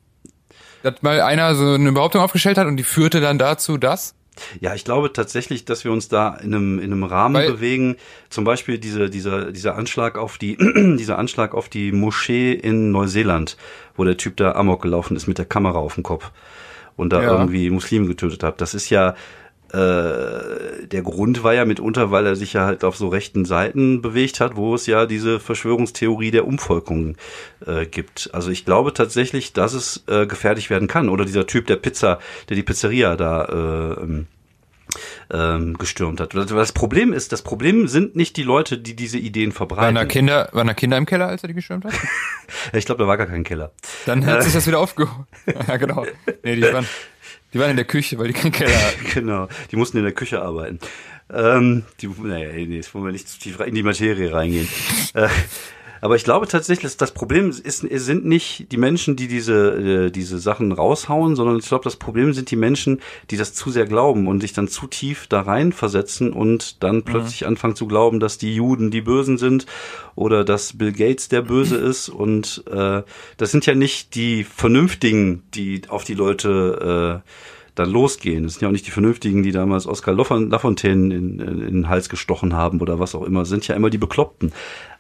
Dass 0.83 1.01
mal 1.01 1.21
einer 1.21 1.55
so 1.55 1.73
eine 1.73 1.91
Behauptung 1.91 2.21
aufgestellt 2.21 2.57
hat 2.57 2.67
und 2.67 2.77
die 2.77 2.83
führte 2.83 3.21
dann 3.21 3.37
dazu, 3.37 3.77
dass? 3.77 4.15
Ja, 4.59 4.73
ich 4.73 4.83
glaube 4.83 5.13
tatsächlich, 5.13 5.63
dass 5.63 5.83
wir 5.83 5.91
uns 5.91 6.09
da 6.09 6.35
in 6.35 6.53
einem, 6.55 6.79
in 6.79 6.91
einem 6.91 7.03
Rahmen 7.03 7.35
Weil- 7.35 7.51
bewegen. 7.51 7.95
Zum 8.29 8.43
Beispiel 8.43 8.79
diese, 8.79 9.09
dieser, 9.09 9.51
dieser 9.51 9.75
Anschlag 9.75 10.17
auf 10.17 10.37
die, 10.37 10.57
dieser 10.97 11.17
Anschlag 11.19 11.53
auf 11.53 11.69
die 11.69 11.91
Moschee 11.91 12.51
in 12.53 12.91
Neuseeland, 12.91 13.57
wo 13.95 14.03
der 14.03 14.17
Typ 14.17 14.35
da 14.37 14.53
Amok 14.53 14.81
gelaufen 14.81 15.15
ist 15.15 15.27
mit 15.27 15.37
der 15.37 15.45
Kamera 15.45 15.77
auf 15.77 15.93
dem 15.95 16.03
Kopf 16.03 16.31
und 16.95 17.13
da 17.13 17.21
Ja. 17.21 17.31
irgendwie 17.31 17.69
Muslime 17.69 18.07
getötet 18.07 18.43
hat. 18.43 18.59
Das 18.59 18.73
ist 18.73 18.89
ja, 18.89 19.15
äh, 19.73 20.87
der 20.87 21.01
Grund 21.01 21.43
war 21.43 21.55
ja 21.55 21.65
mitunter, 21.65 22.11
weil 22.11 22.27
er 22.27 22.35
sich 22.35 22.53
ja 22.53 22.65
halt 22.65 22.83
auf 22.83 22.95
so 22.95 23.07
rechten 23.07 23.43
Seiten 23.43 24.03
bewegt 24.03 24.39
hat, 24.39 24.55
wo 24.55 24.75
es 24.75 24.85
ja 24.85 25.07
diese 25.07 25.39
Verschwörungstheorie 25.39 26.29
der 26.29 26.45
Umvolkung 26.45 27.17
äh, 27.65 27.87
gibt. 27.87 28.29
Also 28.33 28.51
ich 28.51 28.65
glaube 28.65 28.93
tatsächlich, 28.93 29.51
dass 29.53 29.73
es 29.73 30.03
äh, 30.07 30.27
gefährlich 30.27 30.69
werden 30.69 30.87
kann. 30.87 31.09
Oder 31.09 31.25
dieser 31.25 31.47
Typ 31.47 31.65
der 31.65 31.77
Pizza, 31.77 32.19
der 32.49 32.55
die 32.55 32.61
Pizzeria 32.63 33.15
da 33.15 33.45
äh, 33.45 34.01
ähm, 34.03 34.27
ähm, 35.31 35.77
gestürmt 35.77 36.19
hat. 36.19 36.35
Das 36.35 36.71
Problem 36.71 37.13
ist, 37.13 37.31
das 37.31 37.41
Problem 37.41 37.87
sind 37.87 38.15
nicht 38.15 38.37
die 38.37 38.43
Leute, 38.43 38.77
die 38.77 38.95
diese 38.95 39.17
Ideen 39.17 39.49
Waren 39.49 39.53
da 39.53 39.75
verbreiten. 39.75 40.07
Kinder, 40.07 40.49
waren 40.51 40.67
da 40.67 40.73
Kinder 40.73 40.97
im 40.97 41.05
Keller, 41.05 41.27
als 41.27 41.43
er 41.43 41.47
die 41.47 41.55
gestürmt 41.55 41.85
hat? 41.85 41.93
Ich 42.71 42.85
glaube, 42.85 43.01
da 43.01 43.07
war 43.07 43.17
gar 43.17 43.25
kein 43.25 43.43
Keller. 43.43 43.71
Dann 44.05 44.25
hat 44.25 44.43
sich 44.43 44.53
das 44.53 44.67
wieder 44.67 44.79
aufgehoben. 44.79 45.25
ja, 45.67 45.77
genau. 45.77 46.05
Nee, 46.43 46.55
die 46.55 46.61
waren, 46.61 46.87
die 47.53 47.59
waren 47.59 47.69
in 47.71 47.75
der 47.75 47.85
Küche, 47.85 48.17
weil 48.17 48.27
die 48.27 48.33
keinen 48.33 48.51
Keller 48.51 48.75
hatten. 48.75 49.05
Genau, 49.13 49.47
die 49.71 49.75
mussten 49.75 49.97
in 49.97 50.03
der 50.03 50.13
Küche 50.13 50.41
arbeiten. 50.41 50.79
Ähm, 51.31 51.83
die, 52.01 52.07
naja, 52.07 52.51
nee, 52.53 52.75
jetzt 52.75 52.93
wollen 52.93 53.05
wir 53.05 53.11
nicht 53.11 53.27
zu 53.29 53.39
tief 53.39 53.59
in 53.59 53.75
die 53.75 53.83
Materie 53.83 54.31
reingehen. 54.33 54.67
äh, 55.13 55.27
aber 56.03 56.17
ich 56.17 56.25
glaube 56.25 56.49
tatsächlich, 56.49 56.97
das 56.97 57.13
Problem 57.13 57.49
ist, 57.49 57.77
sind 57.79 58.25
nicht 58.25 58.69
die 58.73 58.77
Menschen, 58.77 59.15
die 59.15 59.29
diese, 59.29 60.07
äh, 60.07 60.11
diese 60.11 60.37
Sachen 60.37 60.73
raushauen, 60.73 61.37
sondern 61.37 61.59
ich 61.59 61.67
glaube, 61.69 61.85
das 61.85 61.95
Problem 61.95 62.33
sind 62.33 62.51
die 62.51 62.57
Menschen, 62.57 62.99
die 63.31 63.37
das 63.37 63.53
zu 63.53 63.71
sehr 63.71 63.85
glauben 63.85 64.27
und 64.27 64.41
sich 64.41 64.51
dann 64.51 64.67
zu 64.67 64.87
tief 64.87 65.27
da 65.27 65.39
rein 65.39 65.71
versetzen 65.71 66.33
und 66.33 66.83
dann 66.83 67.03
plötzlich 67.03 67.47
anfangen 67.47 67.77
zu 67.77 67.87
glauben, 67.87 68.19
dass 68.19 68.37
die 68.37 68.53
Juden 68.53 68.91
die 68.91 68.99
Bösen 68.99 69.37
sind 69.37 69.65
oder 70.13 70.43
dass 70.43 70.77
Bill 70.77 70.91
Gates 70.91 71.29
der 71.29 71.41
Böse 71.41 71.77
ist. 71.77 72.09
Und 72.09 72.65
äh, 72.69 73.03
das 73.37 73.51
sind 73.51 73.65
ja 73.65 73.73
nicht 73.73 74.13
die 74.15 74.43
Vernünftigen, 74.43 75.43
die 75.53 75.83
auf 75.87 76.03
die 76.03 76.15
Leute 76.15 77.21
äh, 77.23 77.29
dann 77.75 77.89
losgehen. 77.89 78.43
Das 78.43 78.55
sind 78.55 78.63
ja 78.63 78.67
auch 78.67 78.73
nicht 78.73 78.87
die 78.87 78.91
Vernünftigen, 78.91 79.41
die 79.41 79.53
damals 79.53 79.87
Oskar 79.87 80.13
Lafon- 80.13 80.49
Lafontaine 80.49 81.15
in, 81.15 81.39
in, 81.39 81.61
in 81.61 81.73
den 81.75 81.87
Hals 81.87 82.09
gestochen 82.09 82.51
haben 82.51 82.81
oder 82.81 82.99
was 82.99 83.15
auch 83.15 83.23
immer. 83.23 83.39
Das 83.39 83.49
sind 83.49 83.65
ja 83.69 83.75
immer 83.77 83.89
die 83.89 83.97
Bekloppten. 83.97 84.51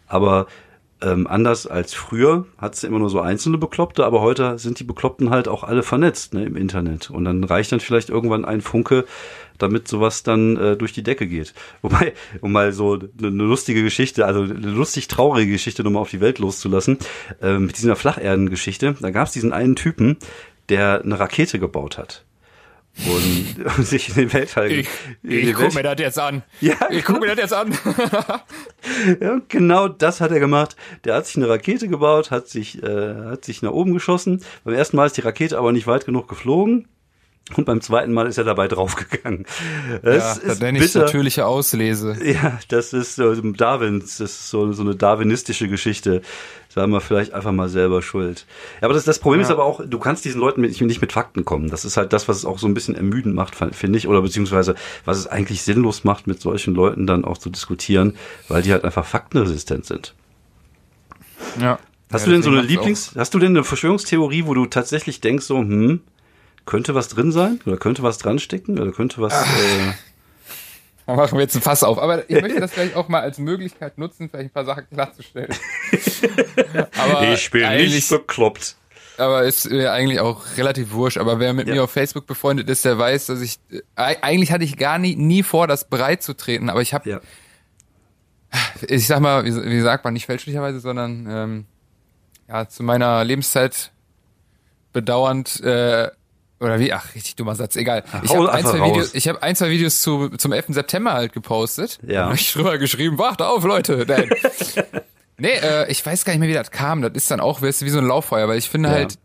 Aber 0.07 0.47
ähm, 1.03 1.27
anders 1.27 1.67
als 1.67 1.93
früher 1.93 2.45
hat 2.57 2.75
es 2.75 2.83
immer 2.83 2.99
nur 2.99 3.09
so 3.09 3.19
einzelne 3.19 3.57
Bekloppte, 3.57 4.05
aber 4.05 4.21
heute 4.21 4.57
sind 4.57 4.79
die 4.79 4.83
Bekloppten 4.83 5.29
halt 5.29 5.47
auch 5.47 5.63
alle 5.63 5.83
vernetzt 5.83 6.33
ne, 6.33 6.45
im 6.45 6.55
Internet. 6.55 7.09
Und 7.09 7.25
dann 7.25 7.43
reicht 7.43 7.71
dann 7.71 7.79
vielleicht 7.79 8.09
irgendwann 8.09 8.45
ein 8.45 8.61
Funke, 8.61 9.05
damit 9.57 9.87
sowas 9.87 10.23
dann 10.23 10.57
äh, 10.57 10.77
durch 10.77 10.93
die 10.93 11.03
Decke 11.03 11.27
geht. 11.27 11.53
Wobei, 11.81 12.13
um 12.41 12.51
mal 12.51 12.71
so 12.71 12.93
eine, 12.93 13.27
eine 13.27 13.43
lustige 13.43 13.83
Geschichte, 13.83 14.25
also 14.25 14.41
eine 14.43 14.53
lustig 14.53 15.07
traurige 15.07 15.51
Geschichte 15.51 15.83
nochmal 15.83 16.01
auf 16.01 16.09
die 16.09 16.21
Welt 16.21 16.39
loszulassen, 16.39 16.97
äh, 17.41 17.57
mit 17.57 17.77
dieser 17.77 17.95
Flacherdengeschichte, 17.95 18.95
da 18.99 19.11
gab 19.11 19.27
es 19.27 19.33
diesen 19.33 19.51
einen 19.51 19.75
Typen, 19.75 20.17
der 20.69 21.01
eine 21.03 21.19
Rakete 21.19 21.59
gebaut 21.59 21.97
hat. 21.97 22.23
Und 23.77 23.87
sich 23.87 24.09
in 24.09 24.15
den 24.15 24.33
Weltall. 24.33 24.71
Ich, 24.71 24.87
ich 25.23 25.53
guck 25.53 25.63
Welt- 25.63 25.73
mir 25.75 25.83
das 25.83 25.95
jetzt 25.99 26.19
an. 26.19 26.43
Ja, 26.61 26.75
Ich 26.91 27.03
guck 27.03 27.19
mir 27.19 27.27
das 27.27 27.37
jetzt 27.37 27.53
an. 27.53 27.73
Ja, 29.19 29.39
genau 29.47 29.87
das 29.87 30.21
hat 30.21 30.31
er 30.31 30.39
gemacht. 30.39 30.75
Der 31.05 31.15
hat 31.15 31.25
sich 31.25 31.37
eine 31.37 31.49
Rakete 31.49 31.87
gebaut, 31.87 32.31
hat 32.31 32.47
sich, 32.47 32.83
äh, 32.83 33.15
hat 33.31 33.45
sich 33.45 33.61
nach 33.61 33.71
oben 33.71 33.93
geschossen. 33.93 34.43
Beim 34.63 34.73
ersten 34.75 34.97
Mal 34.97 35.05
ist 35.07 35.17
die 35.17 35.21
Rakete 35.21 35.57
aber 35.57 35.71
nicht 35.71 35.87
weit 35.87 36.05
genug 36.05 36.27
geflogen. 36.27 36.87
Und 37.57 37.65
beim 37.65 37.81
zweiten 37.81 38.13
Mal 38.13 38.27
ist 38.27 38.37
er 38.37 38.45
dabei 38.45 38.67
draufgegangen. 38.69 39.45
Das 40.01 40.41
ja, 40.41 40.51
ist 40.51 40.61
nenne 40.61 40.79
ich 40.79 40.85
bitter. 40.85 41.05
natürliche 41.05 41.45
Auslese. 41.45 42.17
Ja, 42.23 42.59
das 42.69 42.93
ist 42.93 43.15
so 43.15 43.33
Darwins, 43.33 44.17
das 44.17 44.31
ist 44.31 44.49
so, 44.49 44.71
so 44.71 44.81
eine 44.81 44.95
darwinistische 44.95 45.67
Geschichte. 45.67 46.21
Da 46.73 46.81
haben 46.81 46.91
wir 46.91 47.01
vielleicht 47.01 47.33
einfach 47.33 47.51
mal 47.51 47.69
selber 47.69 48.01
schuld. 48.01 48.47
Ja, 48.81 48.85
aber 48.85 48.95
das, 48.95 49.03
das 49.03 49.19
Problem 49.19 49.41
ist 49.41 49.51
aber 49.51 49.63
auch, 49.63 49.81
du 49.85 49.99
kannst 49.99 50.25
diesen 50.25 50.41
Leuten 50.41 50.61
mit, 50.61 50.79
nicht 50.81 51.01
mit 51.01 51.11
Fakten 51.11 51.45
kommen. 51.45 51.69
Das 51.69 51.85
ist 51.85 51.97
halt 51.97 52.13
das, 52.13 52.27
was 52.27 52.37
es 52.37 52.45
auch 52.45 52.57
so 52.57 52.65
ein 52.65 52.73
bisschen 52.73 52.95
ermüdend 52.95 53.35
macht, 53.35 53.55
finde 53.55 53.97
ich, 53.97 54.07
oder 54.07 54.21
beziehungsweise 54.21 54.73
was 55.05 55.17
es 55.17 55.27
eigentlich 55.27 55.61
sinnlos 55.61 56.03
macht, 56.03 56.25
mit 56.25 56.41
solchen 56.41 56.73
Leuten 56.73 57.05
dann 57.05 57.25
auch 57.25 57.37
zu 57.37 57.51
diskutieren, 57.51 58.15
weil 58.47 58.63
die 58.63 58.71
halt 58.71 58.85
einfach 58.85 59.05
faktenresistent 59.05 59.85
sind. 59.85 60.15
Ja. 61.59 61.77
Hast 62.11 62.21
ja, 62.21 62.25
du 62.27 62.31
denn 62.31 62.43
so 62.43 62.49
eine 62.49 62.61
Lieblings, 62.61 63.13
hast 63.15 63.33
du 63.33 63.39
denn 63.39 63.49
eine 63.49 63.63
Verschwörungstheorie, 63.63 64.45
wo 64.45 64.53
du 64.53 64.65
tatsächlich 64.65 65.21
denkst, 65.21 65.45
so, 65.45 65.59
hm, 65.59 66.01
könnte 66.65 66.95
was 66.95 67.07
drin 67.09 67.31
sein? 67.31 67.59
Oder 67.65 67.77
könnte 67.77 68.03
was 68.03 68.17
dran 68.17 68.39
stecken? 68.39 68.79
Oder 68.79 68.91
könnte 68.91 69.21
was, 69.21 69.33
Ah. 69.33 69.43
äh, 69.43 69.93
Da 71.05 71.15
machen 71.15 71.37
wir 71.37 71.41
jetzt 71.41 71.53
ein 71.55 71.61
Fass 71.61 71.83
auf. 71.83 71.99
Aber 71.99 72.29
ich 72.29 72.41
möchte 72.41 72.59
das 72.61 72.71
vielleicht 72.71 72.95
auch 72.95 73.09
mal 73.09 73.19
als 73.21 73.37
Möglichkeit 73.37 73.97
nutzen, 73.97 74.29
vielleicht 74.29 74.51
ein 74.51 74.53
paar 74.53 74.63
Sachen 74.65 74.85
klarzustellen. 74.89 75.53
aber 76.97 77.19
eigentlich, 77.19 78.07
bekloppt. 78.09 78.77
Aber 79.17 79.43
ist 79.43 79.69
mir 79.69 79.91
eigentlich 79.91 80.21
auch 80.21 80.41
relativ 80.57 80.91
wurscht. 80.93 81.17
Aber 81.17 81.39
wer 81.39 81.53
mit 81.53 81.67
Ja. 81.67 81.75
mir 81.75 81.83
auf 81.83 81.91
Facebook 81.91 82.25
befreundet 82.25 82.69
ist, 82.69 82.85
der 82.85 82.97
weiß, 82.97 83.25
dass 83.27 83.41
ich 83.41 83.59
äh, 83.69 83.81
eigentlich 84.21 84.51
hatte 84.51 84.63
ich 84.63 84.77
gar 84.77 84.97
nie, 84.97 85.15
nie 85.15 85.43
vor, 85.43 85.67
das 85.67 85.87
breit 85.89 86.23
zu 86.23 86.33
treten. 86.35 86.69
Aber 86.69 86.81
ich 86.81 86.93
habe, 86.93 87.09
Ja. 87.09 87.19
ich 88.87 89.05
sag 89.05 89.19
mal, 89.19 89.43
wie, 89.45 89.53
wie 89.53 89.81
sagt 89.81 90.03
man, 90.05 90.13
nicht 90.13 90.25
fälschlicherweise, 90.25 90.79
sondern 90.79 91.27
ähm, 91.29 91.65
ja 92.47 92.67
zu 92.69 92.81
meiner 92.81 93.23
Lebenszeit 93.23 93.91
bedauernd 94.93 95.59
äh, 95.61 96.09
oder 96.63 96.79
wie? 96.79 96.93
Ach, 96.93 97.13
richtig 97.15 97.35
dummer 97.35 97.55
Satz. 97.55 97.75
Egal. 97.75 98.03
Ich 98.23 98.33
habe 98.35 98.51
ein, 98.51 98.65
zwei. 98.65 98.85
Videos, 98.89 99.13
ich 99.13 99.27
habe 99.27 99.41
ein, 99.43 99.55
zwei 99.55 99.69
Videos 99.69 100.01
zu, 100.01 100.29
zum 100.29 100.51
11. 100.51 100.65
September 100.69 101.13
halt 101.13 101.33
gepostet. 101.33 101.99
Ja. 102.05 102.23
Da 102.23 102.29
hab 102.29 102.35
ich 102.35 102.51
drüber 102.53 102.77
geschrieben, 102.77 103.17
wacht 103.17 103.41
auf, 103.41 103.63
Leute. 103.63 104.05
Nein. 104.07 104.29
nee, 105.37 105.49
äh, 105.51 105.91
ich 105.91 106.05
weiß 106.05 106.25
gar 106.25 106.33
nicht 106.33 106.39
mehr, 106.39 106.49
wie 106.49 106.53
das 106.53 106.71
kam. 106.71 107.01
Das 107.01 107.11
ist 107.13 107.29
dann 107.31 107.39
auch 107.39 107.61
weißt 107.61 107.81
du, 107.81 107.85
wie 107.85 107.89
so 107.89 107.99
ein 107.99 108.07
Lauffeuer, 108.07 108.47
weil 108.47 108.57
ich 108.57 108.69
finde 108.69 108.89
Ja. 108.89 108.95
halt, 108.95 109.17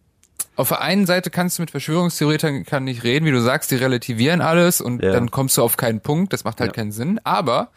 auf 0.57 0.69
der 0.69 0.81
einen 0.81 1.07
Seite 1.07 1.31
kannst 1.31 1.59
du 1.59 1.63
mit 1.63 1.71
Verschwörungstheoretikern 1.71 2.83
nicht 2.85 3.05
reden, 3.05 3.25
wie 3.27 3.31
du 3.31 3.41
sagst, 3.41 3.71
die 3.71 3.77
relativieren 3.77 4.41
alles 4.41 4.81
und 4.81 5.03
Ja. 5.03 5.13
dann 5.13 5.31
kommst 5.31 5.57
du 5.57 5.63
auf 5.63 5.77
keinen 5.77 6.01
Punkt. 6.01 6.33
Das 6.33 6.45
macht 6.45 6.61
halt 6.61 6.71
Ja. 6.71 6.75
keinen 6.83 6.91
Sinn. 6.93 7.21
Aber 7.23 7.71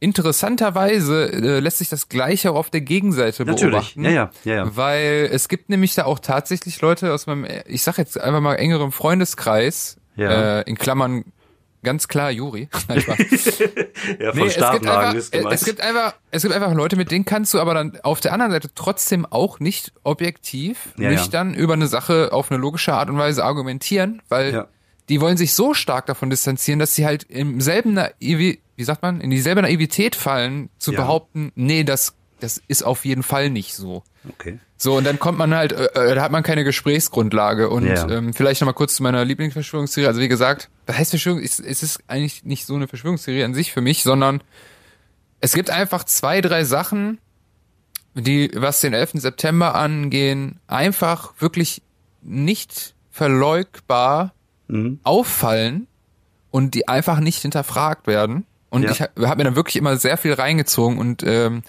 interessanterweise 0.00 1.32
äh, 1.32 1.60
lässt 1.60 1.78
sich 1.78 1.88
das 1.88 2.08
Gleiche 2.08 2.50
auch 2.52 2.56
auf 2.56 2.70
der 2.70 2.80
Gegenseite 2.80 3.44
Natürlich. 3.44 3.70
beobachten. 3.72 4.04
Ja, 4.04 4.10
ja, 4.10 4.30
ja, 4.44 4.54
ja. 4.54 4.76
Weil 4.76 5.28
es 5.32 5.48
gibt 5.48 5.68
nämlich 5.68 5.94
da 5.94 6.04
auch 6.04 6.18
tatsächlich 6.18 6.80
Leute 6.80 7.12
aus 7.12 7.26
meinem, 7.26 7.46
ich 7.66 7.82
sag 7.82 7.98
jetzt 7.98 8.20
einfach 8.20 8.40
mal 8.40 8.54
engerem 8.56 8.92
Freundeskreis, 8.92 9.96
Ja. 10.16 10.60
äh, 10.60 10.62
in 10.62 10.76
Klammern 10.78 11.24
ganz 11.84 12.08
klar 12.08 12.30
Juri. 12.30 12.68
Nein. 12.88 13.04
Ja, 14.20 14.32
von 14.32 14.40
Nee, 14.40 14.46
es 14.46 14.54
gibt, 14.56 14.86
einfach, 14.86 15.14
es 15.14 15.64
gibt 15.64 15.80
einfach, 15.80 16.14
es 16.30 16.42
gibt 16.42 16.54
einfach 16.54 16.72
Leute, 16.74 16.96
mit 16.96 17.10
denen 17.10 17.24
kannst 17.24 17.54
du 17.54 17.60
aber 17.60 17.74
dann 17.74 17.98
auf 18.02 18.20
der 18.20 18.32
anderen 18.32 18.52
Seite 18.52 18.68
trotzdem 18.74 19.26
auch 19.26 19.60
nicht 19.60 19.92
objektiv, 20.04 20.88
Ja, 20.98 21.10
nicht 21.10 21.26
ja. 21.26 21.30
dann 21.30 21.54
über 21.54 21.74
eine 21.74 21.86
Sache 21.88 22.32
auf 22.32 22.50
eine 22.50 22.60
logische 22.60 22.94
Art 22.94 23.08
und 23.10 23.18
Weise 23.18 23.44
argumentieren, 23.44 24.22
weil 24.28 24.52
Ja. 24.54 24.66
die 25.08 25.20
wollen 25.20 25.36
sich 25.36 25.54
so 25.54 25.74
stark 25.74 26.06
davon 26.06 26.30
distanzieren, 26.30 26.78
dass 26.78 26.94
sie 26.94 27.04
halt 27.06 27.24
im 27.24 27.60
selben 27.60 27.94
Naivi, 27.94 28.60
wie 28.78 28.84
sagt 28.84 29.02
man, 29.02 29.20
in 29.20 29.28
dieselbe 29.30 29.60
Naivität 29.60 30.14
fallen, 30.16 30.70
zu 30.78 30.92
Ja. 30.92 31.00
behaupten, 31.02 31.50
nee, 31.56 31.82
das, 31.84 32.14
das 32.40 32.62
ist 32.68 32.82
auf 32.84 33.04
jeden 33.04 33.22
Fall 33.24 33.50
nicht 33.50 33.74
so. 33.74 34.04
okay. 34.28 34.58
So, 34.80 34.96
und 34.96 35.02
dann 35.04 35.18
kommt 35.18 35.36
man 35.38 35.52
halt, 35.56 35.72
äh, 35.72 35.86
äh, 35.86 36.14
da 36.14 36.22
hat 36.22 36.30
man 36.30 36.44
keine 36.44 36.62
Gesprächsgrundlage. 36.62 37.68
Und 37.68 37.84
Ja. 37.86 38.08
ähm, 38.08 38.32
vielleicht 38.32 38.60
nochmal 38.60 38.74
kurz 38.74 38.94
zu 38.94 39.02
meiner 39.02 39.24
Lieblingsverschwörungstheorie. 39.24 40.06
Also 40.06 40.20
wie 40.20 40.28
gesagt, 40.28 40.70
das 40.86 40.96
heißt 40.98 41.10
Verschwörung, 41.10 41.42
es, 41.42 41.58
es 41.58 41.82
ist 41.82 41.98
eigentlich 42.06 42.44
nicht 42.44 42.64
so 42.64 42.76
eine 42.76 42.86
Verschwörungstheorie 42.86 43.42
an 43.42 43.54
sich 43.54 43.72
für 43.72 43.80
mich, 43.80 44.04
sondern 44.04 44.40
es 45.40 45.52
gibt 45.54 45.70
einfach 45.70 46.04
zwei, 46.04 46.40
drei 46.40 46.62
Sachen, 46.62 47.18
die, 48.14 48.52
was 48.54 48.80
den 48.80 48.92
11. 48.94 49.14
September 49.14 49.74
angehen, 49.74 50.60
einfach 50.68 51.34
wirklich 51.40 51.82
nicht 52.22 52.94
verleugbar 53.10 54.32
Mhm. 54.68 55.00
auffallen 55.02 55.88
und 56.50 56.74
die 56.74 56.86
einfach 56.88 57.18
nicht 57.20 57.40
hinterfragt 57.42 58.06
werden. 58.06 58.44
Und 58.70 58.82
Ja. 58.82 58.90
ich 58.90 59.00
habe 59.00 59.28
hab 59.28 59.38
mir 59.38 59.44
dann 59.44 59.56
wirklich 59.56 59.76
immer 59.76 59.96
sehr 59.96 60.16
viel 60.16 60.32
reingezogen 60.34 60.98
und 60.98 61.22
ähm, 61.22 61.62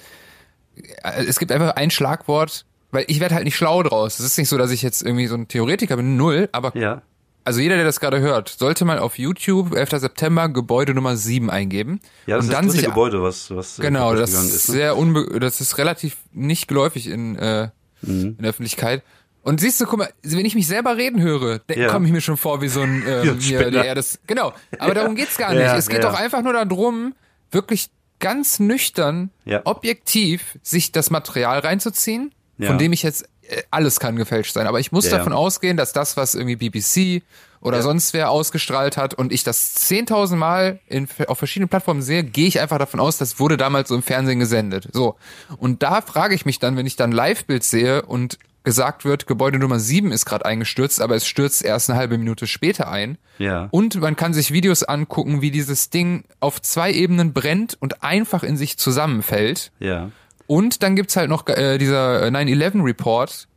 äh, 1.03 1.23
es 1.25 1.39
gibt 1.39 1.51
einfach 1.51 1.75
ein 1.75 1.91
Schlagwort, 1.91 2.65
weil 2.91 3.05
ich 3.07 3.19
werde 3.19 3.35
halt 3.35 3.45
nicht 3.45 3.55
schlau 3.55 3.83
draus. 3.83 4.19
Es 4.19 4.25
ist 4.25 4.37
nicht 4.37 4.49
so, 4.49 4.57
dass 4.57 4.71
ich 4.71 4.81
jetzt 4.81 5.01
irgendwie 5.03 5.27
so 5.27 5.35
ein 5.35 5.47
Theoretiker 5.47 5.95
bin, 5.95 6.17
null, 6.17 6.49
aber 6.51 6.75
Ja. 6.75 7.01
also 7.45 7.59
jeder, 7.61 7.75
der 7.75 7.85
das 7.85 7.99
gerade 7.99 8.19
hört, 8.19 8.49
sollte 8.49 8.83
mal 8.85 8.99
auf 8.99 9.17
YouTube 9.17 9.73
11. 9.75 9.99
September 9.99 10.49
Gebäude 10.49 10.93
Nummer 10.93 11.15
7 11.15 11.49
eingeben 11.49 11.99
Ja, 12.25 12.35
das 12.37 12.45
und 12.45 12.51
ist 12.51 12.55
dann 12.57 12.65
das 12.67 12.75
sich 12.75 12.85
Gebäude, 12.85 13.21
was, 13.23 13.49
was 13.55 13.79
äh, 13.79 13.81
Genau, 13.83 14.13
das 14.15 14.31
ist 14.31 14.67
ne? 14.69 14.73
sehr 14.75 14.97
unbe 14.97 15.39
das 15.39 15.61
ist 15.61 15.77
relativ 15.77 16.17
nicht 16.33 16.67
geläufig 16.67 17.07
in, 17.07 17.35
äh, 17.37 17.69
Mhm. 18.01 18.35
in 18.37 18.37
der 18.39 18.49
Öffentlichkeit. 18.51 19.03
Und 19.49 19.59
siehst 19.59 19.81
du, 19.81 19.85
guck 19.85 19.99
mal, 19.99 20.09
wenn 20.23 20.45
ich 20.45 20.53
mich 20.55 20.67
selber 20.67 20.95
reden 20.95 21.21
höre, 21.21 21.59
dann 21.65 21.79
Ja. 21.79 21.87
komme 21.89 22.05
ich 22.05 22.11
mir 22.11 22.21
schon 22.21 22.37
vor 22.37 22.61
wie 22.61 22.67
so 22.69 22.81
ein 22.81 23.03
ähm, 23.07 23.39
hier, 23.39 23.71
der 23.71 23.83
er 23.85 23.95
das. 23.95 24.19
Genau. 24.27 24.53
Aber 24.77 24.93
darum 24.93 25.15
geht's 25.15 25.37
gar 25.37 25.53
nicht. 25.53 25.65
Es 25.65 25.89
geht 25.89 26.03
doch 26.03 26.13
einfach 26.13 26.41
nur 26.43 26.53
darum, 26.53 27.15
wirklich 27.51 27.89
ganz 28.19 28.59
nüchtern, 28.59 29.31
objektiv 29.63 30.57
sich 30.61 30.91
das 30.91 31.09
Material 31.09 31.59
reinzuziehen, 31.59 32.31
von 32.61 32.77
dem 32.77 32.93
ich 32.93 33.01
jetzt 33.03 33.23
äh, 33.43 33.63
alles 33.71 33.99
kann 33.99 34.15
gefälscht 34.17 34.53
sein. 34.53 34.67
Aber 34.67 34.79
ich 34.79 34.91
muss 34.91 35.05
Ja, 35.05 35.11
ja. 35.13 35.17
davon 35.19 35.33
ausgehen, 35.33 35.77
dass 35.77 35.93
das, 35.93 36.15
was 36.17 36.35
irgendwie 36.35 36.55
BBC 36.57 37.23
oder 37.61 37.77
Ja. 37.77 37.83
sonst 37.83 38.13
wer 38.13 38.29
ausgestrahlt 38.29 38.97
hat 38.97 39.13
und 39.15 39.31
ich 39.33 39.43
das 39.43 39.75
10.000 39.89 40.35
Mal 40.35 40.79
in, 40.87 41.07
auf 41.27 41.37
verschiedenen 41.39 41.69
Plattformen 41.69 42.01
sehe, 42.01 42.23
gehe 42.23 42.47
ich 42.47 42.59
einfach 42.61 42.77
davon 42.77 42.99
aus, 42.99 43.17
das 43.17 43.39
wurde 43.39 43.57
damals 43.57 43.89
so 43.89 43.95
im 43.95 44.03
Fernsehen 44.03 44.39
gesendet. 44.39 44.87
So. 44.93 45.15
Und 45.57 45.81
da 45.83 46.01
frage 46.01 46.35
ich 46.35 46.45
mich 46.45 46.59
dann, 46.59 46.77
wenn 46.77 46.85
ich 46.85 46.95
dann 46.97 47.11
Live-Bild 47.11 47.63
sehe 47.63 48.03
und 48.03 48.37
gesagt 48.63 49.05
wird, 49.05 49.25
Gebäude 49.27 49.57
Nummer 49.59 49.79
7 49.79 50.11
ist 50.11 50.25
gerade 50.25 50.45
eingestürzt, 50.45 51.01
aber 51.01 51.15
es 51.15 51.25
stürzt 51.25 51.63
erst 51.63 51.89
eine 51.89 51.97
halbe 51.97 52.17
Minute 52.17 52.45
später 52.47 52.89
ein. 52.91 53.17
Ja. 53.37 53.67
Und 53.71 53.99
man 54.01 54.15
kann 54.15 54.33
sich 54.33 54.51
Videos 54.51 54.83
angucken, 54.83 55.41
wie 55.41 55.51
dieses 55.51 55.89
Ding 55.89 56.23
auf 56.39 56.61
zwei 56.61 56.91
Ebenen 56.91 57.33
brennt 57.33 57.77
und 57.79 58.03
einfach 58.03 58.43
in 58.43 58.57
sich 58.57 58.77
zusammenfällt. 58.77 59.71
Ja. 59.79 60.11
Und 60.47 60.83
dann 60.83 60.95
gibt's 60.95 61.15
halt 61.15 61.29
noch 61.29 61.47
äh, 61.47 61.77
dieser 61.77 62.23
9-11-Report. 62.27 63.47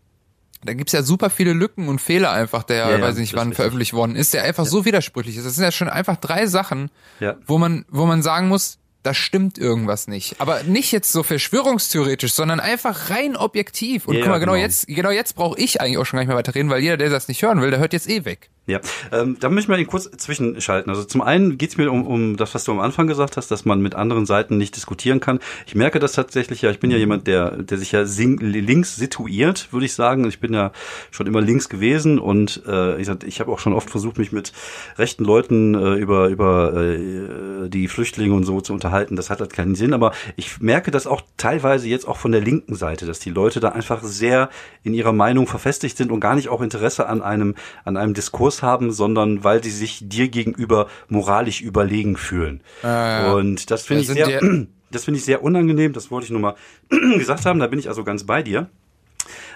Da 0.65 0.75
gibt's 0.75 0.93
ja 0.93 1.03
super 1.03 1.29
viele 1.31 1.53
Lücken 1.55 1.89
und 1.89 2.01
Fehler 2.01 2.31
einfach, 2.31 2.63
der, 2.63 2.77
Ja, 2.89 2.91
ja, 2.93 3.01
weiß 3.01 3.17
ich 3.17 3.21
nicht 3.23 3.35
wann, 3.35 3.49
richtig. 3.49 3.57
veröffentlicht 3.57 3.93
worden 3.95 4.15
ist, 4.15 4.33
der 4.33 4.45
einfach 4.45 4.65
so 4.67 4.85
widersprüchlich 4.85 5.37
ist. 5.37 5.45
Das 5.45 5.57
sind 5.57 5.65
ja 5.65 5.73
schon 5.73 5.89
einfach 5.89 6.17
drei 6.17 6.47
Sachen, 6.47 6.91
Ja. 7.19 7.35
wo 7.47 7.59
man, 7.59 7.85
wo 7.91 8.07
man 8.07 8.23
sagen 8.23 8.47
muss, 8.49 8.79
da 9.03 9.15
stimmt 9.15 9.59
irgendwas 9.59 10.07
nicht. 10.07 10.37
Aber 10.39 10.63
nicht 10.63 10.93
jetzt 10.93 11.11
so 11.11 11.23
verschwörungstheoretisch, 11.23 12.33
sondern 12.33 12.61
einfach 12.61 13.11
rein 13.11 13.37
objektiv. 13.37 14.07
Und 14.07 14.15
Ja, 14.17 14.21
guck 14.23 14.31
mal, 14.31 14.39
genau, 14.39 14.53
genau. 14.53 14.63
jetzt, 14.63 14.87
genau 14.87 15.11
jetzt 15.11 15.35
brauche 15.35 15.59
ich 15.59 15.81
eigentlich 15.81 15.99
auch 15.99 16.05
schon 16.07 16.19
gar 16.19 16.23
nicht 16.23 16.29
mehr 16.29 16.37
weiter 16.37 16.55
reden, 16.55 16.71
weil 16.71 16.83
jeder, 16.83 16.97
der 16.97 17.11
das 17.11 17.29
nicht 17.29 17.43
hören 17.43 17.61
will, 17.61 17.71
der 17.71 17.81
hört 17.81 17.93
jetzt 17.93 18.09
eh 18.09 18.25
weg. 18.25 18.51
Ja, 18.65 18.79
ähm, 19.11 19.39
da 19.41 19.49
möchte 19.49 19.63
ich 19.63 19.69
mal 19.69 19.81
eben 19.81 19.91
kurz 19.91 20.09
zwischenschalten. 20.09 20.89
Also 20.89 21.03
zum 21.03 21.21
einen 21.21 21.59
geht 21.59 21.71
es 21.71 21.77
mir 21.79 21.91
um, 21.91 22.07
um 22.07 22.37
das, 22.37 22.55
was 22.55 22.63
du 22.63 22.71
am 22.71 22.79
Anfang 22.79 23.09
gesagt 23.09 23.37
hast, 23.37 23.51
dass 23.51 23.65
man 23.65 23.83
mit 23.83 23.97
anderen 23.97 24.25
Seiten 24.25 24.57
nicht 24.57 24.77
diskutieren 24.77 25.19
kann. 25.19 25.41
Ich 25.67 25.75
merke 25.75 25.99
das 25.99 26.13
tatsächlich 26.13 26.63
ja, 26.63 26.71
ich 26.71 26.79
bin 26.79 26.93
ja 26.93 26.97
jemand, 26.97 27.27
der, 27.27 27.57
der 27.57 27.77
sich 27.77 27.91
ja 27.91 28.05
sing, 28.05 28.39
links 28.39 28.95
situiert, 28.95 29.73
würde 29.73 29.87
ich 29.87 29.95
sagen. 29.95 30.29
Ich 30.29 30.39
bin 30.39 30.55
ja 30.55 30.71
schon 31.11 31.27
immer 31.27 31.41
links 31.41 31.69
gewesen 31.69 32.21
und 32.21 32.63
äh, 32.69 33.01
ich, 33.01 33.11
ich 33.27 33.41
habe 33.41 33.51
auch 33.51 33.59
schon 33.59 33.73
oft 33.73 33.91
versucht, 33.91 34.19
mich 34.19 34.31
mit 34.31 34.53
rechten 34.97 35.25
Leuten 35.25 35.75
äh, 35.75 35.95
über, 35.95 36.29
über 36.29 36.73
äh, 36.73 37.69
die 37.69 37.89
Flüchtlinge 37.89 38.33
und 38.33 38.45
so 38.45 38.61
zu 38.61 38.73
unterhalten. 38.73 39.17
Das 39.17 39.29
hat 39.29 39.41
halt 39.41 39.53
keinen 39.53 39.75
Sinn, 39.75 39.93
aber 39.93 40.13
ich 40.37 40.61
merke 40.61 40.93
das 40.93 41.09
auch 41.09 41.23
teilweise 41.37 41.89
jetzt 41.89 42.07
auch 42.07 42.17
von 42.17 42.31
der 42.31 42.41
linken 42.41 42.77
Seite, 42.77 43.07
dass 43.07 43.19
die 43.19 43.31
Leute 43.31 43.59
da 43.59 43.71
einfach 43.71 44.05
sehr 44.05 44.51
in 44.85 44.95
ihrer 44.95 45.13
Meinung 45.13 45.49
verfestigt 45.49 45.97
sind 45.97 46.13
und 46.13 46.21
gar 46.21 46.37
nicht 46.37 46.49
auch 46.49 46.61
Interesse 46.61 47.09
an 47.09 47.23
einem, 47.23 47.57
an 47.85 47.97
einem 47.97 48.15
Diskurs 48.15 48.52
haben, 48.61 48.93
sondern 48.93 49.45
weil 49.45 49.65
sie 49.65 49.71
sich 49.71 50.01
dir 50.03 50.29
gegenüber 50.29 50.89
moralisch 51.09 51.63
überlegen 51.63 52.17
fühlen. 52.17 52.61
ja. 52.83 53.33
Und 53.33 53.71
das 53.71 53.85
finde 53.85 54.03
ich 54.03 54.09
sehr, 54.09 54.41
das 54.91 55.05
finde 55.05 55.19
ich 55.19 55.25
sehr 55.25 55.43
unangenehm. 55.43 55.95
Das 55.95 56.11
wollte 56.11 56.27
ich 56.27 56.31
nur 56.31 56.41
mal 56.41 56.57
gesagt 56.91 57.47
haben. 57.47 57.61
Da 57.61 57.69
bin 57.69 57.79
ich 57.79 57.89
also 57.89 58.05
ganz 58.05 58.25
bei 58.25 58.43
dir. 58.43 58.69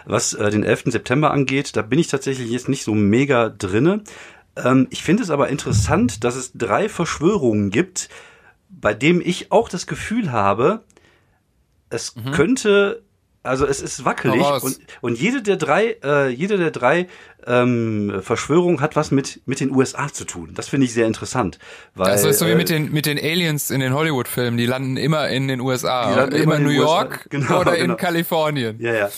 Was 0.07 0.33
äh, 0.33 0.51
den 0.51 0.63
11. 0.63 0.85
September 0.87 1.33
angeht, 1.33 1.77
da 1.77 1.83
bin 1.83 1.99
ich 1.99 2.07
tatsächlich 2.07 2.49
jetzt 2.51 2.69
nicht 2.69 2.85
so 2.85 2.95
mega 2.95 3.51
drinne. 3.51 4.05
Ähm, 4.57 4.87
ich 4.91 5.03
finde 5.03 5.23
es 5.23 5.31
aber 5.31 5.49
interessant, 5.49 6.25
dass 6.25 6.37
es 6.37 6.53
drei 6.55 6.89
Verschwörungen 6.89 7.71
gibt, 7.71 8.09
bei 8.69 8.95
dem 8.95 9.21
ich 9.21 9.53
auch 9.53 9.69
das 9.69 9.87
Gefühl 9.87 10.33
habe, 10.33 10.83
es 11.91 12.15
könnte, 12.33 13.03
also 13.47 13.67
es 13.67 13.81
ist 13.81 14.05
wackelig 14.05 14.43
und, 14.63 14.79
und 15.01 15.19
jede 15.19 15.43
der 15.43 15.57
drei, 15.57 15.97
äh, 16.03 16.29
jede 16.29 16.57
der 16.57 16.71
drei 16.71 17.09
ähm, 17.47 18.21
Verschwörungen 18.23 18.81
hat 18.81 18.97
was 18.97 19.11
mit 19.11 19.41
mit 19.47 19.61
den 19.61 19.71
USA 19.71 20.13
zu 20.13 20.25
tun. 20.25 20.51
Das 20.55 20.69
finde 20.69 20.87
ich 20.87 20.93
sehr 20.93 21.07
interessant, 21.07 21.59
weil 21.95 22.11
Das 22.11 22.25
ist 22.25 22.39
so 22.39 22.47
wie 22.47 22.51
äh, 22.51 22.57
mit 22.57 22.69
den, 22.69 22.93
mit 22.93 23.07
den 23.07 23.19
Aliens 23.19 23.71
in 23.71 23.81
den 23.81 23.93
Hollywood-Filmen, 23.95 24.57
die 24.57 24.67
landen 24.67 24.97
immer 24.97 25.29
in 25.29 25.49
den 25.49 25.61
USA. 25.61 26.11
Die 26.11 26.19
landen 26.19 26.37
immer, 26.37 26.57
in 26.57 26.63
New. 26.65 26.77
York 26.77 27.27
Genau, 27.31 27.61
oder 27.61 27.77
genau. 27.77 27.95
in 27.95 27.97
Kalifornien. 27.97 28.77
Ja, 28.81 28.95
ja. 28.95 29.11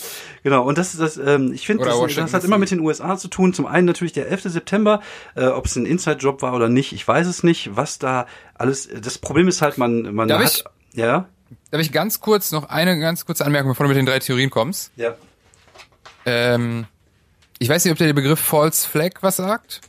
Genau, 0.43 0.65
und 0.65 0.79
das 0.79 0.95
ist 0.95 1.01
das, 1.01 1.17
ähm, 1.17 1.53
ich 1.53 1.67
finde, 1.67 1.85
das, 1.85 2.15
das 2.15 2.33
hat 2.33 2.45
immer 2.45 2.59
mit 2.59 2.71
den 2.71 2.81
USA 2.81 3.17
zu 3.17 3.29
tun. 3.29 3.53
Zum 3.53 3.67
einen 3.67 3.87
natürlich 3.87 4.13
der 4.13 4.29
11. 4.29 4.45
September, 4.45 5.01
äh, 5.35 5.47
ob 5.47 5.67
es 5.67 5.77
ein 5.77 5.87
Inside-Job 5.87 6.43
war 6.43 6.55
oder 6.55 6.69
nicht, 6.69 6.93
ich 6.93 7.07
weiß 7.07 7.27
es 7.27 7.43
nicht, 7.43 7.77
was 7.77 7.99
da 7.99 8.27
alles, 8.55 8.89
das 8.89 9.19
Problem 9.19 9.49
ist 9.49 9.63
halt, 9.63 9.79
man, 9.79 10.15
man 10.15 10.29
Darf 10.29 10.43
hat, 10.43 10.65
ich? 10.93 10.99
ja, 10.99 11.29
Darf 11.71 11.81
ich 11.83 11.93
ganz 11.93 12.21
kurz 12.21 12.51
noch 12.53 12.69
eine 12.69 12.99
ganz 12.99 13.27
kurze 13.27 13.45
Anmerkung, 13.45 13.71
bevor 13.73 13.85
du 13.85 13.89
mit 13.89 13.97
den 13.99 14.07
drei 14.07 14.19
Theorien 14.19 14.51
kommst? 14.51 14.91
ja, 14.97 15.15
Ähm, 16.27 16.87
ich 17.59 17.69
weiß 17.69 17.85
nicht, 17.85 17.93
ob 17.93 17.99
der 17.99 18.13
Begriff 18.13 18.39
False 18.41 18.87
Flag 18.89 19.11
was 19.21 19.37
sagt. 19.37 19.81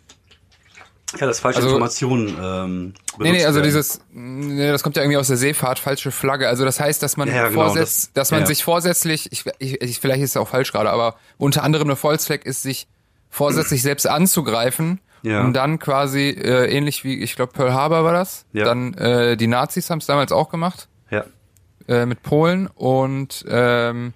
ja, 1.20 1.26
das 1.26 1.40
falsche 1.40 1.58
Also- 1.58 1.70
Informationen, 1.70 2.38
ähm, 2.40 2.94
Nee, 3.18 3.32
nee, 3.32 3.44
also 3.46 3.56
werden. 3.58 3.64
dieses, 3.68 4.00
nee, 4.12 4.72
das 4.72 4.84
kommt 4.84 4.96
ja 4.96 5.02
irgendwie 5.02 5.18
aus 5.18 5.28
der 5.28 5.38
Seefahrt, 5.38 5.80
falsche 5.80 6.12
Flagge. 6.12 6.48
Also 6.48 6.66
das 6.66 6.80
heißt, 6.80 7.02
dass 7.02 7.18
man 7.18 7.28
Ja, 7.30 7.36
ja, 7.36 7.48
genau, 7.50 7.62
vorsetzt, 7.64 8.04
das- 8.10 8.14
dass 8.14 8.32
man 8.32 8.42
ja. 8.42 8.46
sich 8.46 8.64
vorsätzlich, 8.64 9.32
ich, 9.32 9.44
ich, 9.58 9.82
ich, 9.82 10.00
vielleicht 10.00 10.22
ist 10.22 10.32
es 10.32 10.38
auch 10.38 10.48
falsch 10.48 10.72
gerade, 10.72 10.90
aber 10.92 11.16
unter 11.38 11.64
anderem 11.64 11.88
eine 11.88 11.96
False 11.96 12.26
Flag 12.26 12.44
ist, 12.46 12.62
sich 12.62 12.88
vorsätzlich 13.30 13.82
selbst 13.82 14.06
anzugreifen, 14.08 15.00
Ja. 15.24 15.42
um 15.42 15.52
dann 15.54 15.80
quasi, 15.80 16.30
äh, 16.30 16.66
ähnlich 16.72 17.04
wie, 17.04 17.22
ich 17.24 17.36
glaube, 17.36 17.54
Pearl 17.54 17.74
Harbor 17.74 18.04
war 18.04 18.14
das, 18.14 18.46
Ja. 18.54 18.66
dann 18.66 18.94
äh, 18.96 19.36
die 19.38 19.48
Nazis 19.48 19.90
haben 19.90 20.00
es 20.00 20.06
damals 20.06 20.32
auch 20.32 20.50
gemacht. 20.50 20.89
Äh, 21.90 22.06
mit 22.06 22.22
Polen 22.24 22.68
und 22.68 23.44
ähm, 23.50 24.14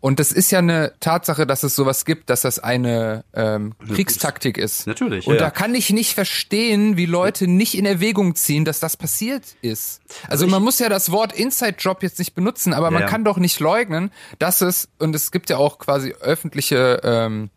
und 0.00 0.20
das 0.20 0.30
ist 0.30 0.52
ja 0.52 0.60
eine 0.60 0.92
Tatsache, 1.00 1.44
dass 1.44 1.64
es 1.64 1.74
sowas 1.74 2.04
gibt, 2.04 2.30
dass 2.30 2.42
das 2.42 2.60
eine 2.60 3.24
ähm, 3.34 3.74
Kriegstaktik 3.92 4.56
ist. 4.56 4.86
Natürlich, 4.86 5.26
Und 5.26 5.34
ja, 5.34 5.40
da 5.40 5.50
kann 5.50 5.74
ich 5.74 5.90
nicht 5.90 6.14
verstehen, 6.14 6.96
wie 6.96 7.06
Leute 7.06 7.48
nicht 7.48 7.76
in 7.76 7.84
Erwägung 7.84 8.36
ziehen, 8.36 8.64
dass 8.64 8.78
das 8.78 8.96
passiert 8.96 9.56
ist. 9.60 10.00
Also 10.28 10.46
man 10.46 10.62
muss 10.62 10.78
ja 10.78 10.88
das 10.88 11.10
Wort 11.10 11.32
Inside 11.32 11.74
Job 11.80 12.04
jetzt 12.04 12.20
nicht 12.20 12.36
benutzen, 12.36 12.74
aber 12.74 12.92
man 12.92 13.02
Ja. 13.02 13.08
kann 13.08 13.24
doch 13.24 13.38
nicht 13.38 13.58
leugnen, 13.58 14.12
dass 14.38 14.60
es 14.60 14.88
und 15.00 15.16
es 15.16 15.32
gibt 15.32 15.50
ja 15.50 15.56
auch 15.56 15.78
quasi 15.80 16.12
öffentliche 16.20 17.00
ähm, 17.02 17.50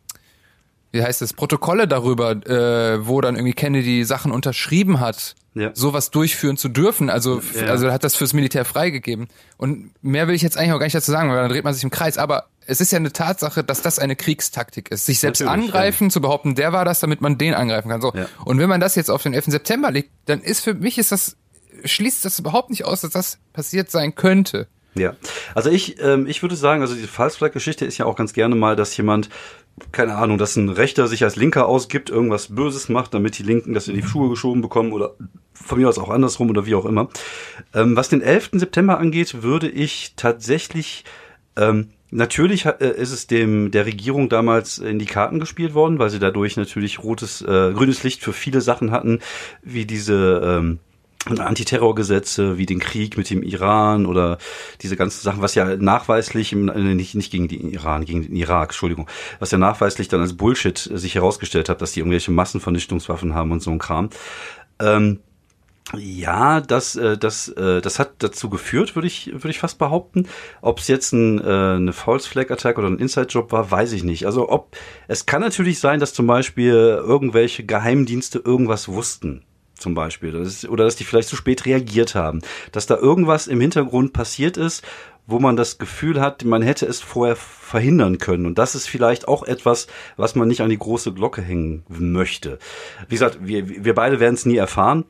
wie 0.91 1.04
heißt 1.04 1.22
es, 1.22 1.34
Protokolle 1.34 1.88
darüber, 1.88 2.32
äh, 2.32 3.06
wo 3.08 3.22
dann 3.22 3.36
irgendwie 3.36 3.54
Kennedy 3.54 4.04
Sachen 4.04 4.32
unterschrieben 4.32 4.99
hat, 4.99 5.36
Ja. 5.54 5.72
sowas 5.74 6.12
durchführen 6.12 6.56
zu 6.56 6.70
dürfen. 6.70 7.10
Also, 7.10 7.41
Ja. 7.54 7.68
also 7.68 7.91
hat 7.91 8.04
das 8.06 8.16
fürs 8.16 8.34
Militär 8.34 8.64
freigegeben. 8.64 9.28
Und 9.58 9.91
mehr 10.02 10.28
will 10.28 10.36
ich 10.36 10.41
jetzt 10.41 10.58
eigentlich 10.58 10.72
auch 10.72 10.80
gar 10.80 10.86
nicht 10.86 10.95
dazu 10.95 11.12
sagen, 11.12 11.30
weil 11.30 11.38
dann 11.38 11.49
dreht 11.49 11.64
man 11.66 11.74
sich 11.74 11.84
im 11.84 11.89
Kreis. 11.91 12.18
Aber 12.18 12.45
es 12.66 12.80
ist 12.80 12.91
ja 12.91 12.97
eine 12.97 13.12
Tatsache, 13.12 13.64
dass 13.64 13.82
das 13.82 13.99
eine 13.99 14.16
Kriegstaktik 14.16 14.89
ist. 14.91 15.06
Sich 15.06 15.20
selbst 15.20 15.41
Natürlich, 15.41 15.66
angreifen, 15.74 16.10
zu 16.10 16.22
behaupten, 16.22 16.56
der 16.56 16.72
war 16.72 16.86
das, 16.86 17.02
damit 17.02 17.20
man 17.20 17.38
den 17.38 17.54
angreifen 17.54 17.89
kann. 17.89 17.99
So. 18.02 18.14
Ja. 18.16 18.28
Und 18.45 18.60
wenn 18.60 18.70
man 18.70 18.80
das 18.80 18.95
jetzt 18.95 19.12
auf 19.12 19.24
den 19.24 19.34
11. 19.34 19.47
September 19.52 19.91
legt, 19.91 20.10
dann 20.26 20.39
ist 20.41 20.62
für 20.62 20.74
mich 20.74 20.97
ist 20.97 21.12
das, 21.12 21.36
schließt 21.84 22.24
das 22.24 22.39
überhaupt 22.39 22.70
nicht 22.70 22.86
aus, 22.86 23.02
dass 23.02 23.12
das 23.12 23.38
passiert 23.52 23.91
sein 23.91 24.16
könnte. 24.16 24.68
Ja, 24.93 25.16
also 25.56 25.70
ich, 25.70 26.02
ähm, 26.02 26.28
ich 26.28 26.41
würde 26.41 26.58
sagen, 26.58 26.82
also 26.82 26.95
diese 26.95 27.08
False 27.08 27.38
Flag 27.38 27.54
Geschichte 27.54 27.86
ist 27.86 27.97
ja 27.97 28.06
auch 28.06 28.16
ganz 28.18 28.34
gerne 28.34 28.56
mal, 28.56 28.76
dass 28.76 28.95
jemand, 28.97 29.30
keine 29.91 30.15
Ahnung, 30.15 30.38
dass 30.38 30.55
ein 30.55 30.69
Rechter 30.69 31.07
sich 31.07 31.24
als 31.24 31.36
Linker 31.36 31.67
ausgibt, 31.67 32.09
irgendwas 32.09 32.53
Böses 32.53 32.89
macht, 32.89 33.13
damit 33.13 33.38
die 33.38 33.43
Linken 33.43 33.74
das 33.74 33.88
in 33.88 33.95
die 33.95 34.03
Schuhe 34.03 34.30
geschoben 34.30 34.61
bekommen 34.61 34.91
oder 34.91 35.15
von 35.53 35.80
mir 35.80 35.89
aus 35.89 35.97
auch 35.97 36.09
andersrum 36.09 36.49
oder 36.49 36.65
wie 36.65 36.76
auch 36.76 36.86
immer. 36.86 37.09
Ähm, 37.74 37.95
was 37.95 38.09
den 38.09 38.22
11. 38.22 38.51
September 38.53 38.99
angeht, 38.99 39.43
würde 39.43 39.69
ich 39.69 40.13
tatsächlich, 40.15 41.03
ähm, 41.55 41.89
natürlich 42.09 42.65
äh, 42.65 42.93
ist 42.95 43.11
es 43.11 43.28
dem 43.28 43.72
der 43.72 43.86
Regierung 43.86 44.30
damals 44.30 44.78
in 44.78 44.99
die 44.99 45.05
Karten 45.05 45.39
gespielt 45.39 45.74
worden, 45.74 45.99
weil 45.99 46.09
sie 46.09 46.19
dadurch 46.19 46.57
natürlich 46.57 47.03
rotes, 47.03 47.41
äh, 47.41 47.74
grünes 47.74 48.03
Licht 48.03 48.22
für 48.22 48.34
viele 48.34 48.61
Sachen 48.61 48.91
hatten, 48.91 49.19
wie 49.61 49.86
diese 49.86 50.41
ähm, 50.43 50.80
Antiterrorgesetze 51.28 52.57
wie 52.57 52.65
den 52.65 52.80
Krieg 52.80 53.15
mit 53.15 53.30
dem 53.30 53.43
Iran 53.43 54.05
oder 54.05 54.38
diese 54.82 54.95
ganzen 54.95 55.22
Sachen, 55.22 55.41
was 55.41 55.55
ja 55.55 55.78
nachweislich, 55.78 56.51
im, 56.51 56.69
äh, 56.69 56.95
nicht, 56.95 57.15
nicht 57.15 57.32
gegen 57.32 57.47
den 57.47 57.69
Iran, 57.69 58.05
gegen 58.05 58.24
den 58.24 58.36
Irak, 58.36 58.69
Entschuldigung, 58.69 59.07
was 59.39 59.51
ja 59.51 59.57
nachweislich 59.57 60.07
dann 60.07 60.22
als 60.22 60.36
Bullshit 60.36 60.78
sich 60.78 61.15
herausgestellt 61.15 61.69
hat, 61.69 61.82
dass 61.82 61.91
die 61.91 61.99
irgendwelche 61.99 62.32
Massenvernichtungswaffen 62.32 63.36
haben 63.36 63.51
und 63.51 63.61
so 63.61 63.72
ein 63.72 63.80
Kram. 63.80 64.09
Ähm, 64.80 65.19
ja, 65.95 66.61
das, 66.61 66.95
äh, 66.95 67.17
das, 67.17 67.49
äh, 67.49 67.82
das 67.82 67.99
hat 67.99 68.13
dazu 68.19 68.49
geführt, 68.49 68.95
würde 68.95 69.07
ich, 69.07 69.28
würde 69.34 69.49
ich 69.49 69.59
fast 69.59 69.78
behaupten. 69.78 70.28
Ob 70.61 70.80
es 70.80 70.88
jetzt 70.88 71.11
ein, 71.11 71.39
äh, 71.39 71.76
eine 71.76 71.93
False 71.93 72.28
Flag 72.28 72.49
Attack 72.49 72.78
oder 72.78 72.88
ein 72.88 72.97
Inside 72.97 73.28
Job 73.28 73.51
war, 73.51 73.69
weiß 73.69 73.91
ich 73.91 74.03
nicht. 74.03 74.26
Also 74.26 74.49
ob 74.49 74.76
es 75.07 75.26
kann 75.26 75.41
natürlich 75.41 75.80
sein, 75.80 75.99
dass 75.99 76.13
zum 76.13 76.28
Beispiel 76.28 76.74
irgendwelche 76.74 77.63
Geheimdienste 77.63 78.41
irgendwas 78.43 78.88
wussten 78.88 79.43
zum 79.82 79.93
Beispiel. 79.93 80.32
Das 80.32 80.47
ist, 80.47 80.69
oder 80.69 80.86
dass 80.86 80.95
die 80.95 81.03
vielleicht 81.03 81.29
zu 81.29 81.36
spät 81.36 81.65
reagiert 81.65 82.15
haben. 82.15 82.41
Dass 82.71 82.86
da 82.86 82.95
irgendwas 82.97 83.47
im 83.47 83.59
Hintergrund 83.59 84.13
passiert 84.13 84.57
ist, 84.57 84.84
wo 85.27 85.39
man 85.39 85.55
das 85.55 85.77
Gefühl 85.77 86.19
hat, 86.19 86.43
man 86.43 86.61
hätte 86.61 86.86
es 86.86 86.99
vorher 86.99 87.36
verhindern 87.36 88.17
können. 88.17 88.45
Und 88.45 88.57
das 88.57 88.75
ist 88.75 88.88
vielleicht 88.88 89.27
auch 89.27 89.43
etwas, 89.43 89.88
was 90.17 90.36
man 90.36 90.47
nicht 90.47 90.61
an 90.61 90.69
die 90.69 90.77
große 90.77 91.13
Glocke 91.13 91.41
hängen 91.41 91.84
möchte. 91.88 92.59
Wie 93.07 93.15
gesagt, 93.15 93.39
wir, 93.41 93.84
wir 93.84 93.93
beide 93.93 94.19
werden 94.19 94.36
es 94.36 94.45
nie 94.45 94.57
erfahren. 94.57 95.05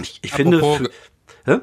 Ich, 0.00 0.20
ich 0.22 0.32
finde. 0.32 0.60
Hä? 1.44 1.58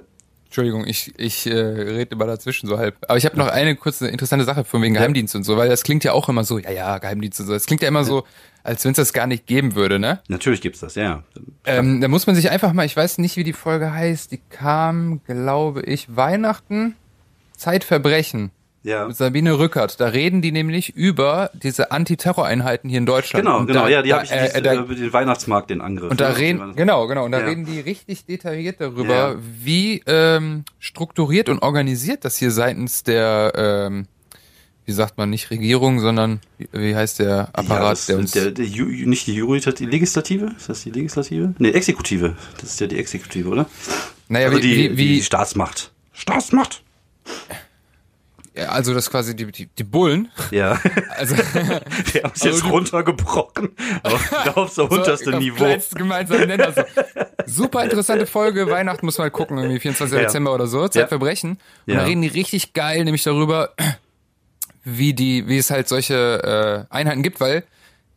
Entschuldigung, 0.57 0.87
ich, 0.87 1.13
ich 1.17 1.45
äh, 1.45 1.53
rede 1.53 2.15
immer 2.15 2.25
dazwischen 2.25 2.67
so 2.67 2.79
halb. 2.79 2.95
Aber 3.07 3.15
ich 3.19 3.25
habe 3.25 3.37
noch 3.37 3.47
eine 3.47 3.75
kurze 3.75 4.07
interessante 4.07 4.43
Sache 4.43 4.63
von 4.63 4.81
wegen 4.81 4.95
Geheimdienst 4.95 5.35
und 5.35 5.43
so, 5.43 5.55
weil 5.55 5.69
das 5.69 5.83
klingt 5.83 6.03
ja 6.03 6.13
auch 6.13 6.29
immer 6.29 6.43
so, 6.43 6.57
ja, 6.57 6.71
ja, 6.71 6.97
Geheimdienst 6.97 7.39
und 7.41 7.45
so. 7.45 7.53
Das 7.53 7.67
klingt 7.67 7.83
ja 7.83 7.87
immer 7.87 8.03
so, 8.03 8.23
als 8.63 8.83
wenn 8.83 8.93
es 8.93 8.97
das 8.97 9.13
gar 9.13 9.27
nicht 9.27 9.45
geben 9.45 9.75
würde, 9.75 9.99
ne? 9.99 10.19
Natürlich 10.29 10.61
gibt's 10.61 10.79
das, 10.79 10.95
ja. 10.95 11.21
Ähm, 11.63 12.01
da 12.01 12.07
muss 12.07 12.25
man 12.25 12.35
sich 12.35 12.49
einfach 12.49 12.73
mal, 12.73 12.87
ich 12.87 12.97
weiß 12.97 13.19
nicht, 13.19 13.37
wie 13.37 13.43
die 13.43 13.53
Folge 13.53 13.93
heißt, 13.93 14.31
die 14.31 14.41
kam, 14.49 15.21
glaube 15.27 15.83
ich, 15.83 16.15
Weihnachten, 16.15 16.95
Zeitverbrechen. 17.55 18.49
Ja. 18.83 19.11
Sabine 19.11 19.59
Rückert. 19.59 19.99
Da 19.99 20.07
reden 20.07 20.41
die 20.41 20.51
nämlich 20.51 20.95
über 20.95 21.49
diese 21.53 21.91
Antiterroreinheiten 21.91 22.89
hier 22.89 22.99
in 22.99 23.05
Deutschland. 23.05 23.45
Genau, 23.45 23.59
und 23.59 23.67
genau, 23.67 23.83
da, 23.83 23.89
ja, 23.89 24.01
die 24.01 24.13
habe 24.13 24.25
ich 24.25 24.31
äh, 24.31 24.61
da, 24.61 24.75
über 24.75 24.95
den 24.95 25.11
Weihnachtsmarkt 25.11 25.69
den 25.69 25.81
Angriff. 25.81 26.09
Und 26.09 26.21
da 26.21 26.29
reden, 26.29 26.75
genau, 26.75 27.07
genau, 27.07 27.25
und 27.25 27.31
da 27.31 27.39
ja. 27.39 27.45
reden 27.45 27.65
die 27.65 27.79
richtig 27.79 28.25
detailliert 28.25 28.79
darüber, 28.79 29.13
ja. 29.13 29.35
wie 29.61 30.01
ähm, 30.05 30.63
strukturiert 30.79 31.49
und 31.49 31.61
organisiert 31.61 32.23
das 32.23 32.37
hier 32.37 32.51
seitens 32.51 33.03
der 33.03 33.51
ähm, 33.55 34.07
wie 34.87 34.93
sagt 34.93 35.17
man, 35.17 35.29
nicht 35.29 35.51
Regierung, 35.51 35.99
sondern 35.99 36.39
wie, 36.57 36.69
wie 36.71 36.95
heißt 36.95 37.19
der 37.19 37.49
Apparat, 37.51 37.99
ja, 37.99 38.05
der 38.07 38.17
uns. 38.19 38.31
Der, 38.31 38.51
der, 38.51 38.65
der, 38.65 38.85
nicht 39.05 39.27
die 39.27 39.33
die 39.33 39.85
Legislative? 39.85 40.53
Ist 40.55 40.69
das 40.69 40.83
die 40.83 40.91
Legislative? 40.91 41.53
Nee, 41.59 41.71
Exekutive. 41.71 42.37
Das 42.61 42.69
ist 42.71 42.79
ja 42.79 42.87
die 42.87 42.97
Exekutive, 42.97 43.49
oder? 43.49 43.65
Naja, 44.29 44.47
also 44.47 44.59
wie, 44.59 44.61
die, 44.61 44.97
wie, 44.97 45.15
die 45.15 45.23
Staatsmacht. 45.23 45.91
Staatsmacht! 46.13 46.83
Ja, 48.57 48.69
also 48.69 48.93
das 48.93 49.09
quasi 49.09 49.35
die, 49.35 49.51
die, 49.51 49.67
die 49.67 49.83
Bullen. 49.83 50.29
Ja. 50.51 50.79
Also 51.17 51.35
wir 51.35 52.23
haben 52.23 52.31
es 52.35 52.43
jetzt 52.43 52.63
runtergebrochen 52.63 53.69
auf, 54.03 54.47
auf 54.55 54.71
so 54.71 54.87
unterste 54.87 55.31
so, 55.31 55.37
Niveau. 55.37 55.75
Gemeinsam 55.95 56.41
nennen, 56.41 56.61
also, 56.61 56.83
super 57.47 57.83
interessante 57.83 58.27
Folge. 58.27 58.69
Weihnachten 58.69 59.03
muss 59.05 59.17
man 59.17 59.31
gucken, 59.31 59.57
irgendwie 59.57 59.79
24. 59.79 60.15
Ja. 60.15 60.23
Dezember 60.25 60.53
oder 60.53 60.67
so. 60.67 60.87
Zeitverbrechen. 60.87 61.51
Und 61.51 61.93
ja. 61.93 61.95
da 61.95 62.05
reden 62.05 62.21
die 62.21 62.27
richtig 62.27 62.73
geil, 62.73 63.03
nämlich 63.03 63.23
darüber, 63.23 63.73
wie 64.83 65.13
die, 65.13 65.47
wie 65.47 65.57
es 65.57 65.71
halt 65.71 65.87
solche 65.87 66.85
äh, 66.89 66.93
Einheiten 66.93 67.23
gibt, 67.23 67.39
weil 67.39 67.63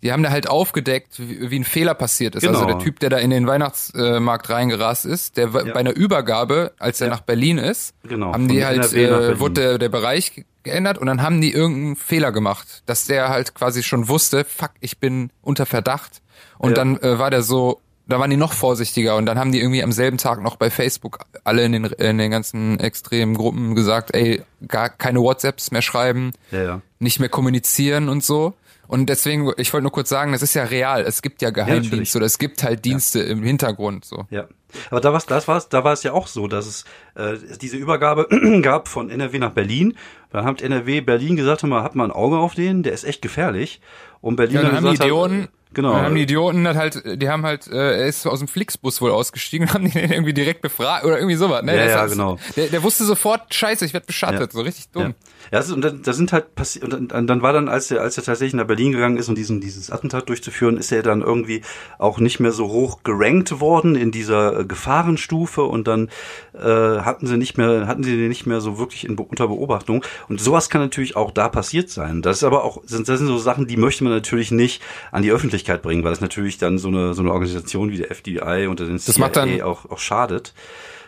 die 0.02 0.12
haben 0.12 0.22
da 0.22 0.30
halt 0.30 0.48
aufgedeckt, 0.48 1.18
wie, 1.18 1.50
wie 1.50 1.58
ein 1.58 1.64
Fehler 1.64 1.94
passiert 1.94 2.34
ist. 2.34 2.44
Also 2.44 2.58
genau. 2.58 2.66
Also 2.66 2.78
der 2.78 2.84
Typ, 2.84 3.00
der 3.00 3.10
da 3.10 3.18
in 3.18 3.30
den 3.30 3.46
Weihnachtsmarkt 3.46 4.48
reingerast 4.50 5.06
ist, 5.06 5.36
der 5.36 5.48
ja. 5.48 5.72
bei 5.72 5.80
einer 5.80 5.94
Übergabe, 5.94 6.72
als 6.78 7.00
er 7.00 7.08
ja. 7.08 7.14
nach 7.14 7.20
Berlin 7.20 7.58
ist, 7.58 7.94
genau. 8.02 8.32
haben 8.32 8.48
die 8.48 8.64
halt, 8.64 8.92
äh, 8.94 9.38
wurde 9.38 9.60
der, 9.60 9.78
der 9.78 9.88
Bereich 9.88 10.44
geändert 10.62 10.98
und 10.98 11.06
dann 11.06 11.22
haben 11.22 11.40
die 11.40 11.52
irgendeinen 11.52 11.96
Fehler 11.96 12.32
gemacht, 12.32 12.82
dass 12.86 13.06
der 13.06 13.28
halt 13.28 13.54
quasi 13.54 13.82
schon 13.82 14.08
wusste, 14.08 14.44
fuck, 14.44 14.72
ich 14.80 14.98
bin 14.98 15.30
unter 15.42 15.66
Verdacht. 15.66 16.22
Und 16.58 16.70
ja. 16.70 16.74
dann 16.76 16.98
äh, 16.98 17.18
war 17.18 17.30
der 17.30 17.42
so, 17.42 17.80
da 18.06 18.18
waren 18.18 18.30
die 18.30 18.36
noch 18.36 18.52
vorsichtiger 18.52 19.16
und 19.16 19.26
dann 19.26 19.38
haben 19.38 19.52
die 19.52 19.60
irgendwie 19.60 19.82
am 19.82 19.92
selben 19.92 20.18
Tag 20.18 20.42
noch 20.42 20.56
bei 20.56 20.70
Facebook 20.70 21.20
alle 21.44 21.64
in 21.64 21.72
den, 21.72 21.84
in 21.84 22.18
den 22.18 22.30
ganzen 22.30 22.78
extremen 22.80 23.34
Gruppen 23.34 23.74
gesagt, 23.74 24.14
ey, 24.14 24.42
gar 24.66 24.88
keine 24.88 25.20
WhatsApps 25.20 25.70
mehr 25.70 25.82
schreiben, 25.82 26.32
ja, 26.50 26.62
ja. 26.62 26.80
nicht 26.98 27.20
mehr 27.20 27.28
kommunizieren 27.28 28.08
und 28.08 28.24
so. 28.24 28.54
Und 28.90 29.06
deswegen, 29.06 29.52
ich 29.56 29.72
wollte 29.72 29.84
nur 29.84 29.92
kurz 29.92 30.08
sagen, 30.08 30.32
das 30.32 30.42
ist 30.42 30.54
ja 30.54 30.64
real. 30.64 31.02
Es 31.02 31.22
gibt 31.22 31.42
ja 31.42 31.50
Geheimdienste 31.50 32.18
ja, 32.18 32.18
oder 32.18 32.26
es 32.26 32.38
gibt 32.38 32.64
halt 32.64 32.84
Dienste 32.84 33.20
ja. 33.20 33.26
im 33.26 33.44
Hintergrund. 33.44 34.04
So. 34.04 34.26
Ja. 34.30 34.48
Aber 34.90 35.00
da 35.00 35.12
war 35.12 35.22
das 35.24 35.46
war's, 35.46 35.68
da 35.68 35.84
war 35.84 35.92
es 35.92 36.02
ja 36.02 36.12
auch 36.12 36.26
so, 36.26 36.48
dass 36.48 36.66
es 36.66 36.84
äh, 37.14 37.36
diese 37.60 37.76
Übergabe 37.76 38.26
gab 38.62 38.88
von 38.88 39.08
NRW 39.08 39.38
nach 39.38 39.52
Berlin. 39.52 39.96
Da 40.30 40.42
hat 40.42 40.60
NRW 40.60 41.02
Berlin 41.02 41.36
gesagt, 41.36 41.62
mal, 41.62 41.84
habt 41.84 41.94
mal 41.94 42.04
ein 42.04 42.10
Auge 42.10 42.38
auf 42.38 42.54
den, 42.54 42.82
der 42.82 42.92
ist 42.92 43.04
echt 43.04 43.22
gefährlich. 43.22 43.80
Und 44.20 44.34
Berlin 44.34 44.56
ja, 44.56 44.62
dann 44.62 44.72
haben 44.72 44.82
gesagt, 44.82 45.04
Idioten, 45.04 45.48
Genau. 45.72 45.92
Dann 45.92 46.06
haben 46.06 46.14
die 46.16 46.22
Idioten 46.22 46.66
hat 46.66 46.76
halt, 46.76 47.22
die 47.22 47.28
haben 47.28 47.46
halt, 47.46 47.68
äh, 47.68 48.00
er 48.00 48.06
ist 48.06 48.26
aus 48.26 48.40
dem 48.40 48.48
Flixbus 48.48 49.00
wohl 49.00 49.12
ausgestiegen 49.12 49.68
und 49.68 49.74
haben 49.74 49.90
den 49.90 50.10
irgendwie 50.10 50.34
direkt 50.34 50.62
befragt 50.62 51.04
oder 51.04 51.16
irgendwie 51.16 51.36
sowas. 51.36 51.62
Ne? 51.62 51.76
Ja, 51.76 51.86
ja, 51.86 52.06
genau. 52.06 52.38
Der, 52.56 52.66
der 52.66 52.82
wusste 52.82 53.04
sofort, 53.04 53.54
scheiße, 53.54 53.84
ich 53.84 53.92
werde 53.92 54.06
beschattet, 54.06 54.40
ja. 54.40 54.50
so 54.50 54.62
richtig 54.62 54.88
dumm. 54.90 55.02
Ja, 55.02 55.29
ja 55.50 55.58
das 55.58 55.68
ist, 55.68 55.72
und 55.72 56.06
da 56.06 56.12
sind 56.12 56.32
halt 56.32 56.54
passiert, 56.54 56.84
und 56.84 57.12
dann, 57.12 57.26
dann 57.26 57.42
war 57.42 57.52
dann, 57.52 57.68
als 57.68 57.90
er, 57.90 58.02
als 58.02 58.16
er 58.16 58.24
tatsächlich 58.24 58.54
nach 58.54 58.66
Berlin 58.66 58.92
gegangen 58.92 59.16
ist, 59.16 59.28
um 59.28 59.34
diesen, 59.34 59.60
dieses 59.60 59.90
Attentat 59.90 60.28
durchzuführen, 60.28 60.76
ist 60.76 60.92
er 60.92 61.02
dann 61.02 61.22
irgendwie 61.22 61.62
auch 61.98 62.18
nicht 62.18 62.40
mehr 62.40 62.52
so 62.52 62.68
hoch 62.68 63.02
gerankt 63.02 63.60
worden 63.60 63.96
in 63.96 64.10
dieser 64.10 64.60
äh, 64.60 64.64
Gefahrenstufe 64.64 65.62
und 65.62 65.88
dann 65.88 66.08
äh, 66.54 67.00
hatten 67.00 67.26
sie 67.26 67.36
nicht 67.36 67.58
mehr, 67.58 67.86
hatten 67.86 68.02
sie 68.02 68.16
den 68.16 68.28
nicht 68.28 68.46
mehr 68.46 68.60
so 68.60 68.78
wirklich 68.78 69.04
in, 69.04 69.18
unter 69.18 69.48
Beobachtung. 69.48 70.04
Und 70.28 70.40
sowas 70.40 70.70
kann 70.70 70.80
natürlich 70.80 71.16
auch 71.16 71.30
da 71.30 71.48
passiert 71.48 71.90
sein. 71.90 72.22
Das 72.22 72.38
ist 72.38 72.44
aber 72.44 72.64
auch, 72.64 72.82
sind, 72.84 73.08
das 73.08 73.18
sind 73.18 73.28
so 73.28 73.38
Sachen, 73.38 73.66
die 73.66 73.76
möchte 73.76 74.04
man 74.04 74.12
natürlich 74.12 74.50
nicht 74.50 74.82
an 75.12 75.22
die 75.22 75.32
Öffentlichkeit 75.32 75.82
bringen, 75.82 76.04
weil 76.04 76.12
es 76.12 76.20
natürlich 76.20 76.58
dann 76.58 76.78
so 76.78 76.88
eine, 76.88 77.14
so 77.14 77.22
eine 77.22 77.32
Organisation 77.32 77.90
wie 77.90 77.98
der 77.98 78.10
FDI 78.10 78.66
unter 78.68 78.86
den 78.86 78.98
CIA 78.98 79.20
macht 79.20 79.36
dann, 79.36 79.60
auch, 79.62 79.90
auch 79.90 79.98
schadet. 79.98 80.54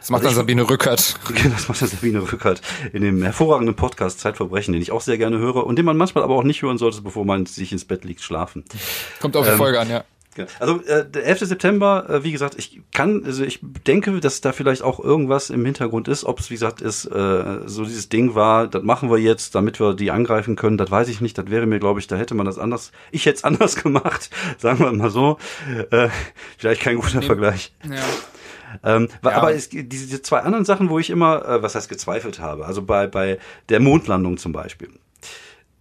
Das 0.02 0.10
macht 0.10 0.24
also 0.24 0.30
dann 0.34 0.42
Sabine 0.42 0.68
Rückert. 0.68 1.14
Das 1.52 1.68
macht 1.68 1.80
dann 1.80 1.88
Sabine 1.88 2.32
Rückert 2.32 2.60
in 2.92 3.02
dem 3.02 3.22
hervorragenden 3.22 3.76
Podcast 3.76 4.18
Zeitverbrechen, 4.18 4.72
den 4.72 4.82
ich 4.82 4.90
auch 4.90 5.00
sehr 5.00 5.16
gerne 5.16 5.38
höre 5.38 5.64
und 5.64 5.76
den 5.76 5.84
man 5.84 5.96
manchmal 5.96 6.24
aber 6.24 6.34
auch 6.34 6.42
nicht 6.42 6.60
hören 6.60 6.76
sollte, 6.76 7.02
bevor 7.02 7.24
man 7.24 7.46
sich 7.46 7.70
ins 7.70 7.84
Bett 7.84 8.02
liegt, 8.04 8.20
schlafen. 8.20 8.64
Kommt 9.20 9.36
auf 9.36 9.46
die 9.46 9.52
ähm, 9.52 9.58
Folge 9.58 9.78
an, 9.78 9.88
ja. 9.88 10.02
Also 10.58 10.82
äh, 10.86 11.08
der 11.08 11.24
11. 11.26 11.40
September, 11.40 12.06
äh, 12.08 12.24
wie 12.24 12.32
gesagt, 12.32 12.54
ich 12.58 12.80
kann, 12.92 13.22
also 13.24 13.44
ich 13.44 13.60
denke, 13.62 14.18
dass 14.18 14.40
da 14.40 14.52
vielleicht 14.52 14.82
auch 14.82 14.98
irgendwas 14.98 15.50
im 15.50 15.64
Hintergrund 15.64 16.08
ist. 16.08 16.24
Ob 16.24 16.40
es, 16.40 16.50
wie 16.50 16.54
gesagt, 16.54 16.80
ist 16.80 17.04
äh, 17.04 17.58
so 17.66 17.84
dieses 17.84 18.08
Ding 18.08 18.34
war, 18.34 18.66
das 18.66 18.82
machen 18.82 19.08
wir 19.08 19.18
jetzt, 19.18 19.54
damit 19.54 19.78
wir 19.78 19.94
die 19.94 20.10
angreifen 20.10 20.56
können, 20.56 20.78
das 20.78 20.90
weiß 20.90 21.08
ich 21.08 21.20
nicht. 21.20 21.38
Das 21.38 21.48
wäre 21.48 21.66
mir, 21.66 21.78
glaube 21.78 22.00
ich, 22.00 22.08
da 22.08 22.16
hätte 22.16 22.34
man 22.34 22.46
das 22.46 22.58
anders, 22.58 22.90
ich 23.12 23.26
hätte 23.26 23.36
es 23.36 23.44
anders 23.44 23.76
gemacht, 23.76 24.30
sagen 24.58 24.80
wir 24.80 24.90
mal 24.90 25.10
so. 25.10 25.38
Äh, 25.90 26.08
vielleicht 26.58 26.80
kein 26.80 26.96
guter 26.96 27.20
nee. 27.20 27.26
Vergleich. 27.26 27.72
Ja. 27.88 28.02
Ähm, 28.82 29.08
ja. 29.24 29.30
Aber 29.32 29.54
es, 29.54 29.68
diese, 29.68 29.86
diese 29.86 30.22
zwei 30.22 30.40
anderen 30.40 30.64
Sachen, 30.64 30.88
wo 30.90 30.98
ich 30.98 31.10
immer, 31.10 31.44
äh, 31.46 31.62
was 31.62 31.74
heißt 31.74 31.88
gezweifelt 31.88 32.38
habe, 32.38 32.66
also 32.66 32.82
bei, 32.82 33.06
bei 33.06 33.38
der 33.68 33.80
Mondlandung 33.80 34.36
zum 34.36 34.52
Beispiel. 34.52 34.90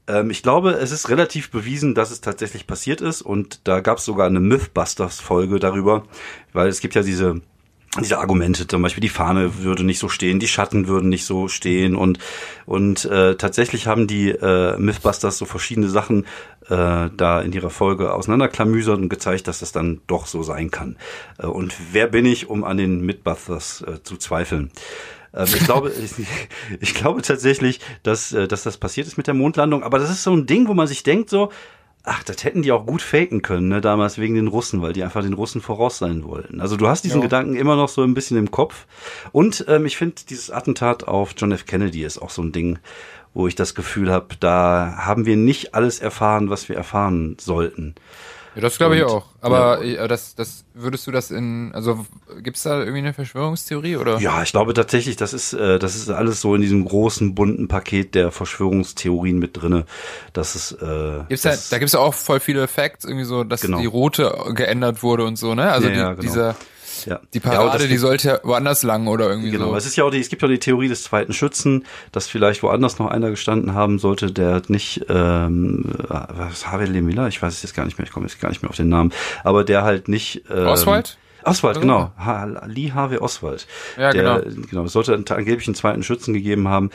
Ähm, 0.08 0.30
ich 0.30 0.44
glaube, 0.44 0.72
es 0.72 0.92
ist 0.92 1.10
relativ 1.10 1.52
bewiesen, 1.52 1.96
dass 1.96 2.12
es 2.12 2.22
tatsächlich 2.22 2.68
passiert 2.68 3.02
ist 3.02 3.22
und 3.22 3.62
da 3.68 3.80
gab 3.80 4.00
es 4.00 4.06
sogar 4.06 4.28
eine 4.28 4.40
Mythbusters-Folge 4.40 5.60
darüber, 5.60 6.04
weil 6.54 6.68
es 6.68 6.80
gibt 6.80 6.96
ja 6.96 7.04
diese 7.04 7.42
diese 8.00 8.20
Argumente, 8.20 8.68
zum 8.68 8.82
Beispiel 8.82 9.02
die 9.02 9.10
Fahne 9.10 9.64
würde 9.64 9.84
nicht 9.84 10.00
so 10.00 10.08
stehen, 10.08 10.40
die 10.40 10.48
Schatten 10.48 10.88
würden 10.88 11.10
nicht 11.10 11.26
so 11.26 11.50
stehen 11.50 11.96
und 11.96 12.20
und 12.66 13.04
äh, 13.06 13.36
tatsächlich 13.36 13.88
haben 13.88 14.08
die 14.08 14.30
äh, 14.30 14.78
Mythbusters 14.78 15.38
so 15.38 15.46
verschiedene 15.46 15.90
Sachen 15.90 16.26
äh, 16.70 17.10
da 17.16 17.42
in 17.42 17.52
ihrer 17.52 17.70
Folge 17.70 18.14
auseinanderklamüsert 18.14 18.98
und 18.98 19.10
gezeigt, 19.10 19.48
dass 19.48 19.60
das 19.60 19.74
dann 19.74 20.00
doch 20.08 20.26
so 20.26 20.42
sein 20.42 20.72
kann. 20.72 20.96
Äh, 21.38 21.48
und 21.48 21.76
wer 21.92 22.08
bin 22.08 22.26
ich, 22.26 22.50
um 22.50 22.64
an 22.64 22.78
den 22.78 23.02
Mythbusters 23.02 23.82
äh, 23.82 24.02
zu 24.04 24.16
zweifeln? 24.16 24.72
Ähm, 25.34 25.48
ich 25.48 25.60
glaube, 25.66 25.92
ich, 26.80 26.94
glaube 26.94 27.22
tatsächlich, 27.22 27.82
dass, 28.04 28.32
äh, 28.32 28.48
dass 28.48 28.64
das 28.64 28.78
passiert 28.78 29.08
ist 29.08 29.18
mit 29.18 29.28
der 29.28 29.34
Mondlandung. 29.34 29.84
Aber 29.84 30.00
das 30.00 30.10
ist 30.10 30.24
so 30.24 30.34
ein 30.34 30.46
Ding, 30.46 30.68
wo 30.68 30.74
man 30.74 30.88
sich 30.88 31.04
denkt 31.04 31.30
so, 31.30 31.52
ach, 32.04 32.24
das 32.24 32.44
hätten 32.44 32.62
die 32.62 32.72
auch 32.72 32.86
gut 32.86 33.02
faken 33.02 33.42
können, 33.42 33.68
ne, 33.68 33.82
damals 33.82 34.18
wegen 34.18 34.36
den 34.36 34.48
Russen, 34.48 34.82
weil 34.82 34.94
die 34.94 35.04
einfach 35.04 35.22
den 35.22 35.34
Russen 35.34 35.62
voraus 35.62 35.98
sein 35.98 36.24
wollten. 36.24 36.62
Also 36.62 36.78
du 36.78 36.88
hast 36.88 37.04
diesen 37.04 37.22
ja. 37.22 37.24
Gedanken 37.24 37.56
immer 37.56 37.76
noch 37.76 37.90
so 37.90 38.04
ein 38.04 38.14
bisschen 38.14 38.38
im 38.38 38.52
Kopf. 38.52 38.86
Und 39.32 39.66
ähm, 39.68 39.86
ich 39.86 39.98
finde, 39.98 40.16
dieses 40.30 40.50
Attentat 40.50 41.08
auf 41.08 41.34
John 41.38 41.52
F. 41.52 41.66
Kennedy 41.66 42.04
ist 42.04 42.20
auch 42.20 42.32
so 42.32 42.42
ein 42.42 42.52
Ding, 42.52 42.80
wo 43.34 43.48
ich 43.48 43.56
das 43.56 43.76
Gefühl 43.76 44.12
habe, 44.12 44.36
da 44.40 44.96
haben 44.98 45.26
wir 45.26 45.38
nicht 45.38 45.74
alles 45.76 46.00
erfahren, 46.00 46.50
was 46.50 46.70
wir 46.70 46.76
erfahren 46.76 47.38
sollten. 47.40 47.96
Ja, 48.56 48.62
das 48.62 48.78
glaube 48.78 48.98
ich 48.98 49.04
auch. 49.04 49.26
Aber 49.40 49.84
ja. 49.84 50.08
das, 50.08 50.36
das 50.36 50.66
würdest 50.74 51.08
du 51.08 51.12
das 51.12 51.32
in, 51.32 51.72
also 51.74 52.06
gibt's 52.42 52.64
da 52.64 52.80
irgendwie 52.80 53.00
eine 53.00 53.14
Verschwörungstheorie 53.14 53.96
oder? 53.96 54.20
Ja, 54.20 54.44
ich 54.44 54.52
glaube 54.52 54.74
tatsächlich, 54.74 55.16
das 55.16 55.34
ist, 55.34 55.54
äh, 55.54 55.80
das 55.80 55.96
ist 55.96 56.10
alles 56.10 56.42
so 56.42 56.54
in 56.56 56.62
diesem 56.62 56.84
großen 56.84 57.34
bunten 57.34 57.68
Paket 57.68 58.14
der 58.14 58.32
Verschwörungstheorien 58.32 59.40
mit 59.40 59.62
drinne. 59.62 59.86
Das 60.34 60.56
ist, 60.56 60.74
äh, 60.74 61.24
gibt's 61.30 61.44
das 61.44 61.70
da, 61.70 61.76
da 61.76 61.80
gibt's 61.80 61.94
ja 61.94 62.00
auch 62.00 62.14
voll 62.14 62.42
viele 62.42 62.68
Facts, 62.68 63.06
irgendwie 63.06 63.26
so, 63.26 63.44
dass 63.44 63.62
genau. 63.62 63.80
die 63.80 63.86
Route 63.86 64.36
geändert 64.54 65.02
wurde 65.02 65.26
und 65.26 65.38
so, 65.38 65.56
ne? 65.56 65.72
Also 65.72 65.88
ja, 65.88 65.94
die, 65.94 66.00
ja, 66.00 66.10
genau. 66.10 66.22
dieser 66.22 66.56
Ja. 67.06 67.20
Die 67.34 67.40
Ja, 67.40 67.44
Parade, 67.52 67.80
das- 67.80 67.88
die 67.88 67.98
sollte 67.98 68.28
ja 68.28 68.40
woanders 68.44 68.84
lang 68.84 69.08
oder 69.08 69.30
irgendwie 69.30 69.52
Genau, 69.52 69.70
so. 69.72 69.76
es 69.76 69.86
ist 69.86 69.96
ja 69.96 70.04
auch 70.04 70.12
die, 70.12 70.20
es 70.20 70.30
gibt 70.30 70.42
ja 70.42 70.48
auch 70.48 70.52
die 70.52 70.60
Theorie 70.60 70.88
des 70.88 71.04
zweiten 71.04 71.34
Schützen, 71.34 71.86
dass 72.12 72.28
vielleicht 72.28 72.64
woanders 72.64 73.00
noch 73.00 73.08
einer 73.08 73.30
gestanden 73.30 73.74
haben 73.74 74.00
sollte, 74.00 74.32
der 74.32 74.62
nicht, 74.68 75.06
ähm, 75.10 75.86
was, 76.08 76.68
Harvey 76.68 76.86
Lee 76.88 77.02
Miller, 77.02 77.28
ich 77.28 77.42
weiß 77.42 77.54
es 77.54 77.64
jetzt 77.64 77.76
gar 77.76 77.86
nicht 77.86 77.98
mehr, 77.98 78.06
ich 78.08 78.12
komme 78.14 78.26
jetzt 78.28 78.40
gar 78.40 78.50
nicht 78.50 78.62
mehr 78.62 78.70
auf 78.70 78.76
den 78.78 78.90
Namen, 78.90 79.12
aber 79.44 79.64
der 79.64 79.84
halt 79.84 80.08
nicht, 80.08 80.44
ähm, 80.50 80.68
Oswald? 80.68 81.18
Oswald, 81.44 81.78
Oder 81.78 81.82
genau, 81.86 82.12
ha 82.18 82.66
Lee 82.68 82.92
Harvey 82.92 83.18
Oswald. 83.18 83.66
Ja, 83.98 84.12
der, 84.12 84.42
genau. 84.44 84.66
genau. 84.70 84.84
Es 84.84 84.94
sollte 84.94 85.14
angeblich 85.14 85.68
einen 85.68 85.74
zweiten 85.76 86.04
Schützen 86.04 86.34
gegeben 86.36 86.68
haben. 86.68 86.92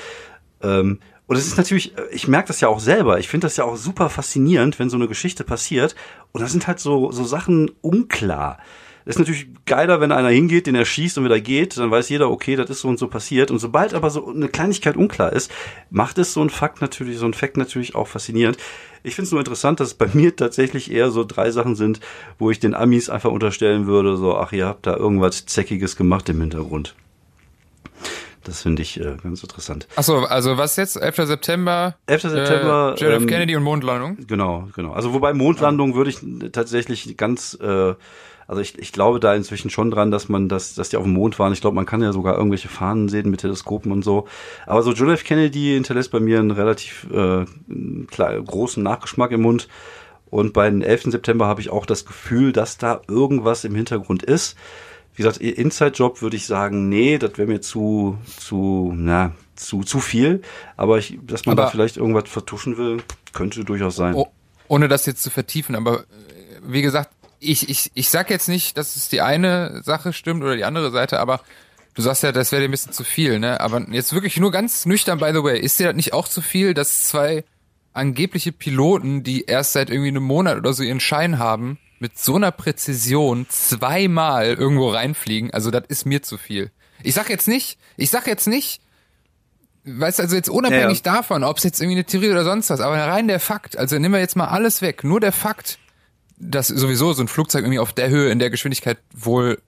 Ähm, 0.63 1.01
und 1.27 1.35
es 1.37 1.49
ist 1.49 1.57
natürlich, 1.59 1.99
äh, 1.99 2.03
ich 2.13 2.29
merke 2.29 2.47
das 2.47 2.61
ja 2.61 2.69
auch 2.69 2.79
selber, 2.79 3.19
ich 3.19 3.29
finde 3.29 3.47
das 3.47 3.57
ja 3.57 3.65
auch 3.65 3.77
super 3.77 4.09
faszinierend, 4.09 4.79
wenn 4.79 4.89
so 4.89 4.97
eine 4.97 5.09
Geschichte 5.09 5.43
passiert 5.43 5.97
und 6.31 6.43
da 6.43 6.47
sind 6.47 6.69
halt 6.69 6.79
so, 6.79 7.11
so 7.11 7.25
Sachen 7.25 7.73
unklar. 7.81 8.59
Ist 9.07 9.21
natürlich 9.21 9.47
geiler, 9.67 10.01
wenn 10.01 10.11
einer 10.11 10.31
hingeht, 10.31 10.67
den 10.67 10.75
er 10.75 10.85
schießt 10.85 11.17
und 11.17 11.25
wieder 11.25 11.41
geht, 11.41 11.79
dann 11.79 11.93
weiß 11.93 12.09
jeder, 12.09 12.29
okay, 12.29 12.57
das 12.57 12.69
ist 12.71 12.81
so 12.81 12.89
und 12.89 12.99
so 12.99 13.07
passiert. 13.07 13.53
Und 13.53 13.61
sobald 13.61 13.95
aber 13.95 14.11
so 14.11 14.29
eine 14.29 14.49
Kleinigkeit 14.49 14.97
unklar 14.97 15.33
ist, 15.33 15.51
macht 15.91 16.19
es 16.19 16.33
so 16.35 16.43
ein 16.43 16.51
Fakt 16.51 16.81
natürlich, 16.81 17.17
so 17.19 17.25
ein 17.25 17.33
Fakt 17.33 17.57
natürlich 17.57 17.95
auch 17.95 18.09
faszinierend. 18.09 18.59
Ich 19.05 19.15
finde 19.15 19.27
es 19.27 19.31
nur 19.33 19.41
interessant, 19.41 19.79
dass 19.79 19.89
es 19.89 19.95
bei 19.95 20.09
mir 20.13 20.35
tatsächlich 20.35 20.91
eher 20.91 21.13
so 21.13 21.23
drei 21.23 21.53
Sachen 21.53 21.77
sind, 21.77 22.01
wo 22.41 22.51
ich 22.51 22.59
den 22.59 22.75
Amis 22.75 23.09
einfach 23.09 23.31
unterstellen 23.31 23.87
würde, 23.87 24.17
so, 24.17 24.37
ach, 24.37 24.51
ihr 24.51 24.67
habt 24.67 24.87
da 24.89 24.97
irgendwas 24.97 25.47
Zeckiges 25.47 25.95
gemacht 25.95 26.29
im 26.29 26.41
Hintergrund. 26.41 26.97
Das 28.43 28.63
finde 28.63 28.83
ich 28.83 29.01
äh, 29.01 29.17
ganz 29.23 29.43
interessant. 29.43 29.89
Achso, 29.97 30.19
also 30.25 30.57
was 30.57 30.77
jetzt? 30.77 30.97
11. 30.97 31.17
September? 31.27 31.97
11. 32.07 32.23
September, 32.23 32.95
Äh, 32.97 33.01
John 33.01 33.13
F. 33.13 33.23
ähm, 33.23 33.27
Kennedy 33.29 33.57
und 33.57 33.65
Mondlandung? 33.65 34.19
Genau, 34.27 34.69
genau. 34.75 34.93
Also 34.93 35.13
wobei 35.13 35.33
Mondlandung 35.33 35.95
würde 35.97 36.11
ich 36.11 36.19
tatsächlich 36.53 37.17
ganz, 37.17 37.59
äh, 37.61 37.95
also 38.47 38.61
ich, 38.61 38.79
ich 38.79 38.93
glaube 38.93 39.21
da 39.21 39.35
inzwischen 39.35 39.71
schon 39.71 39.91
dran, 39.91 40.11
dass 40.11 40.29
man 40.29 40.49
das, 40.49 40.75
dass 40.75 40.89
die 40.89 40.97
auf 40.97 41.03
dem 41.05 41.13
Mond 41.15 41.39
waren. 41.39 41.53
Ich 41.53 41.61
glaube, 41.61 41.75
man 41.75 41.87
kann 41.87 42.03
ja 42.03 42.13
sogar 42.13 42.37
irgendwelche 42.37 42.69
Fahnen 42.69 43.09
sehen 43.09 43.31
mit 43.31 43.41
Teleskopen 43.41 43.91
und 43.93 44.03
so. 44.03 44.27
Aber 44.67 44.83
so 44.83 44.93
John 44.93 45.11
F. 45.11 45.25
Kennedy 45.25 45.75
hinterlässt 45.75 46.11
bei 46.13 46.21
mir 46.21 46.39
einen 46.39 46.53
relativ 46.53 47.07
äh, 47.13 47.45
klar, 48.07 48.41
großen 48.41 48.83
Nachgeschmack 48.83 49.33
im 49.33 49.43
Mund. 49.43 49.69
Und 50.31 50.53
bei 50.53 50.69
den 50.69 50.83
11. 50.83 51.05
September 51.05 51.47
habe 51.47 51.61
ich 51.61 51.71
auch 51.71 51.87
das 51.87 52.05
Gefühl, 52.05 52.53
dass 52.53 52.79
da 52.79 53.01
irgendwas 53.09 53.65
im 53.65 53.75
Hintergrund 53.75 54.23
ist. 54.23 54.57
Wie 55.15 55.23
gesagt, 55.23 55.39
Inside-Job 55.39 56.21
würde 56.21 56.37
ich 56.37 56.47
sagen, 56.47 56.89
nee, 56.89 57.17
das 57.19 57.39
wäre 57.39 57.49
mir 57.49 57.61
zu, 57.63 58.19
zu, 58.39 58.93
na, 58.95 59.33
zu, 59.55 59.83
zu 59.83 60.01
viel. 60.01 60.43
Aber 60.77 60.99
ich, 60.99 61.19
dass 61.27 61.47
man 61.47 61.57
da 61.57 61.63
Aber- 61.65 61.73
vielleicht 61.73 61.97
irgendwas 61.97 62.29
vertuschen 62.29 62.77
will, 62.77 62.99
könnte 63.33 63.65
durchaus 63.65 63.97
sein. 63.97 64.15
Oh, 64.15 64.27
ohne 64.69 64.89
das 64.89 65.07
jetzt 65.07 65.23
zu 65.23 65.31
vertiefen, 65.31 65.75
aber 65.75 66.01
äh, 66.01 66.05
wie 66.67 66.83
gesagt, 66.83 67.11
ich, 67.47 67.69
ich, 67.69 67.91
ich 67.95 68.11
sag 68.11 68.31
jetzt 68.31 68.49
nicht, 68.49 68.77
dass 68.77 68.97
es 68.97 69.09
die 69.09 69.21
eine 69.21 69.83
Sache 69.83 70.13
stimmt 70.13 70.43
oder 70.43 70.57
die 70.57 70.65
andere 70.65 70.91
Seite, 70.91 71.21
aber 71.21 71.41
du 71.95 72.03
sagst 72.03 72.23
ja, 72.23 72.33
das 72.33 72.53
wäre 72.53 72.63
dir 72.63 72.69
ein 72.69 72.73
bisschen 72.73 72.93
zu 72.93 73.05
viel, 73.05 73.39
ne? 73.39 73.61
Aber 73.61 73.87
jetzt 73.91 74.13
wirklich 74.13 74.37
nur 74.39 74.51
ganz 74.51 74.87
nüchtern, 74.87 75.19
by 75.19 75.31
the 75.33 75.43
way, 75.43 75.59
ist 75.59 75.79
dir 75.79 75.87
das 75.87 75.97
nicht 75.97 76.13
auch 76.13 76.29
zu 76.29 76.41
viel, 76.41 76.75
dass 76.75 77.05
zwei 77.05 77.45
angebliche 77.93 78.53
Piloten, 78.53 79.23
die 79.23 79.45
erst 79.45 79.73
seit 79.73 79.91
irgendwie 79.91 80.09
einem 80.09 80.23
Monat 80.23 80.59
oder 80.59 80.73
so 80.73 80.83
ihren 80.83 81.01
Schein 81.01 81.39
haben, 81.39 81.79
mit 81.99 82.19
so 82.19 82.37
einer 82.37 82.53
Präzision 82.53 83.47
zweimal 83.49 84.55
irgendwo 84.55 84.91
reinfliegen? 84.91 85.53
Also 85.53 85.71
das 85.71 85.85
ist 85.89 86.05
mir 86.05 86.23
zu 86.23 86.37
viel. 86.37 86.71
Ich 87.03 87.15
sag 87.15 87.31
jetzt 87.31 87.49
nicht, 87.49 87.79
ich 87.97 88.11
sag 88.11 88.27
jetzt 88.27 88.47
nicht, 88.47 88.81
Weißt 89.89 90.19
du, 90.19 90.25
also 90.25 90.35
jetzt 90.35 90.49
unabhängig 90.51 91.03
Ja, 91.05 91.15
davon, 91.15 91.45
ob 91.45 91.59
es 91.59 91.63
jetzt 91.63 91.81
irgendwie 91.81 91.99
eine 91.99 92.05
Theorie 92.05 92.31
oder 92.31 92.43
sonst 92.43 92.71
was, 92.71 92.81
aber 92.81 92.97
rein 92.97 93.29
der 93.29 93.39
Fakt, 93.39 93.79
also 93.79 93.97
nehmen 93.97 94.15
wir 94.15 94.21
jetzt 94.21 94.35
mal 94.35 94.49
alles 94.49 94.83
weg, 94.83 95.05
nur 95.05 95.21
der 95.21 95.31
Fakt, 95.31 95.79
dass 96.39 96.69
sowieso 96.69 97.13
so 97.13 97.23
ein 97.23 97.29
Flugzeug 97.29 97.63
irgendwie 97.63 97.79
auf 97.79 97.93
der 97.93 98.09
Höhe, 98.09 98.31
in 98.31 98.39
der 98.39 98.51
Geschwindigkeit 98.51 98.99
wohl 99.15 99.59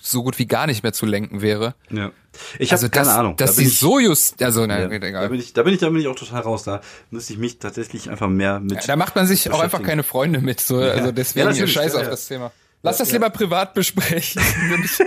so 0.00 0.24
gut 0.24 0.38
wie 0.38 0.46
gar 0.46 0.66
nicht 0.66 0.82
mehr 0.82 0.92
zu 0.92 1.06
lenken 1.06 1.42
wäre. 1.42 1.74
Ja. 1.90 2.10
Ich 2.58 2.72
habe 2.72 2.82
Also 2.82 2.88
keine 2.88 3.12
Ahnung. 3.12 3.36
Dass 3.36 3.52
da 3.52 3.56
bin 3.56 3.66
sie 3.66 3.72
ich, 3.72 3.78
so 3.78 4.00
just, 4.00 4.42
also 4.42 4.66
na, 4.66 4.80
ja, 4.80 4.88
geht 4.88 5.02
da 5.02 5.06
egal. 5.06 5.28
bin 5.28 5.38
ich, 5.38 5.52
da 5.52 5.62
bin 5.62 5.74
ich, 5.74 5.80
da 5.80 5.88
bin 5.90 6.00
ich 6.00 6.08
auch 6.08 6.16
total 6.16 6.40
raus. 6.40 6.64
Da 6.64 6.80
müsste 7.10 7.32
ich 7.32 7.38
mich 7.38 7.58
tatsächlich 7.60 8.10
einfach 8.10 8.28
mehr 8.28 8.58
mit. 8.58 8.88
Da 8.88 8.96
macht 8.96 9.14
man 9.14 9.26
sich 9.26 9.50
auch 9.50 9.60
einfach 9.60 9.82
keine 9.82 10.02
Freunde 10.02 10.40
mit, 10.40 10.60
so, 10.60 10.78
also 10.78 11.12
deswegen 11.12 11.46
Ja, 11.48 11.54
ja, 11.54 11.66
Scheiß 11.66 11.92
ja, 11.92 12.00
auf 12.00 12.04
ja. 12.06 12.10
das 12.10 12.26
Thema. 12.26 12.50
Lass 12.84 12.98
das 12.98 13.10
ja. 13.10 13.14
lieber 13.16 13.30
privat 13.30 13.74
besprechen. 13.74 14.42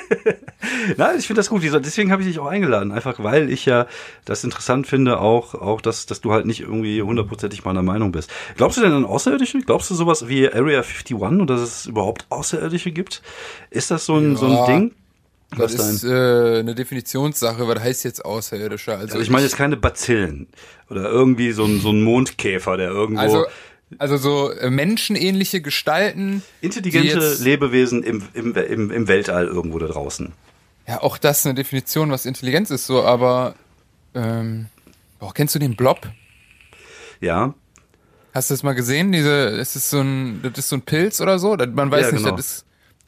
Nein, 0.98 1.18
ich 1.20 1.28
finde 1.28 1.40
das 1.40 1.50
gut. 1.50 1.62
Deswegen 1.64 2.12
habe 2.12 2.22
ich 2.22 2.28
dich 2.30 2.40
auch 2.40 2.46
eingeladen. 2.46 2.94
Einfach 2.94 3.22
weil 3.22 3.50
ich 3.50 3.66
ja 3.66 3.86
das 4.24 4.46
interessant 4.46 4.88
finde, 4.88 5.20
auch, 5.20 5.56
auch 5.56 5.82
dass, 5.82 6.06
dass 6.06 6.22
du 6.22 6.32
halt 6.32 6.46
nicht 6.46 6.62
irgendwie 6.62 7.02
hundertprozentig 7.02 7.66
meiner 7.66 7.82
Meinung 7.82 8.14
bist. 8.14 8.32
Glaubst 8.56 8.78
du 8.78 8.82
denn 8.82 8.94
an 8.94 9.04
Außerirdische? 9.06 9.60
Glaubst 9.60 9.90
du 9.90 9.96
sowas 9.96 10.30
wie 10.30 10.48
Area 10.48 10.80
51 10.80 11.18
und 11.18 11.48
dass 11.48 11.60
es 11.60 11.86
überhaupt 11.86 12.26
Außerirdische 12.30 12.92
gibt? 12.92 13.22
Ist 13.72 13.92
das 13.92 14.06
so 14.06 14.16
ein, 14.16 14.38
so 14.38 14.46
ein 14.46 14.54
Ja. 14.54 14.66
Ding? 14.68 14.92
Das 15.58 15.74
ist 15.74 16.04
äh, 16.04 16.60
eine 16.60 16.76
Definitionssache, 16.76 17.68
was 17.68 17.80
heißt 17.80 18.04
jetzt 18.04 18.26
Außerirdischer? 18.26 18.94
Also, 18.94 19.14
Also 19.14 19.20
ich 19.20 19.30
meine 19.30 19.44
jetzt 19.44 19.56
keine 19.56 19.78
Bazillen 19.78 20.48
oder 20.90 21.10
irgendwie 21.10 21.52
so 21.52 21.66
ein, 21.66 21.80
so 21.80 21.92
ein 21.92 22.04
Mondkäfer, 22.04 22.78
der 22.78 22.90
irgendwo 22.90 23.22
also, 23.22 23.46
also 24.00 24.18
so 24.18 24.52
äh, 24.52 24.70
menschenähnliche 24.70 25.62
Gestalten. 25.62 26.44
intelligente 26.62 27.36
Lebewesen 27.42 28.04
im, 28.04 28.24
im, 28.34 28.56
im, 28.56 28.92
im 28.92 29.08
Weltall 29.08 29.48
irgendwo 29.48 29.80
da 29.80 29.88
draußen. 29.88 30.32
Ja, 30.88 31.02
auch 31.02 31.18
das 31.18 31.40
ist 31.40 31.46
eine 31.48 31.56
Definition, 31.56 32.12
was 32.12 32.26
Intelligenz 32.26 32.70
ist, 32.70 32.86
so, 32.86 33.04
aber 33.04 33.56
ähm, 34.14 34.68
boah, 35.20 35.34
kennst 35.34 35.56
du 35.56 35.60
den 35.60 35.76
Blob? 35.76 36.08
Ja, 37.22 37.54
Hast 38.34 38.50
du 38.50 38.54
das 38.54 38.64
mal 38.64 38.74
gesehen? 38.76 39.14
Diese, 39.14 39.48
es 39.48 39.78
ist 39.78 39.90
so 39.90 40.02
ein, 40.02 40.42
das 40.44 40.58
ist 40.58 40.68
so 40.68 40.76
ein 40.76 40.82
Pilz 40.82 41.22
oder 41.22 41.40
so. 41.40 41.56
Das, 41.56 41.70
man 41.70 41.90
weiß 41.90 42.08
Ja, 42.08 42.12
nicht, 42.12 42.24
genau. 42.26 42.36
das 42.36 42.46
ist 42.58 42.66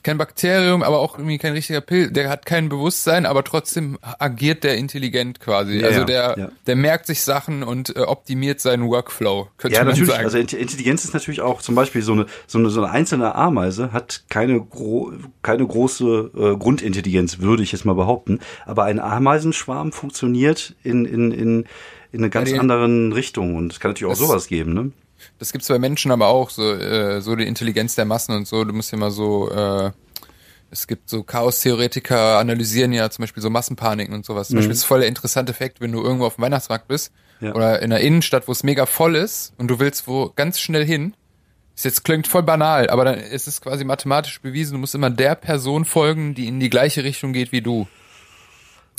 kein 0.08 0.18
Bakterium, 0.18 0.84
aber 0.84 1.00
auch 1.00 1.18
irgendwie 1.18 1.38
kein 1.38 1.52
richtiger 1.54 1.82
Pilz. 1.82 2.14
Der 2.14 2.30
hat 2.30 2.46
kein 2.46 2.70
Bewusstsein, 2.70 3.26
aber 3.26 3.44
trotzdem 3.44 3.98
agiert 4.02 4.64
der 4.64 4.78
intelligent 4.78 5.40
quasi. 5.40 5.80
Ja, 5.80 5.88
also 5.88 6.00
ja, 6.00 6.06
der, 6.06 6.36
ja. 6.38 6.50
der 6.66 6.76
merkt 6.78 7.06
sich 7.08 7.22
Sachen 7.24 7.62
und 7.62 7.96
äh, 7.96 8.00
optimiert 8.00 8.62
seinen 8.62 8.88
Workflow. 8.90 9.50
Könnte 9.58 9.76
Ja, 9.76 9.82
man 9.84 9.90
natürlich. 9.90 10.10
sagen. 10.12 10.24
Also 10.26 10.38
Int- 10.38 10.54
Intelligenz 10.54 11.04
ist 11.04 11.14
natürlich 11.14 11.42
auch 11.42 11.62
zum 11.62 11.76
Beispiel 11.76 12.02
so 12.02 12.14
eine 12.14 12.26
so 12.48 12.58
eine, 12.58 12.70
so 12.70 12.82
eine 12.82 12.92
einzelne 12.92 13.36
Ameise 13.36 13.92
hat 13.92 14.24
keine 14.30 14.62
gro 14.62 15.12
keine 15.44 15.68
große 15.68 16.32
äh, 16.36 16.56
Grundintelligenz, 16.58 17.40
würde 17.40 17.62
ich 17.64 17.72
jetzt 17.74 17.86
mal 17.86 17.94
behaupten. 17.96 18.40
Aber 18.66 18.86
ein 18.86 19.00
Ameisenschwarm 19.00 19.92
funktioniert 19.92 20.74
in 20.84 21.06
in 21.06 21.32
in 21.32 21.66
in 22.14 22.20
eine 22.22 22.30
ganz 22.30 22.50
die- 22.50 22.58
anderen 22.58 23.12
Richtung 23.12 23.56
und 23.56 23.74
es 23.74 23.80
kann 23.82 23.92
natürlich 23.92 24.12
auch 24.14 24.18
sowas 24.18 24.48
geben, 24.48 24.74
ne? 24.74 24.92
Das 25.40 25.52
gibt's 25.52 25.68
bei 25.68 25.80
Menschen 25.80 26.12
aber 26.12 26.28
auch, 26.28 26.50
so, 26.50 26.74
äh, 26.74 27.22
so 27.22 27.36
die 27.36 27.46
Intelligenz 27.48 27.96
der 27.96 28.06
Massen 28.06 28.36
und 28.36 28.48
so. 28.48 28.64
Du 28.64 28.74
musst 28.74 28.92
ja 28.92 28.98
mal 28.98 29.12
so, 29.12 29.50
äh, 29.52 29.92
es 30.70 30.88
gibt 30.88 31.10
so 31.10 31.24
Chaos-Theoretiker, 31.24 32.38
analysieren 32.40 32.92
ja 32.94 33.10
zum 33.10 33.24
Beispiel 33.24 33.42
so 33.42 33.50
Massenpaniken 33.50 34.14
und 34.14 34.26
sowas. 34.26 34.48
Zum 34.50 34.58
Beispiel 34.58 34.74
ist 34.74 34.84
voll 34.84 35.00
der 35.00 35.08
interessante 35.10 35.52
Effekt, 35.52 35.80
wenn 35.82 35.92
du 35.92 36.02
irgendwo 36.04 36.26
auf 36.26 36.36
dem 36.36 36.44
Weihnachtsmarkt 36.44 36.88
bist 36.88 37.12
Ja. 37.40 37.54
oder 37.56 37.82
in 37.82 37.92
einer 37.92 38.02
Innenstadt, 38.02 38.48
wo 38.48 38.52
es 38.52 38.64
mega 38.64 38.86
voll 38.86 39.16
ist 39.16 39.54
und 39.58 39.68
du 39.70 39.80
willst 39.80 40.08
wo 40.08 40.32
ganz 40.36 40.60
schnell 40.60 40.86
hin. 40.86 41.14
Ist 41.76 41.86
jetzt 41.86 42.04
klingt 42.04 42.28
voll 42.28 42.42
banal, 42.44 42.90
aber 42.90 43.06
dann 43.06 43.20
ist 43.20 43.48
es 43.48 43.62
quasi 43.62 43.84
mathematisch 43.84 44.42
bewiesen, 44.42 44.74
du 44.74 44.80
musst 44.80 44.96
immer 44.96 45.12
der 45.12 45.36
Person 45.36 45.86
folgen, 45.86 46.34
die 46.34 46.48
in 46.48 46.60
die 46.60 46.72
gleiche 46.72 47.04
Richtung 47.04 47.34
geht 47.34 47.52
wie 47.52 47.62
du. 47.62 47.88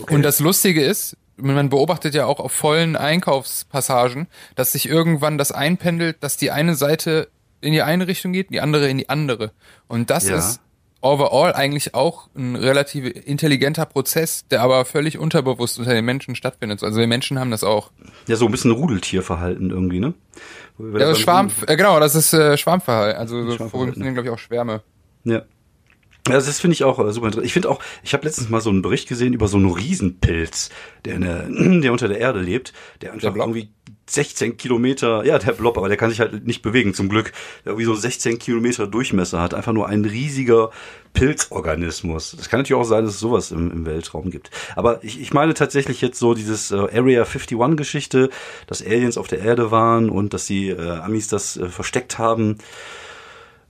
Und 0.09 0.23
das 0.23 0.39
Lustige 0.39 0.83
ist, 0.85 1.16
man 1.41 1.68
beobachtet 1.68 2.14
ja 2.14 2.26
auch 2.26 2.41
auf 2.41 2.53
vollen 2.53 2.97
Einkaufspassagen, 2.97 4.26
dass 4.55 4.72
sich 4.72 4.89
irgendwann 4.89 5.39
das 5.39 5.53
einpendelt, 5.53 6.16
dass 6.20 6.36
die 6.36 6.51
eine 6.51 6.74
Seite 6.74 7.28
in 7.61 7.72
die 7.72 7.82
eine 7.82 8.07
Richtung 8.07 8.32
geht, 8.32 8.51
die 8.51 8.61
andere 8.61 8.89
in 8.89 8.99
die 8.99 9.09
andere. 9.09 9.53
Und 9.89 10.11
das 10.11 10.28
Ja. 10.28 10.36
ist 10.36 10.61
overall 11.01 11.53
eigentlich 11.55 11.95
auch 11.95 12.28
ein 12.36 12.57
relativ 12.57 13.05
intelligenter 13.26 13.86
Prozess, 13.86 14.47
der 14.49 14.62
aber 14.62 14.84
völlig 14.84 15.18
unterbewusst 15.18 15.78
unter 15.78 15.95
den 15.95 16.05
Menschen 16.05 16.34
stattfindet. 16.34 16.82
Also 16.82 17.01
die 17.01 17.07
Menschen 17.07 17.39
haben 17.39 17.51
das 17.53 17.62
auch. 17.64 17.91
Ja, 18.26 18.36
so 18.36 18.47
ein 18.47 18.51
bisschen 18.51 18.72
Rudeltierverhalten 18.72 19.70
irgendwie, 19.70 20.01
ne? 20.01 20.14
Wir 20.76 20.93
Ja, 21.01 21.07
da 21.07 21.09
das 21.11 21.20
Schwarm, 21.20 21.51
äh, 21.66 21.76
genau, 21.76 21.99
das 22.01 22.14
ist 22.14 22.32
äh, 22.32 22.57
Schwarmverhalten. 22.57 23.18
Also 23.18 23.49
so 23.51 23.68
funktionieren, 23.68 24.14
glaube 24.14 24.28
ich, 24.28 24.34
auch 24.34 24.39
Schwärme. 24.39 24.82
Ja. 25.24 25.43
Ja, 26.29 26.35
das 26.35 26.61
finde 26.61 26.74
ich 26.74 26.85
auch 26.85 26.99
äh, 26.99 27.12
super 27.12 27.26
interessant. 27.26 27.47
Ich 27.47 27.53
finde 27.53 27.70
auch, 27.70 27.81
ich 28.03 28.12
habe 28.14 28.24
letztens 28.24 28.49
mal 28.49 28.61
so 28.61 28.70
einen 28.70 28.83
Bericht 28.83 29.09
gesehen 29.09 29.33
über 29.33 29.49
so 29.49 29.57
einen 29.57 29.70
Riesenpilz, 29.70 30.70
der, 31.05 31.18
der, 31.18 31.49
der 31.49 31.93
unter 31.93 32.09
der 32.09 32.18
Erde 32.18 32.41
lebt, 32.41 32.72
der 33.03 33.12
einfach 33.12 33.33
Blob? 33.33 33.47
irgendwie 33.47 33.70
16 34.09 34.57
Kilometer, 34.57 35.24
ja, 35.24 35.39
der 35.39 35.53
Blob, 35.53 35.76
aber 35.76 35.89
der 35.89 35.97
kann 35.97 36.11
sich 36.11 36.20
halt 36.20 36.47
nicht 36.47 36.62
bewegen, 36.62 36.95
zum 36.95 37.09
Glück, 37.09 37.33
der 37.64 37.72
irgendwie 37.72 37.85
so 37.85 37.95
16 37.95 38.39
Kilometer 38.39 38.87
Durchmesser 38.87 39.41
hat. 39.41 39.55
Einfach 39.55 39.72
nur 39.72 39.87
ein 39.87 40.05
riesiger 40.05 40.70
Pilzorganismus. 41.12 42.35
Das 42.37 42.49
kann 42.49 42.61
natürlich 42.61 42.81
auch 42.81 42.89
sein, 42.89 43.05
dass 43.05 43.14
es 43.14 43.20
sowas 43.20 43.51
im, 43.51 43.70
im 43.70 43.87
Weltraum 43.87 44.31
gibt. 44.31 44.51
Aber 44.76 45.05
ich, 45.05 45.20
ich 45.20 45.33
meine 45.35 45.55
tatsächlich 45.55 46.01
jetzt 46.01 46.18
so 46.18 46.35
dieses 46.35 46.70
äh, 46.70 46.76
Area 46.76 47.24
51 47.24 47.76
Geschichte, 47.76 48.31
dass 48.66 48.83
Aliens 48.83 49.18
auf 49.18 49.29
der 49.29 49.41
Erde 49.41 49.70
waren 49.70 50.11
und 50.11 50.33
dass 50.33 50.47
die 50.47 50.70
äh, 50.70 50.91
Amis 50.91 51.29
das 51.29 51.57
äh, 51.57 51.68
versteckt 51.68 52.18
haben 52.18 52.59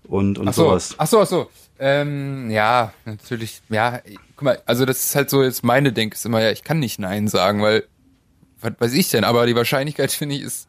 und, 0.05 0.39
und 0.39 0.49
Ach 0.49 0.55
so, 0.55 0.65
sowas. 0.65 0.95
ach 0.99 1.07
so, 1.07 1.21
ach 1.21 1.27
so. 1.27 1.49
Ähm, 1.81 2.51
ja, 2.51 2.93
natürlich, 3.05 3.62
ja, 3.68 4.01
guck 4.37 4.43
mal, 4.43 4.62
also 4.66 4.85
das 4.85 5.05
ist 5.05 5.14
halt 5.14 5.31
so 5.31 5.43
jetzt 5.43 5.62
meine 5.64 5.93
Denk 5.93 6.14
ist 6.14 6.26
immer, 6.26 6.43
ja, 6.43 6.51
ich 6.51 6.64
kann 6.64 6.79
nicht 6.81 6.99
Nein 6.99 7.29
sagen, 7.29 7.62
weil, 7.62 7.85
was 8.61 8.72
weiß 8.79 8.93
ich 8.95 9.11
denn, 9.11 9.24
aber 9.24 9.47
die 9.47 9.55
Wahrscheinlichkeit, 9.55 10.11
finde 10.12 10.35
ich, 10.37 10.43
ist 10.43 10.68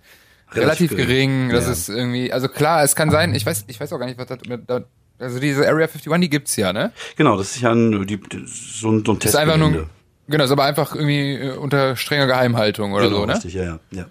relativ, 0.51 0.91
Relativ 0.91 0.97
gering. 1.07 1.47
gering, 1.47 1.49
dass 1.49 1.65
Ja. 1.65 1.71
es 1.71 1.89
irgendwie, 1.89 2.31
also 2.31 2.47
klar, 2.47 2.83
es 2.83 2.95
kann 2.95 3.09
sein, 3.11 3.33
ich 3.33 3.45
weiß, 3.45 3.65
ich 3.67 3.79
weiß 3.79 3.91
auch 3.93 3.99
gar 3.99 4.05
nicht, 4.05 4.17
was 4.19 4.27
das, 4.27 4.37
da, 4.67 4.81
Also 5.19 5.39
diese 5.39 5.67
Area 5.67 5.87
51, 5.87 6.11
die 6.21 6.29
gibt's 6.29 6.55
ja, 6.55 6.71
ne? 6.73 6.91
Genau, 7.17 7.37
das 7.37 7.55
ist 7.55 7.61
ja 7.61 7.71
ein, 7.71 8.05
die, 8.07 8.19
so 8.45 8.91
ein, 8.91 9.03
so 9.05 9.13
ein 9.13 9.19
Das 9.19 9.31
ist 9.31 9.35
einfach 9.35 9.57
nur, 9.57 9.69
Testgelände. 9.69 9.93
genau, 10.27 10.43
ist 10.45 10.51
aber 10.51 10.63
einfach 10.65 10.95
irgendwie 10.95 11.33
äh, 11.33 11.51
unter 11.57 11.95
strenger 11.95 12.27
Geheimhaltung 12.27 12.93
oder 12.93 13.05
Genau, 13.05 13.21
so, 13.21 13.25
ne? 13.25 13.33
richtig, 13.33 13.53
ja, 13.55 13.63
ja. 13.63 13.79
ja. 13.91 14.05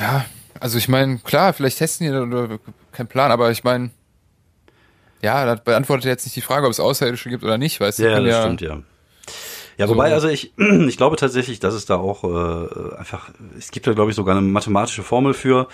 Ja, 0.00 0.24
also 0.60 0.76
ich 0.78 0.88
meine, 0.88 1.18
klar, 1.18 1.52
vielleicht 1.52 1.78
testen 1.78 2.06
die 2.06 2.12
oder 2.12 2.58
kein 2.92 3.06
Plan, 3.06 3.30
aber 3.30 3.50
ich 3.50 3.62
meine, 3.62 3.90
ja, 5.22 5.44
das 5.46 5.62
beantwortet 5.64 6.06
jetzt 6.06 6.24
nicht 6.26 6.36
die 6.36 6.40
Frage, 6.40 6.66
ob 6.66 6.72
es 6.72 6.80
Außerirdische 6.80 7.28
gibt 7.28 7.44
oder 7.44 7.58
nicht, 7.58 7.80
weißt 7.80 7.98
du? 7.98 8.04
Ja, 8.04 8.20
das 8.20 8.40
stimmt, 8.40 8.60
ja. 8.60 8.78
Ja, 9.76 9.88
wobei, 9.88 10.08
So. 10.08 10.14
also 10.14 10.28
ich, 10.28 10.52
ich 10.88 10.96
glaube 10.96 11.16
tatsächlich, 11.16 11.60
dass 11.60 11.74
es 11.74 11.86
da 11.86 11.96
auch 11.96 12.24
äh, 12.24 12.96
einfach, 12.98 13.30
es 13.56 13.70
gibt 13.70 13.86
da 13.86 13.92
glaube 13.92 14.10
ich 14.10 14.16
sogar 14.16 14.36
eine 14.36 14.44
mathematische 14.46 15.02
Formel 15.04 15.34
für, 15.34 15.68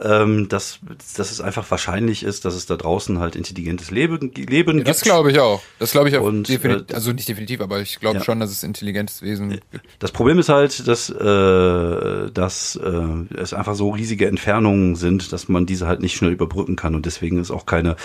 ähm, 0.00 0.48
dass, 0.48 0.78
dass 1.16 1.30
es 1.32 1.40
einfach 1.40 1.68
wahrscheinlich 1.70 2.22
ist, 2.22 2.44
dass 2.44 2.54
es 2.54 2.66
da 2.66 2.76
draußen 2.76 3.18
halt 3.18 3.34
intelligentes 3.36 3.90
Leben, 3.90 4.32
Leben 4.34 4.78
Ja, 4.78 4.84
das 4.84 4.98
gibt. 4.98 5.06
glaube 5.12 5.30
ich 5.32 5.40
auch. 5.40 5.60
Das 5.78 5.90
glaube 5.90 6.08
ich 6.08 6.16
auch. 6.16 6.22
Und, 6.22 6.48
definitiv, 6.48 6.90
äh, 6.90 6.94
also 6.94 7.12
nicht 7.12 7.28
definitiv, 7.28 7.60
aber 7.60 7.80
ich 7.80 7.98
glaube 7.98 8.18
Ja. 8.18 8.24
schon, 8.24 8.38
dass 8.40 8.50
es 8.50 8.62
intelligentes 8.62 9.20
Wesen 9.22 9.50
gibt. 9.50 9.64
Das 9.98 10.12
Problem 10.12 10.38
ist 10.38 10.48
halt, 10.48 10.86
dass, 10.86 11.10
äh, 11.10 12.30
dass 12.30 12.76
äh, 12.76 13.34
es 13.36 13.52
einfach 13.52 13.74
so 13.74 13.90
riesige 13.90 14.26
Entfernungen 14.28 14.94
sind, 14.94 15.32
dass 15.32 15.48
man 15.48 15.66
diese 15.66 15.86
halt 15.86 16.00
nicht 16.00 16.16
schnell 16.16 16.32
überbrücken 16.32 16.76
kann 16.76 16.94
und 16.94 17.04
deswegen 17.04 17.38
ist 17.40 17.50
auch 17.50 17.66
keine, 17.66 17.96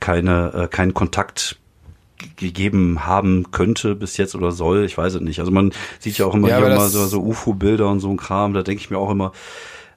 keine, 0.00 0.52
äh, 0.54 0.68
kein 0.68 0.94
Kontakt 0.94 1.58
gegeben 2.36 3.06
haben 3.06 3.50
könnte 3.50 3.94
bis 3.94 4.16
jetzt 4.16 4.34
oder 4.34 4.50
soll, 4.50 4.84
ich 4.84 4.98
weiß 4.98 5.14
es 5.14 5.20
nicht. 5.20 5.40
Also 5.40 5.52
man 5.52 5.72
sieht 6.00 6.18
ja 6.18 6.26
auch 6.26 6.34
immer 6.34 6.48
Ja, 6.48 6.58
hier 6.58 6.68
mal 6.68 6.88
so, 6.88 7.06
so 7.06 7.20
UFO-Bilder 7.20 7.88
und 7.88 8.00
so 8.00 8.10
ein 8.10 8.16
Kram, 8.16 8.54
da 8.54 8.62
denke 8.62 8.80
ich 8.80 8.90
mir 8.90 8.98
auch 8.98 9.10
immer, 9.10 9.32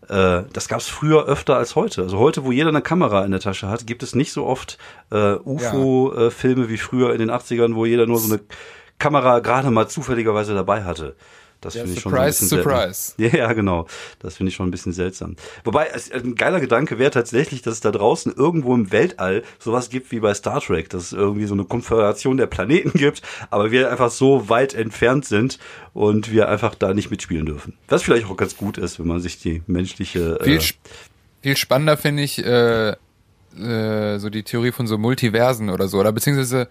äh, 0.08 0.43
das 0.54 0.68
gab 0.68 0.80
es 0.80 0.88
früher 0.88 1.26
öfter 1.26 1.58
als 1.58 1.76
heute. 1.76 2.04
Also 2.04 2.20
heute, 2.20 2.43
wo 2.43 2.52
jeder 2.52 2.70
eine 2.70 2.82
Kamera 2.82 3.26
in 3.26 3.32
der 3.32 3.39
Tasche 3.39 3.68
hat, 3.70 3.88
gibt 3.88 4.04
es 4.04 4.14
nicht 4.16 4.34
so 4.34 4.45
oft 4.45 4.78
äh, 5.12 5.36
UFO-Filme 5.36 6.70
wie 6.70 6.78
früher 6.78 7.14
in 7.14 7.20
den 7.20 7.32
80ern, 7.32 7.76
wo 7.76 7.86
jeder 7.86 8.06
nur 8.06 8.20
so 8.20 8.32
eine 8.32 8.41
Kamera 8.99 9.39
gerade 9.39 9.72
mal 9.72 9.88
zufälligerweise 9.88 10.54
dabei 10.54 10.84
hatte. 10.84 11.16
Das 11.62 11.76
Ja, 11.76 11.84
finde 11.84 11.95
ich 11.95 12.01
schon 12.01 12.14
ein 12.14 12.32
surprise, 12.34 12.39
bisschen 12.39 12.64
surprise. 12.64 13.14
Seltsam. 13.18 13.39
Ja, 13.39 13.53
genau. 13.53 13.88
Das 14.20 14.38
finde 14.38 14.49
ich 14.49 14.55
schon 14.55 14.68
ein 14.68 14.72
bisschen 14.72 14.93
seltsam. 14.93 15.36
Wobei, 15.64 15.88
es, 15.93 16.12
ein 16.12 16.36
geiler 16.36 16.59
Gedanke 16.59 16.97
wäre 16.99 17.12
tatsächlich, 17.12 17.62
dass 17.62 17.76
es 17.76 17.80
da 17.82 17.91
draußen 17.91 18.34
irgendwo 18.36 18.74
im 18.74 18.91
Weltall 18.91 19.43
sowas 19.59 19.89
gibt 19.89 20.12
wie 20.12 20.20
bei 20.20 20.34
Star 20.34 20.59
Trek, 20.59 20.89
dass 20.89 21.03
es 21.03 21.14
irgendwie 21.14 21.45
so 21.45 21.53
eine 21.53 21.64
Konföderation 21.66 22.38
der 22.38 22.47
Planeten 22.47 22.91
gibt, 22.97 23.22
aber 23.51 23.72
wir 23.72 23.91
einfach 23.91 24.09
so 24.09 24.49
weit 24.49 24.74
entfernt 24.74 25.26
sind 25.26 25.59
und 25.93 26.32
wir 26.32 26.49
einfach 26.49 26.74
da 26.76 26.93
nicht 26.93 27.12
mitspielen 27.12 27.45
dürfen. 27.45 27.78
Was 27.88 28.03
vielleicht 28.03 28.26
auch 28.26 28.38
ganz 28.38 28.57
gut 28.57 28.78
ist, 28.78 28.99
wenn 28.99 29.07
man 29.07 29.20
sich 29.22 29.39
die 29.39 29.62
menschliche... 29.68 30.39
Viel, 30.43 30.57
Äh, 30.57 30.62
viel 31.43 31.57
spannender 31.57 31.97
finde 31.97 32.24
ich 32.24 32.43
äh, 32.43 32.95
äh, 33.57 34.18
so 34.20 34.30
die 34.30 34.43
Theorie 34.43 34.72
von 34.72 34.88
so 34.88 34.97
Multiversen 34.97 35.70
oder 35.70 35.88
so, 35.88 35.99
oder 35.99 36.12
beziehungsweise 36.12 36.70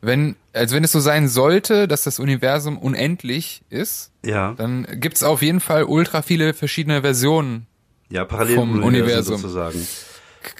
wenn, 0.00 0.36
als 0.52 0.72
wenn 0.72 0.84
es 0.84 0.92
so 0.92 1.00
sein 1.00 1.28
sollte, 1.28 1.88
dass 1.88 2.02
das 2.02 2.18
Universum 2.18 2.78
unendlich 2.78 3.62
ist, 3.70 4.12
ja, 4.24 4.54
dann 4.56 4.86
gibt's 5.00 5.22
auf 5.22 5.42
jeden 5.42 5.60
Fall 5.60 5.84
ultra 5.84 6.22
viele 6.22 6.54
verschiedene 6.54 7.02
Versionen. 7.02 7.66
ja, 8.10 8.24
parallel 8.24 8.56
vom 8.56 8.82
Universum. 8.82 9.38
sozusagen. 9.38 9.86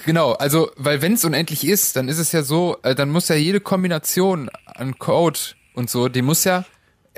Genau, 0.07 0.33
also, 0.33 0.71
weil 0.77 1.03
wenn 1.03 1.13
es 1.13 1.25
unendlich 1.25 1.67
ist, 1.67 1.97
dann 1.97 2.09
ist 2.09 2.19
es 2.19 2.33
ja 2.33 2.43
so, 2.43 2.79
äh, 2.83 2.95
dann 2.95 3.11
muss 3.11 3.29
ja 3.29 3.35
jede 3.35 3.61
Kombination 3.61 4.49
an 4.65 4.99
Code 4.99 5.39
und 5.75 5.91
so, 5.91 6.09
die 6.09 6.23
muss 6.23 6.45
ja 6.45 6.65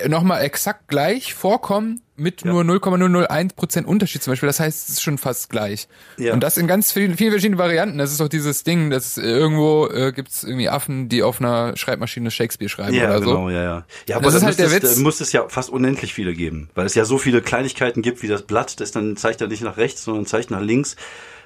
nochmal 0.09 0.43
exakt 0.43 0.89
gleich 0.89 1.35
vorkommen 1.35 2.03
mit 2.19 2.43
Ja. 2.43 2.53
nur 2.53 2.62
0,001% 2.64 3.85
Unterschied 3.85 4.23
zum 4.23 4.33
Beispiel. 4.33 4.47
Das 4.47 4.61
heißt, 4.61 4.85
es 4.89 4.95
ist 4.95 5.03
schon 5.03 5.19
fast 5.19 5.51
gleich. 5.51 5.89
Ja. 6.17 6.33
Und 6.33 6.41
das 6.41 6.57
in 6.57 6.67
ganz 6.67 6.93
vielen, 6.93 7.17
vielen 7.17 7.31
verschiedenen 7.31 7.59
Varianten. 7.59 7.99
Das 7.99 8.12
ist 8.12 8.21
auch 8.21 8.29
dieses 8.29 8.64
Ding, 8.64 8.91
dass 8.91 9.19
äh, 9.19 9.23
irgendwo 9.23 9.87
äh, 9.89 10.12
gibt's 10.12 10.43
irgendwie 10.45 10.69
Affen, 10.69 11.09
die 11.09 11.23
auf 11.23 11.41
einer 11.41 11.77
Schreibmaschine 11.77 12.31
Shakespeare 12.31 12.69
schreiben 12.69 12.95
Ja, 12.95 13.05
oder 13.11 13.21
genau, 13.21 13.33
so. 13.45 13.51
ja, 13.51 13.62
ja. 13.62 13.87
Ja, 14.09 14.21
Das 14.21 14.35
ist 14.35 14.43
halt 14.45 14.59
der 14.59 14.67
es- 14.67 14.73
Witz. 14.75 14.97
äh, 14.97 15.01
muss 15.01 15.21
es 15.21 15.33
ja 15.33 15.49
fast 15.49 15.71
unendlich 15.71 16.14
viele 16.14 16.33
geben, 16.35 16.71
weil 16.75 16.87
es 16.87 16.95
ja 16.95 17.05
so 17.05 17.19
viele 17.19 17.43
Kleinigkeiten 17.43 18.03
gibt, 18.03 18.23
wie 18.23 18.29
das 18.29 18.43
Blatt, 18.43 18.81
das 18.81 18.91
dann 18.93 19.17
zeigt 19.17 19.41
er 19.41 19.49
nicht 19.49 19.62
nach 19.62 19.77
rechts, 19.77 20.05
sondern 20.05 20.27
zeigt 20.27 20.51
nach 20.51 20.61
links. 20.61 20.97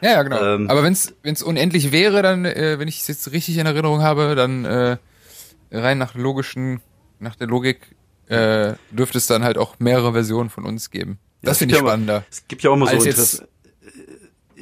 Ja, 0.02 0.12
ja, 0.12 0.22
genau. 0.22 0.42
Ähm, 0.42 0.70
Aber 0.70 0.82
wenn 0.82 0.92
es 0.94 1.42
unendlich 1.42 1.92
wäre, 1.92 2.22
dann, 2.22 2.44
äh, 2.44 2.78
wenn 2.78 2.88
ich 2.88 3.00
es 3.00 3.08
jetzt 3.08 3.32
richtig 3.32 3.58
in 3.58 3.66
Erinnerung 3.66 4.02
habe, 4.02 4.34
dann 4.34 4.64
äh, 4.64 4.96
rein 5.72 5.98
nach 5.98 6.14
logischen, 6.14 6.80
nach 7.18 7.36
der 7.36 7.46
Logik 7.48 7.80
äh, 8.30 8.74
dürfte 8.90 9.18
es 9.18 9.26
dann 9.26 9.44
halt 9.44 9.58
auch 9.58 9.74
mehrere 9.78 10.12
Versionen 10.12 10.50
von 10.50 10.64
uns 10.64 10.90
geben. 10.90 11.18
Das 11.42 11.58
finde 11.58 11.74
ich 11.74 11.80
ja 11.80 11.86
spannender. 11.86 12.16
Immer, 12.18 12.24
es 12.30 12.46
gibt 12.48 12.62
ja 12.62 12.70
auch 12.70 12.74
immer 12.74 12.86
so 12.86 12.92
Als 12.96 13.04
jetzt- 13.04 13.18
Interess- 13.40 13.46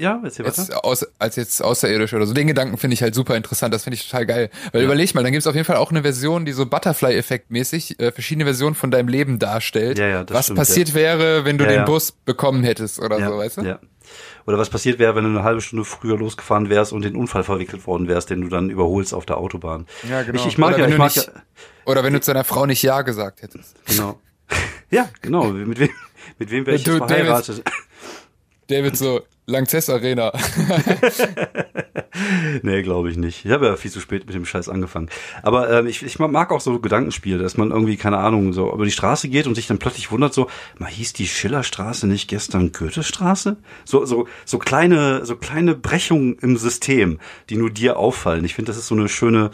Ja, 0.01 0.21
erzähl 0.23 0.47
weiter. 0.47 0.63
Jetzt 0.63 0.75
aus, 0.77 1.05
als 1.19 1.35
jetzt 1.35 1.61
außerirdisch 1.61 2.15
oder 2.15 2.25
so. 2.25 2.33
Den 2.33 2.47
Gedanken 2.47 2.77
finde 2.79 2.95
ich 2.95 3.03
halt 3.03 3.17
super 3.17 3.37
interessant. 3.37 3.75
Das 3.75 3.83
finde 3.83 3.97
ich 3.97 4.09
total 4.09 4.27
geil. 4.27 4.51
Weil 4.71 4.85
überleg 4.85 5.13
mal, 5.15 5.25
dann 5.25 5.33
gibt 5.33 5.41
es 5.41 5.47
auf 5.49 5.57
jeden 5.57 5.65
Fall 5.65 5.75
auch 5.77 5.91
eine 5.91 6.03
Version, 6.03 6.45
die 6.45 6.53
so 6.53 6.67
Butterfly-Effekt-mäßig 6.67 7.99
äh, 8.01 8.13
verschiedene 8.13 8.45
Versionen 8.45 8.77
von 8.77 8.93
deinem 8.93 9.09
Leben 9.09 9.41
darstellt. 9.41 9.99
Ja, 9.99 10.07
ja, 10.07 10.25
das 10.25 10.37
was 10.37 10.45
stimmt, 10.47 10.59
passiert 10.59 10.95
wäre, 10.95 11.45
wenn 11.45 11.59
du 11.59 11.65
Ja, 11.65 11.71
den 11.71 11.77
ja. 11.81 11.85
Bus 11.85 12.13
bekommen 12.13 12.63
hättest 12.63 13.01
oder 13.01 13.19
ja, 13.19 13.29
so, 13.29 13.39
weißt 13.39 13.57
du? 13.57 13.63
ja. 13.63 13.81
Oder 14.49 14.57
was 14.59 14.71
passiert 14.71 14.99
wäre, 14.99 15.15
wenn 15.15 15.25
du 15.25 15.31
eine 15.31 15.43
halbe 15.43 15.61
Stunde 15.61 15.85
früher 15.85 16.17
losgefahren 16.17 16.71
wärst 16.71 16.95
und 16.95 17.05
in 17.05 17.13
den 17.13 17.21
Unfall 17.21 17.45
verwickelt 17.45 17.87
worden 17.87 18.09
wärst, 18.09 18.31
den 18.31 18.41
du 18.41 18.49
dann 18.49 18.71
überholst 18.71 19.13
auf 19.13 19.27
der 19.27 19.37
Autobahn. 19.37 19.87
Ja, 20.09 20.23
genau. 20.23 20.41
Ich, 20.41 20.47
ich 20.47 20.57
mag 20.57 20.71
Oder 20.71 20.79
ja, 20.79 20.85
wenn 20.85 20.91
ich 20.91 20.97
du 20.97 21.03
mag 21.03 21.15
nicht- 21.17 21.27
ja, 21.27 21.43
Oder 21.85 22.03
wenn 22.03 22.13
du 22.15 22.21
zu 22.23 22.31
deiner 22.33 22.45
Frau 22.45 22.65
nicht 22.65 22.83
Ja 22.83 23.03
gesagt 23.03 23.43
hättest. 23.43 23.77
genau. 23.85 24.19
ja, 24.91 25.11
genau. 25.21 25.49
Mit 25.49 25.79
wem, 25.79 25.91
mit 26.39 26.51
wem 26.51 26.65
wäre 26.65 26.77
ich 26.77 26.83
Du, 26.85 26.93
jetzt 26.93 27.01
David- 27.03 27.17
verheiratet? 27.27 27.63
David 28.69 28.97
so, 28.97 29.21
Langzess 29.49 29.89
Arena. 29.89 30.33
Nee, 32.63 32.83
glaube 32.83 33.11
ich 33.11 33.17
nicht. 33.17 33.45
Ich 33.45 33.51
habe 33.51 33.67
ja 33.67 33.77
viel 33.77 33.91
zu 33.91 34.01
spät 34.01 34.27
mit 34.27 34.35
dem 34.35 34.45
Scheiß 34.45 34.69
angefangen. 34.69 35.09
Aber 35.43 35.71
ähm, 35.71 35.87
ich, 35.87 36.03
ich 36.03 36.19
mag 36.19 36.51
auch 36.51 36.61
so 36.61 36.79
Gedankenspiele, 36.81 37.39
dass 37.39 37.57
man 37.57 37.71
irgendwie, 37.71 37.97
keine 37.97 38.19
Ahnung, 38.19 38.53
so 38.53 38.73
über 38.73 38.85
die 38.85 38.91
Straße 38.91 39.29
geht 39.29 39.47
und 39.47 39.55
sich 39.55 39.67
dann 39.67 39.79
plötzlich 39.79 40.11
wundert, 40.11 40.35
so, 40.35 40.49
mal 40.79 40.91
hieß 40.91 41.13
die 41.13 41.27
Schillerstraße 41.27 42.07
nicht 42.07 42.29
gestern 42.29 42.73
Goethestraße? 42.73 43.57
So, 43.85 44.05
so, 44.05 44.27
so 44.45 44.59
kleine, 44.59 45.25
so 45.25 45.37
kleine 45.37 45.75
Brechungen 45.75 46.39
im 46.41 46.57
System, 46.57 47.19
die 47.51 47.57
nur 47.57 47.71
dir 47.71 47.99
auffallen. 47.99 48.45
Ich 48.45 48.55
finde, 48.55 48.71
das 48.71 48.79
ist 48.79 48.89
so 48.89 48.95
eine 48.95 49.09
schöne, 49.09 49.51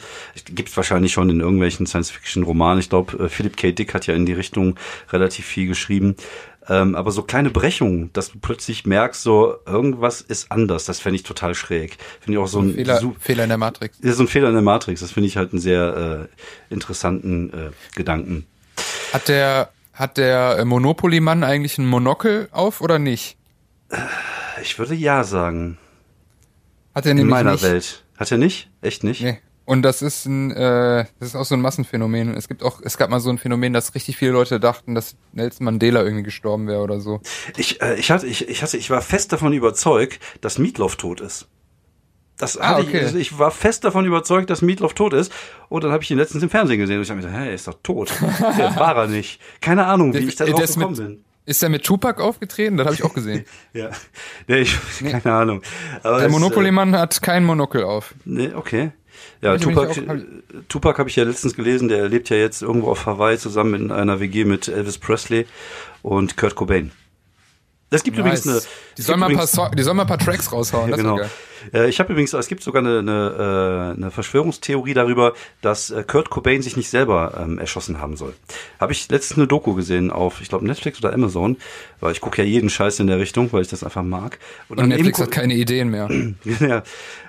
gibt's 0.54 0.76
wahrscheinlich 0.76 1.12
schon 1.12 1.30
in 1.30 1.40
irgendwelchen 1.40 1.86
Science-Fiction-Romanen. 1.86 2.80
Ich 2.80 2.88
glaube, 2.88 3.28
Philip 3.28 3.56
K. 3.56 3.72
Dick 3.72 3.94
hat 3.94 4.06
ja 4.06 4.14
in 4.14 4.26
die 4.26 4.32
Richtung 4.32 4.76
relativ 5.12 5.44
viel 5.44 5.66
geschrieben. 5.66 6.16
Ähm, 6.68 6.94
aber 6.94 7.10
so 7.10 7.22
kleine 7.22 7.50
Brechungen, 7.50 8.10
dass 8.14 8.30
du 8.30 8.38
plötzlich 8.38 8.86
merkst, 8.86 9.22
so 9.22 9.56
irgendwas 9.66 10.20
ist 10.22 10.50
anders. 10.50 10.84
Das 10.86 10.98
fände 10.98 11.16
ich 11.16 11.22
total 11.22 11.54
schräg. 11.54 11.98
Finde 12.20 12.38
ich 12.38 12.42
auch 12.42 12.48
so 12.48 12.60
ein 12.60 12.74
Fehler, 12.74 12.98
su- 13.00 13.14
Fehler 13.20 13.42
in 13.44 13.50
der 13.50 13.58
Matrix. 13.58 13.98
das 13.98 14.12
ist 14.12 14.16
so 14.16 14.22
ein 14.24 14.28
Fehler 14.28 14.48
in 14.48 14.54
der 14.54 14.62
Matrix. 14.62 15.00
Das 15.02 15.12
finde 15.12 15.26
ich 15.28 15.36
halt 15.36 15.52
einen 15.52 15.60
sehr 15.60 16.28
äh, 16.70 16.72
interessanten 16.74 17.52
äh, 17.52 17.70
Gedanken. 17.94 18.46
Hat 19.12 19.28
der, 19.28 19.70
hat 19.92 20.16
der 20.16 20.56
äh, 20.58 20.64
Monopoly-Mann 20.64 21.44
eigentlich 21.44 21.76
ein 21.78 21.86
Monokel 21.86 22.48
auf 22.50 22.80
oder 22.80 22.98
nicht? 22.98 23.36
Ich 24.62 24.78
würde 24.78 24.94
ja 24.94 25.22
sagen. 25.24 25.76
Hat 26.94 27.04
er 27.04 27.10
In 27.10 27.18
nämlich 27.18 27.30
meiner 27.32 27.52
nicht. 27.52 27.62
Welt. 27.64 28.04
Hat 28.16 28.30
er 28.32 28.38
nicht? 28.38 28.70
Echt 28.80 29.04
nicht? 29.04 29.20
Nee. 29.22 29.38
Und 29.66 29.82
das 29.82 30.02
ist 30.02 30.26
ein, 30.26 30.50
äh, 30.50 31.06
das 31.20 31.28
ist 31.30 31.36
auch 31.36 31.44
so 31.46 31.54
ein 31.54 31.60
Massenphänomen. 31.62 32.34
Es 32.36 32.48
gibt 32.48 32.62
auch, 32.62 32.80
es 32.82 32.98
gab 32.98 33.08
mal 33.08 33.20
so 33.20 33.30
ein 33.30 33.38
Phänomen, 33.38 33.72
dass 33.72 33.94
richtig 33.94 34.16
viele 34.18 34.32
Leute 34.32 34.60
dachten, 34.60 34.94
dass 34.94 35.16
Nelson 35.32 35.64
Mandela 35.64 36.02
irgendwie 36.02 36.22
gestorben 36.22 36.66
wäre 36.66 36.80
oder 36.80 37.00
so. 37.00 37.20
Ich, 37.56 37.80
äh, 37.80 37.94
ich, 37.94 38.10
hatte, 38.10 38.26
ich, 38.26 38.46
ich, 38.48 38.62
hatte, 38.62 38.76
ich 38.76 38.90
war 38.90 39.00
fest 39.00 39.32
davon 39.32 39.52
überzeugt, 39.54 40.20
dass 40.42 40.58
Meatloaf 40.58 40.96
tot 40.96 41.20
ist. 41.22 41.48
Das 42.36 42.58
Ah, 42.58 42.70
hatte 42.76 42.82
okay. 42.82 42.98
ich, 42.98 43.04
also 43.04 43.16
ich 43.18 43.38
war 43.38 43.50
fest 43.52 43.84
davon 43.84 44.04
überzeugt, 44.04 44.50
dass 44.50 44.60
Meatloaf 44.60 44.92
tot 44.92 45.12
ist. 45.14 45.32
Und 45.70 45.84
dann 45.84 45.92
habe 45.92 46.02
ich 46.02 46.10
ihn 46.10 46.18
letztens 46.18 46.42
im 46.42 46.50
Fernsehen 46.50 46.78
gesehen 46.80 46.96
und 46.98 47.04
ich 47.04 47.08
habe 47.10 47.20
mir 47.20 47.26
gedacht, 47.26 47.40
hey, 47.40 47.48
er 47.48 47.54
ist 47.54 47.66
doch 47.68 47.78
tot. 47.82 48.12
ja, 48.58 48.76
war 48.76 48.96
er 48.96 49.06
nicht. 49.06 49.40
Keine 49.62 49.86
Ahnung, 49.86 50.12
wie 50.12 50.18
Der- 50.18 50.28
ich 50.28 50.36
da 50.36 50.44
der 50.44 50.52
drauf 50.54 50.64
ist 50.64 50.74
gekommen 50.74 50.96
mit- 50.96 51.06
bin. 51.06 51.24
Ist 51.46 51.62
er 51.62 51.68
mit 51.68 51.84
Tupac 51.84 52.22
aufgetreten? 52.22 52.78
Das 52.78 52.86
habe 52.86 52.94
ich 52.96 53.04
auch 53.04 53.12
gesehen. 53.14 53.44
Ja, 53.74 53.90
nee, 54.48 54.60
ich, 54.60 54.78
keine 55.00 55.32
Ahnung. 55.32 55.62
Aber 56.02 56.16
Der 56.18 56.26
äh, 56.28 56.30
Monopoly-Mann 56.30 56.96
hat 56.96 57.20
kein 57.22 57.44
Monokel 57.44 57.84
auf. 57.84 58.14
Nee, 58.24 58.50
okay. 58.54 58.92
Ja, 59.42 59.54
ich 59.54 59.62
Tupac, 59.62 59.90
auch- 59.90 59.96
hab 59.96 60.16
äh, 60.16 60.22
Tupac 60.68 60.98
habe 60.98 61.08
ich 61.08 61.16
ja 61.16 61.24
letztens 61.24 61.54
gelesen, 61.54 61.88
der 61.88 62.08
lebt 62.08 62.30
ja 62.30 62.36
jetzt 62.36 62.62
irgendwo 62.62 62.90
auf 62.90 63.06
Hawaii 63.06 63.38
zusammen 63.38 63.74
in 63.74 63.90
einer 63.92 64.20
WG 64.20 64.44
mit 64.44 64.68
Elvis 64.68 64.98
Presley 64.98 65.46
und 66.02 66.36
Kurt 66.36 66.54
Cobain. 66.54 66.90
Es 67.90 68.02
gibt 68.02 68.18
übrigens 68.18 68.46
eine. 68.48 68.60
Die 68.98 69.02
sollen, 69.02 69.20
mal 69.20 69.26
ein 69.26 69.36
paar 69.36 69.44
übrigens- 69.44 69.52
so 69.52 69.68
die 69.76 69.82
sollen 69.82 69.96
mal 69.96 70.02
ein 70.02 70.08
paar 70.08 70.18
Tracks 70.18 70.50
raushauen. 70.50 70.90
ja, 70.90 70.96
das 70.96 71.00
genau. 71.00 71.20
Äh, 71.72 71.88
ich 71.88 72.00
habe 72.00 72.12
übrigens, 72.12 72.32
es 72.32 72.48
gibt 72.48 72.62
sogar 72.62 72.82
eine, 72.82 72.98
eine, 72.98 73.94
äh, 73.94 73.96
eine 73.96 74.10
Verschwörungstheorie 74.10 74.94
darüber, 74.94 75.34
dass 75.62 75.90
äh, 75.90 76.02
Kurt 76.02 76.28
Cobain 76.28 76.60
sich 76.60 76.76
nicht 76.76 76.90
selber 76.90 77.40
ähm, 77.40 77.58
erschossen 77.58 78.00
haben 78.00 78.16
soll. 78.16 78.34
Habe 78.80 78.92
ich 78.92 79.08
letztens 79.10 79.38
eine 79.38 79.46
Doku 79.46 79.74
gesehen 79.74 80.10
auf, 80.10 80.40
ich 80.40 80.48
glaube 80.48 80.66
Netflix 80.66 80.98
oder 80.98 81.12
Amazon, 81.14 81.56
weil 82.00 82.12
ich 82.12 82.20
gucke 82.20 82.42
ja 82.42 82.48
jeden 82.48 82.68
Scheiß 82.68 82.98
in 83.00 83.06
der 83.06 83.18
Richtung, 83.18 83.52
weil 83.52 83.62
ich 83.62 83.68
das 83.68 83.84
einfach 83.84 84.02
mag. 84.02 84.38
Und 84.68 84.80
an 84.80 84.88
Netflix 84.88 85.20
hat 85.20 85.30
keine 85.30 85.54
Ideen 85.54 85.88
mehr. 85.90 86.08
ja. 86.60 86.82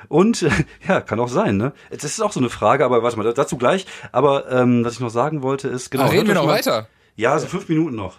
Und 0.07 0.41
ja, 0.87 1.01
kann 1.01 1.19
auch 1.19 1.29
sein, 1.29 1.57
ne? 1.57 1.73
Das 1.91 2.03
ist 2.03 2.21
auch 2.21 2.31
so 2.31 2.39
eine 2.39 2.49
Frage, 2.49 2.85
aber 2.85 3.03
warte 3.03 3.17
mal, 3.17 3.33
dazu 3.33 3.57
gleich. 3.57 3.85
Aber 4.11 4.51
ähm, 4.51 4.83
was 4.85 4.93
ich 4.93 4.99
noch 4.99 5.09
sagen 5.09 5.41
wollte 5.41 5.67
ist, 5.67 5.89
genau. 5.91 6.05
Ach, 6.05 6.11
reden 6.11 6.19
hört 6.19 6.27
wir 6.29 6.35
noch 6.35 6.45
mal- 6.45 6.53
weiter? 6.57 6.87
Ja, 7.17 7.39
so 7.39 7.47
fünf 7.47 7.69
Minuten 7.69 7.95
noch. 7.95 8.17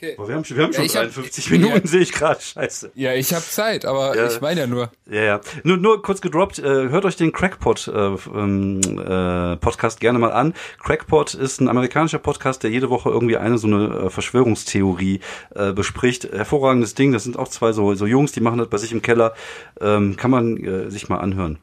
Okay. 0.00 0.14
Boah, 0.16 0.28
wir 0.28 0.36
haben, 0.36 0.44
wir 0.48 0.62
haben 0.62 0.72
schon 0.72 0.84
Ja, 0.84 0.86
ich 0.86 0.96
hab- 0.96 1.02
53 1.12 1.50
Minuten, 1.50 1.88
sehe 1.88 2.02
ich 2.02 2.12
gerade. 2.12 2.40
Scheiße. 2.40 2.92
Ja, 2.94 3.14
ich 3.14 3.34
habe 3.34 3.42
Zeit, 3.44 3.84
aber 3.84 4.16
Ja. 4.16 4.28
ich 4.28 4.40
meine 4.40 4.60
ja 4.60 4.66
nur. 4.68 4.92
Ja, 5.10 5.22
ja. 5.22 5.40
Nur, 5.64 5.76
nur 5.76 6.02
kurz 6.02 6.20
gedroppt, 6.20 6.60
äh, 6.60 6.62
hört 6.62 7.04
euch 7.04 7.16
den 7.16 7.32
Crackpot 7.32 7.88
äh, 7.88 7.90
ähm, 8.32 8.80
äh, 8.80 9.56
Podcast 9.56 9.98
gerne 9.98 10.20
mal 10.20 10.30
an. 10.30 10.54
Crackpot 10.84 11.34
ist 11.34 11.60
ein 11.60 11.68
amerikanischer 11.68 12.20
Podcast, 12.20 12.62
der 12.62 12.70
jede 12.70 12.90
Woche 12.90 13.10
irgendwie 13.10 13.38
eine 13.38 13.58
so 13.58 13.66
eine 13.66 14.04
äh, 14.06 14.10
Verschwörungstheorie 14.10 15.18
äh, 15.56 15.72
bespricht. 15.72 16.30
Hervorragendes 16.32 16.94
Ding, 16.94 17.10
das 17.10 17.24
sind 17.24 17.36
auch 17.36 17.48
zwei 17.48 17.72
so, 17.72 17.92
so 17.94 18.06
Jungs, 18.06 18.30
die 18.30 18.40
machen 18.40 18.58
das 18.58 18.68
bei 18.68 18.76
sich 18.78 18.92
im 18.92 19.02
Keller. 19.02 19.34
Ähm, 19.80 20.16
kann 20.16 20.30
man 20.30 20.56
äh, 20.58 20.90
sich 20.92 21.08
mal 21.08 21.18
anhören. 21.18 21.58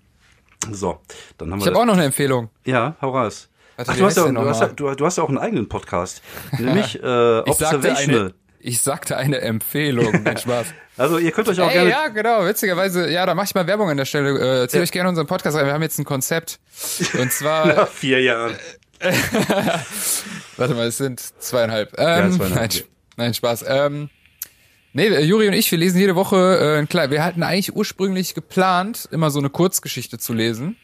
So, 0.72 1.00
dann 1.38 1.52
haben 1.52 1.60
Ich 1.60 1.66
wir 1.66 1.72
habe 1.72 1.80
auch 1.82 1.86
noch 1.86 1.94
eine 1.94 2.04
Empfehlung. 2.04 2.50
Ja, 2.66 2.96
hau 3.02 3.12
raus. 3.12 3.48
Warte, 3.78 3.92
Ach, 3.92 3.98
du 3.98 4.06
hast, 4.06 4.18
ja, 4.18 4.32
du, 4.32 4.50
hast 4.50 4.62
ja, 4.62 4.68
du, 4.68 4.96
du 4.96 5.06
hast 5.06 5.18
ja 5.18 5.24
auch 5.24 5.30
einen 5.30 5.38
eigenen 5.38 5.68
Podcast, 5.68 6.22
nämlich 6.58 7.02
äh, 7.04 7.40
Ich 7.40 7.56
sagte, 7.56 7.78
Observational. 7.78 8.22
eine, 8.22 8.34
ich 8.60 8.82
sagte 8.82 9.18
eine 9.18 9.42
Empfehlung. 9.42 10.22
Nein, 10.24 10.38
Spaß. 10.38 10.68
Also 10.98 11.18
ihr 11.18 11.34
könnt 11.34 11.50
euch 11.50 11.60
auch 11.60 11.68
Ey, 11.68 11.74
gerne 11.74 11.90
ja, 11.90 12.08
genau, 12.08 12.46
witzigerweise, 12.46 13.12
ja, 13.12 13.26
da 13.26 13.36
mache 13.36 13.48
ich 13.48 13.54
mal 13.54 13.68
Werbung 13.68 13.90
an 13.90 13.98
der 13.98 14.06
Stelle. 14.06 14.64
Äh, 14.64 14.68
zieht 14.70 14.80
euch 14.80 14.94
gerne 14.94 15.10
unseren 15.10 15.28
Podcast 15.28 15.58
rein. 15.58 15.66
Wir 15.66 15.74
haben 15.74 15.82
jetzt 15.82 16.00
ein 16.00 16.06
Konzept. 16.06 16.62
Und 17.20 17.34
zwar, 17.34 17.66
nach 17.76 17.90
vier 17.90 18.22
Jahren. 18.22 18.56
warte 20.56 20.74
mal, 20.74 20.88
es 20.88 20.98
sind 20.98 21.20
zweieinhalb. 21.20 21.94
Ähm, 21.98 22.32
zweieinhalb, 22.32 22.56
Nein, 22.56 22.70
ja. 22.72 22.82
Nein, 23.18 23.34
Spaß. 23.34 23.66
Ähm, 23.68 24.10
nee, 24.94 25.08
äh, 25.08 25.22
Juri 25.22 25.50
und 25.50 25.54
ich, 25.54 25.70
wir 25.70 25.78
lesen 25.78 26.00
jede 26.00 26.16
Woche 26.16 26.38
äh, 26.38 26.80
ein 26.80 26.88
klein. 26.88 27.12
Wir 27.12 27.26
hatten 27.26 27.44
eigentlich 27.44 27.76
ursprünglich 27.76 28.34
geplant, 28.34 29.10
immer 29.12 29.32
so 29.32 29.40
eine 29.40 29.50
Kurzgeschichte 29.50 30.18
zu 30.18 30.34
lesen. 30.34 30.78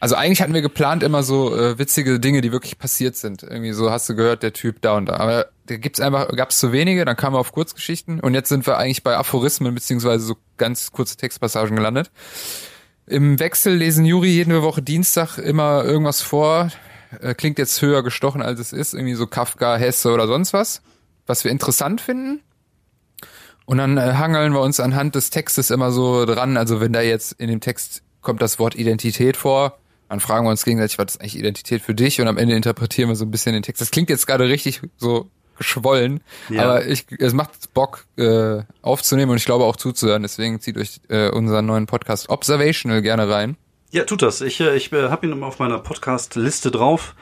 Also 0.00 0.14
eigentlich 0.14 0.40
hatten 0.40 0.54
wir 0.54 0.62
geplant 0.62 1.02
immer 1.02 1.22
so 1.24 1.56
äh, 1.56 1.78
witzige 1.78 2.20
Dinge, 2.20 2.40
die 2.40 2.52
wirklich 2.52 2.78
passiert 2.78 3.16
sind. 3.16 3.42
Irgendwie 3.42 3.72
so 3.72 3.90
hast 3.90 4.08
du 4.08 4.14
gehört, 4.14 4.42
der 4.42 4.52
Typ 4.52 4.80
da 4.80 4.96
und 4.96 5.06
da. 5.06 5.16
Aber 5.16 5.46
da 5.66 5.76
gibt's 5.76 6.00
einfach, 6.00 6.28
gab's 6.36 6.58
zu 6.58 6.72
wenige, 6.72 7.04
dann 7.04 7.16
kamen 7.16 7.34
wir 7.34 7.40
auf 7.40 7.52
Kurzgeschichten 7.52 8.20
und 8.20 8.34
jetzt 8.34 8.48
sind 8.48 8.66
wir 8.66 8.78
eigentlich 8.78 9.02
bei 9.02 9.16
Aphorismen 9.16 9.74
beziehungsweise 9.74 10.24
so 10.24 10.36
ganz 10.56 10.92
kurze 10.92 11.16
Textpassagen 11.16 11.74
gelandet. 11.74 12.10
Im 13.06 13.40
Wechsel 13.40 13.74
lesen 13.74 14.04
Juri 14.04 14.28
jede 14.28 14.62
Woche 14.62 14.82
Dienstag 14.82 15.38
immer 15.38 15.84
irgendwas 15.84 16.22
vor. 16.22 16.70
Äh, 17.20 17.34
klingt 17.34 17.58
jetzt 17.58 17.80
höher 17.82 18.02
gestochen, 18.02 18.42
als 18.42 18.60
es 18.60 18.72
ist. 18.72 18.94
Irgendwie 18.94 19.14
so 19.14 19.26
Kafka, 19.26 19.76
Hesse 19.76 20.12
oder 20.12 20.26
sonst 20.26 20.52
was. 20.52 20.82
Was 21.26 21.42
wir 21.42 21.50
interessant 21.50 22.00
finden. 22.00 22.42
Und 23.64 23.78
dann 23.78 23.96
äh, 23.98 24.14
hangeln 24.14 24.52
wir 24.52 24.60
uns 24.60 24.78
anhand 24.78 25.14
des 25.14 25.30
Textes 25.30 25.70
immer 25.70 25.90
so 25.90 26.24
dran. 26.24 26.56
Also 26.56 26.80
wenn 26.80 26.92
da 26.92 27.00
jetzt 27.00 27.32
in 27.32 27.48
dem 27.48 27.60
Text 27.60 28.02
kommt 28.20 28.42
das 28.42 28.58
Wort 28.58 28.74
Identität 28.74 29.36
vor, 29.36 29.78
dann 30.08 30.20
fragen 30.20 30.46
wir 30.46 30.50
uns 30.50 30.64
gegenseitig, 30.64 30.98
was 30.98 31.14
ist 31.14 31.20
eigentlich 31.20 31.38
Identität 31.38 31.82
für 31.82 31.94
dich? 31.94 32.20
Und 32.20 32.28
am 32.28 32.38
Ende 32.38 32.54
interpretieren 32.56 33.08
wir 33.08 33.16
so 33.16 33.24
ein 33.24 33.30
bisschen 33.30 33.52
den 33.52 33.62
Text. 33.62 33.80
Das 33.80 33.90
klingt 33.90 34.08
jetzt 34.10 34.26
gerade 34.26 34.48
richtig 34.48 34.80
so 34.96 35.30
geschwollen, 35.58 36.20
Ja. 36.48 36.62
aber 36.64 36.86
ich, 36.86 37.06
es 37.18 37.32
macht 37.32 37.74
Bock 37.74 38.06
äh, 38.16 38.62
aufzunehmen 38.80 39.32
und 39.32 39.38
ich 39.38 39.44
glaube 39.44 39.64
auch 39.64 39.76
zuzuhören. 39.76 40.22
Deswegen 40.22 40.60
zieht 40.60 40.76
euch 40.78 41.00
äh, 41.08 41.30
unseren 41.30 41.66
neuen 41.66 41.86
Podcast 41.86 42.28
Observational 42.28 43.02
gerne 43.02 43.28
rein. 43.28 43.56
Ja, 43.90 44.04
tut 44.04 44.22
das. 44.22 44.40
Ich, 44.40 44.60
äh, 44.60 44.76
ich 44.76 44.92
äh, 44.92 45.08
habe 45.08 45.26
ihn 45.26 45.42
auf 45.42 45.58
meiner 45.58 45.78
Podcast-Liste 45.78 46.70
drauf 46.70 47.14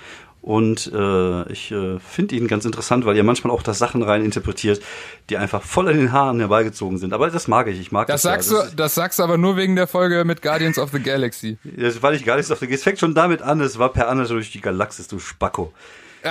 und 0.46 0.92
äh, 0.94 1.52
ich 1.52 1.72
äh, 1.72 1.98
finde 1.98 2.36
ihn 2.36 2.46
ganz 2.46 2.64
interessant, 2.64 3.04
weil 3.04 3.16
ihr 3.16 3.24
manchmal 3.24 3.52
auch 3.52 3.64
da 3.64 3.74
Sachen 3.74 4.04
rein 4.04 4.24
interpretiert, 4.24 4.80
die 5.28 5.38
einfach 5.38 5.60
voll 5.60 5.88
an 5.88 5.96
den 5.96 6.12
Haaren 6.12 6.38
herbeigezogen 6.38 6.98
sind. 6.98 7.12
Aber 7.12 7.28
das 7.30 7.48
mag 7.48 7.66
ich. 7.66 7.80
Ich 7.80 7.90
mag 7.90 8.06
Das 8.06 8.22
das. 8.22 8.30
sagst 8.46 8.52
ja. 8.52 8.70
du, 8.70 8.76
das 8.76 8.94
sagst 8.94 9.18
du 9.18 9.24
aber 9.24 9.38
nur 9.38 9.56
wegen 9.56 9.74
der 9.74 9.88
Folge 9.88 10.24
mit 10.24 10.42
Guardians 10.42 10.78
of 10.78 10.92
the 10.92 11.00
Galaxy. 11.00 11.58
Das, 11.64 12.00
weil 12.00 12.14
ich 12.14 12.24
gar 12.24 12.36
nichts 12.36 12.52
auf 12.52 12.60
der 12.60 12.70
Es 12.70 12.84
fängt 12.84 13.00
schon 13.00 13.12
damit 13.12 13.42
an, 13.42 13.60
es 13.60 13.80
war 13.80 13.92
per 13.92 14.08
Anna 14.08 14.24
durch 14.24 14.52
die 14.52 14.60
Galaxis, 14.60 15.08
du 15.08 15.18
Spacko. 15.18 15.72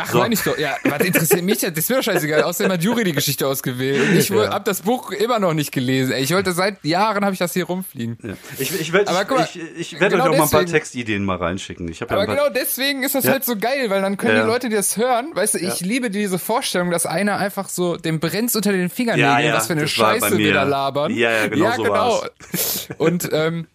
Ach, 0.04 0.10
So. 0.12 0.18
meine 0.20 0.34
ich 0.34 0.42
doch. 0.42 0.58
Ja, 0.58 0.76
was 0.84 1.02
interessiert 1.02 1.44
mich? 1.44 1.60
Das 1.60 1.72
ist 1.72 1.90
mir 1.90 1.98
doch 1.98 2.04
scheißegal. 2.04 2.44
Außerdem 2.44 2.72
hat 2.74 2.84
Juri 2.84 3.04
die 3.04 3.12
Geschichte 3.14 3.48
ausgewählt. 3.48 4.10
Und 4.10 4.18
ich 4.18 4.30
Ja. 4.30 4.50
hab 4.50 4.66
das 4.66 4.82
Buch 4.82 5.12
immer 5.12 5.40
noch 5.40 5.54
nicht 5.54 5.72
gelesen. 5.72 6.12
Ey, 6.12 6.24
Ich 6.24 6.32
wollte 6.34 6.52
seit 6.54 6.84
Jahren 6.84 7.24
habe 7.24 7.34
ich 7.34 7.40
das 7.40 7.54
hier 7.54 7.66
rumfliegen. 7.66 8.18
Ja. 8.24 8.34
Ich, 8.58 8.80
ich 8.80 8.92
werde 8.94 9.12
mal, 9.12 9.26
ich, 9.54 9.60
ich 9.94 10.00
werd 10.00 10.12
genau 10.12 10.26
euch 10.26 10.30
auch 10.32 10.38
mal 10.38 10.44
ein 10.44 10.50
paar 10.50 10.66
Textideen 10.66 11.24
mal 11.26 11.38
reinschicken. 11.38 11.88
Ich 11.90 12.00
ja 12.00 12.10
Aber 12.10 12.26
genau 12.28 12.50
deswegen 12.50 13.04
ist 13.04 13.16
das 13.16 13.26
Ja. 13.26 13.32
halt 13.32 13.46
so 13.46 13.56
geil, 13.56 13.90
weil 13.90 14.02
dann 14.02 14.18
können 14.18 14.36
Ja. 14.38 14.44
die 14.44 14.48
Leute, 14.48 14.70
die 14.70 14.76
das 14.76 14.98
hören, 14.98 15.32
weißt 15.34 15.56
du, 15.56 15.58
ich 15.60 15.82
liebe 15.82 16.10
diese 16.10 16.40
Vorstellung, 16.40 16.92
dass 16.92 17.06
einer 17.06 17.38
einfach 17.38 17.70
so, 17.70 17.96
dem 17.98 18.20
brennt's 18.20 18.56
unter 18.56 18.72
den 18.72 18.90
Fingernägeln, 18.90 19.32
Ja, 19.32 19.40
ja, 19.40 19.54
was 19.56 19.68
für 19.68 19.74
eine 19.74 19.88
Scheiße 19.88 20.38
wir 20.38 20.54
da 20.54 20.64
labern. 20.64 21.14
Ja, 21.14 21.32
ja, 21.32 21.48
genau 21.48 21.72
so 21.76 21.88
war's. 21.88 22.88
Und 22.98 23.30
ähm, 23.32 23.68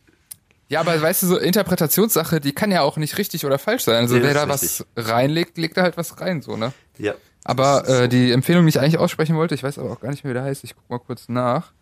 ja, 0.71 0.81
aber 0.81 1.01
weißt 1.01 1.23
du, 1.25 1.27
so 1.27 1.37
Interpretationssache, 1.39 2.41
die 2.41 2.53
kann 2.53 2.71
ja 2.71 2.81
auch 2.81 2.97
nicht 2.97 3.19
richtig 3.19 3.45
oder 3.45 3.59
falsch 3.59 3.83
sein. 3.85 3.97
Also 3.97 4.17
Nee, 4.17 4.23
wer 4.23 4.33
da 4.35 4.45
ist 4.45 4.49
was 4.49 4.87
reinlegt, 4.97 5.59
legt 5.59 5.77
da 5.77 5.83
halt 5.83 5.99
was 5.99 6.21
rein, 6.21 6.41
so, 6.41 6.57
ne? 6.57 6.73
ja. 6.97 7.13
Aber 7.45 7.89
äh, 7.89 8.09
die 8.09 8.33
Empfehlung, 8.33 8.65
die 8.65 8.69
ich 8.71 8.81
eigentlich 8.81 8.99
aussprechen 8.99 9.35
wollte, 9.35 9.55
ich 9.55 9.63
weiß 9.63 9.79
aber 9.79 9.91
auch 9.91 10.01
gar 10.01 10.11
nicht 10.11 10.25
mehr, 10.25 10.33
wie 10.33 10.35
der 10.35 10.45
heißt. 10.45 10.63
Ich 10.63 10.75
guck 10.77 10.91
mal 10.91 10.99
kurz 10.99 11.29
nach. 11.29 11.73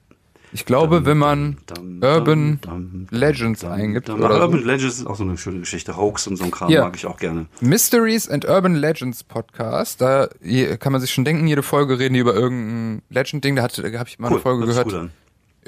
Ich 0.53 0.65
glaube, 0.65 1.05
wenn 1.05 1.19
man 1.19 1.59
Dum, 1.67 2.01
Urban 2.03 2.59
dum, 2.63 2.91
dum, 2.93 3.07
Legends 3.11 3.61
dum, 3.61 3.73
eingibt 3.73 4.09
dum. 4.09 4.21
oder 4.23 4.37
so. 4.37 4.41
Urban 4.43 4.65
Legends 4.65 4.99
ist 4.99 5.07
auch 5.07 5.17
so 5.17 5.25
eine 5.25 5.37
schöne 5.37 5.59
Geschichte. 5.59 5.97
Hoax 5.97 6.27
und 6.27 6.37
so 6.37 6.45
ein 6.45 6.51
Kram 6.53 6.71
Ja. 6.71 6.85
mag 6.85 6.97
ich 6.97 7.05
auch 7.07 7.19
gerne. 7.19 7.47
Mysteries 7.61 8.29
and 8.29 8.47
Urban 8.47 8.77
Legends 8.77 9.25
Podcast. 9.25 10.01
Da 10.01 10.29
kann 10.79 10.93
man 10.93 11.01
sich 11.01 11.13
schon 11.13 11.25
denken, 11.25 11.47
jede 11.49 11.63
Folge 11.63 11.99
reden 11.99 12.15
die 12.15 12.21
über 12.21 12.35
irgendein 12.35 13.03
Legend-Ding. 13.11 13.57
Da, 13.57 13.63
habe 13.65 14.09
ich 14.09 14.19
mal 14.19 14.29
eine 14.29 14.39
Folge 14.39 14.65
gehört 14.65 14.85
gut 14.85 14.95
an. 14.95 15.11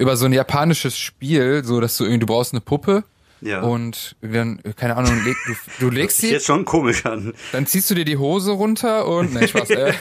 Über 0.01 0.17
so 0.17 0.25
ein 0.25 0.33
japanisches 0.33 0.97
Spiel, 0.97 1.63
so 1.63 1.79
dass 1.79 1.95
du 1.97 2.03
irgendwie, 2.03 2.19
du 2.19 2.25
brauchst 2.25 2.53
eine 2.53 2.61
Puppe 2.61 3.03
Ja. 3.41 3.61
und 3.61 4.15
dann, 4.21 4.59
keine 4.75 4.97
Ahnung, 4.97 5.23
leg, 5.23 5.35
du, 5.47 5.53
du 5.79 5.89
legst 5.89 6.17
sie, 6.17 6.31
jetzt 6.31 6.45
schon 6.45 6.65
komisch 6.65 7.05
an. 7.05 7.33
dann 7.53 7.65
ziehst 7.65 7.89
du 7.89 7.95
dir 7.95 8.05
die 8.05 8.17
Hose 8.17 8.51
runter 8.51 9.07
und, 9.07 9.33
nein, 9.33 9.47
Spaß, 9.47 9.69
äh, 9.71 9.93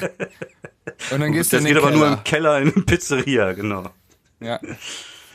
und 1.13 1.21
dann 1.21 1.33
gehst 1.33 1.53
du 1.53 1.57
Das 1.57 1.65
in 1.65 1.67
den 1.67 1.75
geht 1.75 1.83
aber 1.83 1.93
Keller. 1.93 2.07
nur 2.09 2.19
im 2.19 2.25
Keller 2.25 2.59
in 2.61 2.73
einer 2.75 2.85
Pizzeria, 2.85 3.53
genau. 3.53 3.91
Ja. 4.41 4.59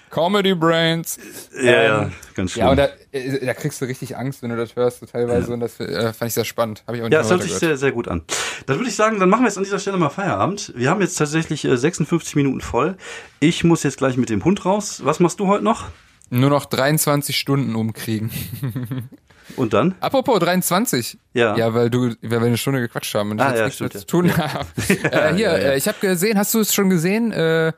Comedy 0.10 0.54
Brains. 0.56 1.18
Ja, 1.54 1.62
Ähm, 1.62 1.84
ja, 1.86 2.12
ganz 2.36 2.52
schön. 2.52 2.62
Ja, 2.64 2.70
und 2.70 2.78
da, 2.78 2.90
äh, 3.12 3.46
da 3.46 3.54
kriegst 3.54 3.82
du 3.82 3.86
richtig 3.86 4.16
Angst, 4.18 4.42
wenn 4.44 4.50
du 4.50 4.56
das 4.58 4.76
hörst, 4.76 5.00
so 5.02 5.06
teilweise. 5.06 5.52
Und 5.54 5.60
das 5.60 5.80
äh, 5.80 6.14
fand 6.14 6.30
ich 6.30 6.34
sehr 6.36 6.46
spannend. 6.46 6.84
Ich 6.88 7.00
auch 7.02 7.04
nicht 7.04 7.14
Ja, 7.14 7.22
es 7.22 7.30
hört 7.30 7.42
sich 7.44 7.54
sehr, 7.54 7.78
sehr 7.78 7.92
gut 7.92 8.08
an. 8.08 8.22
Dann 8.66 8.78
würde 8.78 8.90
ich 8.90 8.96
sagen, 8.96 9.20
dann 9.20 9.30
machen 9.30 9.42
wir 9.44 9.48
jetzt 9.48 9.58
an 9.58 9.64
dieser 9.64 9.80
Stelle 9.80 9.98
mal 9.98 10.10
Feierabend. 10.10 10.74
Wir 10.76 10.90
haben 10.90 11.02
jetzt 11.02 11.16
tatsächlich 11.16 11.66
äh, 11.66 11.76
56 11.78 12.36
Minuten 12.36 12.62
voll. 12.62 12.98
Ich 13.40 13.64
muss 13.64 13.84
jetzt 13.84 13.98
gleich 13.98 14.18
mit 14.18 14.30
dem 14.30 14.44
Hund 14.46 14.66
raus. 14.66 15.02
Was 15.04 15.20
machst 15.20 15.40
du 15.40 15.48
heute 15.48 15.64
noch? 15.64 15.86
Nur 16.30 16.50
noch 16.50 16.66
23 16.66 17.38
Stunden 17.38 17.76
umkriegen. 17.76 18.32
Und 19.58 19.74
dann? 19.74 19.94
Apropos 20.00 20.40
23. 20.40 21.20
Ja. 21.34 21.56
Ja, 21.56 21.74
weil 21.76 21.90
du, 21.92 22.16
weil 22.22 22.40
wir 22.42 22.42
eine 22.42 22.58
Stunde 22.58 22.80
gequatscht 22.82 23.14
haben 23.14 23.30
und 23.32 23.40
Ah, 23.40 23.50
jetzt 23.50 23.60
ja, 23.60 23.66
nichts 23.66 23.80
mehr 23.80 23.90
stimmt, 23.90 24.02
zu 24.02 24.08
tun 24.08 24.38
habe. 24.38 24.66
äh, 24.88 25.36
hier, 25.36 25.52
ja, 25.52 25.58
ja. 25.58 25.72
Äh, 25.72 25.78
ich 25.78 25.88
habe 25.88 25.98
gesehen, 26.02 26.38
hast 26.40 26.54
du 26.56 26.60
es 26.62 26.74
schon 26.74 26.90
gesehen? 26.90 27.32
Äh, 27.32 27.72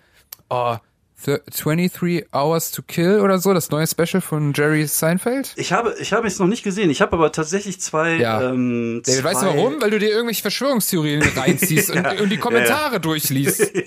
oh, 0.50 0.78
23 1.26 2.28
Hours 2.32 2.72
to 2.72 2.82
Kill 2.84 3.20
oder 3.22 3.40
so, 3.40 3.54
das 3.54 3.72
neue 3.72 3.88
Special 3.88 4.22
von 4.22 4.54
Jerry 4.54 4.86
Seinfeld? 4.86 5.54
Ich 5.56 5.74
habe, 5.74 5.96
ich 6.00 6.14
habe 6.14 6.28
es 6.28 6.38
noch 6.40 6.48
nicht 6.48 6.64
gesehen. 6.64 6.90
Ich 6.90 7.02
habe 7.02 7.14
aber 7.14 7.32
tatsächlich 7.32 7.82
zwei. 7.82 8.18
Ja. 8.18 8.52
Ähm, 8.52 9.02
David, 9.04 9.22
zwei 9.22 9.30
weißt 9.30 9.42
du 9.42 9.46
warum? 9.48 9.82
Weil 9.82 9.90
du 9.90 10.00
dir 10.00 10.10
irgendwelche 10.10 10.44
Verschwörungstheorien 10.44 11.24
reinziehst 11.36 11.90
und, 11.96 12.06
und 12.22 12.30
die 12.30 12.38
Kommentare 12.38 13.00
durchliest. 13.00 13.72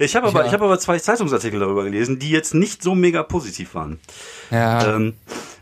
Ich 0.00 0.16
habe 0.16 0.26
aber, 0.28 0.40
Ja. 0.40 0.46
ich 0.46 0.52
habe 0.52 0.64
aber 0.64 0.78
zwei 0.78 0.98
Zeitungsartikel 0.98 1.60
darüber 1.60 1.84
gelesen, 1.84 2.18
die 2.18 2.30
jetzt 2.30 2.54
nicht 2.54 2.82
so 2.82 2.94
mega 2.94 3.22
positiv 3.22 3.74
waren. 3.74 3.98
Ja. 4.50 4.96
Ähm, 4.96 5.14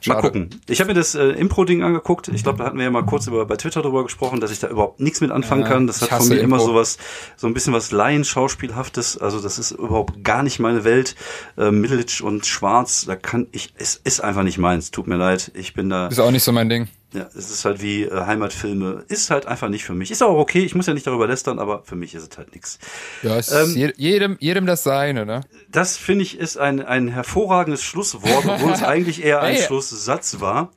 mal 0.07 0.15
Schade. 0.15 0.27
gucken. 0.29 0.51
Ich 0.69 0.81
habe 0.81 0.89
mir 0.89 0.95
das 0.95 1.15
äh, 1.15 1.29
Impro-Ding 1.31 1.83
angeguckt. 1.83 2.29
Ich 2.29 2.43
glaube, 2.43 2.59
da 2.59 2.65
hatten 2.65 2.77
wir 2.79 2.85
ja 2.85 2.91
mal 2.91 3.05
kurz 3.05 3.27
über, 3.27 3.45
bei 3.47 3.57
Twitter 3.57 3.83
drüber 3.83 4.03
gesprochen, 4.05 4.41
dass 4.41 4.51
ich 4.51 4.59
da 4.61 4.69
überhaupt 4.69 5.01
nichts 5.01 5.21
mit 5.21 5.31
anfangen 5.31 5.63
Ja, 5.63 5.69
kann. 5.69 5.87
Das 5.87 6.01
hat 6.03 6.11
von 6.11 6.29
mir 6.29 6.37
immer 6.41 6.57
Impro. 6.57 6.69
sowas, 6.69 6.99
so 7.37 7.47
ein 7.47 7.55
bisschen 7.55 7.73
was 7.73 7.93
Laien-Schauspielhaftes. 7.93 9.19
Also 9.19 9.41
das 9.41 9.59
ist 9.59 9.73
überhaupt 9.73 10.25
gar 10.25 10.43
nicht 10.43 10.59
meine 10.61 10.85
Welt. 10.85 11.15
Äh, 11.57 11.71
Middleditch 11.71 12.21
und 12.21 12.47
Schwarz, 12.47 13.05
da 13.07 13.17
kann 13.17 13.47
ich, 13.53 13.73
es 13.77 13.97
ist 13.97 14.21
einfach 14.21 14.43
nicht 14.43 14.59
meins. 14.59 14.91
Tut 14.91 15.07
mir 15.07 15.17
leid. 15.17 15.51
Ich 15.55 15.75
bin 15.75 15.89
da. 15.89 16.09
Ist 16.09 16.19
auch 16.19 16.31
nicht 16.31 16.43
so 16.45 16.53
mein 16.53 16.69
Ding. 16.69 16.89
Ja, 17.15 17.29
es 17.37 17.49
ist 17.51 17.65
halt 17.65 17.81
wie 17.81 18.03
äh, 18.03 18.27
Heimatfilme. 18.27 19.05
Ist 19.09 19.31
halt 19.31 19.47
einfach 19.47 19.69
nicht 19.69 19.85
für 19.85 19.95
mich. 19.95 20.11
Ist 20.11 20.23
auch 20.23 20.37
okay. 20.37 20.65
Ich 20.65 20.75
muss 20.75 20.87
ja 20.87 20.95
nicht 20.95 21.07
darüber 21.07 21.27
lästern, 21.29 21.59
aber 21.61 21.83
für 21.85 21.95
mich 21.97 22.15
ist 22.15 22.31
es 22.33 22.37
halt 22.37 22.53
nichts. 22.53 22.79
Ja, 23.23 23.39
es 23.39 23.53
Ähm, 23.53 23.69
ist 23.69 23.77
je- 23.77 23.93
jedem, 23.97 24.37
jedem 24.41 24.67
das 24.67 24.83
seine, 24.83 25.25
ne? 25.25 25.41
Das 25.71 25.97
finde 25.97 26.25
ich 26.25 26.37
ist 26.39 26.57
ein, 26.59 26.85
ein 26.85 27.07
hervorragendes 27.09 27.83
Schlusswort, 27.85 28.45
obwohl 28.47 28.73
es 28.73 28.83
eigentlich 28.83 29.25
eher 29.25 29.41
ein 29.43 29.55
Ey. 29.55 29.62
Schlusssatz 29.62 30.41
war. 30.41 30.73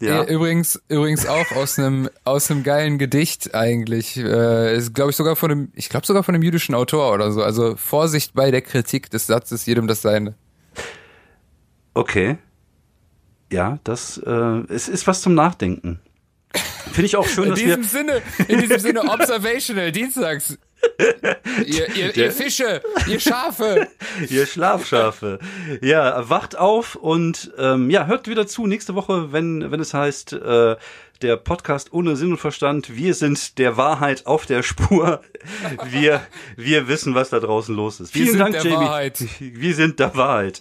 Ja. 0.00 0.24
Übrigens, 0.24 0.82
übrigens 0.88 1.26
auch 1.26 1.52
aus 1.52 1.78
einem 1.78 2.08
aus 2.24 2.50
einem 2.50 2.64
geilen 2.64 2.98
Gedicht 2.98 3.54
eigentlich. 3.54 4.16
Äh, 4.16 4.76
ist 4.76 4.94
glaube 4.94 5.10
ich 5.10 5.16
sogar 5.16 5.36
von 5.36 5.50
einem, 5.52 5.72
ich 5.76 5.90
glaube 5.90 6.06
sogar 6.06 6.24
von 6.24 6.34
einem 6.34 6.42
jüdischen 6.42 6.74
Autor 6.74 7.12
oder 7.12 7.30
so. 7.30 7.42
Also 7.44 7.76
Vorsicht 7.76 8.34
bei 8.34 8.50
der 8.50 8.62
Kritik 8.62 9.10
des 9.10 9.28
Satzes, 9.28 9.64
jedem 9.66 9.86
das 9.86 10.02
seine. 10.02 10.34
Okay. 11.94 12.38
Ja, 13.52 13.78
das 13.84 14.18
äh, 14.18 14.30
es 14.68 14.88
ist 14.88 15.06
was 15.06 15.20
zum 15.22 15.34
Nachdenken. 15.34 16.00
Finde 16.92 17.06
ich 17.06 17.16
auch 17.16 17.26
schön, 17.26 17.44
In 17.44 17.50
dass 17.50 17.58
diesem 17.60 17.82
wir. 17.82 17.88
Sinne, 17.88 18.22
in 18.48 18.60
diesem 18.60 18.78
Sinne 18.78 19.02
observational 19.10 19.92
Dienstags. 19.92 20.58
ihr, 21.64 21.88
ihr, 21.94 22.16
ihr 22.16 22.32
Fische, 22.32 22.82
ihr 23.06 23.20
Schafe. 23.20 23.88
ihr 24.28 24.46
Schlafschafe. 24.46 25.38
Ja, 25.80 26.28
wacht 26.28 26.56
auf 26.56 26.96
und 26.96 27.52
ähm, 27.56 27.88
ja, 27.88 28.06
hört 28.06 28.28
wieder 28.28 28.46
zu 28.46 28.66
nächste 28.66 28.94
Woche, 28.94 29.32
wenn, 29.32 29.70
wenn 29.70 29.80
es 29.80 29.94
heißt, 29.94 30.32
äh, 30.34 30.76
der 31.22 31.36
Podcast 31.36 31.92
ohne 31.92 32.16
Sinn 32.16 32.32
und 32.32 32.38
Verstand. 32.38 32.96
Wir 32.96 33.14
sind 33.14 33.58
der 33.58 33.76
Wahrheit 33.76 34.26
auf 34.26 34.46
der 34.46 34.62
Spur. 34.62 35.20
Wir, 35.90 36.20
wir 36.56 36.88
wissen, 36.88 37.14
was 37.14 37.30
da 37.30 37.40
draußen 37.40 37.74
los 37.74 38.00
ist. 38.00 38.14
Wir 38.14 38.22
vielen 38.22 38.32
sind 38.32 38.40
Dank, 38.40 38.52
der 38.54 38.64
Jamie. 38.64 38.86
Wahrheit. 38.86 39.24
Wir 39.40 39.74
sind 39.74 39.98
der 39.98 40.14
Wahrheit. 40.16 40.60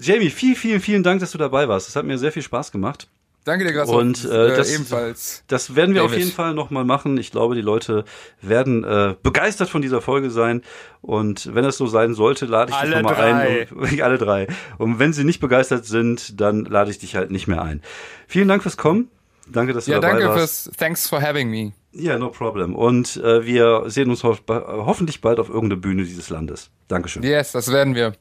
Jamie, 0.00 0.30
vielen, 0.30 0.56
vielen, 0.56 0.80
vielen 0.80 1.02
Dank, 1.02 1.20
dass 1.20 1.30
du 1.30 1.38
dabei 1.38 1.68
warst. 1.68 1.88
Das 1.88 1.96
hat 1.96 2.04
mir 2.04 2.18
sehr 2.18 2.32
viel 2.32 2.42
Spaß 2.42 2.72
gemacht. 2.72 3.08
Danke 3.44 3.64
dir, 3.64 3.72
Grasshopper. 3.72 3.98
Und 4.00 4.24
äh, 4.24 4.56
das, 4.56 4.74
ebenfalls. 4.74 5.44
das 5.46 5.76
werden 5.76 5.94
wir 5.94 6.02
auf 6.02 6.10
David. 6.10 6.24
jeden 6.24 6.34
Fall 6.34 6.52
nochmal 6.52 6.84
machen. 6.84 7.16
Ich 7.16 7.30
glaube, 7.30 7.54
die 7.54 7.60
Leute 7.60 8.04
werden 8.42 8.82
äh, 8.82 9.14
begeistert 9.22 9.68
von 9.68 9.82
dieser 9.82 10.00
Folge 10.00 10.30
sein. 10.30 10.62
Und 11.00 11.54
wenn 11.54 11.62
das 11.62 11.76
so 11.76 11.86
sein 11.86 12.14
sollte, 12.14 12.46
lade 12.46 12.72
ich 12.72 12.76
dich 12.76 12.92
Alle 12.92 13.02
nochmal 13.02 13.14
drei. 13.14 13.66
ein. 13.70 13.76
Und, 13.76 14.02
alle 14.02 14.18
drei. 14.18 14.48
Und 14.78 14.98
wenn 14.98 15.12
sie 15.12 15.22
nicht 15.22 15.38
begeistert 15.38 15.84
sind, 15.86 16.40
dann 16.40 16.64
lade 16.64 16.90
ich 16.90 16.98
dich 16.98 17.14
halt 17.14 17.30
nicht 17.30 17.46
mehr 17.46 17.62
ein. 17.62 17.82
Vielen 18.26 18.48
Dank 18.48 18.62
fürs 18.64 18.76
Kommen. 18.76 19.10
Danke, 19.48 19.72
dass 19.72 19.84
du 19.84 19.92
Ja, 19.92 20.00
dabei 20.00 20.18
danke 20.20 20.28
warst. 20.36 20.64
fürs, 20.64 20.76
thanks 20.76 21.08
for 21.08 21.20
having 21.22 21.48
me. 21.50 21.72
Ja, 21.92 22.18
no 22.18 22.30
problem. 22.30 22.74
Und 22.74 23.16
äh, 23.16 23.44
wir 23.46 23.84
sehen 23.86 24.10
uns 24.10 24.22
ho 24.24 24.36
hoffentlich 24.48 25.20
bald 25.20 25.38
auf 25.38 25.48
irgendeiner 25.48 25.80
Bühne 25.80 26.04
dieses 26.04 26.28
Landes. 26.28 26.70
Dankeschön. 26.88 27.22
Yes, 27.22 27.52
das 27.52 27.70
werden 27.72 27.94
wir. 27.94 28.12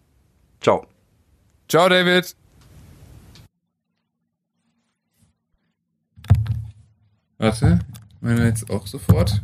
Ciao. 0.61 0.85
Ciao, 1.67 1.89
David. 1.89 2.35
Warte, 7.37 7.79
meine 8.21 8.45
jetzt 8.47 8.69
auch 8.69 8.87
sofort. 8.87 9.41